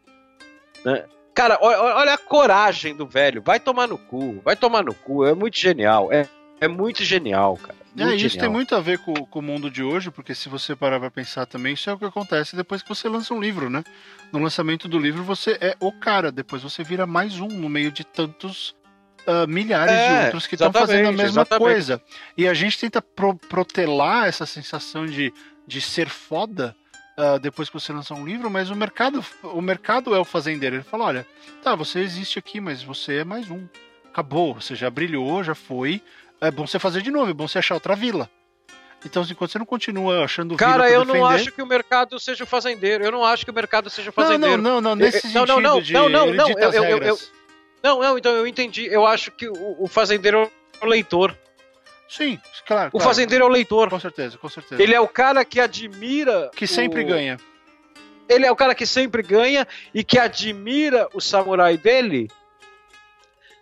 Né? 0.85 1.05
Cara, 1.41 1.59
olha 1.63 2.13
a 2.13 2.19
coragem 2.19 2.95
do 2.95 3.07
velho. 3.07 3.41
Vai 3.41 3.59
tomar 3.59 3.89
no 3.89 3.97
cu. 3.97 4.43
Vai 4.45 4.55
tomar 4.55 4.85
no 4.85 4.93
cu. 4.93 5.25
É 5.25 5.35
muito 5.35 5.57
genial. 5.57 6.13
É, 6.13 6.29
é 6.61 6.69
muito 6.69 7.03
genial, 7.03 7.57
cara. 7.57 7.79
É, 7.97 8.05
muito 8.05 8.13
é, 8.13 8.17
isso 8.17 8.29
genial. 8.29 8.41
tem 8.43 8.51
muito 8.51 8.75
a 8.75 8.81
ver 8.81 8.99
com, 8.99 9.15
com, 9.15 9.39
o 9.39 9.43
mundo 9.43 9.71
de 9.71 9.83
hoje, 9.83 10.11
porque 10.11 10.35
se 10.35 10.51
você 10.51 10.77
parar 10.77 11.01
pra 11.01 11.11
pensar 11.11 11.47
também, 11.47 11.73
isso 11.73 11.89
é 11.89 11.95
o 11.95 11.99
que 11.99 12.05
acontece 12.05 12.55
depois 12.55 12.83
que 12.83 12.91
você 12.91 13.09
lança 13.09 13.33
um 13.33 13.41
livro, 13.41 13.71
né? 13.71 13.83
No 14.31 14.39
lançamento 14.39 14.87
do 14.87 14.99
livro, 14.99 15.25
você 15.25 15.57
é 15.63 15.75
o 15.81 15.91
cara, 15.91 16.31
depois 16.31 16.63
você 16.63 16.85
vira 16.85 17.07
mais 17.07 17.41
um 17.41 17.49
no 17.49 17.71
meio 17.71 17.91
de 17.91 18.05
tantos 18.05 18.77
uh, 19.27 19.49
milhares 19.49 19.95
é, 19.95 20.09
de 20.09 20.25
outros 20.27 20.47
que 20.47 20.57
estão 20.57 20.71
fazendo 20.71 21.09
a 21.09 21.13
mesma 21.13 21.41
exatamente. 21.41 21.65
coisa. 21.65 22.03
E 22.37 22.47
a 22.47 22.53
gente 22.53 22.79
tenta 22.79 23.01
pro, 23.01 23.35
protelar 23.35 24.27
essa 24.27 24.45
sensação 24.45 25.07
de, 25.07 25.33
de 25.67 25.81
ser 25.81 26.11
foda 26.11 26.77
uh, 27.21 27.39
depois 27.39 27.69
que 27.69 27.79
você 27.79 27.93
lançar 27.93 28.15
um 28.15 28.25
livro, 28.25 28.51
mas 28.51 28.71
o 28.71 28.77
mercado, 28.77 29.25
o 29.43 29.61
mercado 29.61 30.15
é 30.15 30.19
o 30.19 30.25
fazendeiro. 30.25 30.77
Ele 30.77 30.83
fala: 30.83 31.05
olha, 31.05 31.27
tá, 31.63 31.75
você 31.75 32.01
existe 32.01 32.39
aqui, 32.39 32.61
mas 32.61 32.83
você 32.83 33.19
é 33.19 33.25
mais 33.25 33.51
um. 33.51 33.67
Acabou, 34.11 34.55
você 34.55 34.75
já 34.75 34.91
brilhou, 34.91 35.45
já 35.45 35.55
foi. 35.55 36.03
É 36.41 36.51
bom 36.51 36.67
você 36.67 36.79
fazer 36.79 37.03
de 37.03 37.11
novo, 37.11 37.31
é 37.31 37.35
bom 37.35 37.47
você 37.47 37.59
achar 37.59 37.75
outra 37.75 37.95
vila. 37.95 38.29
Então, 39.05 39.23
enquanto 39.23 39.45
assim, 39.45 39.53
você 39.53 39.59
não 39.59 39.67
continua 39.67 40.25
achando 40.25 40.57
Cara, 40.57 40.91
eu 40.91 41.01
defender... 41.01 41.19
não 41.19 41.27
acho 41.27 41.53
que 41.53 41.63
o 41.63 41.67
mercado 41.67 42.21
seja 42.21 42.45
o 42.45 42.47
fazendeiro. 42.47 43.03
Eu 43.03 43.11
não 43.11 43.25
acho 43.25 43.45
que 43.45 43.51
o 43.51 43.55
mercado 43.55 43.89
seja 43.89 44.11
o 44.11 44.13
fazendeiro. 44.13 44.61
Não, 44.61 44.75
não, 44.75 44.81
não, 44.81 44.95
nesse 44.95 45.27
não, 45.29 45.47
sentido 45.47 45.47
não, 45.47 45.61
não, 45.61 45.81
de 45.81 45.93
não, 45.93 46.09
não, 46.09 46.27
não, 46.27 46.49
eu, 46.51 46.73
eu, 46.73 46.99
eu, 46.99 47.19
não, 47.83 48.01
não, 48.01 48.19
então 48.19 48.33
eu 48.33 48.47
entendi. 48.47 48.87
Eu 48.87 49.07
acho 49.07 49.31
que 49.31 49.49
o, 49.49 49.77
o 49.79 49.87
fazendeiro 49.87 50.51
é 50.81 50.85
o 50.85 50.89
leitor. 50.89 51.35
Sim, 52.11 52.41
claro. 52.67 52.89
O 52.89 52.91
claro. 52.93 53.07
fazendeiro 53.07 53.45
é 53.45 53.47
o 53.47 53.51
leitor. 53.51 53.89
Com 53.89 54.01
certeza, 54.01 54.37
com 54.37 54.49
certeza. 54.49 54.83
Ele 54.83 54.93
é 54.93 55.01
o 55.01 55.07
cara 55.07 55.45
que 55.45 55.61
admira. 55.61 56.51
Que 56.55 56.67
sempre 56.67 57.05
o... 57.05 57.07
ganha. 57.07 57.39
ele 58.29 58.45
é 58.45 58.51
o 58.51 58.57
cara 58.57 58.75
que 58.75 58.85
sempre 58.85 59.23
ganha 59.23 59.67
e 59.95 60.03
que 60.03 60.19
admira 60.19 61.09
o 61.15 61.21
samurai 61.21 61.77
dele. 61.77 62.29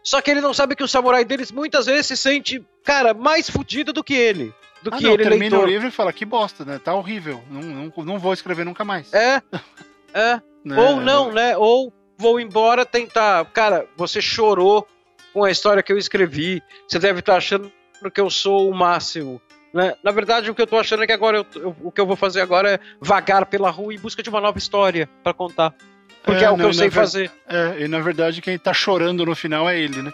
Só 0.02 0.22
que 0.22 0.30
ele 0.30 0.40
não 0.40 0.54
sabe 0.54 0.74
que 0.74 0.82
o 0.82 0.88
samurai 0.88 1.26
deles 1.26 1.52
muitas 1.52 1.84
vezes 1.84 2.06
se 2.06 2.16
sente, 2.16 2.64
cara, 2.82 3.12
mais 3.12 3.50
fudido 3.50 3.92
do 3.92 4.02
que 4.02 4.14
ele. 4.14 4.54
Do 4.82 4.94
Ah, 4.94 4.96
que 4.96 5.04
não, 5.04 5.12
ele, 5.12 5.24
termina 5.24 5.56
leitor. 5.56 5.68
o 5.68 5.70
livro 5.70 5.88
e 5.88 5.90
fala, 5.90 6.12
que 6.12 6.24
bosta, 6.24 6.64
né? 6.64 6.80
Tá 6.82 6.94
horrível. 6.94 7.42
Não, 7.50 7.60
não, 7.60 7.92
não 8.04 8.18
vou 8.18 8.32
escrever 8.32 8.64
nunca 8.64 8.82
mais. 8.84 9.12
É, 9.12 9.42
é. 10.14 10.40
Né? 10.64 10.76
Ou 10.80 11.00
não, 11.00 11.30
né? 11.32 11.54
Ou 11.56 11.92
vou 12.16 12.40
embora 12.40 12.86
tentar. 12.86 13.44
Cara, 13.46 13.86
você 13.96 14.22
chorou 14.22 14.88
com 15.34 15.44
a 15.44 15.50
história 15.50 15.82
que 15.82 15.92
eu 15.92 15.98
escrevi. 15.98 16.62
Você 16.88 16.98
deve 16.98 17.20
estar 17.20 17.36
achando 17.36 17.70
que 18.12 18.20
eu 18.20 18.30
sou 18.30 18.70
o 18.70 18.74
máximo. 18.74 19.40
Né? 19.74 19.94
Na 20.02 20.10
verdade, 20.10 20.50
o 20.50 20.54
que 20.54 20.62
eu 20.62 20.66
tô 20.66 20.78
achando 20.78 21.02
é 21.02 21.06
que 21.06 21.12
agora 21.12 21.38
eu- 21.38 21.46
eu- 21.60 21.76
o 21.82 21.92
que 21.92 22.00
eu 22.00 22.06
vou 22.06 22.16
fazer 22.16 22.40
agora 22.40 22.74
é 22.74 22.80
vagar 23.00 23.44
pela 23.46 23.70
rua 23.70 23.92
em 23.92 23.98
busca 23.98 24.22
de 24.22 24.30
uma 24.30 24.40
nova 24.40 24.56
história 24.58 25.08
pra 25.22 25.34
contar. 25.34 25.74
Porque 26.24 26.42
é, 26.42 26.46
É, 26.46 26.50
o 26.50 26.54
que 26.54 26.58
não, 26.58 26.64
eu 26.66 26.68
na 26.68 26.74
sei 26.74 26.88
ver- 26.88 26.94
fazer. 26.94 27.30
É, 27.46 27.80
e 27.80 27.88
na 27.88 28.00
verdade 28.00 28.40
quem 28.40 28.58
tá 28.58 28.72
chorando 28.72 29.24
no 29.26 29.34
final 29.36 29.68
é 29.68 29.78
ele, 29.78 30.00
né? 30.02 30.12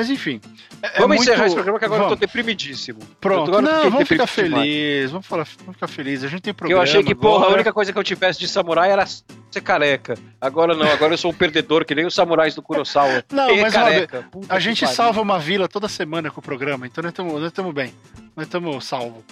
Mas 0.00 0.08
enfim. 0.08 0.40
é- 0.82 0.86
é 0.86 0.90
Vamos 1.00 1.08
muito- 1.18 1.22
encerrar 1.22 1.44
esse 1.44 1.54
programa 1.54 1.78
que 1.78 1.84
agora 1.84 2.00
eu 2.00 2.04
Vamos. 2.08 2.18
tô 2.18 2.26
deprimidíssimo. 2.26 3.00
Pronto, 3.20 3.48
Agora 3.54 3.66
eu 3.66 3.84
não, 3.84 3.90
vamos 3.90 4.08
ficar 4.08 4.26
felizes, 4.26 5.10
vamos, 5.10 5.26
falar, 5.26 5.46
vamos 5.58 5.74
ficar 5.74 5.88
felizes. 5.88 6.24
A 6.24 6.28
gente 6.28 6.40
tem 6.40 6.54
programa 6.54 6.80
eu 6.80 6.82
achei 6.82 7.02
que, 7.04 7.14
porra, 7.14 7.34
a 7.34 7.38
agora. 7.40 7.54
única 7.56 7.72
coisa 7.72 7.92
que 7.92 7.98
eu 7.98 8.02
tivesse 8.02 8.38
de 8.40 8.48
samurai 8.48 8.90
era 8.90 9.04
ser 9.06 9.60
careca. 9.60 10.14
Agora 10.40 10.74
não, 10.74 10.90
agora 10.90 11.12
eu 11.12 11.18
sou 11.18 11.30
um 11.30 11.34
perdedor, 11.34 11.84
que 11.84 11.94
nem 11.94 12.06
os 12.06 12.14
samurais 12.14 12.54
do 12.54 12.62
Kurosawa. 12.62 13.22
Não, 13.30 13.48
Quem 13.48 13.58
é 13.58 13.62
mas 13.62 13.74
careca? 13.74 14.24
A 14.48 14.58
gente 14.58 14.86
salva 14.86 15.20
uma 15.20 15.38
vila 15.38 15.68
toda 15.68 15.86
semana 15.86 16.30
com 16.30 16.40
o 16.40 16.42
programa, 16.42 16.86
então 16.86 17.04
nós 17.04 17.42
estamos 17.44 17.74
bem. 17.74 17.92
Nós 18.34 18.46
estamos 18.46 18.82
salvo. 18.86 19.22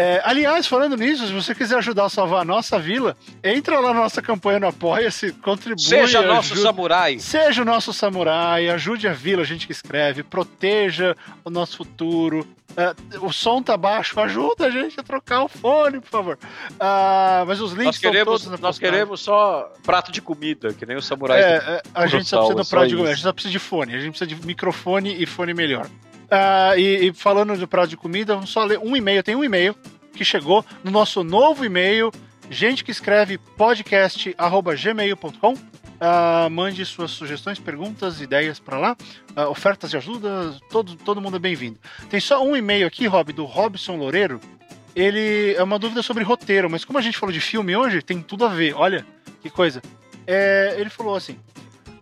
É, 0.00 0.22
aliás, 0.24 0.64
falando 0.68 0.96
nisso, 0.96 1.26
se 1.26 1.32
você 1.32 1.52
quiser 1.52 1.78
ajudar 1.78 2.04
a 2.04 2.08
salvar 2.08 2.42
a 2.42 2.44
nossa 2.44 2.78
vila, 2.78 3.16
entra 3.42 3.80
lá 3.80 3.92
na 3.92 4.02
nossa 4.02 4.22
campanha 4.22 4.60
no 4.60 4.68
Apoia-se, 4.68 5.32
contribui. 5.32 5.82
Seja 5.82 6.22
nosso 6.22 6.52
ajude- 6.52 6.60
samurai. 6.62 7.18
Seja 7.18 7.62
o 7.62 7.64
nosso 7.64 7.92
samurai, 7.92 8.68
ajude 8.68 9.08
a 9.08 9.12
vila, 9.12 9.42
a 9.42 9.44
gente 9.44 9.66
que 9.66 9.72
escreve, 9.72 10.22
proteja 10.22 11.16
o 11.44 11.50
nosso 11.50 11.78
futuro. 11.78 12.46
É, 12.76 12.94
o 13.20 13.32
som 13.32 13.60
tá 13.60 13.76
baixo, 13.76 14.20
ajuda 14.20 14.66
a 14.66 14.70
gente 14.70 15.00
a 15.00 15.02
trocar 15.02 15.42
o 15.42 15.48
fone, 15.48 15.98
por 15.98 16.08
favor. 16.08 16.38
Ah, 16.78 17.42
mas 17.44 17.60
os 17.60 17.72
links 17.72 17.86
Nós 17.86 17.96
estão 17.96 18.12
queremos, 18.12 18.42
todos 18.42 18.60
na 18.60 18.68
nós 18.68 18.78
queremos 18.78 19.20
só 19.20 19.72
prato 19.82 20.12
de 20.12 20.22
comida, 20.22 20.72
que 20.72 20.86
nem 20.86 20.96
os 20.96 21.06
samurais. 21.06 21.44
É, 21.44 21.56
é, 21.56 21.82
a 21.92 22.06
gente 22.06 22.28
só 22.28 22.36
precisa 22.38 22.54
do 22.54 22.64
só 22.64 22.76
prato 22.76 22.88
de 22.88 23.02
a 23.02 23.06
gente 23.14 23.22
só 23.22 23.32
precisa 23.32 23.50
de 23.50 23.58
fone, 23.58 23.96
a 23.96 23.98
gente 23.98 24.10
precisa 24.16 24.28
de 24.28 24.46
microfone 24.46 25.20
e 25.20 25.26
fone 25.26 25.52
melhor. 25.52 25.88
Ah, 26.30 26.74
e, 26.76 27.08
e 27.08 27.14
falando 27.14 27.56
do 27.56 27.66
prato 27.66 27.88
de 27.88 27.96
comida, 27.96 28.34
vamos 28.34 28.50
só 28.50 28.62
ler 28.64 28.78
um 28.78 28.94
e-mail, 28.96 29.22
tem 29.22 29.34
um 29.34 29.42
e-mail 29.44 29.74
que 30.12 30.22
chegou 30.24 30.64
no 30.84 30.90
nosso 30.90 31.24
novo 31.24 31.64
e-mail, 31.64 32.12
gente 32.50 32.84
que 32.84 32.90
escreve 32.90 33.38
podcast@gmail.com. 33.38 35.54
Ah, 36.00 36.48
mande 36.50 36.84
suas 36.86 37.10
sugestões, 37.10 37.58
perguntas, 37.58 38.20
ideias 38.20 38.60
para 38.60 38.78
lá, 38.78 38.96
Ah, 39.34 39.48
ofertas 39.48 39.90
de 39.90 39.96
ajuda, 39.96 40.54
todo, 40.70 40.94
todo 40.96 41.20
mundo 41.20 41.36
é 41.36 41.40
bem-vindo. 41.40 41.78
Tem 42.08 42.20
só 42.20 42.44
um 42.44 42.56
e-mail 42.56 42.86
aqui, 42.86 43.06
Rob, 43.06 43.32
do 43.32 43.44
Robson 43.44 43.96
Loureiro. 43.96 44.40
Ele 44.94 45.54
é 45.54 45.62
uma 45.62 45.78
dúvida 45.78 46.02
sobre 46.02 46.24
roteiro, 46.24 46.70
mas 46.70 46.84
como 46.84 46.98
a 46.98 47.02
gente 47.02 47.18
falou 47.18 47.32
de 47.32 47.40
filme 47.40 47.76
hoje, 47.76 48.02
tem 48.02 48.20
tudo 48.20 48.44
a 48.44 48.48
ver. 48.48 48.74
Olha 48.74 49.04
que 49.40 49.50
coisa. 49.50 49.80
É, 50.26 50.76
ele 50.78 50.90
falou 50.90 51.16
assim: 51.16 51.38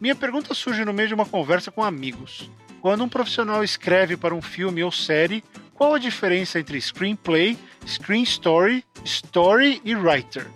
Minha 0.00 0.14
pergunta 0.14 0.54
surge 0.54 0.84
no 0.84 0.92
meio 0.92 1.08
de 1.08 1.14
uma 1.14 1.26
conversa 1.26 1.70
com 1.70 1.82
amigos. 1.82 2.50
Quando 2.86 3.02
um 3.02 3.08
profissional 3.08 3.64
escreve 3.64 4.16
para 4.16 4.32
um 4.32 4.40
filme 4.40 4.80
ou 4.84 4.92
série, 4.92 5.42
qual 5.74 5.94
a 5.94 5.98
diferença 5.98 6.60
entre 6.60 6.80
screenplay, 6.80 7.58
screen 7.84 8.22
story, 8.22 8.84
story 9.04 9.82
e 9.84 9.92
writer? 9.96 10.46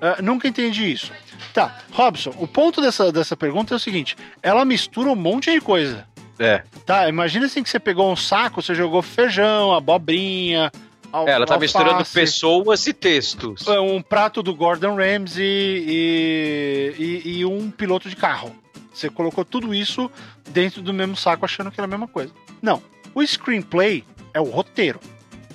Ah, 0.00 0.20
nunca 0.20 0.48
entendi 0.48 0.90
isso. 0.90 1.12
Tá, 1.54 1.78
Robson, 1.92 2.34
o 2.40 2.48
ponto 2.48 2.80
dessa, 2.80 3.12
dessa 3.12 3.36
pergunta 3.36 3.74
é 3.74 3.76
o 3.76 3.78
seguinte: 3.78 4.16
ela 4.42 4.64
mistura 4.64 5.08
um 5.08 5.14
monte 5.14 5.52
de 5.52 5.60
coisa. 5.60 6.04
É. 6.36 6.64
Tá, 6.84 7.08
imagina 7.08 7.46
assim 7.46 7.62
que 7.62 7.70
você 7.70 7.78
pegou 7.78 8.10
um 8.10 8.16
saco, 8.16 8.60
você 8.60 8.74
jogou 8.74 9.00
feijão, 9.00 9.72
abobrinha. 9.72 10.72
al- 11.12 11.28
É, 11.28 11.30
ela 11.30 11.46
tá 11.46 11.56
misturando 11.60 11.92
alface, 11.98 12.12
pessoas 12.12 12.88
e 12.88 12.92
textos. 12.92 13.68
um 13.68 14.02
prato 14.02 14.42
do 14.42 14.52
Gordon 14.52 14.96
Ramsay 14.96 15.46
e, 15.46 16.94
e, 17.24 17.38
e 17.38 17.44
um 17.44 17.70
piloto 17.70 18.10
de 18.10 18.16
carro. 18.16 18.52
Você 18.98 19.08
colocou 19.08 19.44
tudo 19.44 19.72
isso 19.72 20.10
dentro 20.50 20.82
do 20.82 20.92
mesmo 20.92 21.16
saco 21.16 21.44
achando 21.44 21.70
que 21.70 21.78
era 21.78 21.84
a 21.86 21.88
mesma 21.88 22.08
coisa. 22.08 22.32
Não. 22.60 22.82
O 23.14 23.24
screenplay 23.24 24.04
é 24.34 24.40
o 24.40 24.44
roteiro, 24.44 24.98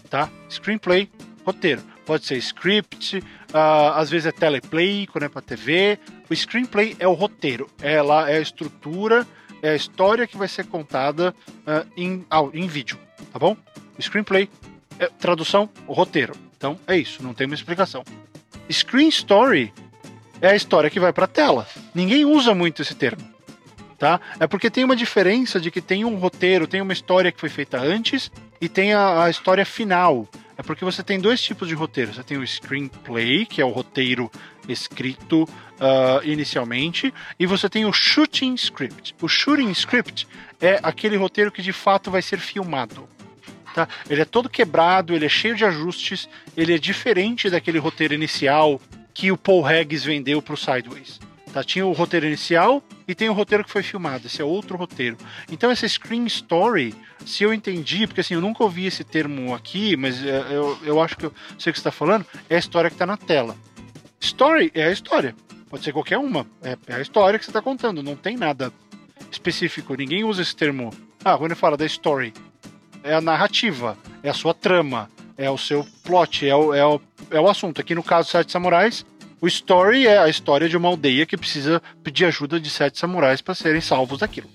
tá? 0.10 0.30
Screenplay, 0.50 1.10
roteiro. 1.46 1.82
Pode 2.06 2.26
ser 2.26 2.38
script, 2.38 3.22
ah, 3.54 4.00
às 4.00 4.10
vezes 4.10 4.28
é 4.28 4.32
teleplay, 4.32 5.08
quando 5.08 5.26
é 5.26 5.30
pra 5.30 5.42
TV. 5.42 6.00
O 6.30 6.36
screenplay 6.36 6.96
é 7.00 7.08
o 7.08 7.14
roteiro. 7.14 7.70
É 7.82 8.02
lá, 8.02 8.30
é 8.30 8.38
a 8.38 8.42
estrutura, 8.42 9.28
é 9.62 9.72
a 9.72 9.76
história 9.76 10.26
que 10.26 10.38
vai 10.38 10.48
ser 10.48 10.66
contada 10.66 11.36
ah, 11.68 11.86
em, 11.98 12.26
au- 12.30 12.50
em 12.54 12.66
vídeo, 12.68 12.98
tá 13.32 13.38
bom? 13.40 13.58
Screenplay, 14.00 14.50
é, 15.00 15.08
tradução, 15.08 15.70
o 15.86 15.92
roteiro. 15.94 16.34
Então 16.58 16.80
é 16.88 16.98
isso, 16.98 17.22
não 17.22 17.34
tem 17.34 17.46
uma 17.46 17.56
explicação. 17.56 18.04
Screen 18.72 19.10
story 19.10 19.74
é 20.42 20.50
a 20.52 20.56
história 20.56 20.90
que 20.90 21.00
vai 21.00 21.12
pra 21.14 21.28
tela. 21.28 21.68
Ninguém 21.94 22.26
usa 22.26 22.54
muito 22.56 22.82
esse 22.82 22.96
termo. 22.96 23.33
Tá? 24.04 24.20
É 24.38 24.46
porque 24.46 24.70
tem 24.70 24.84
uma 24.84 24.98
diferença 24.98 25.62
de 25.62 25.72
que 25.72 25.80
tem 25.80 26.04
um 26.04 26.16
roteiro, 26.16 26.68
tem 26.68 26.82
uma 26.82 26.92
história 26.92 27.32
que 27.32 27.40
foi 27.40 27.48
feita 27.48 27.80
antes 27.80 28.30
e 28.60 28.68
tem 28.68 28.92
a, 28.92 29.24
a 29.24 29.30
história 29.30 29.66
final. 29.66 30.28
É 30.58 30.62
porque 30.62 30.84
você 30.84 31.02
tem 31.02 31.22
dois 31.22 31.42
tipos 31.42 31.70
de 31.70 31.74
roteiro. 31.74 32.14
Você 32.14 32.22
tem 32.22 32.38
o 32.38 32.46
screenplay, 32.46 33.46
que 33.46 33.62
é 33.62 33.66
o 33.66 33.70
roteiro 33.70 34.30
escrito 34.68 35.48
ah, 35.80 36.20
inicialmente, 36.26 37.14
e 37.40 37.46
você 37.46 37.70
tem 37.70 37.86
o 37.86 37.94
shooting 37.94 38.56
script. 38.56 39.16
O 39.22 39.30
shooting 39.30 39.72
script 39.72 40.28
é 40.60 40.82
aquele 40.84 41.16
roteiro 41.16 41.50
que 41.50 41.62
de 41.62 41.72
fato 41.72 42.12
vai 42.12 42.22
ser 42.22 42.40
filmado. 42.40 43.08
Tá? 43.74 43.88
Ele 44.10 44.22
é 44.22 44.26
todo 44.26 44.50
quebrado, 44.50 45.16
ele 45.16 45.28
é 45.28 45.30
cheio 45.30 45.56
de 45.56 45.64
ajustes, 45.64 46.28
ele 46.58 46.76
é 46.76 46.78
diferente 46.78 47.50
daquele 47.50 47.80
roteiro 47.80 48.14
inicial 48.14 48.82
que 49.14 49.32
o 49.32 49.38
Paul 49.38 49.66
Haggis 49.66 50.04
vendeu 50.04 50.42
para 50.42 50.56
o 50.56 50.58
Sideways. 50.58 51.22
Tá? 51.54 51.64
Tinha 51.64 51.86
o 51.86 51.92
roteiro 51.92 52.26
inicial 52.26 52.84
e 53.08 53.14
tem 53.14 53.30
o 53.30 53.34
roteiro 53.34 53.64
que 53.64 53.70
foi 53.70 53.84
filmado. 53.84 54.26
Esse 54.26 54.42
é 54.42 54.46
outro 54.46 54.76
roteiro. 54.76 55.16
Então 55.52 55.70
essa 55.70 55.88
screen 55.88 56.26
story, 56.26 56.96
se 57.24 57.44
eu 57.44 57.54
entendi, 57.54 58.08
porque 58.08 58.22
assim, 58.22 58.34
eu 58.34 58.42
nunca 58.42 58.64
ouvi 58.64 58.88
esse 58.88 59.04
termo 59.04 59.54
aqui, 59.54 59.96
mas 59.96 60.26
é, 60.26 60.48
eu, 60.50 60.78
eu 60.84 61.00
acho 61.00 61.16
que 61.16 61.28
eu 61.28 61.34
sei 61.60 61.70
o 61.70 61.74
que 61.74 61.80
você 61.80 61.88
está 61.88 61.92
falando, 61.92 62.26
é 62.50 62.56
a 62.56 62.60
história 62.60 62.90
que 62.90 62.96
está 62.96 63.06
na 63.06 63.18
tela. 63.18 63.56
Story 64.20 64.72
é 64.74 64.86
a 64.86 64.92
história. 64.92 65.36
Pode 65.70 65.84
ser 65.84 65.94
qualquer 65.94 66.18
uma. 66.18 66.48
É, 66.64 66.76
é 66.88 66.96
a 66.96 67.02
história 67.02 67.38
que 67.38 67.46
você 67.46 67.52
está 67.52 67.62
contando. 67.62 68.02
Não 68.02 68.16
tem 68.16 68.36
nada 68.36 68.74
específico. 69.32 69.96
Ninguém 69.96 70.24
usa 70.24 70.42
esse 70.42 70.56
termo. 70.56 70.92
Ah, 71.24 71.38
quando 71.38 71.56
fala 71.56 71.78
da 71.78 71.86
story, 71.86 72.34
é 73.04 73.14
a 73.14 73.22
narrativa, 73.22 73.98
é 74.24 74.30
a 74.30 74.34
sua 74.34 74.54
trama, 74.54 75.10
é 75.38 75.50
o 75.50 75.58
seu 75.58 75.86
plot, 76.04 76.48
é 76.48 76.56
o, 76.56 76.74
é 76.74 76.86
o, 76.86 77.02
é 77.30 77.40
o 77.40 77.50
assunto. 77.50 77.80
Aqui 77.80 77.94
no 77.94 78.04
caso 78.04 78.30
Sete 78.30 78.52
Samurais, 78.52 79.06
o 79.44 79.48
story 79.48 80.08
é 80.08 80.18
a 80.18 80.30
história 80.30 80.70
de 80.70 80.78
uma 80.78 80.88
aldeia 80.88 81.26
que 81.26 81.36
precisa 81.36 81.82
pedir 82.02 82.24
ajuda 82.24 82.58
de 82.62 82.70
sete 82.70 82.98
samurais 82.98 83.42
para 83.42 83.54
serem 83.54 83.82
salvos 83.82 84.20
daquilo. 84.20 84.48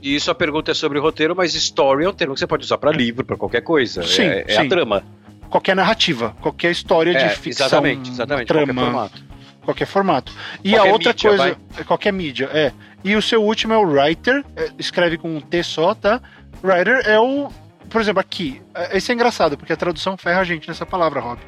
E 0.00 0.14
isso 0.14 0.30
a 0.30 0.34
pergunta 0.36 0.70
é 0.70 0.74
sobre 0.74 1.00
roteiro, 1.00 1.34
mas 1.34 1.52
story 1.56 2.04
é 2.04 2.08
um 2.08 2.12
termo 2.12 2.34
que 2.34 2.38
você 2.40 2.46
pode 2.46 2.64
usar 2.64 2.78
pra 2.78 2.92
livro, 2.92 3.24
pra 3.24 3.36
qualquer 3.36 3.60
coisa. 3.62 4.04
Sim, 4.04 4.22
é, 4.22 4.44
é 4.46 4.54
sim. 4.54 4.66
a 4.66 4.68
trama. 4.68 5.02
Qualquer 5.50 5.74
narrativa, 5.74 6.36
qualquer 6.40 6.70
história 6.70 7.10
É, 7.10 7.26
de 7.28 7.34
ficção, 7.34 7.66
exatamente, 7.66 8.08
exatamente. 8.10 8.46
trama, 8.46 8.66
Qualquer 8.72 8.84
formato. 8.84 9.24
qualquer 9.64 9.86
formato. 9.86 10.32
E 10.62 10.70
Qualquer 10.70 10.88
a 10.88 10.92
outra 10.92 11.10
mídia, 11.12 11.28
coisa, 11.28 11.56
é 11.76 11.82
qualquer 11.84 12.12
mídia, 12.12 12.50
é. 12.52 12.72
E 13.02 13.16
o 13.16 13.20
seu 13.22 13.42
último 13.42 13.72
é 13.74 13.78
o 13.78 13.82
writer, 13.82 14.44
é, 14.54 14.70
escreve 14.78 15.18
com 15.18 15.34
um 15.36 15.40
T 15.40 15.60
só, 15.64 15.92
tá? 15.92 16.20
Writer 16.62 17.02
é 17.04 17.18
o, 17.18 17.48
por 17.90 18.00
exemplo, 18.00 18.20
aqui. 18.20 18.62
é, 18.74 18.96
Esse 18.96 19.10
é 19.10 19.14
engraçado, 19.16 19.58
porque 19.58 19.72
a 19.72 19.76
tradução 19.76 20.16
ferra 20.16 20.40
a 20.40 20.44
gente 20.44 20.68
nessa 20.68 20.86
palavra, 20.86 21.18
Rob. 21.20 21.40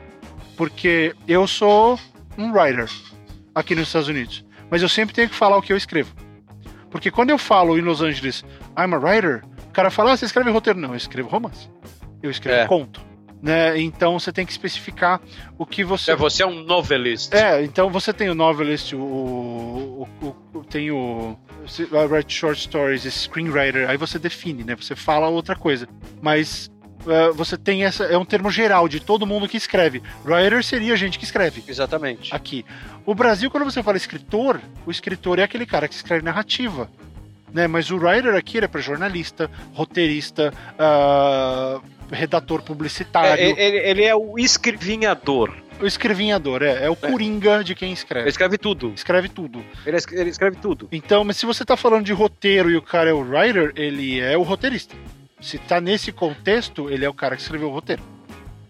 Porque 0.57 1.15
eu 1.29 1.47
sou 1.47 1.99
um 2.39 2.53
writer 2.53 2.89
aqui 3.55 3.75
nos 3.75 3.89
Estados 3.89 4.09
Unidos, 4.09 4.45
mas 4.71 4.83
eu 4.83 4.89
sempre 4.89 5.15
tenho 5.15 5.29
que 5.29 5.35
falar 5.35 5.57
o 5.57 5.63
que 5.63 5.73
eu 5.73 5.77
escrevo. 5.77 6.15
Porque 6.91 7.11
quando 7.11 7.31
eu 7.31 7.39
falo 7.39 7.79
em 7.79 7.81
Los 7.81 8.03
Angeles, 8.03 8.45
I'm 8.79 8.95
a 8.95 8.99
writer, 8.99 9.43
o 9.69 9.73
cara 9.73 9.91
fala, 9.91 10.13
ah, 10.13 10.17
você 10.17 10.27
escreve 10.27 10.51
roteiro? 10.51 10.79
Não, 10.79 10.91
eu 10.91 10.97
escrevo 10.97 11.29
romance. 11.29 11.69
Eu 12.23 12.31
escrevo 12.31 12.61
É. 12.61 12.67
conto. 12.67 13.01
Né? 13.43 13.77
Então 13.81 14.21
você 14.21 14.31
tem 14.31 14.47
que 14.47 14.53
especificar 14.53 15.21
o 15.59 15.67
que 15.67 15.83
você 15.83 16.13
É, 16.13 16.15
você 16.17 16.45
é 16.45 16.47
um 16.47 16.63
novelist. 16.63 17.33
é, 17.35 17.65
então 17.65 17.91
você 17.91 18.13
tem 18.13 18.29
o 18.29 18.37
novelist, 18.37 18.93
o, 18.93 18.99
o, 19.01 20.09
o- 20.23 20.59
o- 20.59 20.65
tem 20.65 20.93
o 20.93 21.37
vai 21.91 22.07
write 22.07 22.33
short 22.33 22.61
stories, 22.61 23.03
screenwriter, 23.03 23.91
aí 23.91 23.97
você 23.97 24.17
define, 24.19 24.63
né? 24.63 24.77
Você 24.77 24.95
fala 24.95 25.29
outra 25.29 25.57
coisa. 25.57 25.89
Mas 26.21 26.71
é, 27.07 27.31
você 27.33 27.57
tem 27.57 27.85
essa 27.85 28.05
é 28.05 28.16
um 28.16 28.24
termo 28.24 28.51
geral 28.51 28.89
de 28.89 29.01
todo 29.01 29.27
mundo 29.27 29.49
que 29.49 29.57
escreve. 29.57 30.03
Writer 30.24 30.62
seria 30.65 30.93
a 30.95 30.97
gente 30.97 31.19
que 31.19 31.24
escreve 31.24 31.62
Exatamente. 31.66 32.35
aqui. 32.35 32.65
O 33.05 33.15
Brasil, 33.15 33.51
quando 33.51 33.65
você 33.65 33.83
fala 33.83 33.97
escritor, 33.97 34.61
o 34.87 34.91
escritor 34.91 35.39
é 35.39 35.43
aquele 35.43 35.66
cara 35.66 35.89
que 35.89 35.95
escreve 35.95 36.24
narrativa. 36.24 36.91
Né? 37.53 37.66
Mas 37.66 37.91
o 37.91 37.97
writer 37.97 38.35
aqui 38.35 38.57
ele 38.57 38.65
é 38.65 38.69
para 38.69 38.81
jornalista, 38.81 39.51
roteirista, 39.74 40.53
ah, 40.79 41.81
redator 42.11 42.62
publicitário. 42.62 43.43
É, 43.43 43.51
ele, 43.61 43.79
ele 43.79 44.05
é 44.05 44.15
o 44.15 44.39
escrevinhador. 44.39 45.53
O 45.81 45.87
escrevinhador, 45.87 46.62
é. 46.62 46.85
É 46.85 46.91
o 46.91 46.95
coringa 46.95 47.65
de 47.65 47.74
quem 47.74 47.89
Ele 47.89 47.95
escreve. 47.95 48.29
escreve 48.29 48.57
tudo. 48.57 48.93
Escreve 48.95 49.29
tudo. 49.29 49.65
Ele, 49.85 49.97
es- 49.97 50.07
ele 50.12 50.31
escreve 50.31 50.57
tudo. 50.57 50.89
Então, 50.93 51.24
mas 51.24 51.37
se 51.37 51.45
você 51.45 51.65
tá 51.65 51.77
falando 51.77 52.05
de 52.05 52.12
roteiro 52.12 52.70
e 52.70 52.77
o 52.77 52.83
cara 52.83 53.11
é 53.11 53.12
o 53.12 53.20
writer, 53.20 53.73
ele 53.77 54.20
é 54.20 54.37
o 54.39 54.43
roteirista. 54.43 54.95
Se 55.43 55.59
tá 55.59 55.81
nesse 55.81 56.12
contexto, 56.12 56.89
ele 56.89 57.05
é 57.05 57.09
o 57.09 57.14
cara 57.14 57.36
que 57.36 57.43
escreveu 57.43 57.69
o 57.69 57.73
roteiro. 57.73 58.02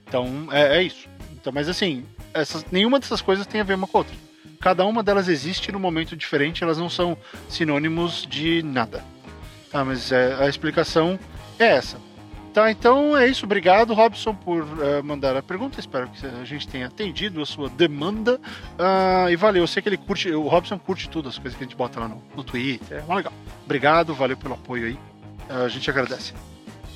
Então, 0.09 0.49
é, 0.51 0.79
é 0.79 0.83
isso. 0.83 1.09
Então, 1.33 1.53
mas 1.53 1.69
assim, 1.69 2.05
essas, 2.35 2.65
nenhuma 2.73 2.99
dessas 2.99 3.21
coisas 3.21 3.47
tem 3.47 3.61
a 3.61 3.65
ver 3.65 3.75
uma 3.75 3.87
com 3.87 3.99
a 3.99 4.01
outra. 4.01 4.17
Cada 4.61 4.85
uma 4.85 5.03
delas 5.03 5.29
existe 5.29 5.71
num 5.71 5.79
momento 5.79 6.17
diferente, 6.17 6.65
elas 6.65 6.79
não 6.79 6.89
são 6.89 7.17
sinônimos 7.49 8.27
de 8.29 8.63
nada. 8.63 9.05
Tá, 9.71 9.85
mas 9.85 10.13
é, 10.13 10.35
a 10.35 10.49
explicação 10.49 11.19
é 11.59 11.67
essa. 11.67 11.99
Tá, 12.53 12.71
então 12.71 13.17
é 13.17 13.27
isso. 13.27 13.47
Obrigado, 13.47 13.95
Robson, 13.95 14.35
por 14.35 14.67
eh, 14.83 15.01
mandar 15.01 15.35
a 15.35 15.43
pergunta. 15.43 15.81
Espero 15.81 16.09
que 16.09 16.27
a 16.27 16.45
gente 16.45 16.69
tenha 16.69 16.87
atendido 16.87 17.41
a 17.41 17.47
sua 17.47 17.71
demanda. 17.71 18.39
Ah, 18.79 19.31
e 19.31 19.37
valeu. 19.37 19.63
Eu 19.63 19.67
sei 19.67 19.83
que 19.83 19.89
ele 19.89 19.97
curte, 19.97 20.31
o 20.31 20.47
Robson 20.49 20.79
curte 20.79 21.09
tudo, 21.09 21.31
as 21.31 21.39
coisas 21.39 21.57
que 21.57 21.65
a 21.65 21.67
gente 21.67 21.77
bota 21.77 21.99
lá 21.99 22.09
no, 22.09 22.23
no 22.37 22.45
Twitter. 22.45 23.03
É 23.09 23.15
legal. 23.15 23.33
Obrigado, 23.65 24.15
valeu 24.15 24.37
pelo 24.37 24.53
apoio 24.53 24.87
aí. 24.87 24.99
Ah, 25.49 25.63
a 25.63 25.69
gente 25.69 25.89
agradece. 25.89 26.35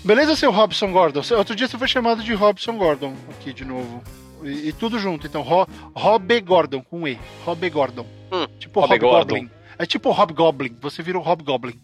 Beleza, 0.06 0.36
seu 0.36 0.50
Robson 0.50 0.92
Gordon? 0.92 1.20
Outro 1.36 1.54
dia 1.54 1.66
você 1.66 1.76
foi 1.76 1.88
chamado 1.88 2.22
de 2.22 2.32
Robson 2.32 2.78
Gordon 2.78 3.14
aqui 3.30 3.52
de 3.52 3.64
novo. 3.64 4.02
E, 4.42 4.68
e 4.68 4.72
tudo 4.72 4.98
junto, 4.98 5.26
então. 5.26 5.42
Ro, 5.42 5.66
Rob 5.94 6.40
Gordon, 6.40 6.80
com 6.80 7.06
E. 7.06 7.18
Rob 7.44 7.68
Gordon. 7.68 8.06
Hum, 8.32 8.46
tipo 8.58 8.80
Rob 8.80 8.92
Hobgoblin. 8.92 9.50
É 9.78 9.84
tipo 9.84 10.10
Hobgoblin. 10.10 10.76
Você 10.80 11.02
virou 11.02 11.22
Hobgoblin. 11.22 11.78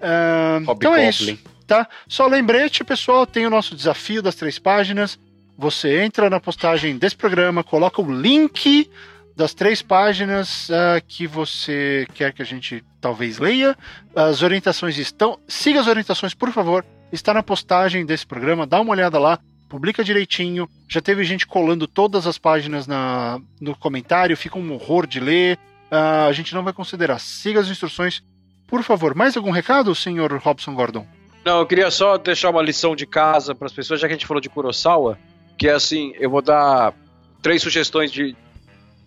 Ah, 0.00 0.60
então 0.62 0.94
é 0.94 1.08
isso 1.08 1.38
tá? 1.72 1.88
Só 2.06 2.26
lembrete, 2.26 2.84
pessoal, 2.84 3.26
tem 3.26 3.46
o 3.46 3.50
nosso 3.50 3.74
desafio 3.74 4.20
das 4.22 4.34
três 4.34 4.58
páginas. 4.58 5.18
Você 5.56 6.02
entra 6.02 6.28
na 6.28 6.40
postagem 6.40 6.98
desse 6.98 7.16
programa, 7.16 7.64
coloca 7.64 8.02
o 8.02 8.12
link 8.12 8.90
das 9.34 9.54
três 9.54 9.80
páginas 9.80 10.70
ah, 10.70 11.00
que 11.00 11.26
você 11.26 12.06
quer 12.14 12.32
que 12.32 12.42
a 12.42 12.44
gente 12.44 12.84
talvez 13.00 13.38
leia. 13.38 13.76
As 14.14 14.42
orientações 14.42 14.98
estão. 14.98 15.38
Siga 15.48 15.80
as 15.80 15.86
orientações, 15.86 16.34
por 16.34 16.50
favor. 16.50 16.84
Está 17.12 17.34
na 17.34 17.42
postagem 17.42 18.06
desse 18.06 18.26
programa, 18.26 18.66
dá 18.66 18.80
uma 18.80 18.92
olhada 18.92 19.18
lá, 19.18 19.38
publica 19.68 20.02
direitinho. 20.02 20.66
Já 20.88 21.00
teve 21.00 21.22
gente 21.24 21.46
colando 21.46 21.86
todas 21.86 22.26
as 22.26 22.38
páginas 22.38 22.86
na, 22.86 23.38
no 23.60 23.76
comentário, 23.76 24.36
fica 24.36 24.58
um 24.58 24.72
horror 24.72 25.06
de 25.06 25.20
ler. 25.20 25.58
Ah, 25.90 26.24
a 26.24 26.32
gente 26.32 26.54
não 26.54 26.64
vai 26.64 26.72
considerar. 26.72 27.18
Siga 27.18 27.60
as 27.60 27.68
instruções, 27.68 28.22
por 28.66 28.82
favor. 28.82 29.14
Mais 29.14 29.36
algum 29.36 29.50
recado, 29.50 29.94
senhor 29.94 30.32
Robson 30.38 30.74
Gordon? 30.74 31.06
Não, 31.44 31.58
eu 31.58 31.66
queria 31.66 31.90
só 31.90 32.16
deixar 32.16 32.50
uma 32.50 32.62
lição 32.62 32.96
de 32.96 33.06
casa 33.06 33.54
para 33.54 33.66
as 33.66 33.72
pessoas, 33.72 34.00
já 34.00 34.06
que 34.06 34.14
a 34.14 34.16
gente 34.16 34.26
falou 34.26 34.40
de 34.40 34.48
Kurosawa, 34.48 35.18
que 35.58 35.68
é 35.68 35.72
assim, 35.72 36.14
eu 36.18 36.30
vou 36.30 36.40
dar 36.40 36.94
três 37.42 37.60
sugestões 37.60 38.10
de 38.10 38.34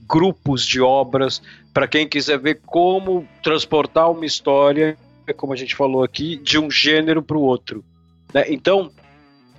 grupos 0.07 0.65
de 0.65 0.80
obras 0.80 1.41
para 1.73 1.88
quem 1.88 2.07
quiser 2.07 2.38
ver 2.38 2.61
como 2.65 3.27
transportar 3.41 4.11
uma 4.11 4.26
história, 4.26 4.98
como 5.38 5.53
a 5.53 5.56
gente 5.56 5.76
falou 5.76 6.03
aqui, 6.03 6.38
de 6.38 6.60
um 6.60 6.69
gênero 6.69 7.23
para 7.23 7.38
o 7.38 7.41
outro. 7.41 7.84
Né? 8.36 8.45
Então, 8.49 8.91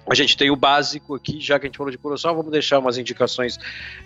a 0.08 0.14
gente 0.14 0.36
tem 0.36 0.50
o 0.50 0.56
básico 0.56 1.14
aqui, 1.14 1.40
já 1.40 1.58
que 1.58 1.66
a 1.66 1.68
gente 1.68 1.78
falou 1.78 1.90
de 1.90 1.98
Kurosawa, 1.98 2.36
vamos 2.36 2.52
deixar 2.52 2.78
umas 2.78 2.98
indicações. 2.98 3.58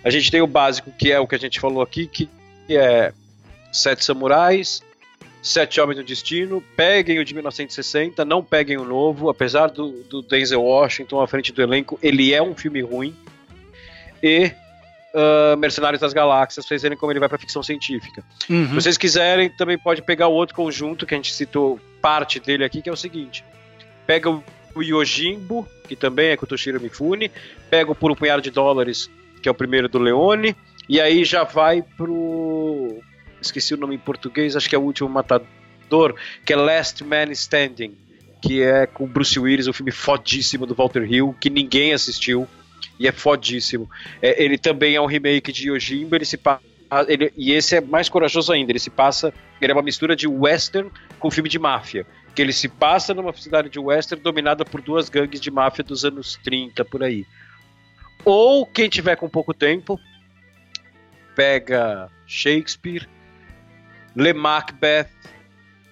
A 0.05 0.09
gente 0.09 0.31
tem 0.31 0.41
o 0.41 0.47
básico, 0.47 0.93
que 0.93 1.11
é 1.11 1.19
o 1.19 1.27
que 1.27 1.35
a 1.35 1.39
gente 1.39 1.59
falou 1.59 1.83
aqui, 1.83 2.07
que 2.07 2.29
é 2.71 3.13
Sete 3.73 4.05
Samurais, 4.05 4.81
Sete 5.43 5.81
Homens 5.81 5.97
do 5.97 6.05
Destino, 6.05 6.63
peguem 6.77 7.19
o 7.19 7.25
de 7.25 7.35
1960, 7.35 8.25
não 8.25 8.45
peguem 8.45 8.77
o 8.77 8.85
novo, 8.85 9.29
apesar 9.29 9.69
do, 9.69 10.05
do 10.05 10.23
Denzel 10.23 10.63
Washington 10.63 11.21
à 11.21 11.27
frente 11.27 11.53
do 11.53 11.61
elenco, 11.61 11.99
ele 12.01 12.33
é 12.33 12.41
um 12.41 12.55
filme 12.55 12.81
ruim. 12.81 13.15
E 14.23 14.53
ah, 15.15 15.57
Mercenários 15.57 16.01
das 16.01 16.13
Galáxias, 16.13 16.65
vocês 16.65 16.83
verem 16.83 16.97
como 16.97 17.13
ele 17.13 17.19
vai 17.19 17.29
pra 17.29 17.39
ficção 17.39 17.63
científica. 17.63 18.23
Uhum. 18.49 18.69
Se 18.69 18.75
vocês 18.75 18.97
quiserem, 18.97 19.51
também 19.51 19.77
pode 19.77 20.03
pegar 20.03 20.29
o 20.29 20.33
outro 20.33 20.55
conjunto 20.55 21.05
que 21.05 21.15
a 21.15 21.17
gente 21.17 21.33
citou 21.33 21.81
parte 22.01 22.39
dele 22.39 22.65
aqui, 22.65 22.81
que 22.81 22.89
é 22.89 22.93
o 22.93 22.97
seguinte: 22.97 23.45
pega 24.07 24.31
o 24.31 24.43
o 24.75 24.83
Yojimbo, 24.83 25.67
que 25.89 25.97
também 25.97 26.31
é 26.31 26.37
com 26.37 26.45
o 26.45 26.49
Toshiro 26.49 26.81
Mifune, 26.81 27.31
pega 27.69 27.91
o 27.91 27.95
Por 27.95 28.11
um 28.11 28.15
Punhado 28.15 28.43
de 28.43 28.51
Dólares, 28.51 29.11
que 29.43 29.49
é 29.49 29.53
o 29.53 29.55
primeiro 29.55 29.89
do 29.89 29.99
Leone, 29.99 30.55
e 30.89 31.01
aí 31.01 31.25
já 31.25 31.45
vai 31.45 31.83
pro. 31.83 33.01
Esqueci 33.41 33.75
o 33.75 33.77
nome 33.77 33.95
em 33.95 33.99
português, 33.99 34.55
acho 34.55 34.69
que 34.69 34.75
é 34.75 34.79
o 34.79 34.83
último 34.83 35.09
matador, 35.09 36.15
que 36.45 36.53
é 36.53 36.57
Last 36.57 37.03
Man 37.03 37.31
Standing, 37.33 37.97
que 38.43 38.63
é 38.63 38.87
com 38.87 39.07
Bruce 39.07 39.39
Willis, 39.39 39.67
um 39.67 39.73
filme 39.73 39.93
fodíssimo 39.93 40.67
do 40.67 40.75
Walter 40.75 41.11
Hill, 41.11 41.35
que 41.41 41.49
ninguém 41.49 41.93
assistiu, 41.93 42.47
e 42.99 43.09
é 43.09 43.13
fodíssimo. 43.13 43.89
É, 44.21 44.43
ele 44.43 44.59
também 44.59 44.95
é 44.95 45.01
um 45.01 45.07
remake 45.07 45.53
de 45.53 45.69
Yojimbo, 45.71 46.17
ele 46.17 46.25
se 46.25 46.37
passa. 46.37 46.63
Ele, 47.07 47.33
e 47.37 47.53
esse 47.53 47.77
é 47.77 47.81
mais 47.81 48.09
corajoso 48.09 48.53
ainda, 48.53 48.73
ele 48.73 48.79
se 48.79 48.91
passa. 48.91 49.33
Ele 49.61 49.73
é 49.73 49.75
uma 49.75 49.83
mistura 49.83 50.17
de 50.17 50.27
western 50.27 50.91
com 51.19 51.31
filme 51.31 51.49
de 51.49 51.59
máfia. 51.59 52.07
Que 52.35 52.43
ele 52.43 52.53
se 52.53 52.69
passa 52.69 53.13
numa 53.13 53.33
cidade 53.33 53.69
de 53.69 53.79
western 53.79 54.23
dominada 54.23 54.65
por 54.65 54.81
duas 54.81 55.09
gangues 55.09 55.41
de 55.41 55.51
máfia 55.51 55.85
dos 55.85 56.05
anos 56.05 56.39
30, 56.43 56.85
por 56.85 57.03
aí. 57.03 57.27
Ou 58.25 58.67
quem 58.67 58.89
tiver 58.89 59.17
com 59.17 59.29
pouco 59.29 59.55
tempo, 59.55 59.99
pega 61.35 62.11
Shakespeare, 62.27 63.09
lê 64.15 64.33
Macbeth, 64.33 65.09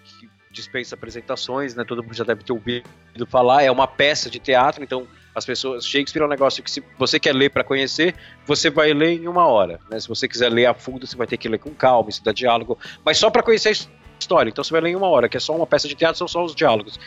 que 0.04 0.28
dispensa 0.50 0.94
apresentações, 0.94 1.74
né? 1.74 1.84
Todo 1.84 2.02
mundo 2.02 2.14
já 2.14 2.24
deve 2.24 2.44
ter 2.44 2.52
ouvido 2.52 2.84
falar. 3.28 3.62
É 3.62 3.70
uma 3.70 3.86
peça 3.86 4.28
de 4.28 4.38
teatro, 4.38 4.84
então 4.84 5.06
as 5.34 5.46
pessoas. 5.46 5.86
Shakespeare 5.86 6.22
é 6.22 6.26
um 6.26 6.28
negócio 6.28 6.62
que, 6.62 6.70
se 6.70 6.82
você 6.98 7.18
quer 7.18 7.34
ler 7.34 7.50
para 7.50 7.64
conhecer, 7.64 8.14
você 8.44 8.68
vai 8.68 8.92
ler 8.92 9.12
em 9.12 9.28
uma 9.28 9.46
hora. 9.46 9.80
Né? 9.90 9.98
Se 9.98 10.08
você 10.08 10.28
quiser 10.28 10.50
ler 10.50 10.66
a 10.66 10.74
fundo, 10.74 11.06
você 11.06 11.16
vai 11.16 11.26
ter 11.26 11.36
que 11.36 11.48
ler 11.48 11.58
com 11.58 11.70
calma, 11.74 12.10
estudar 12.10 12.32
diálogo, 12.32 12.78
mas 13.04 13.18
só 13.18 13.30
para 13.30 13.42
conhecer 13.42 13.70
a 13.70 13.72
história. 14.18 14.50
Então 14.50 14.62
você 14.64 14.72
vai 14.72 14.80
ler 14.80 14.90
em 14.90 14.96
uma 14.96 15.08
hora, 15.08 15.28
que 15.28 15.36
é 15.36 15.40
só 15.40 15.54
uma 15.54 15.66
peça 15.66 15.86
de 15.88 15.94
teatro, 15.94 16.18
são 16.18 16.28
só 16.28 16.44
os 16.44 16.54
diálogos. 16.54 16.98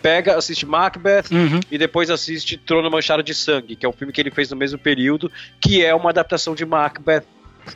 Pega, 0.00 0.36
assiste 0.36 0.66
Macbeth 0.66 1.24
Uhum. 1.30 1.60
e 1.70 1.78
depois 1.78 2.10
assiste 2.10 2.56
Trono 2.56 2.90
Manchado 2.90 3.22
de 3.22 3.34
Sangue, 3.34 3.76
que 3.76 3.86
é 3.86 3.88
um 3.88 3.92
filme 3.92 4.12
que 4.12 4.20
ele 4.20 4.30
fez 4.30 4.50
no 4.50 4.56
mesmo 4.56 4.78
período, 4.78 5.30
que 5.60 5.84
é 5.84 5.94
uma 5.94 6.10
adaptação 6.10 6.54
de 6.54 6.64
Macbeth 6.64 7.22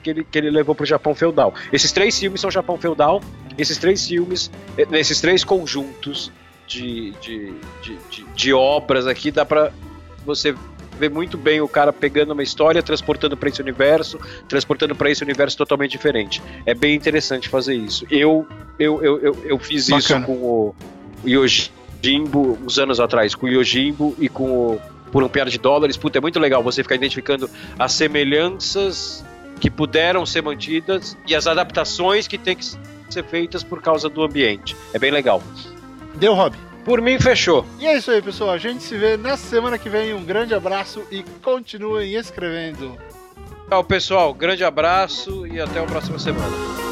que 0.03 0.11
ele, 0.11 0.25
que 0.25 0.37
ele 0.37 0.51
levou 0.51 0.75
pro 0.75 0.85
Japão 0.85 1.15
feudal. 1.15 1.55
Esses 1.73 1.93
três 1.93 2.19
filmes 2.19 2.41
são 2.41 2.51
Japão 2.51 2.77
feudal, 2.77 3.23
esses 3.57 3.79
três 3.79 4.05
filmes, 4.09 4.51
eh, 4.77 4.85
nesses 4.91 5.21
três 5.21 5.45
conjuntos 5.45 6.33
de, 6.67 7.13
de, 7.21 7.53
de, 7.83 7.97
de, 8.11 8.25
de 8.35 8.53
obras 8.53 9.07
aqui, 9.07 9.31
dá 9.31 9.45
pra 9.45 9.71
você 10.25 10.53
ver 10.99 11.11
muito 11.11 11.37
bem 11.39 11.61
o 11.61 11.69
cara 11.69 11.93
pegando 11.93 12.33
uma 12.33 12.43
história, 12.43 12.83
transportando 12.83 13.37
para 13.37 13.49
esse 13.49 13.61
universo, 13.63 14.19
transportando 14.49 14.97
para 14.97 15.09
esse 15.11 15.23
universo 15.23 15.57
totalmente 15.57 15.93
diferente. 15.93 16.43
É 16.65 16.75
bem 16.75 16.97
interessante 16.97 17.49
fazer 17.49 17.77
isso. 17.77 18.05
Eu, 18.11 18.45
eu, 18.79 19.03
eu, 19.03 19.19
eu, 19.21 19.45
eu 19.45 19.59
fiz 19.59 19.89
isso 19.89 20.15
Bacana. 20.15 20.27
com 20.27 20.33
o 20.33 20.75
Yojimbo 21.27 22.59
uns 22.65 22.79
anos 22.79 23.01
atrás, 23.01 23.35
com 23.35 23.47
o 23.47 23.49
Yojimbo 23.49 24.15
e 24.19 24.29
com 24.29 24.45
o 24.45 24.81
Por 25.11 25.23
um 25.23 25.29
Piada 25.29 25.51
de 25.51 25.59
Dólares. 25.59 25.97
Puta, 25.97 26.19
é 26.19 26.21
muito 26.21 26.39
legal 26.39 26.63
você 26.63 26.83
ficar 26.83 26.95
identificando 26.95 27.49
as 27.79 27.93
semelhanças 27.93 29.25
que 29.61 29.71
puderam 29.71 30.27
ser 30.27 30.43
mantidas 30.43 31.17
e 31.27 31.35
as 31.35 31.47
adaptações 31.47 32.29
que 32.29 32.37
têm 32.37 32.57
que 32.57 32.65
ser 33.09 33.25
feitas 33.25 33.63
por 33.63 33.81
causa 33.81 34.09
do 34.09 34.23
ambiente. 34.23 34.77
É 34.93 34.99
bem 34.99 35.11
legal. 35.11 35.43
Deu, 36.15 36.35
Rob. 36.35 36.57
Por 36.85 37.01
mim, 37.01 37.19
fechou. 37.19 37.67
E 37.81 37.87
é 37.87 37.97
isso 37.97 38.11
aí, 38.11 38.23
pessoal. 38.23 38.51
A 38.51 38.59
gente 38.59 38.83
se 38.83 38.97
vê 38.97 39.17
na 39.17 39.37
semana 39.37 39.77
que 39.77 39.89
vem. 39.89 40.15
Um 40.15 40.25
grande 40.25 40.55
abraço 40.55 41.03
e 41.11 41.25
continuem 41.43 42.15
escrevendo. 42.15 42.97
Tchau, 43.69 43.83
pessoal. 43.83 44.33
Grande 44.33 44.63
abraço 44.63 45.47
e 45.47 45.61
até 45.61 45.81
a 45.81 45.85
próxima 45.85 46.19
semana. 46.19 46.86